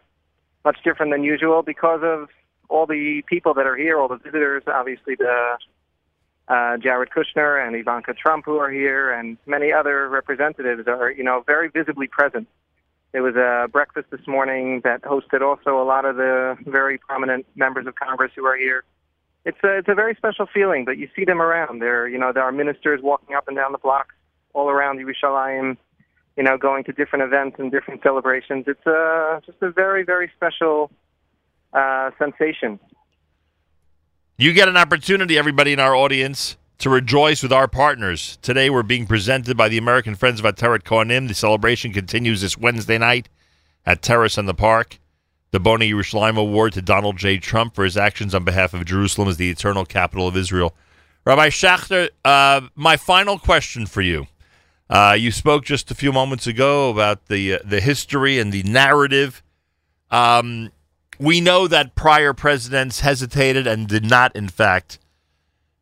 much 0.66 0.78
different 0.84 1.12
than 1.12 1.24
usual 1.24 1.62
because 1.62 2.02
of 2.04 2.30
all 2.68 2.88
the 2.88 3.22
people 3.28 3.54
that 3.54 3.68
are 3.68 3.76
here, 3.78 4.00
all 4.00 4.08
the 4.08 4.18
visitors. 4.18 4.64
Obviously, 4.66 5.16
the 5.16 5.58
uh, 6.48 6.78
Jared 6.78 7.10
Kushner 7.10 7.66
and 7.66 7.76
Ivanka 7.76 8.14
Trump 8.14 8.46
who 8.46 8.58
are 8.58 8.72
here, 8.72 9.12
and 9.12 9.38
many 9.46 9.72
other 9.72 10.10
representatives 10.10 10.88
are, 10.88 11.12
you 11.12 11.24
know, 11.24 11.44
very 11.46 11.70
visibly 11.70 12.08
present. 12.08 12.48
There 13.18 13.24
was 13.24 13.36
a 13.36 13.68
breakfast 13.68 14.12
this 14.12 14.28
morning 14.28 14.82
that 14.84 15.02
hosted 15.02 15.42
also 15.42 15.82
a 15.82 15.84
lot 15.84 16.06
of 16.06 16.18
the 16.18 16.56
very 16.68 17.00
prominent 17.00 17.48
members 17.56 17.88
of 17.88 17.96
Congress 17.96 18.32
who 18.36 18.46
are 18.46 18.56
here. 18.56 18.84
It's 19.44 19.58
a 19.64 19.80
it's 19.80 19.88
a 19.90 19.96
very 19.96 20.14
special 20.14 20.46
feeling, 20.46 20.86
but 20.86 21.00
you 21.00 21.10
see 21.16 21.26
them 21.26 21.42
around. 21.42 21.80
There, 21.80 22.08
you 22.08 22.20
know, 22.20 22.32
there 22.32 22.44
are 22.44 22.52
ministers 22.52 23.02
walking 23.02 23.36
up 23.36 23.48
and 23.48 23.58
down 23.58 23.72
the 23.72 23.80
blocks 23.80 24.14
all 24.54 24.70
around 24.70 25.00
Yerushalayim, 25.00 25.78
you 26.36 26.44
know, 26.44 26.60
going 26.60 26.84
to 26.84 26.92
different 26.92 27.24
events 27.24 27.56
and 27.58 27.72
different 27.72 28.04
celebrations. 28.04 28.66
It's 28.68 28.86
uh, 28.86 29.40
just 29.48 29.58
a 29.64 29.72
very 29.72 30.04
very 30.04 30.30
special 30.36 30.92
uh, 31.74 32.12
sensation. 32.20 32.80
You 34.38 34.54
get 34.54 34.68
an 34.70 34.78
opportunity, 34.78 35.40
everybody 35.40 35.74
in 35.74 35.80
our 35.80 35.96
audience, 35.96 36.56
to 36.80 36.90
rejoice 36.90 37.42
with 37.42 37.52
our 37.52 37.68
partners. 37.68 38.38
Today, 38.42 38.70
we're 38.70 38.84
being 38.84 39.08
presented 39.08 39.58
by 39.58 39.68
the 39.70 39.78
American 39.78 40.16
Friends 40.16 40.40
of 40.40 40.46
Ateret 40.46 40.84
Cohanim. 40.84 41.28
The 41.28 41.34
celebration 41.34 41.92
continues 41.92 42.42
this 42.42 42.58
Wednesday 42.58 42.98
night 42.98 43.30
at 43.86 44.02
Terrace 44.02 44.38
in 44.38 44.46
the 44.46 44.54
Park. 44.54 45.00
The 45.52 45.60
Bonei 45.60 45.90
Yerushalayim 45.90 46.38
Award 46.38 46.74
to 46.74 46.82
Donald 46.82 47.18
J. 47.18 47.38
Trump 47.38 47.74
for 47.74 47.84
his 47.84 47.98
actions 47.98 48.36
on 48.36 48.44
behalf 48.44 48.74
of 48.74 48.86
Jerusalem 48.86 49.30
as 49.30 49.38
the 49.38 49.50
eternal 49.50 49.86
capital 49.86 50.28
of 50.28 50.38
Israel. 50.38 50.76
Rabbi 51.26 51.50
Schachter, 51.50 52.10
uh, 52.24 52.62
my 52.76 52.96
final 52.96 53.40
question 53.40 53.86
for 53.86 54.02
you. 54.02 54.28
Uh, 54.90 55.16
you 55.18 55.32
spoke 55.32 55.66
just 55.66 55.90
a 55.92 55.96
few 55.96 56.12
moments 56.14 56.48
ago 56.48 56.90
about 56.90 57.26
the 57.26 57.56
uh, 57.56 57.60
the 57.66 57.82
history 57.82 58.40
and 58.40 58.54
the 58.54 58.64
narrative. 58.64 59.44
Um, 60.12 60.72
we 61.20 61.42
know 61.42 61.68
that 61.68 61.96
prior 61.96 62.34
presidents 62.34 63.02
hesitated 63.02 63.68
and 63.68 63.88
did 63.88 64.06
not, 64.06 64.34
in 64.36 64.48
fact, 64.48 65.00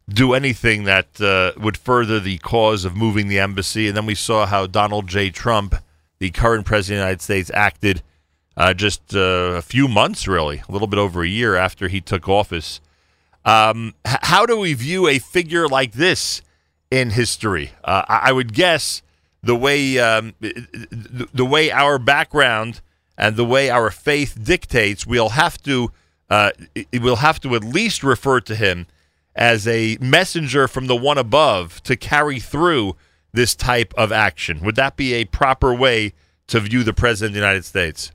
do 0.08 0.34
anything 0.34 0.84
that 0.84 1.20
uh, 1.20 1.60
would 1.60 1.78
further 1.78 2.20
the 2.20 2.38
cause 2.40 2.86
of 2.86 2.96
moving 2.96 3.28
the 3.28 3.40
embassy. 3.40 3.88
And 3.88 3.98
then 3.98 4.06
we 4.06 4.16
saw 4.16 4.46
how 4.46 4.68
Donald 4.68 5.08
J. 5.08 5.30
Trump, 5.32 5.76
the 6.20 6.30
current 6.30 6.66
president 6.66 7.00
of 7.00 7.02
the 7.02 7.08
United 7.08 7.22
States, 7.22 7.52
acted 7.54 8.04
uh, 8.56 8.74
just 8.74 9.16
uh, 9.16 9.20
a 9.56 9.62
few 9.62 9.88
months, 9.88 10.28
really, 10.28 10.62
a 10.68 10.72
little 10.72 10.88
bit 10.88 11.00
over 11.00 11.24
a 11.24 11.28
year 11.28 11.56
after 11.56 11.88
he 11.88 12.02
took 12.02 12.30
office. 12.30 12.80
Um, 13.44 13.94
h- 14.08 14.18
how 14.22 14.46
do 14.46 14.58
we 14.58 14.74
view 14.74 15.08
a 15.08 15.20
figure 15.20 15.68
like 15.68 15.94
this 15.94 16.42
in 16.92 17.12
history. 17.12 17.72
Uh, 17.84 18.04
I, 18.08 18.30
I 18.30 18.32
would 18.32 18.54
guess 18.54 19.02
the 19.44 19.56
way 19.56 20.00
um, 20.00 20.34
the, 20.40 21.28
the 21.34 21.46
way 21.46 21.72
our 21.72 22.00
background 22.00 22.82
and 23.18 23.36
the 23.36 23.46
way 23.46 23.70
our 23.70 23.92
faith 23.92 24.38
dictates, 24.42 25.06
we'll 25.06 25.30
have 25.30 25.62
to 25.64 25.92
uh, 26.30 26.52
we'll 26.94 27.18
have 27.18 27.40
to 27.42 27.56
at 27.56 27.64
least 27.64 28.04
refer 28.04 28.40
to 28.42 28.56
him 28.56 28.88
as 29.36 29.68
a 29.68 29.98
messenger 30.00 30.68
from 30.68 30.88
the 30.88 30.96
one 30.96 31.18
above 31.18 31.84
to 31.84 31.96
carry 31.96 32.40
through 32.40 32.96
this 33.34 33.56
type 33.56 33.94
of 33.98 34.12
action. 34.12 34.62
Would 34.62 34.76
that 34.76 34.96
be 34.96 35.14
a 35.14 35.26
proper 35.26 35.74
way 35.74 36.14
to 36.48 36.60
view 36.60 36.84
the 36.84 36.94
president 36.94 37.32
of 37.32 37.34
the 37.34 37.40
United 37.40 37.66
States? 37.66 38.12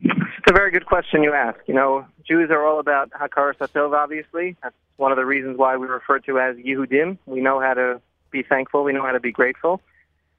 It's 0.00 0.50
a 0.50 0.52
very 0.52 0.70
good 0.70 0.86
question 0.86 1.22
you 1.22 1.32
ask. 1.32 1.58
You 1.66 1.74
know, 1.74 2.06
Jews 2.26 2.50
are 2.50 2.64
all 2.64 2.80
about 2.80 3.10
Hakaras 3.10 3.58
Hatov, 3.58 3.94
obviously. 3.94 4.56
That's 4.62 4.74
one 4.96 5.12
of 5.12 5.16
the 5.16 5.26
reasons 5.26 5.58
why 5.58 5.76
we 5.76 5.86
refer 5.86 6.18
to 6.20 6.38
as 6.38 6.56
Yehudim. 6.56 7.18
We 7.26 7.40
know 7.40 7.60
how 7.60 7.74
to 7.74 8.00
be 8.30 8.42
thankful, 8.42 8.84
we 8.84 8.92
know 8.92 9.02
how 9.02 9.12
to 9.12 9.20
be 9.20 9.32
grateful. 9.32 9.80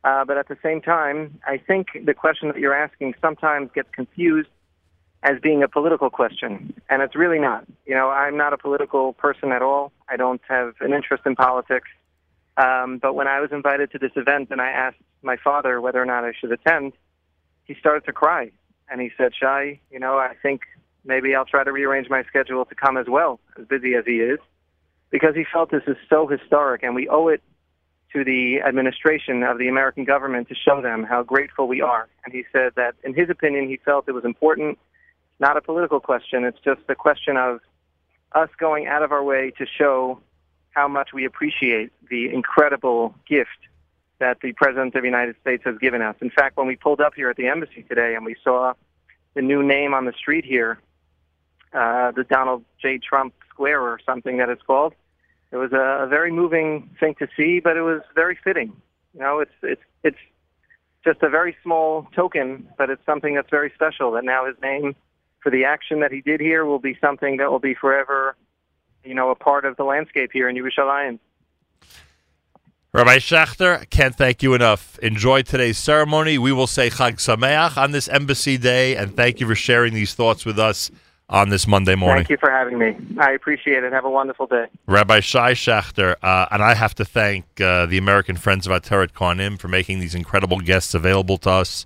Uh, 0.04 0.24
but 0.24 0.38
at 0.38 0.48
the 0.48 0.58
same 0.64 0.82
time, 0.82 1.40
I 1.46 1.58
think 1.58 1.88
the 2.06 2.14
question 2.14 2.48
that 2.50 2.58
you're 2.58 2.74
asking 2.74 3.16
sometimes 3.22 3.70
gets 3.74 3.90
confused 3.92 4.50
as 5.24 5.40
being 5.42 5.64
a 5.64 5.68
political 5.68 6.10
question, 6.10 6.74
and 6.90 7.02
it's 7.02 7.16
really 7.16 7.40
not. 7.40 7.66
You 7.86 7.96
know, 7.96 8.10
I'm 8.10 8.38
not 8.38 8.54
a 8.54 8.58
political 8.58 9.14
person 9.14 9.52
at 9.52 9.62
all. 9.62 9.92
I 10.08 10.16
don't 10.16 10.42
have 10.48 10.76
an 10.80 10.94
interest 10.94 11.24
in 11.26 11.36
politics. 11.36 11.88
Um, 12.58 12.98
but 12.98 13.14
when 13.14 13.28
I 13.28 13.40
was 13.40 13.52
invited 13.52 13.92
to 13.92 14.00
this 14.00 14.12
event 14.16 14.50
and 14.52 14.62
I 14.62 14.70
asked 14.70 14.98
my 15.22 15.38
father 15.38 15.80
whether 15.80 16.02
or 16.02 16.06
not 16.06 16.24
I 16.24 16.34
should 16.40 16.52
attend, 16.52 16.94
he 17.66 17.76
started 17.76 18.06
to 18.06 18.14
cry. 18.14 18.52
And 18.90 19.02
he 19.02 19.12
said, 19.18 19.34
Shai, 19.40 19.80
you 19.92 20.00
know, 20.00 20.18
I 20.18 20.34
think 20.42 20.62
maybe 21.06 21.36
I'll 21.36 21.46
try 21.46 21.64
to 21.64 21.72
rearrange 21.72 22.10
my 22.10 22.24
schedule 22.24 22.66
to 22.66 22.76
come 22.76 22.98
as 22.98 23.08
well, 23.08 23.40
as 23.60 23.68
busy 23.68 23.94
as 23.96 24.06
he 24.06 24.20
is, 24.20 24.40
because 25.10 25.36
he 25.36 25.46
felt 25.52 25.72
this 25.72 25.84
is 25.88 25.98
so 26.10 26.28
historic 26.28 26.84
and 26.84 26.96
we 26.96 27.08
owe 27.10 27.28
it 27.28 27.42
to 28.14 28.24
the 28.24 28.62
administration 28.66 29.44
of 29.44 29.58
the 29.58 29.68
American 29.68 30.06
government 30.06 30.48
to 30.48 30.56
show 30.56 30.82
them 30.82 31.04
how 31.04 31.24
grateful 31.24 31.68
we 31.68 31.82
are. 31.82 32.08
And 32.24 32.34
he 32.34 32.44
said 32.52 32.74
that, 32.76 32.96
in 33.04 33.14
his 33.14 33.30
opinion, 33.30 33.68
he 33.68 33.78
felt 33.78 34.08
it 34.08 34.14
was 34.14 34.26
important, 34.26 34.80
not 35.40 35.58
a 35.58 35.62
political 35.62 36.00
question, 36.00 36.44
it's 36.44 36.60
just 36.64 36.82
a 36.90 36.96
question 36.96 37.38
of 37.38 37.60
us 38.34 38.50
going 38.60 38.88
out 38.88 39.04
of 39.04 39.12
our 39.12 39.24
way 39.24 39.52
to 39.58 39.66
show 39.66 40.20
how 40.72 40.88
much 40.88 41.14
we 41.14 41.26
appreciate 41.26 41.92
the 42.10 42.30
incredible 42.34 43.16
gift 43.28 43.50
that 44.20 44.40
the 44.42 44.54
President 44.54 44.96
of 44.96 45.02
the 45.02 45.08
United 45.08 45.36
States 45.42 45.64
has 45.66 45.78
given 45.80 46.02
us. 46.02 46.16
In 46.22 46.30
fact, 46.30 46.58
when 46.58 46.68
we 46.68 46.76
pulled 46.76 47.02
up 47.02 47.14
here 47.16 47.30
at 47.30 47.36
the 47.36 47.48
embassy 47.48 47.84
today 47.84 48.16
and 48.16 48.26
we 48.26 48.36
saw 48.44 48.74
the 49.36 49.42
new 49.42 49.64
name 49.64 49.94
on 49.94 50.06
the 50.06 50.14
street 50.14 50.46
here, 50.46 50.80
uh, 51.74 52.12
the 52.12 52.24
Donald 52.24 52.64
J. 52.82 52.98
Trump 52.98 53.34
Square 53.50 53.82
or 53.82 54.00
something 54.06 54.38
that 54.38 54.50
it's 54.50 54.62
called, 54.62 54.94
it 55.52 55.58
was 55.58 55.72
a, 55.72 56.04
a 56.04 56.08
very 56.08 56.32
moving 56.32 56.90
thing 57.00 57.16
to 57.20 57.28
see, 57.38 57.60
but 57.60 57.78
it 57.78 57.82
was 57.82 58.02
very 58.16 58.38
fitting. 58.44 58.74
You 59.14 59.22
know, 59.22 59.40
it's 59.40 59.52
it's 59.64 59.82
it's 60.04 60.18
just 61.04 61.22
a 61.24 61.30
very 61.30 61.56
small 61.64 62.08
token, 62.16 62.68
but 62.78 62.90
it's 62.90 63.06
something 63.06 63.36
that's 63.36 63.50
very 63.50 63.72
special. 63.74 64.12
That 64.12 64.26
now 64.26 64.46
his 64.46 64.56
name 64.62 64.96
for 65.48 65.52
the 65.52 65.64
action 65.64 66.02
that 66.02 66.12
he 66.12 66.20
did 66.20 66.42
here 66.42 66.66
will 66.66 66.78
be 66.78 66.98
something 67.00 67.38
that 67.38 67.50
will 67.50 67.58
be 67.58 67.74
forever, 67.74 68.36
you 69.06 69.14
know, 69.14 69.32
a 69.32 69.36
part 69.36 69.64
of 69.64 69.78
the 69.78 69.84
landscape 69.86 70.30
here 70.34 70.50
in 70.50 70.58
Yerushalayim. 70.58 71.20
Rabbi 72.92 73.16
Schachter, 73.20 73.90
can't 73.90 74.14
thank 74.14 74.44
you 74.44 74.54
enough. 74.56 75.00
Enjoy 75.00 75.44
today's 75.44 75.78
ceremony. 75.78 76.38
We 76.38 76.52
will 76.52 76.68
say 76.68 76.90
Chag 76.90 77.14
Sameach 77.14 77.78
on 77.78 77.92
this 77.92 78.10
Embassy 78.10 78.58
Day, 78.58 78.98
and 78.98 79.16
thank 79.16 79.40
you 79.40 79.48
for 79.48 79.56
sharing 79.56 79.94
these 79.94 80.14
thoughts 80.14 80.46
with 80.46 80.60
us 80.60 80.92
on 81.30 81.48
this 81.48 81.66
Monday 81.66 81.96
morning. 81.96 82.26
Thank 82.26 82.32
you 82.32 82.38
for 82.42 82.52
having 82.52 82.78
me. 82.78 82.98
I 83.18 83.32
appreciate 83.32 83.86
it. 83.86 83.94
Have 83.94 84.04
a 84.04 84.10
wonderful 84.10 84.48
day. 84.48 84.66
Rabbi 84.86 85.22
Shai 85.22 85.54
Schachter, 85.54 86.18
uh, 86.22 86.48
and 86.52 86.62
I 86.62 86.74
have 86.74 86.94
to 86.96 87.06
thank 87.06 87.62
uh, 87.62 87.86
the 87.86 87.98
American 87.98 88.36
Friends 88.36 88.68
of 88.68 88.74
Ateret 88.74 89.14
Cohanim 89.14 89.58
for 89.58 89.70
making 89.70 90.00
these 90.00 90.14
incredible 90.14 90.60
guests 90.60 90.94
available 90.94 91.38
to 91.38 91.50
us. 91.52 91.86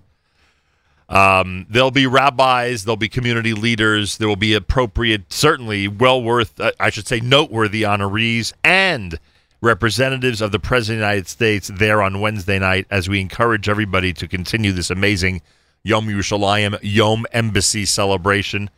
Um, 1.11 1.65
there'll 1.69 1.91
be 1.91 2.07
rabbis, 2.07 2.85
there'll 2.85 2.95
be 2.95 3.09
community 3.09 3.53
leaders, 3.53 4.17
there 4.17 4.29
will 4.29 4.37
be 4.37 4.53
appropriate, 4.53 5.31
certainly 5.33 5.89
well 5.89 6.23
worth, 6.23 6.57
uh, 6.57 6.71
I 6.79 6.89
should 6.89 7.05
say, 7.05 7.19
noteworthy 7.19 7.81
honorees 7.81 8.53
and 8.63 9.19
representatives 9.59 10.39
of 10.39 10.53
the 10.53 10.59
President 10.59 11.01
of 11.01 11.01
the 11.01 11.07
United 11.09 11.27
States 11.27 11.69
there 11.75 12.01
on 12.01 12.21
Wednesday 12.21 12.59
night 12.59 12.87
as 12.89 13.09
we 13.09 13.19
encourage 13.19 13.67
everybody 13.67 14.13
to 14.13 14.25
continue 14.25 14.71
this 14.71 14.89
amazing 14.89 15.41
Yom 15.83 16.07
Yerushalayim 16.07 16.79
Yom 16.81 17.25
Embassy 17.33 17.83
celebration. 17.83 18.69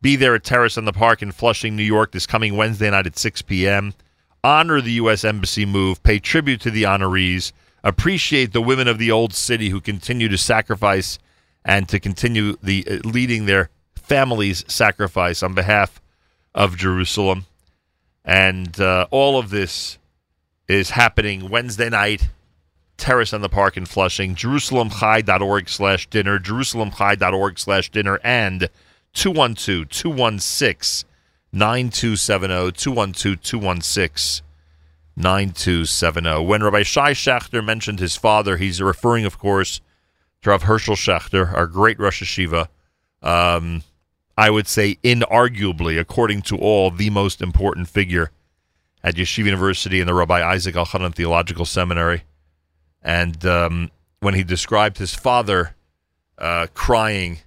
Be 0.00 0.14
there 0.14 0.36
at 0.36 0.44
Terrace 0.44 0.76
in 0.76 0.84
the 0.84 0.92
Park 0.92 1.22
in 1.22 1.32
Flushing, 1.32 1.74
New 1.74 1.82
York 1.82 2.12
this 2.12 2.24
coming 2.24 2.56
Wednesday 2.56 2.88
night 2.88 3.08
at 3.08 3.18
6 3.18 3.42
p.m. 3.42 3.94
Honor 4.44 4.80
the 4.80 4.92
U.S. 4.92 5.24
Embassy 5.24 5.66
move, 5.66 6.00
pay 6.04 6.20
tribute 6.20 6.60
to 6.60 6.70
the 6.70 6.84
honorees, 6.84 7.50
appreciate 7.82 8.52
the 8.52 8.62
women 8.62 8.86
of 8.86 8.98
the 8.98 9.10
old 9.10 9.34
city 9.34 9.70
who 9.70 9.80
continue 9.80 10.28
to 10.28 10.38
sacrifice 10.38 11.18
and 11.64 11.88
to 11.88 12.00
continue 12.00 12.56
the 12.62 12.86
uh, 12.88 13.08
leading 13.08 13.46
their 13.46 13.70
families' 13.96 14.64
sacrifice 14.66 15.42
on 15.42 15.54
behalf 15.54 16.00
of 16.54 16.76
Jerusalem. 16.76 17.46
And 18.24 18.78
uh, 18.80 19.06
all 19.10 19.38
of 19.38 19.50
this 19.50 19.98
is 20.68 20.90
happening 20.90 21.48
Wednesday 21.48 21.88
night, 21.88 22.28
Terrace 22.96 23.32
on 23.32 23.40
the 23.40 23.48
Park 23.48 23.76
in 23.76 23.86
Flushing, 23.86 24.34
jerusalemchai.org 24.34 25.68
slash 25.68 26.06
dinner, 26.08 26.38
jerusalemchai.org 26.38 27.58
slash 27.58 27.90
dinner, 27.90 28.20
and 28.22 28.68
212 29.14 29.88
216 29.88 31.08
9270, 31.52 32.72
212 32.72 33.42
216 33.42 34.44
9270. 35.16 36.44
When 36.44 36.62
Rabbi 36.62 36.82
Shai 36.82 37.12
Schachter 37.12 37.64
mentioned 37.64 37.98
his 37.98 38.16
father, 38.16 38.56
he's 38.56 38.80
referring, 38.80 39.24
of 39.24 39.38
course, 39.38 39.80
to 40.42 40.50
Rav 40.50 40.62
Herschel 40.62 40.96
Schachter, 40.96 41.52
our 41.54 41.66
great 41.66 41.98
Rosh 41.98 42.22
HaYeshiva. 42.22 42.68
Um, 43.22 43.82
I 44.36 44.48
would 44.48 44.66
say, 44.66 44.96
inarguably, 45.04 46.00
according 46.00 46.42
to 46.42 46.56
all, 46.56 46.90
the 46.90 47.10
most 47.10 47.42
important 47.42 47.88
figure 47.88 48.30
at 49.04 49.14
Yeshiva 49.14 49.46
University 49.46 50.00
and 50.00 50.08
the 50.08 50.14
Rabbi 50.14 50.42
Isaac 50.42 50.74
Elchanan 50.74 51.14
Theological 51.14 51.66
Seminary. 51.66 52.22
And 53.02 53.44
um, 53.44 53.90
when 54.20 54.34
he 54.34 54.42
described 54.42 54.98
his 54.98 55.14
father 55.14 55.74
uh, 56.38 56.68
crying 56.72 57.40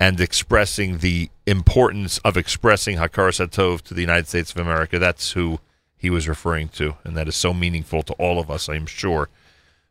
and 0.00 0.20
expressing 0.20 0.98
the 0.98 1.30
importance 1.46 2.18
of 2.18 2.36
expressing 2.36 2.96
Hakaras 2.98 3.44
Hatov 3.44 3.82
to 3.82 3.94
the 3.94 4.00
United 4.00 4.28
States 4.28 4.52
of 4.52 4.58
America, 4.58 4.98
that's 4.98 5.32
who 5.32 5.60
he 5.96 6.08
was 6.08 6.28
referring 6.28 6.68
to. 6.68 6.94
And 7.04 7.16
that 7.16 7.28
is 7.28 7.36
so 7.36 7.52
meaningful 7.52 8.02
to 8.04 8.12
all 8.14 8.38
of 8.38 8.50
us, 8.50 8.68
I'm 8.68 8.86
sure, 8.86 9.28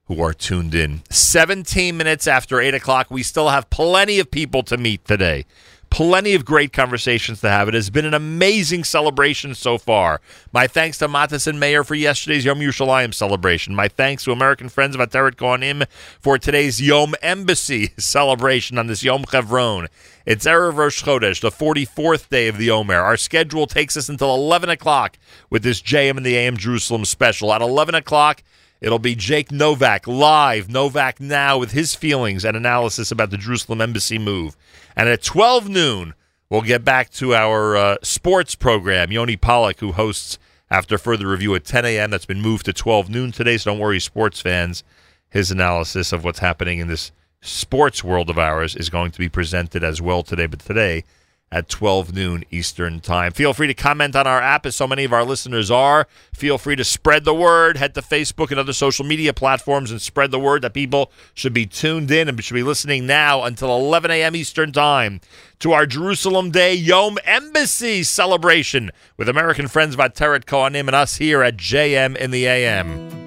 who 0.08 0.22
are 0.22 0.34
tuned 0.34 0.74
in. 0.74 1.02
17 1.10 1.96
minutes 1.96 2.28
after 2.28 2.60
8 2.60 2.74
o'clock, 2.74 3.08
we 3.10 3.24
still 3.24 3.50
have 3.50 3.70
plenty 3.70 4.20
of 4.20 4.32
people 4.32 4.64
to 4.64 4.78
meet 4.78 5.06
today. 5.06 5.46
Plenty 5.90 6.34
of 6.34 6.44
great 6.44 6.74
conversations 6.74 7.40
to 7.42 7.50
have. 7.50 7.70
It 7.70 7.74
has 7.74 7.90
been 7.90 8.06
an 8.06 8.14
amazing 8.14 8.84
celebration 8.84 9.56
so 9.56 9.78
far. 9.78 10.20
My 10.52 10.68
thanks 10.68 10.98
to 10.98 11.08
Matas 11.08 11.48
and 11.48 11.62
Mayor 11.62 11.84
for 11.84 11.96
yesterday's 11.96 12.44
Yom 12.44 12.60
Yerushalayim 12.60 13.14
celebration. 13.14 13.74
My 13.74 13.88
thanks 13.88 14.26
to 14.26 14.34
American 14.34 14.68
Friends 14.68 14.96
of 14.96 15.02
Ateret 15.02 15.36
Cohanim 15.36 15.88
for 16.20 16.38
today's 16.38 16.82
Yom 16.82 17.16
Embassy 17.22 17.94
celebration 17.98 18.78
on 18.78 18.88
this 18.88 19.02
Yom 19.02 19.24
Chevron. 19.32 19.88
It's 20.26 20.46
Erev 20.46 20.76
Rosh 20.76 21.02
Chodesh, 21.02 21.40
the 21.40 21.52
44th 21.52 22.28
day 22.28 22.50
of 22.50 22.58
the 22.58 22.70
Omer. 22.70 23.00
Our 23.00 23.16
schedule 23.16 23.66
takes 23.66 23.96
us 23.96 24.10
until 24.10 24.36
11 24.36 24.70
o'clock 24.70 25.18
with 25.50 25.64
this 25.64 25.82
JM 25.82 26.18
and 26.18 26.26
the 26.26 26.36
AM 26.36 26.58
Jerusalem 26.58 27.06
special. 27.06 27.54
At 27.54 27.62
11 27.62 27.96
o'clock, 27.96 28.44
It'll 28.80 29.00
be 29.00 29.16
Jake 29.16 29.52
Novak 29.52 30.06
live, 30.08 30.70
Novak 30.70 31.20
now 31.20 31.58
with 31.58 31.72
his 31.72 31.96
feelings 31.96 32.46
and 32.46 32.56
analysis 32.56 33.12
about 33.12 33.32
the 33.32 33.38
Jerusalem 33.38 33.82
Embassy 33.82 34.20
move. 34.20 34.56
And 34.96 35.10
at 35.10 35.24
12 35.24 35.68
noon, 35.68 36.14
we'll 36.50 36.62
get 36.62 36.84
back 36.84 37.10
to 37.12 37.34
our 37.34 37.76
uh, 37.76 37.96
sports 38.04 38.54
program. 38.56 39.12
Yoni 39.12 39.36
Pollock, 39.36 39.80
who 39.80 39.94
hosts 39.94 40.38
after 40.70 40.98
further 40.98 41.28
review 41.28 41.56
at 41.56 41.66
10 41.66 41.86
a.m., 41.86 42.12
that's 42.12 42.26
been 42.26 42.42
moved 42.42 42.66
to 42.66 42.74
12 42.74 43.10
noon 43.10 43.32
today. 43.32 43.58
So 43.58 43.72
don't 43.72 43.80
worry, 43.80 44.00
sports 44.00 44.42
fans. 44.42 44.84
His 45.30 45.50
analysis 45.50 46.14
of 46.14 46.24
what's 46.24 46.40
happening 46.40 46.80
in 46.80 46.88
this 46.88 47.12
sports 47.42 48.04
world 48.04 48.30
of 48.30 48.38
ours 48.38 48.76
is 48.76 48.90
going 48.90 49.12
to 49.12 49.20
be 49.20 49.30
presented 49.30 49.84
as 49.84 50.02
well 50.02 50.24
today. 50.24 50.46
But 50.46 50.60
today, 50.60 51.04
at 51.52 51.70
12 51.70 52.14
noon 52.14 52.44
Eastern 52.52 53.00
Time. 53.00 53.32
Feel 53.32 53.54
free 53.54 53.68
to 53.68 53.74
comment 53.74 54.16
on 54.16 54.28
our 54.28 54.42
app, 54.42 54.66
as 54.66 54.76
so 54.76 54.88
many 54.88 55.04
of 55.04 55.14
our 55.14 55.24
listeners 55.24 55.72
are. 55.72 56.08
Feel 56.34 56.58
free 56.58 56.76
to 56.76 56.84
spread 56.84 57.24
the 57.24 57.34
word. 57.34 57.78
Head 57.78 57.94
to 57.96 58.02
Facebook 58.02 58.52
and 58.52 58.60
other 58.60 58.74
social 58.74 59.06
media 59.06 59.34
platforms 59.34 59.92
and 59.92 60.02
spread 60.02 60.32
the 60.32 60.40
word 60.40 60.62
that 60.64 60.74
people 60.74 61.12
should 61.34 61.54
be 61.54 61.66
tuned 61.66 62.12
in 62.12 62.28
and 62.28 62.44
should 62.44 62.54
be 62.54 62.64
listening 62.64 63.08
now 63.08 63.44
until 63.44 63.76
11 63.76 64.12
a.m. 64.12 64.36
Eastern 64.36 64.72
Time 64.72 65.22
to 65.60 65.72
our 65.72 65.86
Jerusalem 65.86 66.52
Day 66.52 66.74
Yom 66.74 67.18
Embassy 67.24 68.04
celebration 68.04 68.92
with 69.16 69.30
American 69.30 69.68
friends 69.68 69.96
of 69.96 70.00
Ateret 70.00 70.46
Cohanim 70.46 70.88
and 70.88 70.96
us 70.96 71.16
here 71.16 71.44
at 71.44 71.58
JM 71.58 72.16
in 72.18 72.32
the 72.32 72.46
AM. 72.46 73.27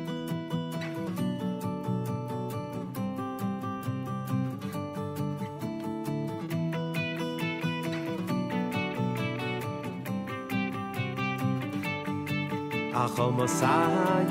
Achol 13.01 13.31
Mosai 13.37 14.29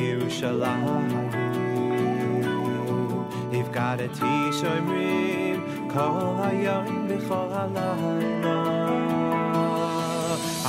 Yerushalayim 0.00 1.28
Ifgadati 3.58 4.34
shoymrim 4.58 5.60
Kol 5.92 6.16
hayom 6.40 6.88
v'chol 7.08 7.48
halayla 7.56 8.56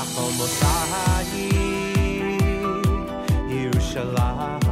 Achol 0.01 0.31
mosayim 0.39 2.27
Yerushalayim 3.55 4.68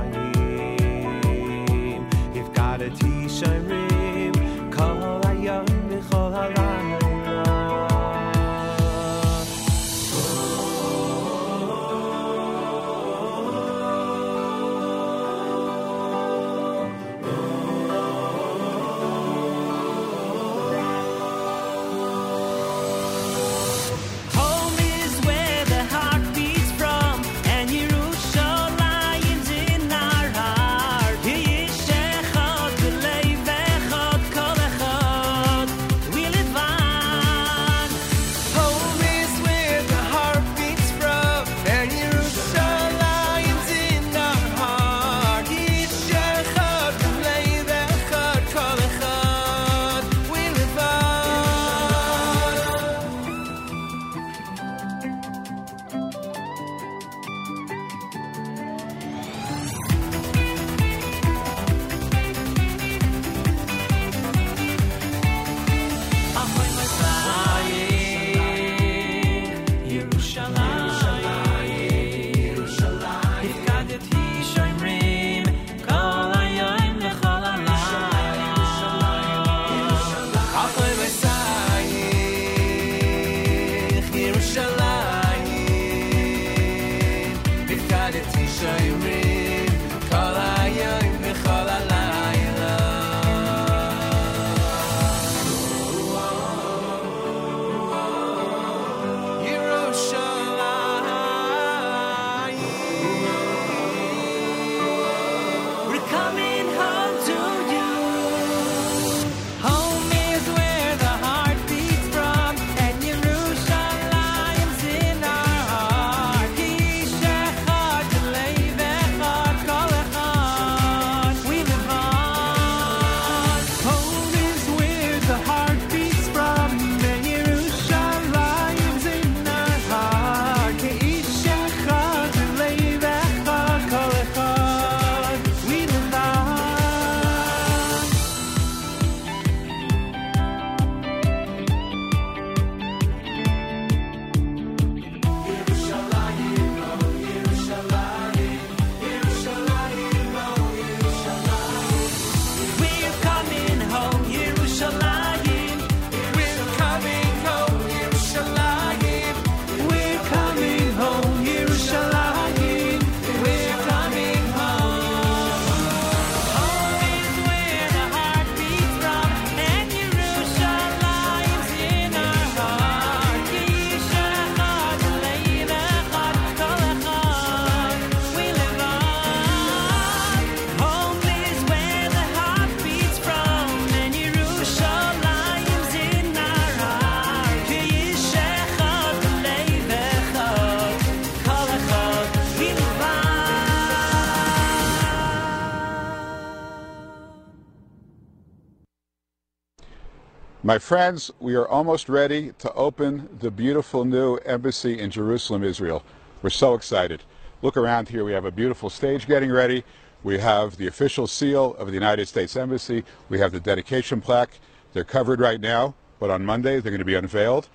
My 200.68 200.80
friends, 200.80 201.32
we 201.40 201.56
are 201.56 201.66
almost 201.66 202.10
ready 202.10 202.52
to 202.60 202.74
open 202.74 203.30
the 203.40 203.50
beautiful 203.50 204.04
new 204.04 204.36
embassy 204.40 205.00
in 205.00 205.10
Jerusalem, 205.10 205.64
Israel. 205.64 206.04
We're 206.42 206.50
so 206.50 206.74
excited. 206.74 207.24
Look 207.62 207.78
around 207.78 208.10
here. 208.10 208.26
We 208.26 208.34
have 208.34 208.44
a 208.44 208.52
beautiful 208.52 208.90
stage 208.90 209.28
getting 209.28 209.50
ready. 209.50 209.86
We 210.24 210.40
have 210.40 210.76
the 210.76 210.88
official 210.88 211.26
seal 211.26 211.74
of 211.76 211.88
the 211.88 211.94
United 211.94 212.28
States 212.28 212.58
Embassy. 212.58 213.06
We 213.30 213.40
have 213.40 213.54
the 213.54 213.62
dedication 213.62 214.20
plaque. 214.20 214.60
They're 214.92 215.06
covered 215.06 215.40
right 215.40 215.62
now, 215.62 215.96
but 216.20 216.30
on 216.30 216.44
Monday 216.44 216.82
they're 216.82 216.92
going 216.92 217.00
to 217.00 217.06
be 217.06 217.16
unveiled. 217.16 217.70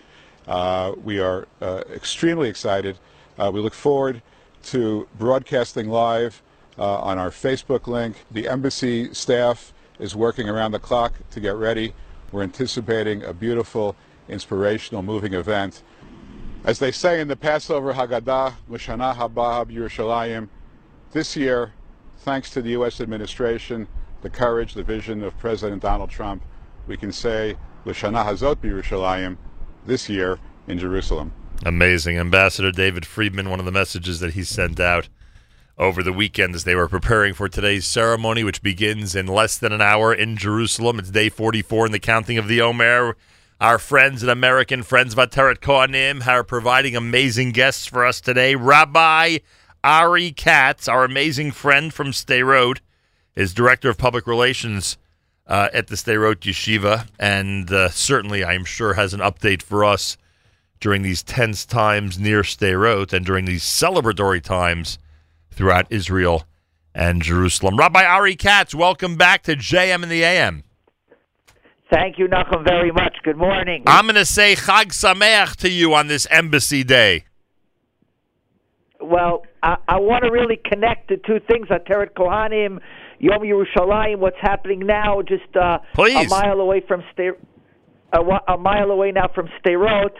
Uh, 0.46 0.92
we 1.02 1.18
are 1.18 1.48
uh, 1.62 1.84
extremely 1.94 2.50
excited. 2.50 2.98
Uh, 3.38 3.50
we 3.50 3.60
look 3.60 3.72
forward 3.72 4.20
to 4.64 5.08
broadcasting 5.18 5.88
live 5.88 6.42
uh, 6.76 7.00
on 7.00 7.16
our 7.16 7.30
Facebook 7.30 7.86
link. 7.86 8.16
The 8.30 8.48
embassy 8.48 9.14
staff 9.14 9.72
is 9.98 10.14
working 10.14 10.46
around 10.46 10.72
the 10.72 10.78
clock 10.78 11.14
to 11.30 11.40
get 11.40 11.54
ready. 11.54 11.94
We're 12.32 12.42
anticipating 12.42 13.22
a 13.22 13.34
beautiful, 13.34 13.94
inspirational, 14.28 15.02
moving 15.02 15.34
event. 15.34 15.82
As 16.64 16.78
they 16.78 16.90
say 16.90 17.20
in 17.20 17.28
the 17.28 17.36
Passover 17.36 17.92
Haggadah, 17.92 18.54
Mishana 18.70 19.14
Haba 19.14 19.70
Yerushalayim, 19.70 20.48
this 21.12 21.36
year, 21.36 21.74
thanks 22.20 22.48
to 22.50 22.62
the 22.62 22.70
U.S. 22.70 23.00
administration, 23.00 23.86
the 24.22 24.30
courage, 24.30 24.72
the 24.72 24.82
vision 24.82 25.22
of 25.22 25.36
President 25.38 25.82
Donald 25.82 26.08
Trump, 26.08 26.42
we 26.86 26.96
can 26.96 27.12
say 27.12 27.56
L'Shana 27.84 28.24
Hazot 28.24 28.56
Yerushalayim 28.56 29.36
this 29.84 30.08
year 30.08 30.38
in 30.66 30.78
Jerusalem. 30.78 31.32
Amazing. 31.66 32.16
Ambassador 32.16 32.72
David 32.72 33.04
Friedman, 33.04 33.50
one 33.50 33.58
of 33.58 33.66
the 33.66 33.72
messages 33.72 34.20
that 34.20 34.32
he 34.34 34.42
sent 34.42 34.80
out 34.80 35.08
over 35.82 36.02
the 36.02 36.12
weekend 36.12 36.54
as 36.54 36.62
they 36.62 36.76
were 36.76 36.88
preparing 36.88 37.34
for 37.34 37.48
today's 37.48 37.84
ceremony, 37.84 38.44
which 38.44 38.62
begins 38.62 39.16
in 39.16 39.26
less 39.26 39.58
than 39.58 39.72
an 39.72 39.82
hour 39.82 40.14
in 40.14 40.36
Jerusalem. 40.36 41.00
It's 41.00 41.10
day 41.10 41.28
44 41.28 41.86
in 41.86 41.92
the 41.92 41.98
counting 41.98 42.38
of 42.38 42.46
the 42.46 42.60
Omer. 42.60 43.16
Our 43.60 43.78
friends 43.78 44.22
and 44.22 44.30
American 44.30 44.84
friends, 44.84 45.16
Vateret 45.16 45.58
Cohanim, 45.58 46.24
are 46.24 46.44
providing 46.44 46.94
amazing 46.94 47.50
guests 47.50 47.84
for 47.84 48.06
us 48.06 48.20
today. 48.20 48.54
Rabbi 48.54 49.38
Ari 49.82 50.30
Katz, 50.30 50.86
our 50.86 51.04
amazing 51.04 51.50
friend 51.50 51.92
from 51.92 52.12
Sderot, 52.12 52.78
is 53.34 53.52
Director 53.52 53.90
of 53.90 53.98
Public 53.98 54.28
Relations 54.28 54.96
uh, 55.48 55.68
at 55.74 55.88
the 55.88 55.96
Sderot 55.96 56.36
Yeshiva, 56.36 57.08
and 57.18 57.72
uh, 57.72 57.88
certainly, 57.88 58.44
I'm 58.44 58.64
sure, 58.64 58.94
has 58.94 59.14
an 59.14 59.20
update 59.20 59.62
for 59.62 59.84
us 59.84 60.16
during 60.78 61.02
these 61.02 61.24
tense 61.24 61.66
times 61.66 62.20
near 62.20 62.42
Sderot 62.42 63.12
and 63.12 63.26
during 63.26 63.46
these 63.46 63.64
celebratory 63.64 64.40
times 64.40 64.98
throughout 65.52 65.86
Israel 65.90 66.44
and 66.94 67.22
Jerusalem. 67.22 67.76
Rabbi 67.76 68.04
Ari 68.04 68.36
Katz, 68.36 68.74
welcome 68.74 69.16
back 69.16 69.42
to 69.44 69.56
JM 69.56 70.02
in 70.02 70.08
the 70.08 70.22
AM. 70.24 70.64
Thank 71.92 72.18
you, 72.18 72.26
Nachum, 72.26 72.64
very 72.64 72.90
much. 72.90 73.16
Good 73.22 73.36
morning. 73.36 73.84
I'm 73.86 74.06
going 74.06 74.14
to 74.14 74.24
say 74.24 74.54
Chag 74.54 74.88
Sameach 74.88 75.56
to 75.56 75.70
you 75.70 75.92
on 75.94 76.06
this 76.06 76.26
Embassy 76.30 76.82
Day. 76.82 77.26
Well, 78.98 79.42
I, 79.62 79.76
I 79.88 79.98
want 79.98 80.24
to 80.24 80.30
really 80.30 80.58
connect 80.64 81.08
the 81.08 81.18
two 81.18 81.38
things: 81.40 81.68
Ateret 81.68 82.12
Cohanim, 82.14 82.80
Yom 83.18 83.42
Yerushalayim. 83.42 84.18
What's 84.18 84.40
happening 84.40 84.86
now? 84.86 85.20
Just 85.20 85.54
uh, 85.54 85.80
a 85.98 86.24
mile 86.28 86.60
away 86.60 86.80
from 86.86 87.02
Ster- 87.12 87.36
a, 88.12 88.20
a 88.48 88.56
mile 88.56 88.90
away 88.90 89.12
now 89.12 89.28
from 89.34 89.48
Sderot. 89.60 90.12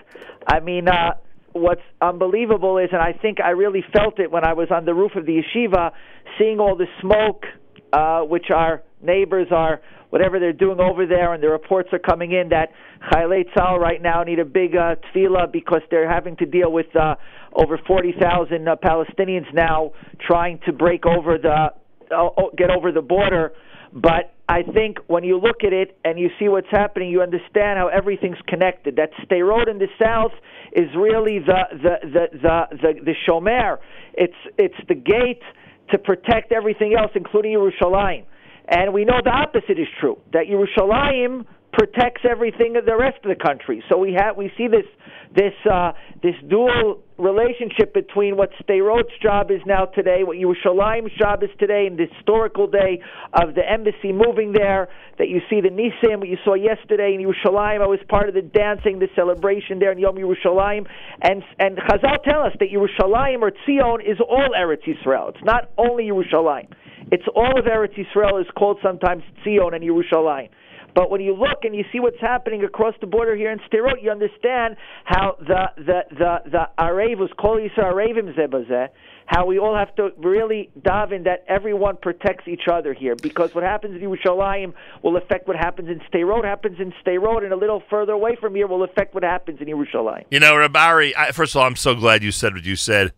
I 0.47 0.61
mean, 0.61 0.89
uh, 0.89 1.15
what's 1.53 1.83
unbelievable 2.01 2.79
is, 2.79 2.89
and 2.93 3.01
I 3.01 3.13
think 3.13 3.39
I 3.41 3.51
really 3.51 3.85
felt 3.93 4.19
it 4.19 4.31
when 4.31 4.45
I 4.45 4.53
was 4.53 4.69
on 4.71 4.85
the 4.85 4.95
roof 4.95 5.13
of 5.17 5.27
the 5.27 5.41
yeshiva, 5.43 5.93
seeing 6.39 6.61
all 6.61 6.77
the 6.77 6.87
smoke, 7.01 7.45
uh, 7.93 8.23
which 8.23 8.47
our 8.55 8.83
neighbors 9.03 9.49
are 9.51 9.81
whatever 10.11 10.39
they're 10.39 10.53
doing 10.53 10.79
over 10.79 11.07
there, 11.07 11.33
and 11.33 11.43
the 11.43 11.49
reports 11.49 11.89
are 11.93 11.99
coming 11.99 12.33
in 12.33 12.51
that 12.51 12.69
Chayalei 13.11 13.45
Tzahal 13.57 13.79
right 13.79 14.01
now 14.01 14.23
need 14.23 14.39
a 14.39 14.45
big 14.45 14.77
uh, 14.77 14.97
tefillah 15.15 15.51
because 15.51 15.81
they're 15.91 16.11
having 16.11 16.37
to 16.37 16.45
deal 16.45 16.71
with 16.71 16.95
uh, 16.95 17.15
over 17.55 17.79
40,000 17.87 18.69
uh, 18.69 18.77
Palestinians 18.77 19.53
now 19.55 19.93
trying 20.21 20.61
to 20.67 20.73
break 20.73 21.07
over 21.07 21.39
the 21.39 21.69
uh, 22.15 22.29
get 22.59 22.71
over 22.71 22.93
the 22.93 23.01
border. 23.01 23.53
But 23.95 24.35
I 24.51 24.63
think 24.63 24.99
when 25.07 25.25
you 25.25 25.39
look 25.39 25.65
at 25.65 25.73
it 25.73 25.97
and 26.05 26.19
you 26.19 26.29
see 26.39 26.49
what's 26.49 26.71
happening, 26.71 27.11
you 27.11 27.23
understand 27.23 27.79
how 27.79 27.89
everything's 27.89 28.41
connected. 28.47 28.97
That 28.97 29.11
Sderot 29.25 29.69
in 29.69 29.79
the 29.79 29.89
south 30.03 30.33
is 30.73 30.89
really 30.97 31.39
the 31.39 31.63
the 31.73 31.95
the 32.03 32.39
the 32.39 32.77
the, 32.83 32.93
the 33.05 33.15
shomer. 33.29 33.79
It's 34.15 34.35
it's 34.59 34.75
the 34.89 34.95
gate 34.95 35.43
to 35.91 35.99
protect 35.99 36.53
everything 36.53 36.95
else, 36.99 37.11
including 37.15 37.53
Yerushalayim. 37.53 38.25
And 38.69 38.93
we 38.95 39.05
know 39.05 39.21
the 39.23 39.31
opposite 39.31 39.79
is 39.79 39.89
true. 40.01 40.19
That 40.33 40.47
Yerushalayim 40.47 41.45
protects 41.73 42.23
everything 42.29 42.77
of 42.77 42.85
the 42.85 42.97
rest 42.97 43.19
of 43.25 43.37
the 43.37 43.43
country. 43.43 43.83
So 43.91 43.99
we 43.99 44.17
have 44.19 44.37
we 44.37 44.51
see 44.57 44.69
this 44.69 44.87
this 45.35 45.55
uh, 45.71 45.93
this 46.23 46.35
dual 46.49 47.03
relationship 47.23 47.95
between 47.95 48.37
what 48.37 48.51
Sderot's 48.63 49.15
job 49.23 49.51
is 49.51 49.61
now 49.67 49.87
today, 49.87 50.25
what 50.25 50.37
Yerushalayim's 50.37 51.15
job 51.19 51.43
is 51.43 51.51
today, 51.59 51.87
and 51.87 51.99
the 51.99 52.07
historical 52.13 52.67
day 52.67 53.01
of 53.33 53.55
the 53.55 53.63
embassy 53.63 54.13
moving 54.13 54.53
there. 54.53 54.89
That 55.19 55.29
you 55.29 55.41
see 55.49 55.61
the 55.61 55.69
Nisim, 55.69 56.19
what 56.19 56.29
you 56.29 56.39
saw 56.45 56.55
yesterday 56.55 57.15
in 57.15 57.21
Yerushalayim. 57.21 57.81
I 57.81 57.87
was 57.87 58.01
part 58.09 58.29
of 58.29 58.35
the 58.35 58.43
dancing, 58.43 58.99
the 58.99 59.09
celebration 59.15 59.79
there 59.79 59.93
in 59.93 59.99
Yom 59.99 60.17
Yerushalayim, 60.17 60.87
and 61.23 61.43
and 61.59 61.79
Chazal 61.79 62.23
tell 62.25 62.43
us 62.43 62.53
that 62.59 62.69
Yerushalayim 62.71 63.41
or 63.43 63.53
Tzion 63.67 64.01
is 64.01 64.19
all 64.21 64.51
Eretz 64.59 64.83
Yisrael. 64.85 65.31
It's 65.31 65.45
not 65.45 65.71
only 65.79 66.05
Yerushalayim. 66.05 66.73
It's 67.13 67.25
all 67.35 67.59
of 67.59 67.67
Eretz 67.67 67.95
Yisrael 67.95 68.41
is 68.41 68.47
called 68.57 68.79
sometimes 68.83 69.23
Tzion 69.45 69.75
and 69.75 69.85
Yerushalayim. 69.85 70.49
But 70.95 71.11
when 71.11 71.21
you 71.21 71.35
look 71.35 71.65
and 71.65 71.75
you 71.75 71.85
see 71.93 72.01
what's 72.01 72.21
happening 72.21 72.65
across 72.65 72.95
the 73.01 73.07
border 73.07 73.35
here 73.35 73.51
in 73.51 73.59
Sderot, 73.61 74.03
you 74.03 74.11
understand 74.11 74.77
how 75.05 75.37
the 75.39 75.71
the 75.77 76.01
the 76.11 76.51
the 76.51 76.69
Arevus, 76.79 77.31
Kol 77.41 77.59
Arevim 77.59 78.35
Zeh 78.37 78.47
Bazeh, 78.47 78.89
how 79.27 79.47
we 79.47 79.59
all 79.59 79.75
have 79.75 79.95
to 79.97 80.11
really 80.19 80.71
daven 80.79 81.25
that 81.25 81.45
everyone 81.49 81.97
protects 81.97 82.47
each 82.47 82.69
other 82.71 82.93
here, 82.93 83.17
because 83.17 83.55
what 83.55 83.65
happens 83.65 84.01
in 84.01 84.07
Yerushalayim 84.07 84.75
will 85.03 85.17
affect 85.17 85.49
what 85.49 85.57
happens 85.57 85.89
in 85.89 86.01
Sderot, 86.11 86.45
happens 86.45 86.79
in 86.79 86.93
Sderot, 87.05 87.43
and 87.45 87.53
a 87.53 87.57
little 87.57 87.83
further 87.89 88.13
away 88.13 88.37
from 88.41 88.55
here 88.55 88.67
will 88.67 88.83
affect 88.83 89.15
what 89.15 89.23
happens 89.23 89.61
in 89.61 89.69
Yerushalayim. 89.69 90.25
You 90.31 90.41
know, 90.41 90.55
Rabari, 90.55 91.13
I, 91.17 91.31
first 91.33 91.55
of 91.55 91.61
all, 91.61 91.67
I'm 91.67 91.77
so 91.77 91.95
glad 91.95 92.23
you 92.23 92.33
said 92.33 92.55
what 92.55 92.65
you 92.65 92.77
said. 92.77 93.13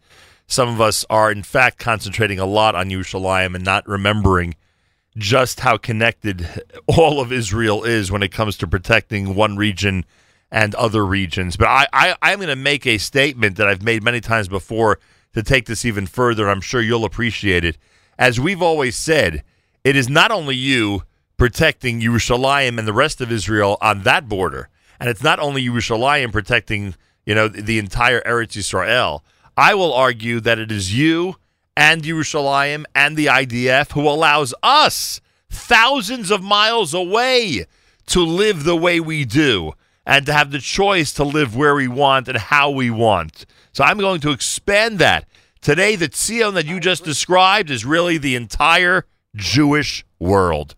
Some 0.46 0.68
of 0.68 0.80
us 0.80 1.04
are, 1.08 1.32
in 1.32 1.42
fact, 1.42 1.78
concentrating 1.78 2.38
a 2.38 2.46
lot 2.46 2.74
on 2.74 2.90
Yerushalayim 2.90 3.54
and 3.54 3.64
not 3.64 3.88
remembering 3.88 4.54
just 5.16 5.60
how 5.60 5.76
connected 5.76 6.46
all 6.86 7.20
of 7.20 7.32
Israel 7.32 7.84
is 7.84 8.10
when 8.10 8.22
it 8.22 8.32
comes 8.32 8.56
to 8.58 8.66
protecting 8.66 9.34
one 9.34 9.56
region 9.56 10.04
and 10.50 10.74
other 10.74 11.04
regions. 11.04 11.56
But 11.56 11.68
I, 11.68 11.86
I, 11.92 12.16
I'm 12.22 12.38
going 12.38 12.48
to 12.48 12.56
make 12.56 12.86
a 12.86 12.98
statement 12.98 13.56
that 13.56 13.68
I've 13.68 13.82
made 13.82 14.02
many 14.02 14.20
times 14.20 14.48
before 14.48 14.98
to 15.34 15.42
take 15.42 15.66
this 15.66 15.84
even 15.84 16.06
further. 16.06 16.48
I'm 16.48 16.60
sure 16.60 16.80
you'll 16.80 17.04
appreciate 17.04 17.64
it. 17.64 17.76
As 18.18 18.38
we've 18.38 18.62
always 18.62 18.96
said, 18.96 19.42
it 19.82 19.96
is 19.96 20.08
not 20.08 20.30
only 20.30 20.54
you 20.54 21.02
protecting 21.36 22.00
Yerushalayim 22.00 22.78
and 22.78 22.86
the 22.86 22.92
rest 22.92 23.20
of 23.20 23.32
Israel 23.32 23.76
on 23.80 24.02
that 24.04 24.28
border, 24.28 24.68
and 25.00 25.08
it's 25.08 25.22
not 25.22 25.40
only 25.40 25.66
Yerushalayim 25.66 26.32
protecting, 26.32 26.94
you 27.26 27.34
know, 27.34 27.48
the 27.48 27.78
entire 27.78 28.20
Eretz 28.22 28.56
Yisrael. 28.56 29.20
I 29.56 29.74
will 29.74 29.92
argue 29.92 30.40
that 30.40 30.58
it 30.58 30.70
is 30.70 30.96
you 30.96 31.36
and 31.76 32.02
Yerushalayim 32.02 32.84
and 32.94 33.16
the 33.16 33.26
IDF 33.26 33.92
who 33.92 34.08
allows 34.08 34.54
us 34.62 35.20
thousands 35.50 36.30
of 36.30 36.42
miles 36.42 36.94
away 36.94 37.66
to 38.06 38.20
live 38.20 38.64
the 38.64 38.76
way 38.76 39.00
we 39.00 39.24
do 39.24 39.72
and 40.06 40.26
to 40.26 40.32
have 40.32 40.50
the 40.50 40.58
choice 40.58 41.12
to 41.14 41.24
live 41.24 41.56
where 41.56 41.74
we 41.74 41.88
want 41.88 42.28
and 42.28 42.36
how 42.36 42.70
we 42.70 42.90
want. 42.90 43.46
So 43.72 43.84
I'm 43.84 43.98
going 43.98 44.20
to 44.20 44.30
expand 44.30 44.98
that. 44.98 45.26
Today, 45.60 45.96
the 45.96 46.08
Tzion 46.08 46.54
that 46.54 46.66
you 46.66 46.78
just 46.78 47.04
described 47.04 47.70
is 47.70 47.84
really 47.84 48.18
the 48.18 48.36
entire 48.36 49.06
Jewish 49.34 50.04
world. 50.18 50.74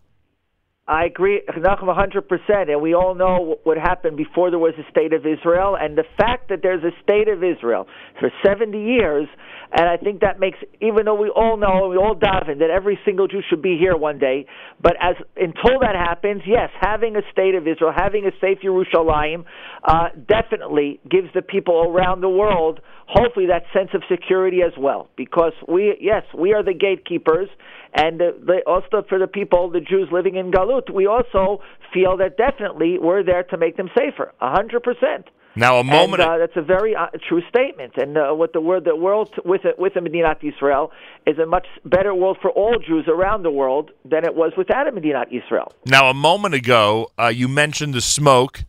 I 0.87 1.03
agree, 1.03 1.41
Nachum, 1.49 1.93
100%. 1.93 2.71
And 2.71 2.81
we 2.81 2.93
all 2.95 3.13
know 3.13 3.57
what 3.65 3.77
happened 3.77 4.15
before 4.15 4.49
there 4.49 4.59
was 4.59 4.73
a 4.79 4.89
state 4.89 5.11
of 5.11 5.25
Israel. 5.25 5.75
And 5.77 5.97
the 5.97 6.05
fact 6.17 6.47
that 6.47 6.59
there's 6.63 6.83
a 6.83 6.91
state 7.03 7.27
of 7.27 7.43
Israel 7.43 7.87
for 8.19 8.31
70 8.45 8.81
years, 8.81 9.27
and 9.71 9.89
I 9.89 9.97
think 9.97 10.21
that 10.21 10.39
makes, 10.39 10.57
even 10.81 11.05
though 11.05 11.15
we 11.15 11.29
all 11.29 11.57
know, 11.57 11.89
we 11.89 11.97
all 11.97 12.15
daven 12.15 12.59
that 12.59 12.69
every 12.69 12.97
single 13.03 13.27
Jew 13.27 13.41
should 13.49 13.61
be 13.61 13.77
here 13.77 13.97
one 13.97 14.17
day, 14.17 14.45
but 14.81 14.93
as 15.01 15.15
until 15.35 15.79
that 15.81 15.95
happens, 15.95 16.43
yes, 16.45 16.69
having 16.79 17.15
a 17.15 17.21
state 17.31 17.55
of 17.55 17.67
Israel, 17.67 17.93
having 17.95 18.25
a 18.25 18.31
safe 18.39 18.59
Yerushalayim, 18.63 19.45
uh, 19.83 20.09
definitely 20.27 20.99
gives 21.09 21.27
the 21.33 21.41
people 21.41 21.83
around 21.89 22.21
the 22.21 22.29
world 22.29 22.79
hopefully 23.07 23.47
that 23.47 23.63
sense 23.73 23.89
of 23.93 24.03
security 24.11 24.59
as 24.61 24.73
well. 24.77 25.09
Because 25.15 25.53
we 25.67 25.97
yes 25.99 26.23
we 26.37 26.53
are 26.53 26.63
the 26.63 26.73
gatekeepers. 26.73 27.49
And 27.93 28.21
uh, 28.21 28.25
the, 28.45 28.61
also 28.67 29.05
for 29.07 29.17
the 29.17 29.27
people 29.27 29.69
the 29.71 29.79
Jews 29.79 30.09
living 30.11 30.35
in 30.35 30.51
Galut 30.51 30.93
we 30.93 31.07
also 31.07 31.61
feel 31.93 32.17
that 32.17 32.37
definitely 32.37 32.97
we're 32.99 33.23
there 33.23 33.43
to 33.43 33.57
make 33.57 33.77
them 33.77 33.89
safer 33.97 34.33
a 34.41 34.51
hundred 34.51 34.83
percent 34.83 35.27
Now, 35.57 35.79
a 35.79 35.83
moment. 35.83 36.21
and, 36.21 36.31
uh, 36.31 36.37
that's 36.37 36.55
a 36.55 36.61
very 36.61 36.95
uh, 36.95 37.07
true 37.27 37.41
statement. 37.49 37.93
And 37.97 38.17
uh, 38.17 38.33
what 38.33 38.53
the 38.53 38.61
word, 38.61 38.85
the 38.85 38.95
world 38.95 39.33
with 39.43 39.65
a, 39.65 39.73
with 39.77 39.95
a 39.95 39.99
Medinat 39.99 40.43
Israel 40.43 40.91
is 41.25 41.37
a 41.39 41.45
much 41.45 41.67
better 41.85 42.13
world 42.13 42.37
for 42.41 42.51
all 42.51 42.77
Jews 42.79 43.05
around 43.07 43.43
the 43.43 43.51
world 43.51 43.91
than 44.05 44.23
it 44.23 44.35
was 44.35 44.53
without 44.57 44.87
a 44.87 44.91
Medinat 44.91 45.27
Israel. 45.31 45.71
Now, 45.85 46.09
a 46.09 46.13
moment 46.13 46.53
ago, 46.53 47.11
uh, 47.19 47.27
you 47.27 47.47
mentioned 47.47 47.93
the 47.93 48.01
smoke, 48.01 48.63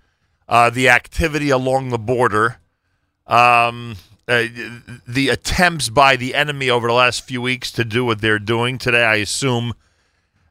uh, 0.49 0.70
the 0.70 0.89
activity 0.89 1.50
along 1.50 1.91
the 1.91 1.99
border, 1.99 2.58
um, 3.26 3.97
uh, 4.26 4.44
the 5.07 5.28
attempts 5.31 5.89
by 5.89 6.17
the 6.17 6.34
enemy 6.34 6.68
over 6.68 6.86
the 6.86 6.94
last 6.94 7.25
few 7.25 7.41
weeks 7.41 7.70
to 7.73 7.84
do 7.84 8.05
what 8.05 8.20
they're 8.20 8.39
doing 8.39 8.78
today. 8.78 9.05
I 9.05 9.17
assume, 9.17 9.75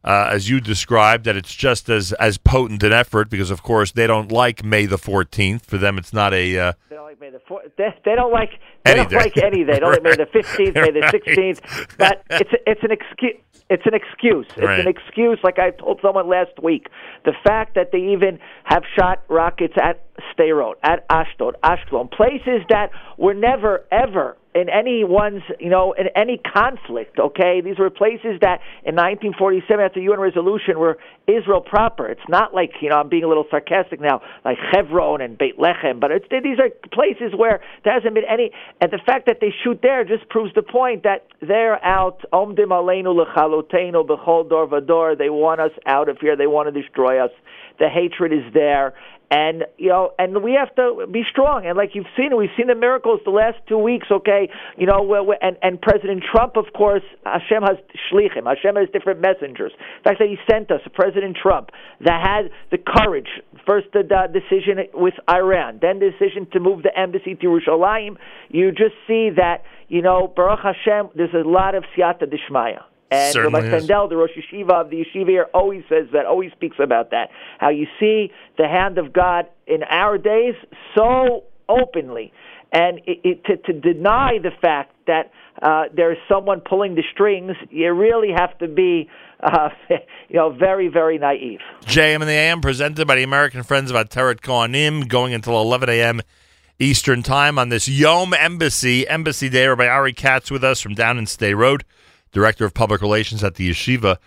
uh, 0.08 0.30
as 0.32 0.50
you 0.50 0.62
described, 0.62 1.26
that 1.26 1.36
it's 1.36 1.54
just 1.54 1.90
as 1.90 2.14
as 2.14 2.38
potent 2.38 2.82
an 2.84 2.94
effort 2.94 3.30
because, 3.30 3.52
of 3.52 3.62
course, 3.62 3.92
they 3.92 4.08
don't 4.08 4.32
like 4.32 4.64
May 4.64 4.86
the 4.86 4.98
Fourteenth. 4.98 5.66
For 5.66 5.78
them, 5.78 5.98
it's 5.98 6.14
not 6.14 6.34
a. 6.34 6.58
Uh, 6.58 6.74
They 6.90 6.96
don't 6.96 7.06
like 7.06 7.20
May 7.20 7.30
the 7.32 7.42
four, 7.48 7.62
they, 7.78 7.90
they 8.06 8.16
don't 8.16 8.32
like 8.32 8.52
they 8.86 8.92
Any 8.92 9.02
don't 9.02 9.10
day. 9.10 9.18
like 9.18 9.38
any 9.38 9.64
day. 9.66 9.74
They 9.74 9.80
don't 9.80 9.92
like 9.92 10.04
May 10.04 10.16
the 10.16 10.26
fifteenth, 10.32 10.76
May 10.76 10.92
the 10.92 11.08
sixteenth. 11.12 11.60
But 11.98 12.24
it's 12.30 12.52
it's 12.66 12.82
an 12.84 12.92
excuse. 12.92 13.36
It's 13.70 13.86
an 13.86 13.94
excuse. 13.94 14.48
It's 14.56 14.66
Right. 14.66 14.80
an 14.80 14.88
excuse. 14.88 15.40
Like 15.44 15.60
I 15.60 15.72
told 15.72 16.00
someone 16.02 16.30
last 16.30 16.52
week, 16.64 16.88
the 17.26 17.34
fact 17.44 17.76
that 17.76 17.92
they 17.92 18.00
even 18.14 18.40
have 18.64 18.84
shot 18.98 19.24
rockets 19.28 19.74
at 19.82 20.06
Sderot, 20.34 20.76
at 20.84 21.06
Ashdod, 21.10 21.56
Ashkelon, 21.64 22.10
places 22.12 22.62
that 22.70 22.92
were 23.18 23.34
never 23.34 23.84
ever 23.92 24.38
in 24.58 24.70
anyone's, 24.70 25.44
you 25.60 25.70
know, 25.70 25.94
in 25.94 26.08
any 26.16 26.38
conflict. 26.38 27.20
Okay, 27.20 27.62
these 27.62 27.78
were 27.78 27.90
places 27.90 28.42
that 28.42 28.60
in 28.84 28.96
1947, 28.96 29.86
after 29.86 30.00
UN 30.00 30.20
resolution, 30.20 30.80
were 30.80 30.98
Israel 31.28 31.62
proper. 31.62 32.08
It's 32.08 32.28
not 32.28 32.54
like 32.56 32.72
you 32.82 32.90
know 32.90 32.96
I'm 32.96 33.10
being 33.10 33.24
a 33.24 33.28
little 33.28 33.46
sarcastic 33.52 34.02
now, 34.02 34.22
like 34.44 34.58
Hebron 34.72 35.22
and 35.22 35.38
Beit 35.38 35.60
Lechem, 35.60 36.00
but 36.00 36.12
it's 36.12 36.26
these 36.32 36.60
are 36.60 36.70
places 36.92 37.38
where 37.38 37.62
there 37.84 37.94
hasn't 37.94 38.16
been 38.16 38.26
any. 38.28 38.52
And 38.82 38.92
the 38.92 39.00
fact 39.06 39.28
that 39.28 39.38
they 39.42 39.54
shoot 39.64 39.80
there 39.84 40.04
just 40.04 40.28
proves 40.30 40.54
the 40.56 40.64
point 40.64 41.04
that 41.04 41.28
they're 41.42 41.84
out. 41.86 42.24
Omdim 42.34 42.70
aleinu 42.70 43.14
lechalotenu 43.14 44.08
bechol 44.08 44.50
dor 44.50 44.68
vador. 44.68 45.18
They 45.18 45.30
want 45.30 45.62
us 45.62 45.72
out 45.86 46.10
of 46.10 46.18
here. 46.20 46.36
They 46.36 46.48
want 46.48 46.74
to 46.74 46.82
destroy 46.82 47.24
us. 47.24 47.32
The 47.80 47.90
hatred 47.90 48.34
is 48.34 48.52
there. 48.54 48.96
And 49.30 49.66
you 49.78 49.90
know, 49.90 50.12
and 50.18 50.42
we 50.42 50.54
have 50.54 50.74
to 50.76 51.06
be 51.12 51.24
strong. 51.30 51.66
And 51.66 51.78
like 51.78 51.96
you've 51.96 52.08
seen, 52.16 52.36
we've 52.38 52.50
seen 52.56 52.68
the 52.68 52.76
miracles 52.76 53.20
the 53.26 53.32
last 53.32 53.58
two 53.68 53.78
weeks. 53.78 54.08
Okay, 54.10 54.50
you 54.78 54.86
know, 54.86 55.02
where, 55.04 55.22
where, 55.22 55.38
and 55.44 55.58
and 55.62 55.82
President 55.82 56.24
Trump, 56.32 56.56
of 56.56 56.66
course, 56.74 57.04
Hashem 57.26 57.64
has 57.64 57.78
shlichim. 58.10 58.46
Hashem 58.46 58.76
has 58.78 58.88
different 58.94 59.20
messengers. 59.20 59.74
The 60.04 60.10
fact 60.10 60.20
that 60.20 60.30
he 60.30 60.38
sent 60.50 60.72
us 60.72 60.80
President 60.94 61.36
Trump 61.36 61.72
that 62.02 62.26
had 62.26 62.52
the 62.72 62.78
courage. 62.78 63.28
First, 63.66 63.88
the, 63.92 64.04
the 64.04 64.32
decision 64.32 64.78
with 64.94 65.16
Iran, 65.30 65.80
then 65.82 66.00
the 66.00 66.12
decision 66.12 66.48
to 66.54 66.62
move 66.62 66.84
the 66.84 66.98
embassy 66.98 67.36
to 67.36 67.48
Yerushalayim. 67.48 68.16
You 68.50 68.72
just 68.72 68.96
see 69.08 69.32
that 69.36 69.64
you 69.88 70.02
know, 70.02 70.32
Baruch 70.34 70.60
Hashem. 70.64 71.10
There's 71.16 71.34
a 71.34 71.48
lot 71.48 71.76
of 71.76 71.84
siyata 71.96 72.24
dishmaya. 72.24 72.84
And 73.10 73.34
Certainly 73.34 73.62
Rabbi 73.62 73.76
is. 73.76 73.82
Fendel, 73.82 74.08
the 74.10 74.18
Rosh 74.18 74.32
Yeshiva 74.32 74.82
of 74.82 74.90
the 74.90 74.98
yeshiva 74.98 75.30
here, 75.30 75.48
always 75.54 75.84
says 75.88 76.08
that, 76.14 76.26
always 76.26 76.52
speaks 76.52 76.78
about 76.80 77.12
that. 77.12 77.30
How 77.60 77.70
you 77.70 77.88
see 78.00 78.32
the 78.58 78.68
hand 78.68 78.98
of 78.98 79.14
God 79.14 79.46
in 79.66 79.84
our 79.84 80.18
days 80.18 80.56
so 80.96 81.44
openly. 81.70 82.34
And 82.72 83.00
it, 83.06 83.20
it, 83.24 83.46
to, 83.46 83.58
to 83.58 83.80
deny 83.80 84.40
the 84.42 84.52
fact 84.62 84.94
that 85.08 85.32
uh, 85.62 85.86
there 85.96 86.12
is 86.12 86.18
someone 86.30 86.60
pulling 86.60 86.96
the 86.96 87.04
strings, 87.14 87.54
you 87.72 87.92
really 87.94 88.32
have 88.36 88.58
to 88.60 88.68
be, 88.68 89.10
uh, 89.42 89.70
you 89.90 90.36
know, 90.36 90.52
very, 90.52 90.90
very 90.90 91.18
naive. 91.18 91.60
JM 91.86 92.16
and 92.16 92.24
the 92.24 92.34
AM 92.34 92.62
presented 92.62 93.08
by 93.08 93.16
the 93.16 93.24
American 93.24 93.64
Friends 93.64 93.90
of 93.90 93.96
Ateret 93.96 94.42
Cohanim 94.42 95.08
going 95.08 95.34
until 95.34 95.60
11 95.62 95.90
a.m. 95.90 96.22
Eastern 96.80 97.24
Time 97.24 97.58
on 97.58 97.70
this 97.70 97.88
Yom 97.88 98.34
Embassy, 98.34 99.08
Embassy 99.08 99.50
Day. 99.50 99.68
Rabbi 99.68 99.88
Ari 99.88 100.14
Katz 100.14 100.52
with 100.52 100.64
us 100.64 100.80
from 100.80 100.94
Down 100.94 101.18
and 101.18 101.26
Sderot, 101.26 101.82
Director 102.38 102.66
of 102.66 102.74
Public 102.76 103.02
Relations 103.02 103.44
at 103.44 103.56
the 103.56 103.68
Yeshiva. 103.68 104.18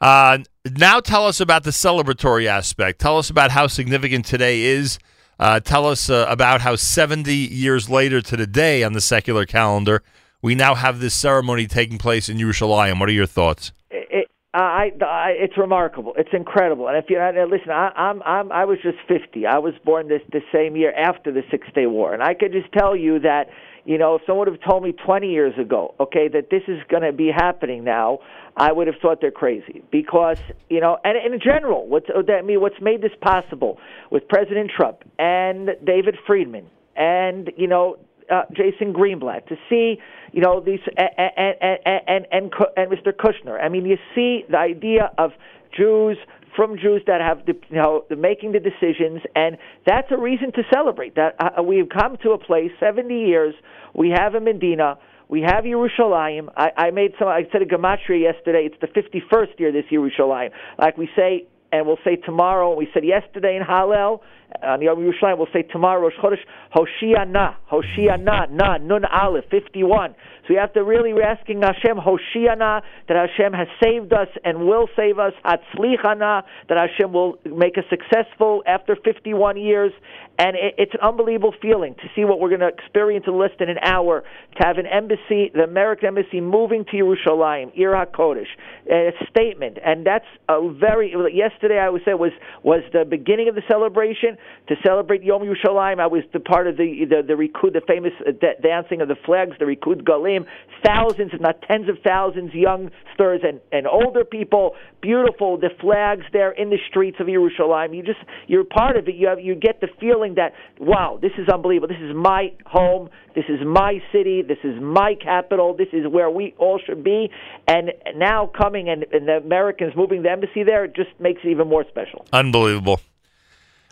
Uh, 0.00 0.38
now 0.78 1.00
tell 1.00 1.26
us 1.26 1.38
about 1.38 1.64
the 1.64 1.70
celebratory 1.70 2.46
aspect. 2.46 2.98
Tell 2.98 3.18
us 3.18 3.28
about 3.28 3.50
how 3.50 3.66
significant 3.66 4.24
today 4.24 4.62
is. 4.62 4.98
Uh, 5.38 5.60
tell 5.60 5.86
us 5.86 6.08
uh, 6.08 6.24
about 6.30 6.62
how 6.62 6.76
70 6.76 7.30
years 7.34 7.90
later 7.90 8.22
to 8.22 8.36
the 8.38 8.46
day 8.46 8.82
on 8.82 8.94
the 8.94 9.02
secular 9.02 9.44
calendar, 9.44 10.02
we 10.40 10.54
now 10.54 10.74
have 10.74 11.00
this 11.00 11.14
ceremony 11.14 11.66
taking 11.66 11.98
place 11.98 12.30
in 12.30 12.38
Yerushalayim. 12.38 12.98
What 12.98 13.10
are 13.10 13.12
your 13.12 13.26
thoughts? 13.26 13.72
it, 13.90 14.30
I, 14.54 14.92
I, 15.02 15.34
it's 15.36 15.58
remarkable. 15.58 16.14
It's 16.16 16.30
incredible. 16.32 16.88
And 16.88 16.96
if 16.96 17.10
you 17.10 17.18
listen, 17.50 17.70
I, 17.70 17.90
I'm, 17.94 18.22
I'm, 18.22 18.50
I 18.50 18.64
was 18.64 18.78
just 18.82 18.96
50. 19.06 19.46
I 19.46 19.58
was 19.58 19.74
born 19.84 20.08
this 20.08 20.22
the 20.32 20.40
same 20.52 20.74
year 20.74 20.92
after 20.94 21.30
the 21.30 21.42
Six 21.50 21.68
Day 21.74 21.86
War, 21.86 22.14
and 22.14 22.22
I 22.22 22.32
could 22.32 22.52
just 22.52 22.72
tell 22.72 22.96
you 22.96 23.18
that, 23.20 23.48
you 23.88 23.96
know, 23.96 24.16
if 24.16 24.22
someone 24.26 24.50
would 24.50 24.60
have 24.60 24.70
told 24.70 24.82
me 24.82 24.92
20 24.92 25.30
years 25.30 25.54
ago, 25.58 25.94
okay, 25.98 26.28
that 26.28 26.50
this 26.50 26.62
is 26.68 26.78
going 26.90 27.02
to 27.02 27.12
be 27.12 27.30
happening 27.34 27.84
now, 27.84 28.18
I 28.54 28.70
would 28.70 28.86
have 28.86 28.96
thought 29.00 29.22
they're 29.22 29.30
crazy 29.30 29.82
because, 29.90 30.36
you 30.68 30.78
know, 30.78 30.98
and 31.04 31.16
in 31.16 31.40
general, 31.40 31.88
what's 31.88 32.06
that 32.08 32.44
mean? 32.44 32.60
What's 32.60 32.82
made 32.82 33.00
this 33.00 33.12
possible 33.22 33.78
with 34.10 34.28
President 34.28 34.70
Trump 34.76 35.04
and 35.18 35.70
David 35.82 36.18
Friedman 36.26 36.66
and 36.98 37.50
you 37.56 37.66
know 37.66 37.96
uh, 38.30 38.42
Jason 38.52 38.92
Greenblatt 38.92 39.46
to 39.46 39.56
see 39.70 39.96
you 40.32 40.42
know 40.42 40.60
these 40.60 40.80
and 40.98 41.32
and 41.36 41.78
and 42.02 42.26
and, 42.30 42.52
and 42.76 42.90
Mr. 42.90 43.12
Kushner. 43.12 43.58
I 43.62 43.70
mean, 43.70 43.86
you 43.86 43.96
see 44.14 44.44
the 44.50 44.58
idea 44.58 45.12
of 45.16 45.30
Jews 45.74 46.18
from 46.58 46.76
Jews 46.76 47.02
that 47.06 47.20
have 47.20 47.46
the, 47.46 47.54
you 47.70 47.76
know 47.76 48.04
the 48.10 48.16
making 48.16 48.50
the 48.50 48.58
decisions, 48.58 49.22
and 49.36 49.56
that's 49.86 50.08
a 50.10 50.18
reason 50.18 50.50
to 50.54 50.62
celebrate. 50.74 51.14
That 51.14 51.36
uh, 51.38 51.62
we've 51.62 51.88
come 51.88 52.16
to 52.24 52.30
a 52.30 52.38
place, 52.38 52.72
70 52.80 53.14
years. 53.14 53.54
We 53.94 54.10
have 54.10 54.34
a 54.34 54.40
Medina. 54.40 54.98
We 55.28 55.42
have 55.42 55.62
Yerushalayim. 55.62 56.48
I, 56.56 56.70
I 56.76 56.90
made 56.90 57.12
some. 57.16 57.28
I 57.28 57.42
said 57.52 57.62
a 57.62 57.64
gematria 57.64 58.20
yesterday. 58.20 58.68
It's 58.68 58.80
the 58.80 58.88
51st 58.88 59.60
year 59.60 59.70
this 59.70 59.84
Yerushalayim. 59.92 60.50
Like 60.80 60.98
we 60.98 61.08
say, 61.14 61.46
and 61.70 61.86
we'll 61.86 62.02
say 62.04 62.16
tomorrow. 62.16 62.74
We 62.74 62.88
said 62.92 63.04
yesterday 63.04 63.56
in 63.56 63.62
Hallel 63.62 64.20
on 64.62 64.82
Yom 64.82 64.98
Yerushalayim. 64.98 65.38
We'll 65.38 65.48
say 65.52 65.62
tomorrow 65.62 66.00
Rosh 66.00 66.14
Chodesh 66.22 66.38
Hoshiana, 66.74 67.56
Hoshiana, 67.70 68.50
Na 68.50 68.78
Nun 68.78 69.04
Aleph 69.04 69.44
51. 69.50 70.14
So 70.48 70.54
we 70.54 70.56
have 70.56 70.72
to 70.72 70.82
really 70.82 71.12
be 71.12 71.20
asking 71.20 71.60
Hashem 71.60 71.98
Hoshiana 71.98 72.80
that 73.08 73.16
Hashem 73.16 73.52
has 73.52 73.68
saved 73.82 74.14
us 74.14 74.28
and 74.44 74.66
will 74.66 74.88
save 74.96 75.18
us. 75.18 75.34
Hatzlichana 75.44 76.42
that 76.68 76.78
Hashem 76.78 77.12
will 77.12 77.38
make 77.44 77.76
us 77.76 77.84
successful 77.90 78.62
after 78.66 78.96
51 78.96 79.58
years. 79.58 79.92
And 80.38 80.56
it, 80.56 80.74
it's 80.78 80.94
an 80.94 81.00
unbelievable 81.00 81.54
feeling 81.60 81.94
to 81.96 82.08
see 82.16 82.24
what 82.24 82.40
we're 82.40 82.48
going 82.48 82.60
to 82.60 82.68
experience 82.68 83.26
in 83.28 83.38
less 83.38 83.50
than 83.58 83.68
an 83.68 83.78
hour. 83.82 84.24
To 84.58 84.66
have 84.66 84.78
an 84.78 84.86
embassy, 84.86 85.50
the 85.52 85.64
American 85.64 86.08
embassy, 86.08 86.40
moving 86.40 86.86
to 86.86 86.92
Yerushalayim, 86.92 87.76
Ir 87.76 87.92
HaKodesh, 87.92 88.48
a 88.90 89.10
statement, 89.28 89.78
and 89.84 90.06
that's 90.06 90.24
a 90.48 90.72
very. 90.72 91.14
Yesterday, 91.34 91.78
I 91.78 91.90
would 91.90 92.02
say 92.04 92.14
was 92.14 92.32
was 92.62 92.82
the 92.92 93.04
beginning 93.04 93.48
of 93.48 93.54
the 93.54 93.62
celebration 93.68 94.37
to 94.68 94.74
celebrate 94.84 95.22
Yom 95.22 95.42
Yerushalayim. 95.42 95.98
I 96.00 96.06
was 96.06 96.22
the 96.32 96.40
part 96.40 96.66
of 96.66 96.76
the 96.76 97.04
the 97.08 97.22
the 97.26 97.34
Rikud, 97.34 97.72
the 97.72 97.82
famous 97.86 98.12
uh, 98.26 98.32
da- 98.32 98.60
dancing 98.62 99.00
of 99.00 99.08
the 99.08 99.16
flags, 99.24 99.52
the 99.58 99.64
Rikud 99.64 100.02
Degalim. 100.02 100.46
Thousands, 100.84 101.32
if 101.32 101.40
not 101.40 101.62
tens 101.62 101.88
of 101.88 101.96
thousands, 102.04 102.52
youngsters 102.54 103.40
and 103.42 103.60
and 103.72 103.86
older 103.86 104.24
people. 104.24 104.74
Beautiful, 105.00 105.58
the 105.58 105.70
flags 105.80 106.24
there 106.32 106.50
in 106.50 106.70
the 106.70 106.78
streets 106.88 107.18
of 107.20 107.26
Yerushalayim. 107.26 107.94
You 107.96 108.02
just 108.02 108.18
you're 108.46 108.64
part 108.64 108.96
of 108.96 109.08
it. 109.08 109.14
You 109.14 109.28
have 109.28 109.40
you 109.40 109.54
get 109.54 109.80
the 109.80 109.88
feeling 110.00 110.34
that 110.34 110.52
wow, 110.78 111.18
this 111.20 111.32
is 111.38 111.48
unbelievable. 111.48 111.88
This 111.88 112.02
is 112.02 112.14
my 112.14 112.52
home. 112.66 113.08
This 113.34 113.44
is 113.48 113.60
my 113.64 114.02
city. 114.12 114.42
This 114.42 114.58
is 114.64 114.80
my 114.80 115.14
capital. 115.14 115.76
This 115.76 115.88
is 115.92 116.06
where 116.08 116.28
we 116.28 116.54
all 116.58 116.80
should 116.84 117.04
be. 117.04 117.30
And 117.66 117.92
now 118.16 118.50
coming 118.58 118.88
and, 118.88 119.04
and 119.12 119.28
the 119.28 119.36
Americans 119.36 119.92
moving 119.96 120.22
the 120.22 120.30
embassy 120.30 120.64
there 120.64 120.84
it 120.84 120.94
just 120.94 121.10
makes 121.20 121.40
it 121.44 121.48
even 121.48 121.68
more 121.68 121.84
special. 121.88 122.26
Unbelievable. 122.32 123.00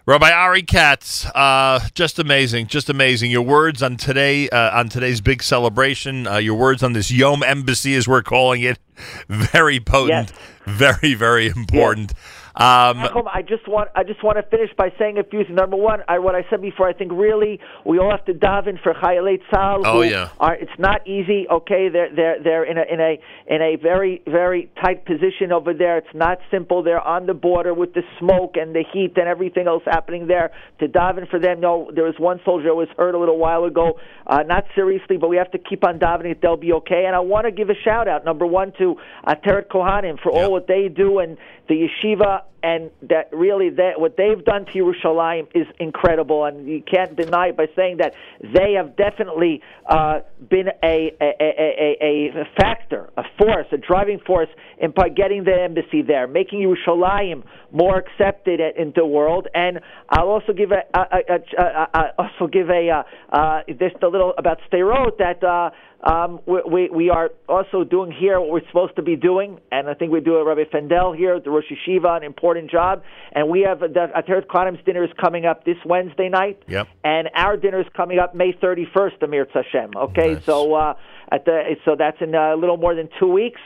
Rabbi 0.09 0.31
Ari 0.31 0.63
Katz, 0.63 1.27
uh, 1.35 1.81
just 1.93 2.21
amazing, 2.21 2.69
just 2.69 2.89
amazing. 2.89 3.33
Your 3.33 3.43
words 3.43 3.83
on 3.83 3.97
today, 3.97 4.49
uh, 4.51 4.79
on 4.79 4.89
today's 4.89 5.21
big 5.21 5.43
celebration, 5.43 6.29
uh, 6.29 6.37
your 6.37 6.55
words 6.55 6.85
on 6.85 6.93
this 6.93 7.11
Yom 7.11 7.43
Embassy, 7.43 7.97
as 7.97 8.07
we're 8.07 8.23
calling 8.23 8.63
it, 8.63 8.79
very 9.29 9.81
potent, 9.81 10.31
very, 10.65 11.15
very 11.15 11.49
important. 11.49 12.13
Um, 12.57 12.97
Malcolm, 12.99 13.29
I 13.33 13.43
just 13.43 13.69
want 13.69 13.91
I 13.95 14.03
just 14.03 14.25
want 14.25 14.39
to 14.39 14.43
finish 14.43 14.71
by 14.77 14.91
saying 14.99 15.19
a 15.19 15.25
few 15.25 15.45
things. 15.45 15.55
Number 15.55 15.77
one, 15.77 16.01
I, 16.09 16.19
what 16.21 16.35
I 16.35 16.47
said 16.49 16.63
before, 16.63 16.89
I 16.89 16.95
think 16.95 17.13
really 17.13 17.61
we 17.85 17.99
all 17.99 18.11
have 18.11 18.25
to 18.25 18.33
daven 18.33 18.83
for 18.83 18.95
Chayalei 18.95 19.43
Tzahal. 19.53 19.83
Oh, 19.85 20.01
yeah. 20.01 20.31
are 20.41 20.55
it's 20.55 20.79
not 20.79 21.07
easy. 21.07 21.47
Okay, 21.51 21.91
they're 21.91 22.09
they're 22.15 22.43
they're 22.43 22.65
in 22.65 22.79
a 22.79 22.85
in 22.91 23.01
a 23.01 23.19
in 23.55 23.61
a 23.61 23.77
very 23.77 24.23
very 24.27 24.71
tight 24.83 25.05
position 25.05 25.53
over 25.53 25.75
there. 25.75 25.99
It's 25.99 26.15
not 26.15 26.39
simple. 26.51 26.83
They're 26.83 27.01
on 27.01 27.27
the 27.27 27.35
border 27.35 27.75
with 27.75 27.93
the 27.93 28.03
smoke 28.19 28.57
and 28.57 28.75
the 28.75 28.85
heat 28.91 29.13
and 29.17 29.29
everything 29.29 29.67
else 29.67 29.83
happening 29.85 30.27
there. 30.27 30.51
To 30.81 30.89
daven 30.89 31.29
for 31.29 31.39
them. 31.39 31.61
No, 31.61 31.91
there 31.95 32.05
was 32.05 32.15
one 32.19 32.41
soldier 32.43 32.69
who 32.69 32.77
was 32.77 32.89
hurt 32.97 33.15
a 33.15 33.19
little 33.19 33.39
while 33.39 33.65
ago, 33.65 33.99
uh, 34.27 34.45
not 34.47 34.65
seriously, 34.75 35.19
but 35.19 35.29
we 35.29 35.37
have 35.37 35.51
to 35.51 35.59
keep 35.59 35.85
on 35.85 35.99
that 35.99 36.39
they'll 36.41 36.57
be 36.57 36.73
okay. 36.73 37.05
And 37.07 37.15
I 37.15 37.21
want 37.21 37.47
to 37.47 37.53
give 37.53 37.71
a 37.71 37.75
shout 37.85 38.09
out. 38.09 38.25
Number 38.25 38.47
one 38.47 38.73
to 38.79 38.97
Ateret 39.27 39.69
Cohanim 39.69 40.21
for 40.23 40.33
all 40.33 40.53
what 40.53 40.67
they 40.67 40.89
do 40.89 41.19
and 41.19 41.37
the 41.69 41.89
yeshiva 41.89 42.43
and 42.63 42.91
that 43.03 43.29
really 43.33 43.71
that 43.71 44.01
what 44.01 44.17
they've 44.17 44.45
done 44.45 44.65
to 44.67 44.73
Yerushalayim 44.73 45.47
is 45.55 45.67
incredible, 45.79 46.45
and 46.45 46.67
you 46.67 46.83
can't 46.83 47.15
deny 47.17 47.49
it 47.49 47.57
by 47.57 47.67
saying 47.77 47.99
that 47.99 48.15
they 48.43 48.73
have 48.73 48.97
definitely 48.97 49.63
uh, 49.89 50.21
been 50.51 50.69
a 50.83 51.13
a, 51.21 51.33
a, 51.41 52.31
a 52.35 52.45
factor, 52.57 53.11
a 53.17 53.23
force, 53.39 53.67
a 53.73 53.77
driving 53.77 54.19
force 54.27 54.49
in 54.79 54.91
by 54.91 55.09
getting 55.09 55.45
the 55.45 55.55
embassy 55.55 56.03
there, 56.03 56.27
making 56.27 56.61
Yerushalayim 56.61 57.45
more 57.71 57.99
accepted 57.99 58.61
in- 58.77 58.93
the 58.97 59.07
world. 59.07 59.47
And 59.55 59.81
I'll 60.09 60.29
also 60.29 60.53
give 60.53 60.71
a, 60.73 60.83
a, 60.99 61.19
a, 61.29 61.63
a, 61.63 61.89
a, 61.93 62.03
also 62.19 62.47
give 62.51 62.71
a 62.71 62.89
uh, 62.89 63.37
uh, 63.37 63.63
just 63.69 64.03
a 64.03 64.09
little 64.09 64.33
about 64.39 64.59
Sderot 64.71 65.19
that. 65.19 65.45
Uh, 65.45 65.71
um, 66.03 66.41
we, 66.47 66.61
we, 66.71 66.91
we 66.91 67.11
are 67.11 67.31
also 67.49 67.83
doing 67.83 68.13
here 68.13 68.39
what 68.39 68.51
we're 68.51 68.67
supposed 68.69 68.97
to 68.97 69.03
be 69.03 69.17
doing, 69.17 69.59
and 69.73 69.89
I 69.89 69.95
think 69.95 70.13
we 70.13 70.21
do 70.21 70.37
a 70.37 70.45
Rabbi 70.45 70.65
Fendel 70.71 71.13
here 71.13 71.37
at 71.37 71.45
the 71.45 71.51
Rosh 71.51 71.65
Yeshiva, 71.71 72.17
an 72.19 72.23
important 72.23 72.71
job. 72.71 73.03
And 73.33 73.49
we 73.49 73.63
have 73.63 73.81
the 73.81 73.89
Ateret 73.89 74.47
Cohanim's 74.49 74.85
dinner 74.85 75.03
is 75.05 75.11
coming 75.21 75.47
up 75.47 75.65
this 75.65 75.77
Wednesday 75.85 76.29
night, 76.29 76.63
Yep. 76.69 76.89
and 77.03 77.29
our 77.35 77.57
dinner 77.57 77.81
is 77.81 77.87
coming 77.97 78.19
up 78.19 78.35
May 78.35 78.53
31st, 78.53 79.23
Amir 79.23 79.47
Hashem. 79.53 79.93
Okay, 79.97 80.41
so 80.43 80.75
uh, 80.75 80.95
at 81.33 81.45
the 81.45 81.77
so 81.85 81.97
that's 81.99 82.19
in 82.21 82.35
a 82.35 82.55
little 82.57 82.77
more 82.77 82.95
than 82.95 83.09
two 83.19 83.29
weeks. 83.33 83.61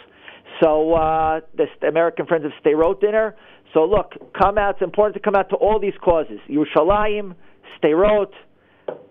So 0.63 0.95
uh, 0.95 1.41
the 1.57 1.67
American 1.87 2.27
Friends 2.27 2.45
of 2.45 2.53
Sderot 2.63 3.01
dinner. 3.01 3.35
So 3.75 3.85
look, 3.85 4.15
come 4.39 4.59
out. 4.59 4.75
It's 4.77 4.83
important 4.83 5.15
to 5.15 5.21
come 5.21 5.35
out 5.35 5.49
to 5.51 5.57
all 5.57 5.79
these 5.79 5.95
causes: 6.03 6.39
Yerushalayim, 6.49 7.35
Sderot, 7.83 8.33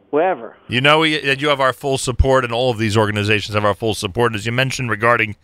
wherever. 0.10 0.58
You 0.68 0.82
know 0.82 1.02
that 1.04 1.42
you 1.42 1.50
have 1.50 1.60
our 1.60 1.74
full 1.74 1.98
support, 1.98 2.44
and 2.44 2.54
all 2.54 2.72
of 2.72 2.78
these 2.78 2.96
organizations 2.98 3.56
have 3.56 3.66
our 3.66 3.74
full 3.74 3.94
support. 3.94 4.36
As 4.36 4.46
you 4.46 4.52
mentioned 4.52 4.90
regarding 4.90 5.36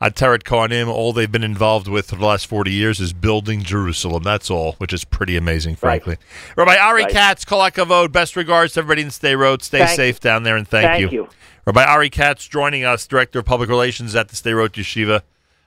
Ateret 0.00 0.44
Cohanim, 0.44 0.86
all 0.88 1.12
they've 1.12 1.30
been 1.30 1.42
involved 1.42 1.88
with 1.88 2.10
for 2.10 2.16
the 2.16 2.24
last 2.24 2.46
40 2.46 2.70
years 2.70 3.00
is 3.00 3.12
building 3.12 3.62
Jerusalem. 3.62 4.22
That's 4.22 4.48
all, 4.50 4.72
which 4.78 4.92
is 4.92 5.04
pretty 5.04 5.36
amazing, 5.36 5.74
frankly. 5.76 6.16
Rabbi 6.56 6.76
Ari 6.76 7.02
Right. 7.04 7.12
Katz, 7.12 7.44
Kol 7.44 7.58
HaKavod, 7.60 8.12
best 8.12 8.36
regards 8.36 8.74
to 8.74 8.80
everybody 8.80 9.02
in 9.02 9.08
Sderot. 9.08 9.62
Stay 9.62 9.78
Thank- 9.78 9.90
safe 9.96 10.20
down 10.20 10.44
there, 10.44 10.56
and 10.56 10.66
thank, 10.68 10.86
Thank 10.86 11.12
you. 11.12 11.28
Rabbi 11.66 11.82
Ari 11.84 12.10
Katz 12.10 12.46
joining 12.46 12.84
us, 12.84 13.06
Director 13.06 13.40
of 13.40 13.44
Public 13.44 13.68
Relations 13.68 14.14
at 14.14 14.28
the 14.28 14.36
Sderot 14.36 14.70
Yeshiva 14.70 15.22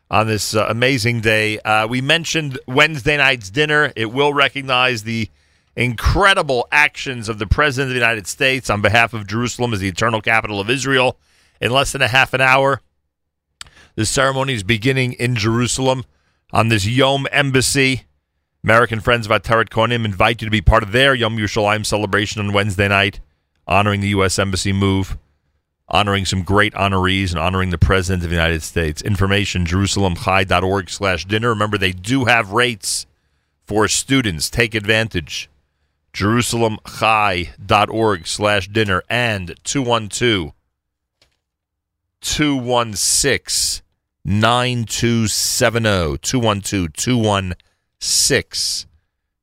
on 0.10 0.28
this 0.28 0.56
uh, 0.56 0.66
amazing 0.70 1.22
day. 1.22 1.60
Uh, 1.60 1.86
we 1.88 2.02
mentioned 2.02 2.58
Wednesday 2.68 3.18
night's 3.18 3.50
dinner. 3.50 3.92
It 3.96 4.12
will 4.12 4.34
recognize 4.34 5.04
the 5.04 5.30
incredible 5.76 6.68
actions 6.72 7.30
of 7.30 7.40
the 7.40 7.48
President 7.48 7.90
of 7.90 7.94
the 7.94 8.00
United 8.00 8.28
States 8.28 8.70
on 8.70 8.82
behalf 8.82 9.14
of 9.14 9.28
Jerusalem 9.28 9.74
as 9.74 9.80
the 9.80 9.88
eternal 9.88 10.22
capital 10.22 10.60
of 10.60 10.70
Israel. 10.70 11.18
In 11.60 11.72
less 11.72 11.92
than 11.92 12.02
a 12.02 12.08
half 12.08 12.34
an 12.34 12.42
hour, 12.42 12.82
the 13.96 14.06
ceremony 14.06 14.54
is 14.54 14.64
beginning 14.64 15.14
in 15.14 15.36
Jerusalem 15.36 16.06
on 16.52 16.70
this 16.70 16.86
Yom 16.86 17.28
Embassy. 17.32 18.04
American 18.64 19.00
friends 19.00 19.26
of 19.26 19.32
Ateret 19.32 19.70
Cohanim 19.70 20.06
invite 20.06 20.42
you 20.42 20.46
to 20.46 20.52
be 20.52 20.62
part 20.62 20.84
of 20.84 20.92
their 20.92 21.14
Yom 21.16 21.38
Yerushalayim 21.38 21.86
celebration 21.86 22.42
on 22.42 22.54
Wednesday 22.54 22.88
night, 22.88 23.20
honoring 23.68 24.02
the 24.02 24.10
U.S. 24.10 24.38
Embassy 24.38 24.72
move, 24.72 25.18
honoring 25.88 26.26
some 26.26 26.44
great 26.44 26.74
honorees, 26.74 27.32
and 27.32 27.40
honoring 27.40 27.70
the 27.70 27.78
President 27.78 28.24
of 28.24 28.30
the 28.30 28.36
United 28.36 28.62
States. 28.64 29.02
Information, 29.02 29.66
jerusalemchai.org 29.66 30.90
slash 30.90 31.26
dinner. 31.26 31.50
Remember, 31.50 31.78
they 31.78 31.92
do 31.92 32.26
have 32.26 32.52
rates 32.52 33.08
for 33.64 33.88
students. 33.88 34.50
Take 34.50 34.76
advantage 34.76 35.50
jerusalemchai.org 36.14 38.28
slash 38.28 38.68
dinner 38.68 39.02
and 39.10 39.56
212 39.64 40.52
216 42.22 43.82
9270 44.24 46.18
212 46.20 46.94
216 46.94 48.88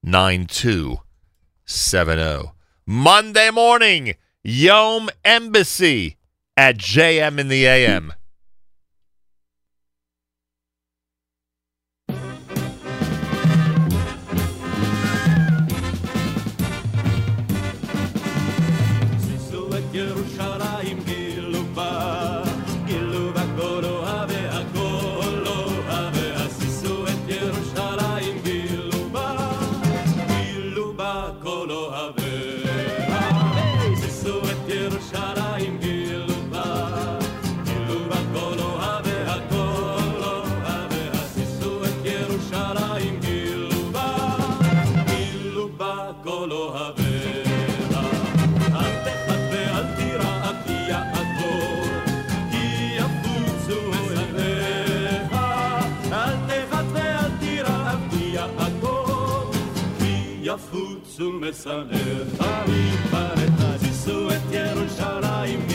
9270 0.03 2.53
Monday 2.87 3.51
morning 3.51 4.15
Yom 4.45 5.09
Embassy 5.25 6.17
at 6.57 6.79
JM 6.79 7.39
in 7.39 7.49
the 7.49 7.67
AM 7.67 8.13
מסמר, 61.49 61.85
תרים 62.39 62.95
ברטה, 63.11 63.79
זיסו 63.79 64.31
את 64.31 64.53
ירושלים. 64.53 65.68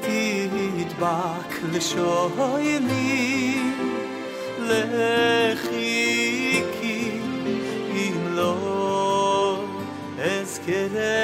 קידבק 0.00 1.50
לשוהייני 1.72 3.22
לחיקין 4.58 6.02
אין 7.94 8.36
לאסקר 10.18 11.21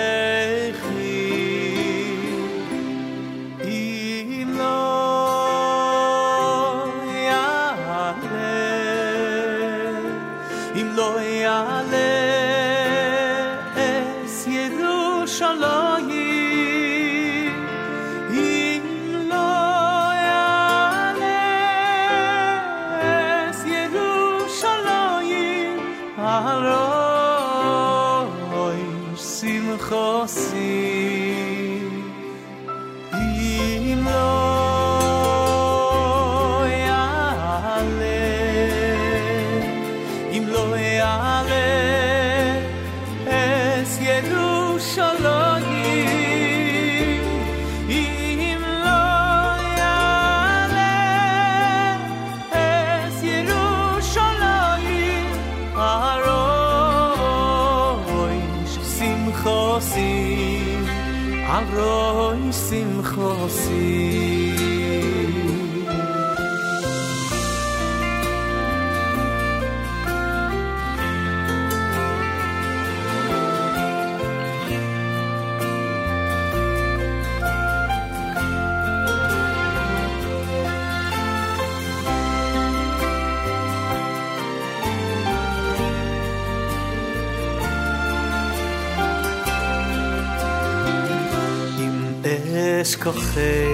כוחי 93.12 93.67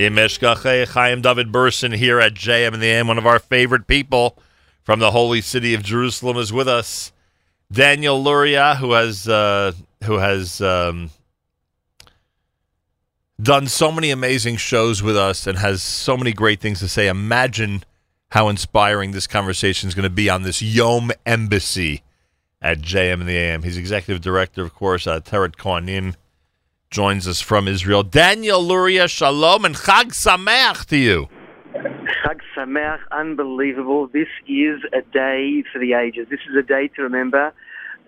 Chaim 0.00 1.20
David 1.20 1.52
Berson 1.52 1.92
here 1.92 2.20
at 2.20 2.32
JM 2.32 2.72
and 2.72 2.82
the 2.82 2.86
AM, 2.86 3.08
one 3.08 3.18
of 3.18 3.26
our 3.26 3.38
favorite 3.38 3.86
people 3.86 4.38
from 4.82 4.98
the 4.98 5.10
holy 5.10 5.42
city 5.42 5.74
of 5.74 5.82
Jerusalem, 5.82 6.38
is 6.38 6.52
with 6.52 6.68
us. 6.68 7.12
Daniel 7.70 8.22
Luria, 8.22 8.76
who 8.76 8.92
has 8.92 9.28
uh, 9.28 9.72
who 10.04 10.14
has 10.14 10.62
um, 10.62 11.10
done 13.40 13.66
so 13.66 13.92
many 13.92 14.10
amazing 14.10 14.56
shows 14.56 15.02
with 15.02 15.18
us 15.18 15.46
and 15.46 15.58
has 15.58 15.82
so 15.82 16.16
many 16.16 16.32
great 16.32 16.60
things 16.60 16.78
to 16.80 16.88
say. 16.88 17.06
Imagine 17.06 17.84
how 18.30 18.48
inspiring 18.48 19.12
this 19.12 19.26
conversation 19.26 19.88
is 19.88 19.94
going 19.94 20.04
to 20.04 20.10
be 20.10 20.30
on 20.30 20.44
this 20.44 20.62
Yom 20.62 21.12
Embassy 21.26 22.02
at 22.62 22.80
JM 22.80 23.20
and 23.20 23.28
the 23.28 23.36
AM. 23.36 23.62
He's 23.64 23.76
executive 23.76 24.22
director, 24.22 24.62
of 24.62 24.74
course, 24.74 25.04
Ateret 25.04 25.56
Cohanim 25.56 26.14
joins 26.90 27.28
us 27.28 27.40
from 27.40 27.68
Israel. 27.68 28.02
Daniel 28.02 28.60
Luria, 28.60 29.06
shalom 29.06 29.64
and 29.64 29.76
Chag 29.76 30.06
Sameach 30.08 30.86
to 30.86 30.96
you. 30.96 31.28
Chag 31.72 32.40
Sameach, 32.56 32.98
unbelievable. 33.12 34.08
This 34.08 34.26
is 34.48 34.80
a 34.92 35.02
day 35.02 35.62
for 35.72 35.78
the 35.78 35.92
ages. 35.92 36.26
This 36.30 36.40
is 36.50 36.56
a 36.56 36.62
day 36.62 36.88
to 36.88 37.02
remember. 37.02 37.52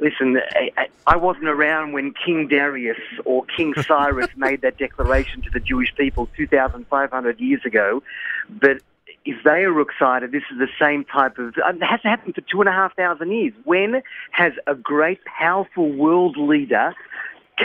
Listen, 0.01 0.39
I, 0.77 0.89
I 1.07 1.17
wasn't 1.17 1.47
around 1.47 1.93
when 1.93 2.12
King 2.12 2.49
Darius 2.49 2.99
or 3.25 3.44
King 3.57 3.73
Cyrus 3.86 4.27
made 4.36 4.62
that 4.62 4.78
declaration 4.78 5.43
to 5.43 5.51
the 5.51 5.61
Jewish 5.61 5.94
people 5.97 6.28
2,500 6.36 7.39
years 7.39 7.65
ago, 7.65 8.02
but 8.51 8.78
if 9.25 9.36
they 9.44 9.62
are 9.62 9.81
excited, 9.81 10.33
this 10.33 10.43
is 10.51 10.59
the 10.59 10.67
same 10.81 11.05
type 11.05 11.39
of. 11.39 11.55
uh, 11.57 11.69
It 11.69 11.81
hasn't 11.85 12.02
happened 12.07 12.35
for 12.35 12.41
two 12.41 12.59
and 12.61 12.69
a 12.69 12.73
half 12.73 12.97
thousand 12.97 13.31
years. 13.31 13.52
When 13.62 14.02
has 14.33 14.55
a 14.67 14.75
great, 14.75 15.20
powerful 15.25 15.93
world 15.93 16.36
leader 16.36 16.93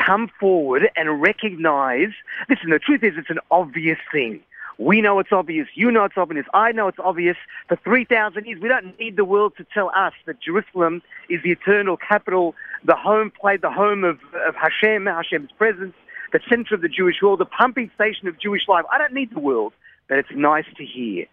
come 0.05 0.29
forward 0.39 0.89
and 0.95 1.21
recognize? 1.21 2.09
Listen, 2.49 2.69
the 2.69 2.79
truth 2.79 3.03
is, 3.03 3.13
it's 3.17 3.29
an 3.29 3.39
obvious 3.51 3.99
thing. 4.11 4.41
We 4.77 5.01
know 5.01 5.17
it's 5.19 5.31
obvious. 5.31 5.67
You 5.73 5.91
know 5.91 6.05
it's 6.05 6.17
obvious. 6.17 6.45
I 6.53 6.71
know 6.71 6.87
it's 6.87 6.99
obvious. 6.99 7.35
For 7.67 7.77
3,000 7.77 8.45
years, 8.45 8.61
we 8.61 8.69
don't 8.69 8.97
need 8.99 9.15
the 9.15 9.25
world 9.25 9.53
to 9.57 9.65
tell 9.73 9.89
us 9.95 10.13
that 10.27 10.39
Jerusalem 10.39 11.01
is 11.29 11.41
the 11.43 11.51
eternal 11.51 11.97
capital, 11.97 12.53
the 12.85 12.95
home 12.95 13.31
plate, 13.31 13.61
the 13.61 13.71
home 13.71 14.03
of, 14.03 14.19
of 14.47 14.55
Hashem, 14.55 15.07
Hashem's 15.07 15.51
presence, 15.57 15.95
the 16.31 16.39
center 16.47 16.75
of 16.75 16.81
the 16.81 16.89
Jewish 16.89 17.21
world, 17.21 17.39
the 17.39 17.45
pumping 17.45 17.89
station 17.95 18.27
of 18.27 18.39
Jewish 18.39 18.67
life. 18.67 18.85
I 18.91 18.99
don't 18.99 19.13
need 19.13 19.33
the 19.33 19.39
world, 19.39 19.73
but 20.07 20.19
it's 20.19 20.29
nice 20.35 20.65
to 20.77 20.85
hear. 20.85 21.25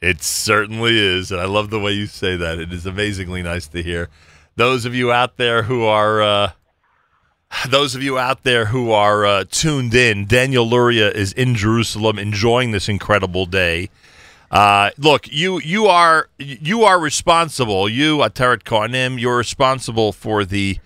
It 0.00 0.22
certainly 0.22 0.98
is, 0.98 1.30
and 1.30 1.40
I 1.40 1.46
love 1.46 1.70
the 1.70 1.80
way 1.80 1.92
you 1.92 2.06
say 2.06 2.36
that. 2.36 2.58
It 2.58 2.72
is 2.72 2.84
amazingly 2.84 3.42
nice 3.42 3.68
to 3.68 3.82
hear. 3.82 4.10
Those 4.56 4.84
of 4.84 4.94
you 4.94 5.12
out 5.12 5.36
there 5.36 5.62
who 5.62 5.84
are, 5.84 6.22
uh, 6.22 6.50
those 7.68 7.94
of 7.94 8.02
you 8.02 8.18
out 8.18 8.42
there 8.42 8.66
who 8.66 8.90
are 8.90 9.24
uh, 9.24 9.44
tuned 9.50 9.94
in, 9.94 10.26
Daniel 10.26 10.68
Luria 10.68 11.10
is 11.10 11.32
in 11.32 11.54
Jerusalem 11.54 12.18
enjoying 12.18 12.70
this 12.72 12.88
incredible 12.88 13.46
day. 13.46 13.90
Uh, 14.50 14.90
look, 14.96 15.30
you 15.30 15.60
you 15.60 15.86
are 15.86 16.28
you 16.38 16.84
are 16.84 17.00
responsible. 17.00 17.88
You, 17.88 18.18
Ateret 18.18 18.62
Cohanim, 18.62 19.20
you're 19.20 19.36
responsible 19.36 20.12
for 20.12 20.44
the 20.44 20.78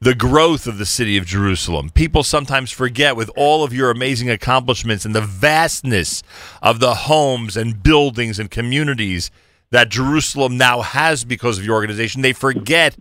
the 0.00 0.14
growth 0.14 0.66
of 0.66 0.78
the 0.78 0.86
city 0.86 1.16
of 1.16 1.26
Jerusalem. 1.26 1.90
People 1.90 2.22
sometimes 2.22 2.70
forget 2.70 3.16
with 3.16 3.30
all 3.36 3.64
of 3.64 3.72
your 3.72 3.90
amazing 3.90 4.30
accomplishments 4.30 5.04
and 5.04 5.14
the 5.14 5.20
vastness 5.20 6.22
of 6.62 6.80
the 6.80 6.94
homes 6.94 7.56
and 7.56 7.82
buildings 7.82 8.38
and 8.38 8.50
communities 8.50 9.30
that 9.70 9.88
Jerusalem 9.88 10.56
now 10.56 10.82
has 10.82 11.24
because 11.24 11.58
of 11.58 11.64
your 11.64 11.74
organization. 11.74 12.22
They 12.22 12.32
forget 12.32 12.96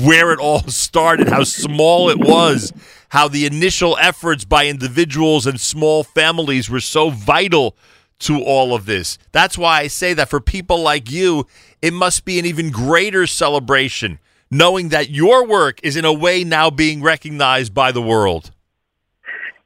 where 0.00 0.32
it 0.32 0.38
all 0.38 0.60
started, 0.68 1.28
how 1.28 1.44
small 1.44 2.08
it 2.10 2.18
was, 2.18 2.72
how 3.10 3.28
the 3.28 3.46
initial 3.46 3.96
efforts 4.00 4.44
by 4.44 4.66
individuals 4.66 5.46
and 5.46 5.60
small 5.60 6.02
families 6.02 6.70
were 6.70 6.80
so 6.80 7.10
vital 7.10 7.76
to 8.20 8.42
all 8.42 8.74
of 8.74 8.86
this. 8.86 9.18
That's 9.32 9.58
why 9.58 9.80
I 9.80 9.86
say 9.88 10.14
that 10.14 10.30
for 10.30 10.40
people 10.40 10.80
like 10.80 11.10
you, 11.10 11.46
it 11.82 11.92
must 11.92 12.24
be 12.24 12.38
an 12.38 12.46
even 12.46 12.70
greater 12.70 13.26
celebration 13.26 14.18
knowing 14.50 14.90
that 14.90 15.10
your 15.10 15.46
work 15.46 15.80
is 15.82 15.96
in 15.96 16.04
a 16.04 16.12
way 16.12 16.44
now 16.44 16.70
being 16.70 17.02
recognized 17.02 17.74
by 17.74 17.90
the 17.90 18.00
world. 18.00 18.52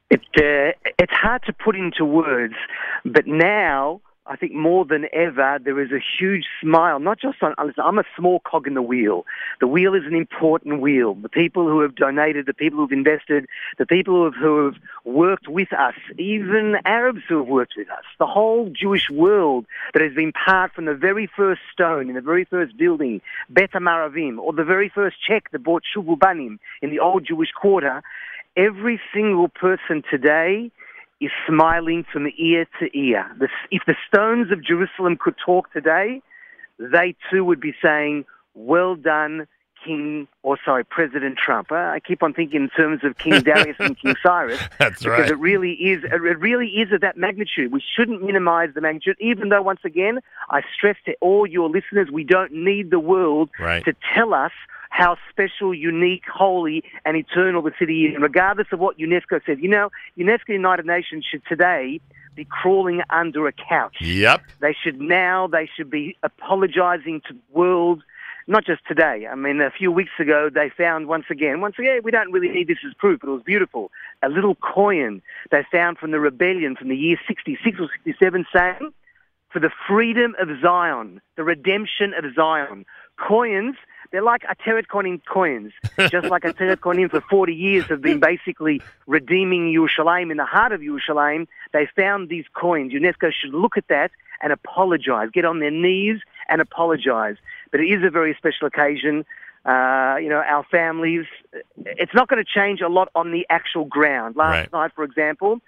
It, 0.09 0.21
uh, 0.37 0.73
it's 0.97 1.13
hard 1.13 1.43
to 1.45 1.53
put 1.53 1.75
into 1.75 2.03
words, 2.03 2.55
but 3.05 3.27
now 3.27 4.01
I 4.29 4.35
think 4.35 4.53
more 4.53 4.85
than 4.85 5.07
ever 5.11 5.57
there 5.61 5.81
is 5.81 5.91
a 5.91 5.99
huge 5.99 6.45
smile. 6.61 6.99
Not 6.99 7.19
just 7.19 7.41
on. 7.41 7.55
Listen, 7.57 7.83
I'm 7.83 7.97
a 7.97 8.03
small 8.15 8.39
cog 8.41 8.67
in 8.67 8.75
the 8.75 8.81
wheel. 8.81 9.25
The 9.59 9.65
wheel 9.65 9.95
is 9.95 10.03
an 10.05 10.13
important 10.13 10.81
wheel. 10.81 11.15
The 11.15 11.29
people 11.29 11.67
who 11.67 11.81
have 11.81 11.95
donated, 11.95 12.45
the 12.45 12.53
people 12.53 12.77
who 12.77 12.83
have 12.83 12.91
invested, 12.91 13.47
the 13.79 13.87
people 13.87 14.13
who 14.13 14.25
have, 14.25 14.35
who 14.35 14.65
have 14.65 14.75
worked 15.03 15.47
with 15.47 15.73
us, 15.73 15.95
even 16.19 16.75
Arabs 16.85 17.21
who 17.27 17.39
have 17.39 17.47
worked 17.47 17.73
with 17.75 17.89
us, 17.89 18.03
the 18.19 18.27
whole 18.27 18.69
Jewish 18.69 19.09
world 19.09 19.65
that 19.93 20.03
has 20.03 20.13
been 20.13 20.31
part 20.31 20.73
from 20.73 20.85
the 20.85 20.93
very 20.93 21.25
first 21.25 21.61
stone 21.73 22.07
in 22.07 22.13
the 22.13 22.21
very 22.21 22.45
first 22.45 22.77
building, 22.77 23.21
Bet 23.49 23.71
Maravim, 23.71 24.37
or 24.37 24.53
the 24.53 24.63
very 24.63 24.89
first 24.89 25.17
check 25.27 25.49
that 25.51 25.63
bought 25.63 25.81
Shuvu 25.83 26.19
Banim 26.19 26.59
in 26.83 26.91
the 26.91 26.99
old 26.99 27.25
Jewish 27.25 27.51
quarter. 27.51 28.03
Every 28.55 29.01
single 29.11 29.47
person 29.47 30.03
today 30.07 30.71
is 31.21 31.31
smiling 31.47 32.05
from 32.11 32.27
ear 32.37 32.65
to 32.79 32.97
ear. 32.97 33.25
If 33.71 33.81
the 33.85 33.95
stones 34.07 34.51
of 34.51 34.63
Jerusalem 34.63 35.17
could 35.19 35.35
talk 35.43 35.71
today, 35.73 36.21
they 36.79 37.15
too 37.29 37.43
would 37.45 37.59
be 37.59 37.73
saying, 37.81 38.25
"Well 38.55 38.95
done, 38.95 39.47
King," 39.85 40.27
or 40.43 40.57
sorry, 40.63 40.83
President 40.85 41.37
Trump. 41.37 41.71
Uh, 41.71 41.75
I 41.75 41.99
keep 41.99 42.23
on 42.23 42.33
thinking 42.33 42.63
in 42.63 42.69
terms 42.69 43.03
of 43.03 43.17
King 43.17 43.41
Darius 43.41 43.75
and 43.79 43.97
King 43.99 44.15
Cyrus, 44.23 44.59
That's 44.77 44.99
because 45.03 45.05
right. 45.05 45.17
Because 45.17 45.31
it 45.31 45.39
really 45.39 45.73
is. 45.73 46.03
It 46.05 46.21
really 46.39 46.67
is 46.67 46.91
of 46.93 47.01
that 47.01 47.17
magnitude. 47.17 47.71
We 47.71 47.81
shouldn't 47.95 48.23
minimize 48.23 48.69
the 48.73 48.81
magnitude, 48.81 49.17
even 49.19 49.49
though, 49.49 49.61
once 49.61 49.81
again, 49.83 50.19
I 50.49 50.61
stress 50.73 50.95
to 51.05 51.15
all 51.21 51.45
your 51.45 51.69
listeners, 51.69 52.09
we 52.11 52.23
don't 52.23 52.51
need 52.53 52.91
the 52.91 52.99
world 52.99 53.49
Right. 53.59 53.83
to 53.85 53.93
tell 54.15 54.33
us 54.33 54.51
how 54.89 55.17
special, 55.29 55.73
unique, 55.73 56.23
holy, 56.31 56.83
and 57.05 57.15
eternal 57.15 57.61
the 57.61 57.71
city 57.79 58.05
is. 58.05 58.15
And 58.15 58.23
regardless 58.23 58.67
of 58.71 58.79
what 58.79 58.97
UNESCO 58.97 59.43
says, 59.45 59.57
you 59.61 59.69
know, 59.69 59.89
UNESCO 60.17 60.49
United 60.49 60.85
Nations 60.85 61.25
should 61.29 61.43
today 61.47 62.01
be 62.35 62.45
crawling 62.45 63.01
under 63.09 63.47
a 63.47 63.51
couch. 63.51 63.97
Yep. 64.01 64.41
They 64.59 64.75
should 64.83 64.99
now, 64.99 65.47
they 65.47 65.69
should 65.75 65.89
be 65.89 66.17
apologizing 66.23 67.21
to 67.27 67.33
the 67.33 67.39
world, 67.51 68.03
not 68.47 68.65
just 68.65 68.81
today. 68.87 69.27
I 69.29 69.35
mean, 69.35 69.61
a 69.61 69.71
few 69.71 69.91
weeks 69.91 70.11
ago, 70.19 70.49
they 70.53 70.69
found 70.69 71.07
once 71.07 71.25
again, 71.29 71.61
once 71.61 71.75
again, 71.77 72.01
we 72.03 72.11
don't 72.11 72.31
really 72.31 72.49
need 72.49 72.67
this 72.67 72.77
as 72.85 72.93
proof, 72.95 73.19
but 73.21 73.29
it 73.29 73.33
was 73.33 73.43
beautiful. 73.43 73.91
A 74.23 74.29
little 74.29 74.55
coin 74.55 75.21
they 75.51 75.65
found 75.71 75.97
from 75.97 76.11
the 76.11 76.19
rebellion 76.19 76.75
from 76.75 76.89
the 76.89 76.97
year 76.97 77.17
66 77.27 77.79
or 77.79 77.89
67 78.03 78.45
saying, 78.53 78.93
for 79.49 79.59
the 79.59 79.71
freedom 79.87 80.35
of 80.39 80.47
Zion, 80.61 81.21
the 81.35 81.43
redemption 81.43 82.13
of 82.13 82.23
Zion. 82.35 82.85
Coins, 83.17 83.75
they're 84.11 84.23
like 84.23 84.41
Ateret 84.43 84.87
Cohanim 84.87 85.21
coins, 85.25 85.71
just 86.09 86.27
like 86.29 86.43
Ateret 86.43 86.77
Cohanim 86.77 87.09
for 87.11 87.21
40 87.29 87.53
years 87.53 87.85
have 87.89 88.01
been 88.01 88.19
basically 88.19 88.81
redeeming 89.07 89.73
Yerushalayim 89.73 90.31
in 90.31 90.37
the 90.37 90.45
heart 90.45 90.71
of 90.71 90.81
Yerushalayim. 90.81 91.47
They 91.73 91.87
found 91.95 92.29
these 92.29 92.45
coins. 92.53 92.93
UNESCO 92.93 93.31
should 93.31 93.53
look 93.53 93.77
at 93.77 93.87
that 93.89 94.11
and 94.41 94.51
apologize, 94.53 95.29
get 95.33 95.45
on 95.45 95.59
their 95.59 95.71
knees 95.71 96.19
and 96.47 96.61
apologize. 96.61 97.35
But 97.71 97.81
it 97.81 97.85
is 97.85 98.03
a 98.03 98.09
very 98.09 98.33
special 98.35 98.67
occasion. 98.67 99.25
Uh, 99.65 100.15
you 100.21 100.29
know, 100.29 100.41
our 100.47 100.63
families, 100.71 101.25
it's 101.85 102.13
not 102.13 102.29
going 102.29 102.43
to 102.43 102.49
change 102.49 102.81
a 102.81 102.87
lot 102.87 103.09
on 103.13 103.31
the 103.31 103.45
actual 103.49 103.85
ground. 103.85 104.35
Last 104.37 104.55
Right. 104.55 104.71
night, 104.73 104.91
for 104.95 105.03
example, 105.03 105.59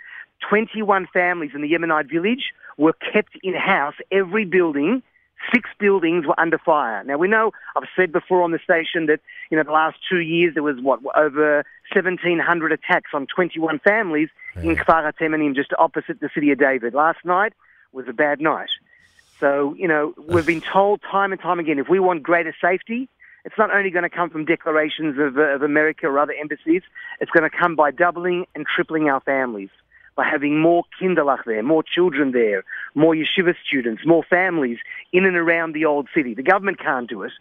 21 0.49 1.07
families 1.13 1.51
in 1.53 1.61
the 1.61 1.71
Yemenite 1.71 2.09
village 2.09 2.53
were 2.77 2.93
kept 2.93 3.37
in 3.43 3.53
house. 3.53 3.95
Every 4.11 4.45
building, 4.45 5.03
six 5.53 5.69
buildings 5.79 6.25
were 6.25 6.39
under 6.39 6.57
fire. 6.57 7.03
Now 7.03 7.17
we 7.17 7.27
know, 7.27 7.51
I've 7.75 7.87
said 7.95 8.11
before 8.11 8.43
on 8.43 8.51
the 8.51 8.59
station 8.59 9.05
that, 9.07 9.19
you 9.49 9.57
know, 9.57 9.63
the 9.63 9.71
last 9.71 9.97
two 10.09 10.19
years 10.19 10.53
there 10.53 10.63
was 10.63 10.79
what, 10.79 10.99
over 11.15 11.65
1,700 11.93 12.71
attacks 12.71 13.11
on 13.13 13.27
21 13.27 13.79
families 13.79 14.29
in 14.55 14.75
Kfar 14.75 15.11
HaTemanim, 15.11 15.55
just 15.55 15.71
opposite 15.77 16.19
the 16.19 16.29
city 16.33 16.51
of 16.51 16.59
David. 16.59 16.93
Last 16.93 17.19
night 17.23 17.53
was 17.91 18.07
a 18.07 18.13
bad 18.13 18.41
night. 18.41 18.69
So, 19.39 19.73
you 19.73 19.87
know, 19.87 20.13
we've 20.27 20.45
been 20.45 20.61
told 20.61 21.01
time 21.01 21.31
and 21.31 21.41
time 21.41 21.59
again, 21.59 21.79
if 21.79 21.89
we 21.89 21.99
want 21.99 22.21
greater 22.21 22.55
safety, 22.61 23.09
it's 23.43 23.57
not 23.57 23.73
only 23.73 23.89
going 23.89 24.03
to 24.03 24.09
come 24.09 24.29
from 24.29 24.45
declarations 24.45 25.17
of, 25.17 25.37
uh, 25.37 25.55
of 25.55 25.63
America 25.63 26.07
or 26.07 26.19
other 26.19 26.33
embassies, 26.39 26.83
it's 27.19 27.31
going 27.31 27.49
to 27.49 27.55
come 27.55 27.75
by 27.75 27.91
doubling 27.91 28.45
and 28.53 28.65
tripling 28.67 29.09
our 29.09 29.19
families, 29.21 29.69
by 30.15 30.25
having 30.29 30.59
more 30.59 30.83
kinderlach 31.01 31.45
there, 31.45 31.63
more 31.63 31.83
children 31.83 32.31
there, 32.31 32.63
more 32.95 33.13
yeshiva 33.15 33.55
students, 33.65 34.03
more 34.05 34.23
families 34.23 34.77
in 35.13 35.25
and 35.25 35.35
around 35.37 35.73
the 35.73 35.85
old 35.85 36.07
city. 36.13 36.33
The 36.33 36.43
government 36.43 36.79
can't 36.79 37.09
do 37.09 37.23
it, 37.23 37.31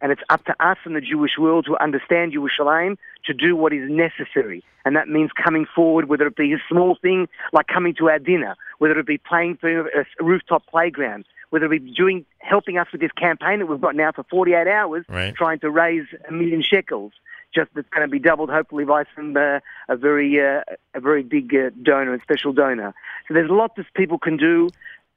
and 0.00 0.12
it's 0.12 0.22
up 0.28 0.44
to 0.46 0.54
us 0.64 0.78
in 0.86 0.94
the 0.94 1.00
Jewish 1.00 1.32
world 1.38 1.66
to 1.66 1.76
understand 1.82 2.32
Yerushalayim 2.32 2.96
to 3.26 3.34
do 3.34 3.54
what 3.56 3.72
is 3.72 3.90
necessary. 3.90 4.62
And 4.84 4.96
that 4.96 5.08
means 5.08 5.30
coming 5.32 5.66
forward, 5.74 6.08
whether 6.08 6.26
it 6.26 6.36
be 6.36 6.52
a 6.52 6.62
small 6.68 6.96
thing 7.02 7.28
like 7.52 7.66
coming 7.66 7.94
to 7.96 8.08
our 8.08 8.18
dinner, 8.18 8.56
whether 8.78 8.98
it 8.98 9.06
be 9.06 9.18
playing 9.18 9.56
for 9.60 9.88
a 9.88 10.00
a 10.20 10.24
rooftop 10.24 10.66
playground, 10.66 11.24
whether 11.50 11.66
it 11.66 11.84
be 11.84 11.92
doing, 11.92 12.24
helping 12.38 12.78
us 12.78 12.86
with 12.92 13.00
this 13.00 13.12
campaign 13.12 13.58
that 13.58 13.66
we've 13.66 13.80
got 13.80 13.94
now 13.96 14.12
for 14.12 14.22
48 14.30 14.66
hours, 14.68 15.04
Right. 15.08 15.34
trying 15.34 15.58
to 15.58 15.70
raise 15.70 16.06
a 16.28 16.32
million 16.32 16.62
shekels. 16.62 17.12
Just 17.54 17.70
that's 17.74 17.88
going 17.88 18.06
to 18.06 18.10
be 18.10 18.18
doubled, 18.18 18.50
hopefully, 18.50 18.84
by 18.84 19.04
some 19.14 19.36
uh, 19.36 19.58
a 19.88 19.96
very 19.96 20.40
uh, 20.40 20.62
a 20.94 21.00
very 21.00 21.22
big 21.22 21.54
uh, 21.54 21.70
donor 21.82 22.12
and 22.12 22.22
special 22.22 22.52
donor. 22.52 22.94
So 23.26 23.34
there's 23.34 23.50
lots 23.50 23.74
that 23.76 23.86
people 23.94 24.18
can 24.18 24.36
do. 24.36 24.68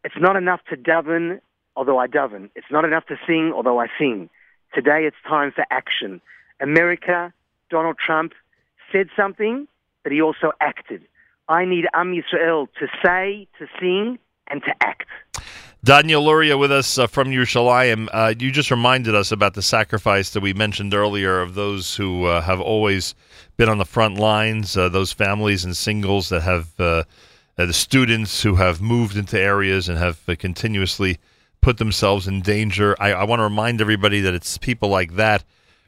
It's 0.04 0.16
not 0.18 0.36
enough 0.36 0.62
to 0.70 0.78
daven, 0.78 1.40
although 1.76 2.00
I 2.00 2.08
daven. 2.08 2.50
It's 2.56 2.72
not 2.72 2.86
enough 2.86 3.06
to 3.08 3.18
sing, 3.28 3.54
although 3.56 3.80
I 3.80 3.88
sing. 4.00 4.30
Today 4.74 5.06
it's 5.06 5.18
time 5.28 5.52
for 5.52 5.64
action. 5.70 6.22
America, 6.60 7.32
Donald 7.70 7.98
Trump 7.98 8.34
said 8.92 9.10
something, 9.16 9.68
but 10.02 10.12
he 10.12 10.22
also 10.22 10.52
acted. 10.60 11.04
I 11.48 11.66
need 11.66 11.86
Am 11.94 12.14
Yisrael 12.14 12.68
to 12.80 12.88
say, 13.04 13.48
to 13.60 13.68
sing, 13.80 14.18
and 14.48 14.64
to 14.64 14.74
act. 14.82 15.08
Daniel 15.86 16.24
Luria 16.24 16.58
with 16.58 16.72
us 16.72 16.98
uh, 16.98 17.08
from 17.08 17.28
Yerushalayim. 17.28 18.08
Uh, 18.14 18.34
you 18.40 18.52
just 18.52 18.72
reminded 18.72 19.16
us 19.16 19.34
about 19.34 19.54
the 19.54 19.62
sacrifice 19.62 20.30
that 20.30 20.40
we 20.40 20.54
mentioned 20.54 20.94
earlier 20.94 21.42
of 21.42 21.56
those 21.56 21.98
who 21.98 22.24
uh, 22.24 22.40
have 22.40 22.62
always 22.62 23.14
been 23.58 23.68
on 23.68 23.80
the 23.80 23.86
front 23.86 24.18
lines, 24.18 24.78
uh, 24.78 24.88
those 24.88 25.12
families 25.12 25.66
and 25.66 25.76
singles 25.76 26.30
that 26.30 26.42
have, 26.42 26.70
uh, 26.80 27.04
uh, 27.58 27.66
the 27.66 27.74
students 27.74 28.42
who 28.42 28.56
have 28.56 28.82
moved 28.82 29.18
into 29.18 29.38
areas 29.38 29.90
and 29.90 29.98
have 29.98 30.22
continuously 30.40 31.20
put 31.60 31.80
themselves 31.80 32.30
in 32.30 32.40
danger. 32.40 32.96
I, 32.98 33.12
I 33.12 33.24
want 33.26 33.42
to 33.42 33.44
remind 33.44 33.82
everybody 33.82 34.22
that 34.22 34.34
it's 34.34 34.58
people 34.58 34.88
like 34.88 35.16
that 35.16 35.44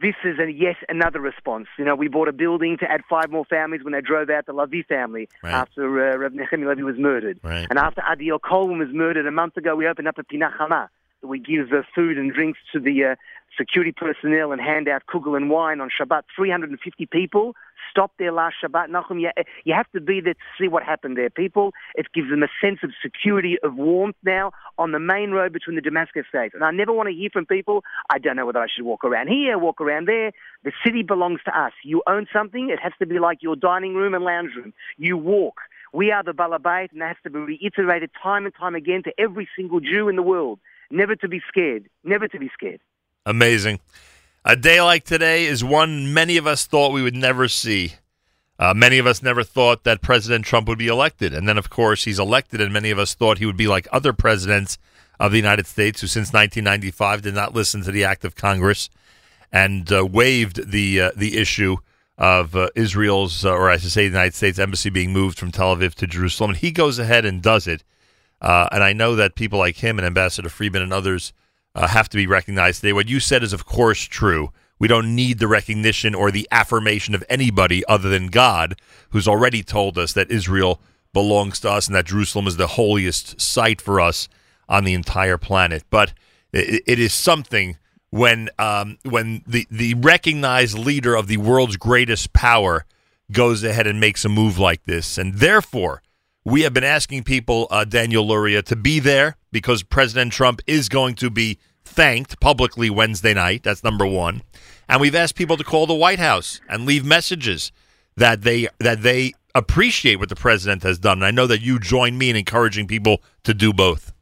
this 0.00 0.14
is 0.24 0.38
a 0.38 0.48
yes 0.52 0.76
another 0.88 1.20
response. 1.20 1.66
You 1.76 1.84
know, 1.84 1.96
we 1.96 2.06
bought 2.06 2.28
a 2.28 2.32
building 2.32 2.76
to 2.78 2.88
add 2.88 3.00
five 3.10 3.30
more 3.32 3.44
families 3.44 3.82
when 3.82 3.92
they 3.92 4.00
drove 4.00 4.30
out 4.30 4.46
the 4.46 4.52
Lavi 4.52 4.86
family 4.86 5.28
Right. 5.42 5.52
after 5.52 6.24
uh, 6.24 6.28
Nehemiah 6.28 6.76
Lavi 6.76 6.84
was 6.84 6.96
murdered. 6.98 7.40
Right. 7.42 7.66
And 7.68 7.80
after 7.80 8.00
Adiel 8.02 8.38
Kolman 8.38 8.78
was 8.78 8.90
murdered 8.92 9.26
a 9.26 9.32
month 9.32 9.56
ago, 9.56 9.74
we 9.74 9.88
opened 9.88 10.06
up 10.06 10.16
a 10.18 10.22
Pinat 10.22 10.56
Chama. 10.56 10.88
That 11.20 11.26
we 11.26 11.40
give 11.40 11.72
uh, 11.72 11.82
food 11.96 12.16
and 12.16 12.32
drinks 12.32 12.60
to 12.72 12.78
the 12.78 13.04
uh, 13.04 13.14
security 13.58 13.90
personnel 13.90 14.52
and 14.52 14.60
hand 14.60 14.86
out 14.88 15.02
kugel 15.12 15.36
and 15.36 15.50
wine 15.50 15.80
on 15.80 15.88
Shabbat. 15.90 16.22
350 16.36 17.06
people 17.06 17.56
stopped 17.90 18.18
there 18.18 18.32
last 18.32 18.56
Shabbat. 18.62 18.88
Nachum, 18.88 19.20
you, 19.20 19.30
you 19.64 19.74
have 19.74 19.90
to 19.92 20.00
be 20.00 20.20
there 20.20 20.34
to 20.34 20.40
see 20.60 20.68
what 20.68 20.82
happened 20.82 21.16
there. 21.16 21.30
People, 21.30 21.72
it 21.94 22.06
gives 22.14 22.30
them 22.30 22.42
a 22.42 22.48
sense 22.64 22.80
of 22.82 22.90
security, 23.02 23.56
of 23.62 23.74
warmth 23.74 24.16
now 24.24 24.52
on 24.78 24.92
the 24.92 24.98
main 24.98 25.30
road 25.30 25.52
between 25.52 25.76
the 25.76 25.82
Damascus 25.82 26.24
states. 26.28 26.54
And 26.54 26.64
I 26.64 26.70
never 26.70 26.92
want 26.92 27.08
to 27.08 27.14
hear 27.14 27.30
from 27.32 27.46
people, 27.46 27.84
I 28.10 28.18
don't 28.18 28.36
know 28.36 28.46
whether 28.46 28.60
I 28.60 28.66
should 28.74 28.84
walk 28.84 29.04
around 29.04 29.28
here, 29.28 29.58
walk 29.58 29.80
around 29.80 30.08
there. 30.08 30.32
The 30.64 30.72
city 30.84 31.02
belongs 31.02 31.40
to 31.44 31.58
us. 31.58 31.72
You 31.84 32.02
own 32.06 32.26
something, 32.32 32.70
it 32.70 32.78
has 32.80 32.92
to 32.98 33.06
be 33.06 33.18
like 33.18 33.42
your 33.42 33.56
dining 33.56 33.94
room 33.94 34.14
and 34.14 34.24
lounge 34.24 34.50
room. 34.56 34.72
You 34.96 35.16
walk. 35.16 35.60
We 35.92 36.12
are 36.12 36.22
the 36.22 36.32
Balabait, 36.32 36.92
and 36.92 37.00
that 37.00 37.08
has 37.08 37.16
to 37.24 37.30
be 37.30 37.38
reiterated 37.38 38.10
time 38.22 38.44
and 38.44 38.54
time 38.54 38.74
again 38.74 39.02
to 39.04 39.12
every 39.18 39.48
single 39.56 39.80
Jew 39.80 40.08
in 40.08 40.16
the 40.16 40.22
world. 40.22 40.60
Never 40.90 41.16
to 41.16 41.28
be 41.28 41.40
scared. 41.48 41.88
Never 42.04 42.28
to 42.28 42.38
be 42.38 42.50
scared. 42.52 42.80
Amazing. 43.26 43.80
A 44.44 44.56
day 44.56 44.80
like 44.80 45.04
today 45.04 45.46
is 45.46 45.64
one 45.64 46.14
many 46.14 46.36
of 46.36 46.46
us 46.46 46.64
thought 46.64 46.92
we 46.92 47.02
would 47.02 47.16
never 47.16 47.48
see. 47.48 47.94
Uh, 48.58 48.72
many 48.74 48.98
of 48.98 49.06
us 49.06 49.22
never 49.22 49.42
thought 49.42 49.84
that 49.84 50.00
President 50.00 50.44
Trump 50.44 50.68
would 50.68 50.78
be 50.78 50.88
elected. 50.88 51.34
And 51.34 51.48
then, 51.48 51.58
of 51.58 51.70
course, 51.70 52.04
he's 52.04 52.18
elected, 52.18 52.60
and 52.60 52.72
many 52.72 52.90
of 52.90 52.98
us 52.98 53.14
thought 53.14 53.38
he 53.38 53.46
would 53.46 53.56
be 53.56 53.68
like 53.68 53.86
other 53.92 54.12
presidents 54.12 54.78
of 55.20 55.32
the 55.32 55.38
United 55.38 55.66
States 55.66 56.00
who, 56.00 56.06
since 56.06 56.32
1995, 56.32 57.22
did 57.22 57.34
not 57.34 57.54
listen 57.54 57.82
to 57.82 57.92
the 57.92 58.04
act 58.04 58.24
of 58.24 58.36
Congress 58.36 58.88
and 59.52 59.92
uh, 59.92 60.06
waived 60.06 60.70
the 60.70 61.00
uh, 61.00 61.10
the 61.16 61.36
issue 61.36 61.76
of 62.16 62.54
uh, 62.56 62.68
Israel's, 62.74 63.44
uh, 63.44 63.52
or 63.52 63.70
I 63.70 63.76
should 63.76 63.92
say, 63.92 64.02
the 64.02 64.14
United 64.14 64.34
States 64.34 64.58
embassy 64.58 64.90
being 64.90 65.12
moved 65.12 65.38
from 65.38 65.52
Tel 65.52 65.76
Aviv 65.76 65.94
to 65.94 66.06
Jerusalem. 66.06 66.50
And 66.50 66.58
he 66.58 66.72
goes 66.72 66.98
ahead 66.98 67.24
and 67.24 67.40
does 67.42 67.66
it. 67.66 67.84
Uh, 68.40 68.68
and 68.72 68.82
I 68.82 68.92
know 68.92 69.14
that 69.16 69.34
people 69.34 69.58
like 69.58 69.76
him 69.76 69.98
and 69.98 70.06
Ambassador 70.06 70.48
Friedman 70.48 70.82
and 70.82 70.92
others 70.92 71.32
uh, 71.78 71.86
have 71.86 72.08
to 72.08 72.16
be 72.16 72.26
recognized 72.26 72.80
today. 72.80 72.92
What 72.92 73.08
you 73.08 73.20
said 73.20 73.44
is, 73.44 73.52
of 73.52 73.64
course, 73.64 74.02
true. 74.02 74.52
We 74.80 74.88
don't 74.88 75.14
need 75.14 75.38
the 75.38 75.46
recognition 75.46 76.12
or 76.14 76.30
the 76.30 76.48
affirmation 76.50 77.14
of 77.14 77.24
anybody 77.28 77.84
other 77.86 78.08
than 78.08 78.28
God, 78.28 78.80
who's 79.10 79.28
already 79.28 79.62
told 79.62 79.96
us 79.96 80.12
that 80.12 80.30
Israel 80.30 80.80
belongs 81.12 81.60
to 81.60 81.70
us 81.70 81.86
and 81.86 81.94
that 81.94 82.06
Jerusalem 82.06 82.48
is 82.48 82.56
the 82.56 82.66
holiest 82.66 83.40
site 83.40 83.80
for 83.80 84.00
us 84.00 84.28
on 84.68 84.84
the 84.84 84.92
entire 84.92 85.38
planet. 85.38 85.84
But 85.88 86.12
it, 86.52 86.82
it 86.86 86.98
is 86.98 87.14
something 87.14 87.78
when 88.10 88.48
um, 88.58 88.98
when 89.04 89.42
the, 89.46 89.66
the 89.70 89.94
recognized 89.94 90.76
leader 90.76 91.14
of 91.14 91.28
the 91.28 91.36
world's 91.36 91.76
greatest 91.76 92.32
power 92.32 92.86
goes 93.30 93.62
ahead 93.62 93.86
and 93.86 94.00
makes 94.00 94.24
a 94.24 94.28
move 94.28 94.58
like 94.58 94.84
this. 94.84 95.16
And 95.16 95.34
therefore, 95.34 96.02
we 96.44 96.62
have 96.62 96.72
been 96.72 96.84
asking 96.84 97.24
people, 97.24 97.68
uh, 97.70 97.84
Daniel 97.84 98.26
Luria, 98.26 98.62
to 98.62 98.74
be 98.74 98.98
there 98.98 99.36
because 99.52 99.82
President 99.82 100.32
Trump 100.32 100.60
is 100.66 100.88
going 100.88 101.14
to 101.16 101.30
be 101.30 101.58
thanked 101.88 102.40
publicly 102.40 102.90
Wednesday 102.90 103.34
night. 103.34 103.62
That's 103.62 103.82
number 103.82 104.06
one. 104.06 104.42
And 104.88 105.00
we've 105.00 105.14
asked 105.14 105.34
people 105.34 105.56
to 105.56 105.64
call 105.64 105.86
the 105.86 105.94
White 105.94 106.18
House 106.18 106.60
and 106.68 106.86
leave 106.86 107.04
messages 107.04 107.72
that 108.16 108.42
they 108.42 108.68
that 108.78 109.02
they 109.02 109.34
appreciate 109.54 110.16
what 110.16 110.28
the 110.28 110.36
president 110.36 110.82
has 110.82 110.98
done. 110.98 111.18
And 111.18 111.24
I 111.26 111.30
know 111.30 111.46
that 111.46 111.60
you 111.60 111.78
join 111.78 112.16
me 112.16 112.30
in 112.30 112.36
encouraging 112.36 112.86
people 112.86 113.22
to 113.44 113.54
do 113.54 113.72
both. 113.72 114.12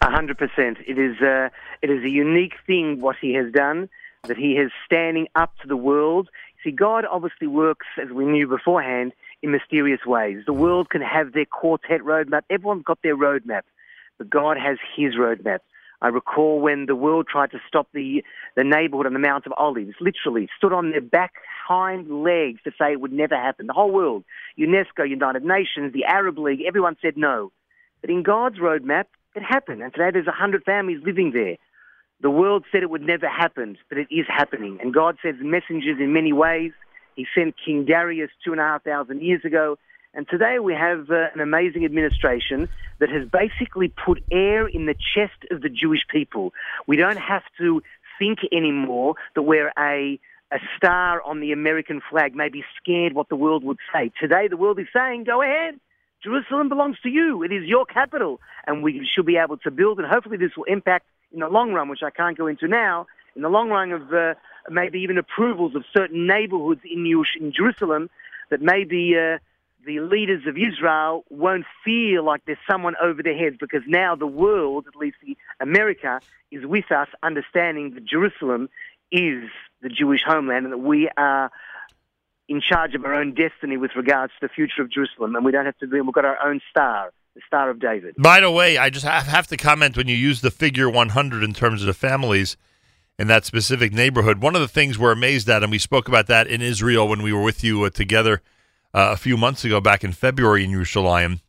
A 0.00 0.10
hundred 0.10 0.38
percent. 0.38 0.78
It 0.86 0.98
is 0.98 1.20
uh, 1.20 1.48
it 1.82 1.90
is 1.90 2.04
a 2.04 2.10
unique 2.10 2.54
thing 2.66 3.00
what 3.00 3.16
he 3.20 3.34
has 3.34 3.52
done. 3.52 3.88
That 4.24 4.36
he 4.36 4.52
is 4.56 4.72
standing 4.84 5.28
up 5.36 5.56
to 5.62 5.68
the 5.68 5.76
world. 5.76 6.28
See, 6.64 6.72
God 6.72 7.04
obviously 7.08 7.46
works, 7.46 7.86
as 8.02 8.10
we 8.10 8.24
knew 8.24 8.48
beforehand, 8.48 9.12
in 9.42 9.52
mysterious 9.52 10.04
ways. 10.04 10.42
The 10.44 10.52
world 10.52 10.90
can 10.90 11.00
have 11.00 11.32
their 11.32 11.44
quartet 11.44 12.00
roadmap. 12.00 12.42
Everyone's 12.50 12.82
got 12.82 12.98
their 13.02 13.16
roadmap, 13.16 13.62
but 14.18 14.28
God 14.28 14.56
has 14.58 14.78
His 14.96 15.14
roadmap. 15.14 15.60
I 16.00 16.08
recall 16.08 16.60
when 16.60 16.86
the 16.86 16.94
world 16.94 17.26
tried 17.28 17.50
to 17.50 17.58
stop 17.66 17.88
the, 17.92 18.22
the 18.56 18.64
neighborhood 18.64 19.06
on 19.06 19.14
the 19.14 19.18
Mount 19.18 19.46
of 19.46 19.52
Olives, 19.56 19.94
literally 20.00 20.48
stood 20.56 20.72
on 20.72 20.90
their 20.90 21.00
back 21.00 21.34
hind 21.66 22.22
legs 22.22 22.60
to 22.64 22.70
say 22.78 22.92
it 22.92 23.00
would 23.00 23.12
never 23.12 23.36
happen. 23.36 23.66
The 23.66 23.72
whole 23.72 23.90
world, 23.90 24.24
UNESCO, 24.58 25.08
United 25.08 25.44
Nations, 25.44 25.92
the 25.92 26.04
Arab 26.04 26.38
League, 26.38 26.60
everyone 26.66 26.96
said 27.02 27.16
no. 27.16 27.50
But 28.00 28.10
in 28.10 28.22
God's 28.22 28.58
roadmap, 28.58 29.04
it 29.34 29.42
happened. 29.42 29.82
And 29.82 29.92
today 29.92 30.10
there's 30.12 30.26
100 30.26 30.64
families 30.64 31.02
living 31.04 31.32
there. 31.32 31.56
The 32.20 32.30
world 32.30 32.64
said 32.70 32.82
it 32.82 32.90
would 32.90 33.02
never 33.02 33.28
happen, 33.28 33.76
but 33.88 33.98
it 33.98 34.08
is 34.10 34.26
happening. 34.28 34.78
And 34.80 34.94
God 34.94 35.16
sends 35.22 35.40
messengers 35.42 35.98
in 36.00 36.12
many 36.12 36.32
ways. 36.32 36.72
He 37.14 37.26
sent 37.34 37.54
King 37.64 37.84
Darius 37.84 38.30
two 38.44 38.52
and 38.52 38.60
a 38.60 38.64
half 38.64 38.84
thousand 38.84 39.22
years 39.22 39.44
ago. 39.44 39.78
And 40.18 40.26
today 40.28 40.58
we 40.58 40.74
have 40.74 41.12
uh, 41.12 41.28
an 41.32 41.40
amazing 41.40 41.84
administration 41.84 42.68
that 42.98 43.08
has 43.08 43.28
basically 43.28 43.86
put 44.04 44.20
air 44.32 44.66
in 44.66 44.86
the 44.86 44.96
chest 45.14 45.46
of 45.52 45.62
the 45.62 45.68
Jewish 45.68 46.00
people. 46.10 46.52
We 46.88 46.96
don't 46.96 47.20
have 47.20 47.44
to 47.58 47.80
think 48.18 48.40
anymore 48.50 49.14
that 49.36 49.42
we're 49.42 49.72
a, 49.78 50.18
a 50.50 50.58
star 50.76 51.22
on 51.22 51.38
the 51.38 51.52
American 51.52 52.02
flag, 52.10 52.34
maybe 52.34 52.64
scared 52.82 53.12
what 53.12 53.28
the 53.28 53.36
world 53.36 53.62
would 53.62 53.76
say. 53.94 54.10
Today 54.20 54.48
the 54.48 54.56
world 54.56 54.80
is 54.80 54.88
saying, 54.92 55.22
go 55.22 55.40
ahead. 55.40 55.78
Jerusalem 56.24 56.68
belongs 56.68 56.96
to 57.04 57.08
you. 57.08 57.44
It 57.44 57.52
is 57.52 57.66
your 57.66 57.84
capital. 57.84 58.40
And 58.66 58.82
we 58.82 59.08
should 59.14 59.24
be 59.24 59.36
able 59.36 59.58
to 59.58 59.70
build, 59.70 60.00
and 60.00 60.08
hopefully 60.08 60.36
this 60.36 60.50
will 60.56 60.64
impact 60.64 61.06
in 61.32 61.38
the 61.38 61.48
long 61.48 61.74
run, 61.74 61.88
which 61.88 62.02
I 62.04 62.10
can't 62.10 62.36
go 62.36 62.48
into 62.48 62.66
now, 62.66 63.06
in 63.36 63.42
the 63.42 63.48
long 63.48 63.68
run 63.68 63.92
of 63.92 64.12
uh, 64.12 64.34
maybe 64.68 64.98
even 64.98 65.16
approvals 65.16 65.76
of 65.76 65.84
certain 65.96 66.26
neighborhoods 66.26 66.80
in, 66.82 67.52
Jerusalem 67.54 68.10
that 68.50 68.60
maybe 68.60 69.14
uh, 69.16 69.38
the 69.88 70.00
leaders 70.00 70.46
of 70.46 70.58
Israel 70.58 71.24
won't 71.30 71.64
feel 71.82 72.22
like 72.22 72.42
there's 72.44 72.58
someone 72.70 72.94
over 73.02 73.22
their 73.22 73.36
heads 73.36 73.56
because 73.58 73.80
now 73.86 74.14
the 74.14 74.26
world, 74.26 74.84
at 74.86 74.94
least 74.94 75.16
the 75.24 75.34
America, 75.60 76.20
is 76.52 76.66
with 76.66 76.92
us, 76.92 77.08
understanding 77.22 77.94
that 77.94 78.04
Jerusalem 78.04 78.68
is 79.10 79.44
the 79.80 79.88
Jewish 79.88 80.20
homeland 80.24 80.66
and 80.66 80.74
that 80.74 80.78
we 80.78 81.08
are 81.16 81.50
in 82.48 82.60
charge 82.60 82.94
of 82.94 83.04
our 83.06 83.14
own 83.14 83.32
destiny 83.32 83.78
with 83.78 83.92
regards 83.96 84.34
to 84.34 84.46
the 84.46 84.50
future 84.50 84.82
of 84.82 84.90
Jerusalem, 84.90 85.34
and 85.34 85.44
we 85.44 85.52
don't 85.52 85.64
have 85.64 85.78
to 85.78 85.86
be. 85.86 86.00
We've 86.02 86.12
got 86.12 86.26
our 86.26 86.46
own 86.46 86.60
star. 86.70 87.10
the 87.34 87.40
Star 87.46 87.70
of 87.70 87.80
David. 87.80 88.14
By 88.18 88.40
the 88.40 88.50
way, 88.50 88.76
I 88.76 88.90
just 88.90 89.06
have, 89.06 89.46
to 89.46 89.56
comment 89.56 89.96
when 89.96 90.06
you 90.06 90.16
use 90.16 90.42
the 90.42 90.50
figure 90.50 90.90
100 90.90 91.42
in 91.42 91.54
terms 91.54 91.80
of 91.80 91.86
the 91.86 91.94
families 91.94 92.58
in 93.18 93.26
that 93.28 93.46
specific 93.46 93.94
neighborhood. 93.94 94.42
One 94.42 94.54
of 94.54 94.60
the 94.60 94.68
things 94.68 94.98
we're 94.98 95.12
amazed 95.12 95.48
at, 95.48 95.62
and 95.62 95.72
we 95.72 95.78
spoke 95.78 96.08
about 96.08 96.26
that 96.26 96.46
in 96.46 96.60
Israel 96.60 97.08
when 97.08 97.22
we 97.22 97.32
were 97.32 97.42
with 97.42 97.64
you 97.64 97.84
uh, 97.84 97.90
together 97.90 98.42
uh, 98.94 99.10
a 99.12 99.16
few 99.16 99.36
months 99.36 99.64
ago 99.64 99.80
back 99.80 100.04
in 100.04 100.12
February 100.12 100.64
in 100.64 100.70
Yerushalayim. 100.70 101.40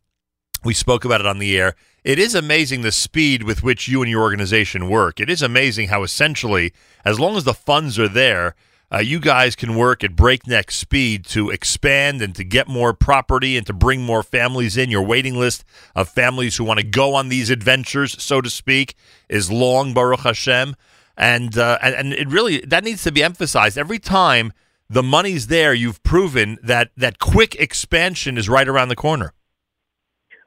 We 0.63 0.73
spoke 0.73 1.05
about 1.05 1.21
it 1.21 1.27
on 1.27 1.39
the 1.39 1.57
air. 1.57 1.75
It 2.03 2.19
is 2.19 2.35
amazing 2.35 2.81
the 2.81 2.91
speed 2.91 3.43
with 3.43 3.63
which 3.63 3.87
you 3.87 4.01
and 4.01 4.09
your 4.09 4.21
organization 4.21 4.89
work. 4.89 5.19
It 5.19 5.29
is 5.29 5.41
amazing 5.41 5.89
how 5.89 6.03
essentially, 6.03 6.73
as 7.05 7.19
long 7.19 7.37
as 7.37 7.43
the 7.43 7.53
funds 7.53 7.97
are 7.99 8.07
there, 8.07 8.55
uh, 8.91 8.99
you 8.99 9.19
guys 9.19 9.55
can 9.55 9.75
work 9.75 10.03
at 10.03 10.15
breakneck 10.15 10.71
speed 10.71 11.23
to 11.23 11.49
expand 11.49 12.21
and 12.21 12.33
to 12.35 12.43
get 12.43 12.67
more 12.67 12.93
property 12.93 13.55
and 13.55 13.67
to 13.67 13.73
bring 13.73 14.01
more 14.01 14.23
families 14.23 14.77
in. 14.77 14.89
Your 14.89 15.03
waiting 15.03 15.37
list 15.37 15.63
of 15.95 16.09
families 16.09 16.57
who 16.57 16.63
want 16.63 16.79
to 16.79 16.85
go 16.85 17.13
on 17.13 17.29
these 17.29 17.49
adventures, 17.49 18.21
so 18.21 18.41
to 18.41 18.49
speak, 18.49 18.95
is 19.27 19.51
long, 19.51 19.93
Baruch 19.93 20.21
Hashem. 20.21 20.75
And, 21.15 21.57
uh, 21.57 21.77
and 21.81 21.95
and 21.95 22.13
it 22.13 22.29
really 22.29 22.61
that 22.61 22.85
needs 22.85 23.03
to 23.03 23.11
be 23.11 23.21
emphasized 23.21 23.77
every 23.77 23.99
time 23.99 24.53
the 24.89 25.03
money's 25.03 25.47
there. 25.47 25.73
You've 25.73 26.01
proven 26.03 26.57
that 26.63 26.91
that 26.97 27.19
quick 27.19 27.55
expansion 27.55 28.37
is 28.37 28.49
right 28.49 28.67
around 28.67 28.89
the 28.89 28.95
corner. 28.95 29.33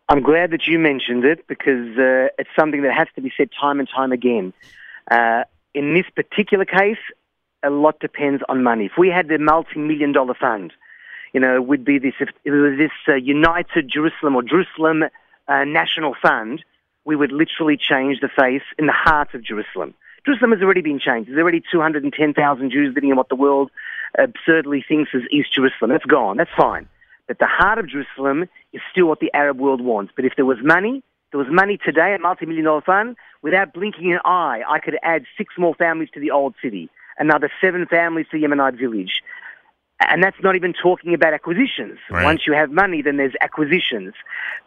I'm 0.08 0.22
glad 0.22 0.50
that 0.50 0.66
you 0.66 0.78
mentioned 0.78 1.24
it 1.24 1.46
because 1.46 1.96
uh, 1.96 2.28
it's 2.38 2.50
something 2.58 2.82
that 2.82 2.92
has 2.94 3.08
to 3.14 3.22
be 3.22 3.32
said 3.36 3.50
time 3.58 3.78
and 3.78 3.88
time 3.88 4.12
again. 4.12 4.52
Uh, 5.10 5.44
in 5.74 5.94
this 5.94 6.04
particular 6.14 6.64
case, 6.64 6.98
a 7.62 7.70
lot 7.70 8.00
depends 8.00 8.42
on 8.48 8.62
money. 8.62 8.86
If 8.86 8.98
we 8.98 9.08
had 9.08 9.28
the 9.28 9.38
multi-million 9.38 10.12
dollar 10.12 10.34
fund, 10.34 10.72
you 11.32 11.40
know, 11.40 11.62
would 11.62 11.84
be 11.84 11.98
this 11.98 12.14
if 12.20 12.28
it 12.44 12.50
was 12.50 12.76
this 12.76 12.90
uh, 13.08 13.14
United 13.14 13.88
Jerusalem 13.88 14.36
or 14.36 14.42
Jerusalem 14.42 15.04
uh, 15.48 15.64
National 15.64 16.14
Fund, 16.20 16.64
we 17.04 17.16
would 17.16 17.32
literally 17.32 17.76
change 17.76 18.20
the 18.20 18.28
face 18.28 18.62
in 18.78 18.86
the 18.86 18.92
heart 18.92 19.34
of 19.34 19.42
Jerusalem. 19.42 19.94
Jerusalem 20.24 20.52
has 20.52 20.62
already 20.62 20.82
been 20.82 21.00
changed. 21.00 21.28
There's 21.28 21.38
already 21.38 21.62
210,000 21.70 22.70
Jews 22.70 22.94
living 22.94 23.10
in 23.10 23.16
what 23.16 23.28
the 23.28 23.36
world 23.36 23.70
absurdly 24.18 24.84
thinks 24.86 25.10
is 25.14 25.22
East 25.30 25.52
Jerusalem. 25.52 25.90
That's 25.90 26.04
gone. 26.04 26.36
That's 26.36 26.50
fine. 26.56 26.88
But 27.26 27.38
the 27.38 27.46
heart 27.46 27.78
of 27.78 27.88
Jerusalem 27.88 28.48
is 28.72 28.80
still 28.90 29.06
what 29.06 29.20
the 29.20 29.30
Arab 29.34 29.58
world 29.58 29.80
wants. 29.80 30.12
But 30.14 30.24
if 30.24 30.34
there 30.36 30.44
was 30.44 30.58
money, 30.62 31.02
there 31.30 31.38
was 31.38 31.48
money 31.50 31.78
today, 31.82 32.14
a 32.14 32.18
multi-million 32.18 32.64
dollar 32.64 32.82
fund, 32.82 33.16
without 33.42 33.72
blinking 33.72 34.12
an 34.12 34.20
eye, 34.24 34.62
I 34.68 34.78
could 34.78 34.98
add 35.02 35.24
six 35.36 35.54
more 35.58 35.74
families 35.74 36.10
to 36.14 36.20
the 36.20 36.30
old 36.30 36.54
city, 36.62 36.90
another 37.18 37.50
seven 37.60 37.86
families 37.86 38.26
to 38.30 38.38
the 38.38 38.46
Yemenite 38.46 38.78
village. 38.78 39.22
And 40.08 40.22
that's 40.22 40.36
not 40.42 40.56
even 40.56 40.72
talking 40.72 41.14
about 41.14 41.34
acquisitions. 41.34 41.98
Right. 42.10 42.24
Once 42.24 42.42
you 42.46 42.52
have 42.52 42.70
money, 42.70 43.02
then 43.02 43.16
there's 43.16 43.34
acquisitions. 43.40 44.14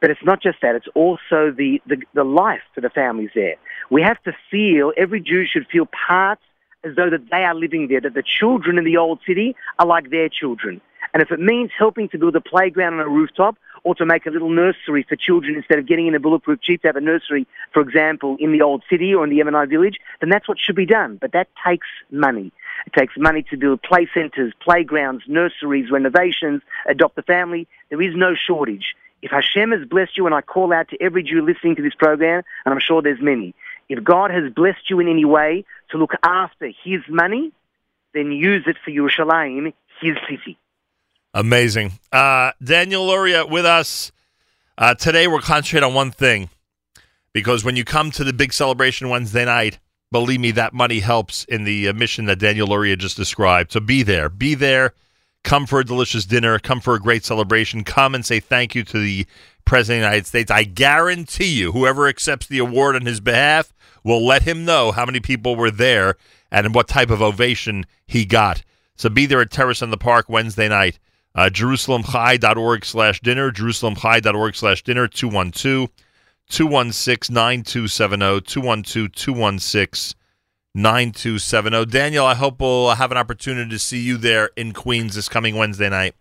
But 0.01 0.11
it's 0.11 0.23
not 0.23 0.41
just 0.41 0.59
that, 0.61 0.75
it's 0.75 0.87
also 0.95 1.51
the, 1.51 1.81
the, 1.85 1.97
the 2.13 2.23
life 2.23 2.61
for 2.73 2.81
the 2.81 2.89
families 2.89 3.31
there. 3.35 3.55
We 3.89 4.01
have 4.01 4.21
to 4.23 4.33
feel, 4.51 4.93
every 4.97 5.21
Jew 5.21 5.45
should 5.45 5.67
feel 5.67 5.87
part 6.07 6.39
as 6.83 6.95
though 6.95 7.09
that 7.09 7.29
they 7.31 7.43
are 7.43 7.55
living 7.55 7.87
there, 7.87 8.01
that 8.01 8.13
the 8.13 8.23
children 8.23 8.77
in 8.77 8.83
the 8.83 8.97
old 8.97 9.19
city 9.25 9.55
are 9.79 9.85
like 9.85 10.11
their 10.11 10.29
children. 10.29 10.81
And 11.15 11.21
if 11.23 11.31
it 11.31 11.39
means 11.39 11.71
helping 11.79 12.09
to 12.09 12.17
build 12.17 12.35
a 12.35 12.41
playground 12.41 12.95
on 12.95 12.99
a 12.99 13.07
rooftop 13.07 13.57
or 13.85 13.95
to 13.95 14.05
make 14.05 14.25
a 14.25 14.29
little 14.29 14.49
nursery 14.49 15.05
for 15.07 15.15
children 15.15 15.55
instead 15.55 15.79
of 15.79 15.87
getting 15.87 16.07
in 16.07 16.13
a 16.13 16.19
bulletproof 16.19 16.59
jeep 16.59 16.81
to 16.81 16.89
have 16.89 16.97
a 16.97 17.01
nursery, 17.01 17.47
for 17.71 17.81
example, 17.81 18.35
in 18.37 18.51
the 18.51 18.61
old 18.61 18.83
city 18.89 19.15
or 19.15 19.23
in 19.23 19.29
the 19.29 19.39
Yemenite 19.39 19.69
village, 19.69 19.95
then 20.19 20.29
that's 20.29 20.45
what 20.45 20.59
should 20.59 20.75
be 20.75 20.85
done. 20.85 21.17
But 21.21 21.31
that 21.31 21.47
takes 21.65 21.87
money. 22.11 22.51
It 22.85 22.91
takes 22.91 23.13
money 23.17 23.43
to 23.49 23.55
build 23.55 23.81
play 23.81 24.09
centers, 24.13 24.51
playgrounds, 24.61 25.23
nurseries, 25.25 25.89
renovations, 25.89 26.63
adopt 26.85 27.17
a 27.17 27.21
family. 27.21 27.65
There 27.89 28.01
is 28.01 28.13
no 28.13 28.35
shortage. 28.35 28.93
If 29.21 29.31
Hashem 29.31 29.71
has 29.71 29.87
blessed 29.87 30.17
you, 30.17 30.25
and 30.25 30.35
I 30.35 30.41
call 30.41 30.73
out 30.73 30.89
to 30.89 31.01
every 31.01 31.23
Jew 31.23 31.45
listening 31.45 31.77
to 31.77 31.81
this 31.81 31.95
program, 31.95 32.43
and 32.65 32.73
I'm 32.73 32.81
sure 32.81 33.01
there's 33.01 33.21
many, 33.21 33.55
if 33.87 34.03
God 34.03 34.31
has 34.31 34.51
blessed 34.51 34.89
you 34.89 34.99
in 34.99 35.07
any 35.07 35.23
way 35.23 35.63
to 35.91 35.97
look 35.97 36.11
after 36.23 36.73
His 36.83 36.99
money, 37.07 37.53
then 38.13 38.33
use 38.33 38.65
it 38.67 38.75
for 38.83 38.91
Yerushalayim, 38.91 39.71
His 40.01 40.17
city. 40.29 40.57
Amazing. 41.35 41.99
Uh, 42.13 42.53
Daniel 42.63 43.05
Luria 43.05 43.45
with 43.45 43.65
us. 43.65 44.13
Uh, 44.77 44.95
today 44.95 45.27
we're 45.27 45.41
concentrating 45.41 45.89
on 45.89 45.93
one 45.93 46.09
thing 46.09 46.49
because 47.33 47.61
when 47.61 47.75
you 47.75 47.83
come 47.83 48.09
to 48.11 48.23
the 48.23 48.31
big 48.31 48.53
celebration 48.53 49.09
Wednesday 49.09 49.43
night, 49.43 49.77
believe 50.13 50.39
me, 50.39 50.51
that 50.51 50.73
money 50.73 50.99
helps 50.99 51.43
in 51.43 51.65
the 51.65 51.89
uh, 51.89 51.93
mission 51.93 52.23
that 52.25 52.39
Daniel 52.39 52.69
Luria 52.69 52.95
just 52.95 53.17
described. 53.17 53.73
So 53.73 53.81
be 53.81 54.01
there. 54.01 54.29
Be 54.29 54.55
there. 54.55 54.93
Come 55.43 55.65
for 55.65 55.81
a 55.81 55.85
delicious 55.85 56.23
dinner. 56.23 56.57
Come 56.57 56.79
for 56.79 56.95
a 56.95 57.01
great 57.01 57.25
celebration. 57.25 57.83
Come 57.83 58.15
and 58.15 58.25
say 58.25 58.39
thank 58.39 58.73
you 58.73 58.85
to 58.85 58.97
the 58.97 59.27
President 59.65 59.97
of 59.97 60.03
the 60.03 60.07
United 60.07 60.27
States. 60.27 60.49
I 60.49 60.63
guarantee 60.63 61.53
you, 61.53 61.73
whoever 61.73 62.07
accepts 62.07 62.47
the 62.47 62.59
award 62.59 62.95
on 62.95 63.05
his 63.05 63.19
behalf 63.19 63.73
will 64.05 64.25
let 64.25 64.43
him 64.43 64.63
know 64.63 64.93
how 64.93 65.05
many 65.05 65.19
people 65.19 65.57
were 65.57 65.71
there 65.71 66.15
and 66.49 66.73
what 66.73 66.87
type 66.87 67.09
of 67.09 67.21
ovation 67.21 67.85
he 68.07 68.23
got. 68.23 68.63
So 68.95 69.09
be 69.09 69.25
there 69.25 69.41
at 69.41 69.51
Terrace 69.51 69.81
in 69.81 69.89
the 69.89 69.97
Park 69.97 70.29
Wednesday 70.29 70.69
night. 70.69 70.97
Uh, 71.35 71.49
JerusalemChai.org 71.49 72.85
slash 72.85 73.19
dinner, 73.19 73.51
JerusalemChai.org 73.51 74.55
slash 74.55 74.83
dinner, 74.83 75.07
212 75.07 75.89
216 76.47 77.33
9270, 77.33 78.41
212 78.41 79.11
216 79.11 80.17
9270. 80.73 81.85
Daniel, 81.85 82.25
I 82.25 82.35
hope 82.35 82.61
we'll 82.61 82.91
have 82.91 83.11
an 83.11 83.17
opportunity 83.17 83.69
to 83.69 83.79
see 83.79 83.99
you 83.99 84.15
there 84.17 84.51
in 84.55 84.71
Queens 84.71 85.15
this 85.15 85.27
coming 85.27 85.55
Wednesday 85.55 85.89
night. 85.89 86.15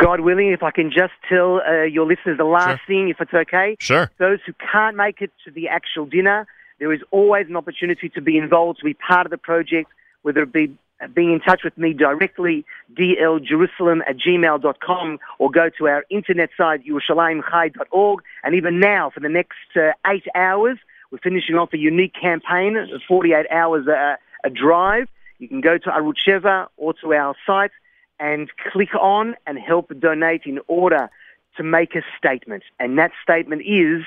God 0.00 0.20
willing, 0.20 0.50
if 0.50 0.62
I 0.62 0.70
can 0.70 0.90
just 0.90 1.12
tell 1.28 1.60
uh, 1.60 1.82
your 1.82 2.06
listeners 2.06 2.38
the 2.38 2.44
last 2.44 2.80
thing, 2.86 3.08
if 3.08 3.20
it's 3.20 3.34
okay. 3.34 3.76
Sure. 3.80 4.10
Those 4.18 4.38
who 4.46 4.52
can't 4.72 4.96
make 4.96 5.20
it 5.20 5.32
to 5.44 5.50
the 5.50 5.68
actual 5.68 6.06
dinner, 6.06 6.46
there 6.78 6.92
is 6.92 7.00
always 7.10 7.46
an 7.48 7.56
opportunity 7.56 8.08
to 8.10 8.20
be 8.20 8.38
involved, 8.38 8.78
to 8.80 8.84
be 8.84 8.94
part 8.94 9.26
of 9.26 9.30
the 9.30 9.38
project, 9.38 9.90
whether 10.22 10.42
it 10.42 10.52
be 10.52 10.76
being 11.12 11.32
in 11.32 11.40
touch 11.40 11.62
with 11.64 11.76
me 11.76 11.92
directly, 11.92 12.64
dljerusalem 12.94 14.00
at 14.08 14.16
gmail.com, 14.16 15.18
or 15.38 15.50
go 15.50 15.70
to 15.78 15.88
our 15.88 16.04
internet 16.10 16.50
site, 16.56 16.84
yerushalayimchai.org. 16.86 18.22
And 18.42 18.54
even 18.54 18.80
now, 18.80 19.10
for 19.10 19.20
the 19.20 19.28
next 19.28 19.76
uh, 19.76 19.92
eight 20.06 20.26
hours, 20.34 20.78
we're 21.10 21.18
finishing 21.18 21.56
off 21.56 21.72
a 21.72 21.78
unique 21.78 22.14
campaign, 22.20 22.76
a 22.76 22.98
48 23.06 23.46
hours 23.50 23.86
uh, 23.86 24.16
a 24.44 24.50
drive. 24.50 25.08
You 25.38 25.48
can 25.48 25.60
go 25.60 25.78
to 25.78 25.90
Arucheva 25.90 26.68
or 26.76 26.94
to 26.94 27.12
our 27.14 27.34
site 27.46 27.72
and 28.20 28.50
click 28.72 28.94
on 28.94 29.34
and 29.46 29.58
help 29.58 29.92
donate 29.98 30.42
in 30.44 30.60
order 30.68 31.10
to 31.56 31.62
make 31.62 31.94
a 31.94 32.02
statement. 32.18 32.62
And 32.78 32.98
that 32.98 33.12
statement 33.22 33.62
is 33.62 34.02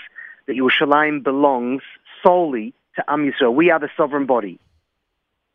that 0.47 0.55
Yerushalayim 0.55 1.23
belongs 1.23 1.81
solely 2.23 2.73
to 2.95 3.03
Am 3.07 3.29
Yisrael. 3.29 3.53
We 3.53 3.69
are 3.71 3.79
the 3.79 3.89
sovereign 3.95 4.25
body. 4.25 4.59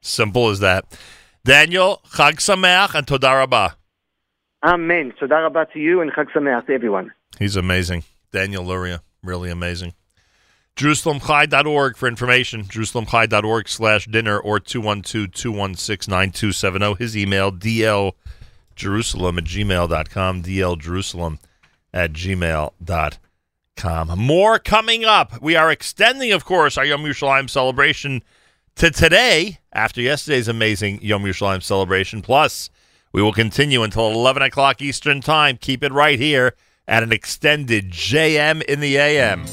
Simple 0.01 0.49
as 0.49 0.61
that. 0.61 0.85
Daniel, 1.45 2.01
Chag 2.12 2.37
Sameach 2.37 2.95
and 2.95 3.05
Toda 3.07 3.35
Rabah. 3.35 3.75
Amen. 4.62 5.12
So 5.19 5.27
rabba 5.27 5.67
to 5.73 5.81
you 5.81 6.01
and 6.01 6.12
Chag 6.12 6.31
Sameach 6.31 6.67
to 6.67 6.75
everyone. 6.75 7.12
He's 7.39 7.57
amazing. 7.57 8.05
Daniel 8.31 8.65
Luria, 8.65 9.03
really 9.23 9.51
amazing. 9.51 9.95
JerusalemChai.org 10.77 11.97
for 11.97 12.07
information. 12.09 12.65
JerusalemChai.org 12.65 13.69
slash 13.69 14.07
dinner 14.07 14.39
or 14.39 14.61
212-216-9270. 14.61 16.99
His 16.99 17.17
email, 17.17 17.53
dljerusalem 17.53 19.39
at 19.39 19.45
gmail.com, 19.45 20.43
dljerusalem 20.43 21.39
at 21.93 22.12
gmail.com. 22.12 24.19
More 24.19 24.59
coming 24.59 25.05
up. 25.05 25.41
We 25.43 25.57
are 25.57 25.71
extending, 25.71 26.33
of 26.33 26.45
course, 26.45 26.77
our 26.79 26.85
Yom 26.85 27.03
Yerushalayim 27.03 27.51
celebration 27.51 28.23
to 28.76 28.91
today 28.91 29.59
after 29.73 30.01
yesterday's 30.01 30.49
amazing 30.49 31.01
Yom 31.02 31.23
Yerushalayim 31.25 31.62
celebration. 31.62 32.23
Plus, 32.23 32.70
we 33.12 33.23
will 33.23 33.33
continue 33.33 33.83
until 33.83 34.10
11 34.10 34.42
o'clock 34.42 34.81
Eastern 34.81 35.20
Time. 35.20 35.59
Keep 35.59 35.84
it 35.84 35.92
right 35.92 36.18
here 36.18 36.55
at 36.89 37.02
an 37.02 37.12
extended 37.12 37.91
JM 37.91 38.62
in 38.62 38.81
the 38.81 38.97
AM. 38.97 39.44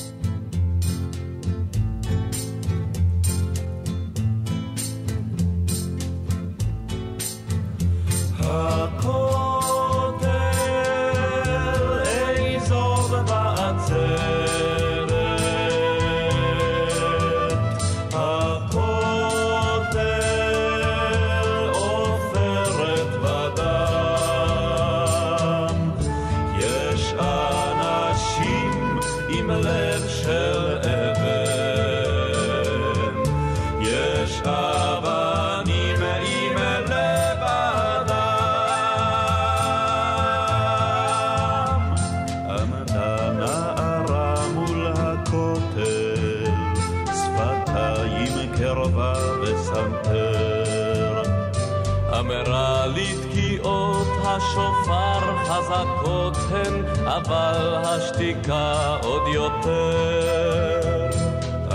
אבל 57.19 57.75
השתיקה 57.83 58.97
עוד 59.03 59.21
יותר. 59.33 60.79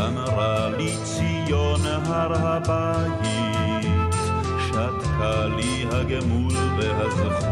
אמרה 0.06 0.68
לי 0.68 0.96
ציון 1.04 1.80
הר 1.86 2.32
הבית, 2.46 4.14
שתקה 4.66 5.46
לי 5.56 5.86
הגמול 5.90 6.52
והזכות. 6.78 7.44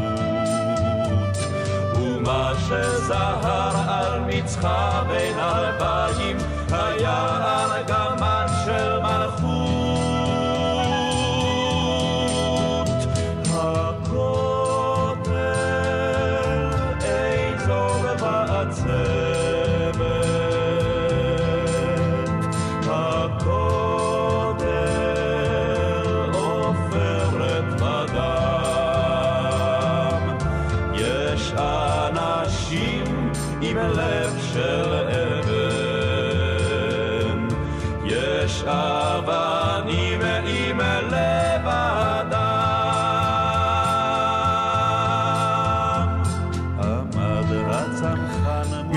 ומה 1.97 2.53
שזהר 2.59 3.77
על 3.89 4.21
מצחה 4.27 5.03
בין 5.09 5.39
אלפיים, 5.39 6.37
היה 6.71 7.27
ארגמן 7.65 8.32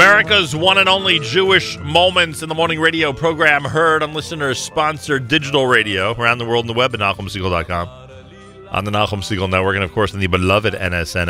America's 0.05 0.55
one 0.55 0.77
and 0.77 0.87
only 0.87 1.19
Jewish 1.19 1.79
Moments 1.79 2.43
in 2.43 2.47
the 2.47 2.53
Morning 2.53 2.79
radio 2.79 3.11
program 3.11 3.63
heard 3.63 4.03
on 4.03 4.13
listeners 4.13 4.59
sponsored 4.59 5.27
digital 5.27 5.65
radio 5.65 6.13
around 6.13 6.37
the 6.37 6.45
world 6.45 6.65
on 6.65 6.67
the 6.67 6.73
web 6.73 6.93
at 6.93 6.99
NachumSegal.com, 6.99 7.89
on 8.69 8.83
the 8.85 8.91
Nachum 8.91 9.23
Segal 9.23 9.49
Network, 9.49 9.73
and 9.73 9.83
of 9.83 9.91
course 9.93 10.13
on 10.13 10.19
the 10.19 10.27
beloved 10.27 10.75
NSN 10.75 11.27
app. 11.27 11.29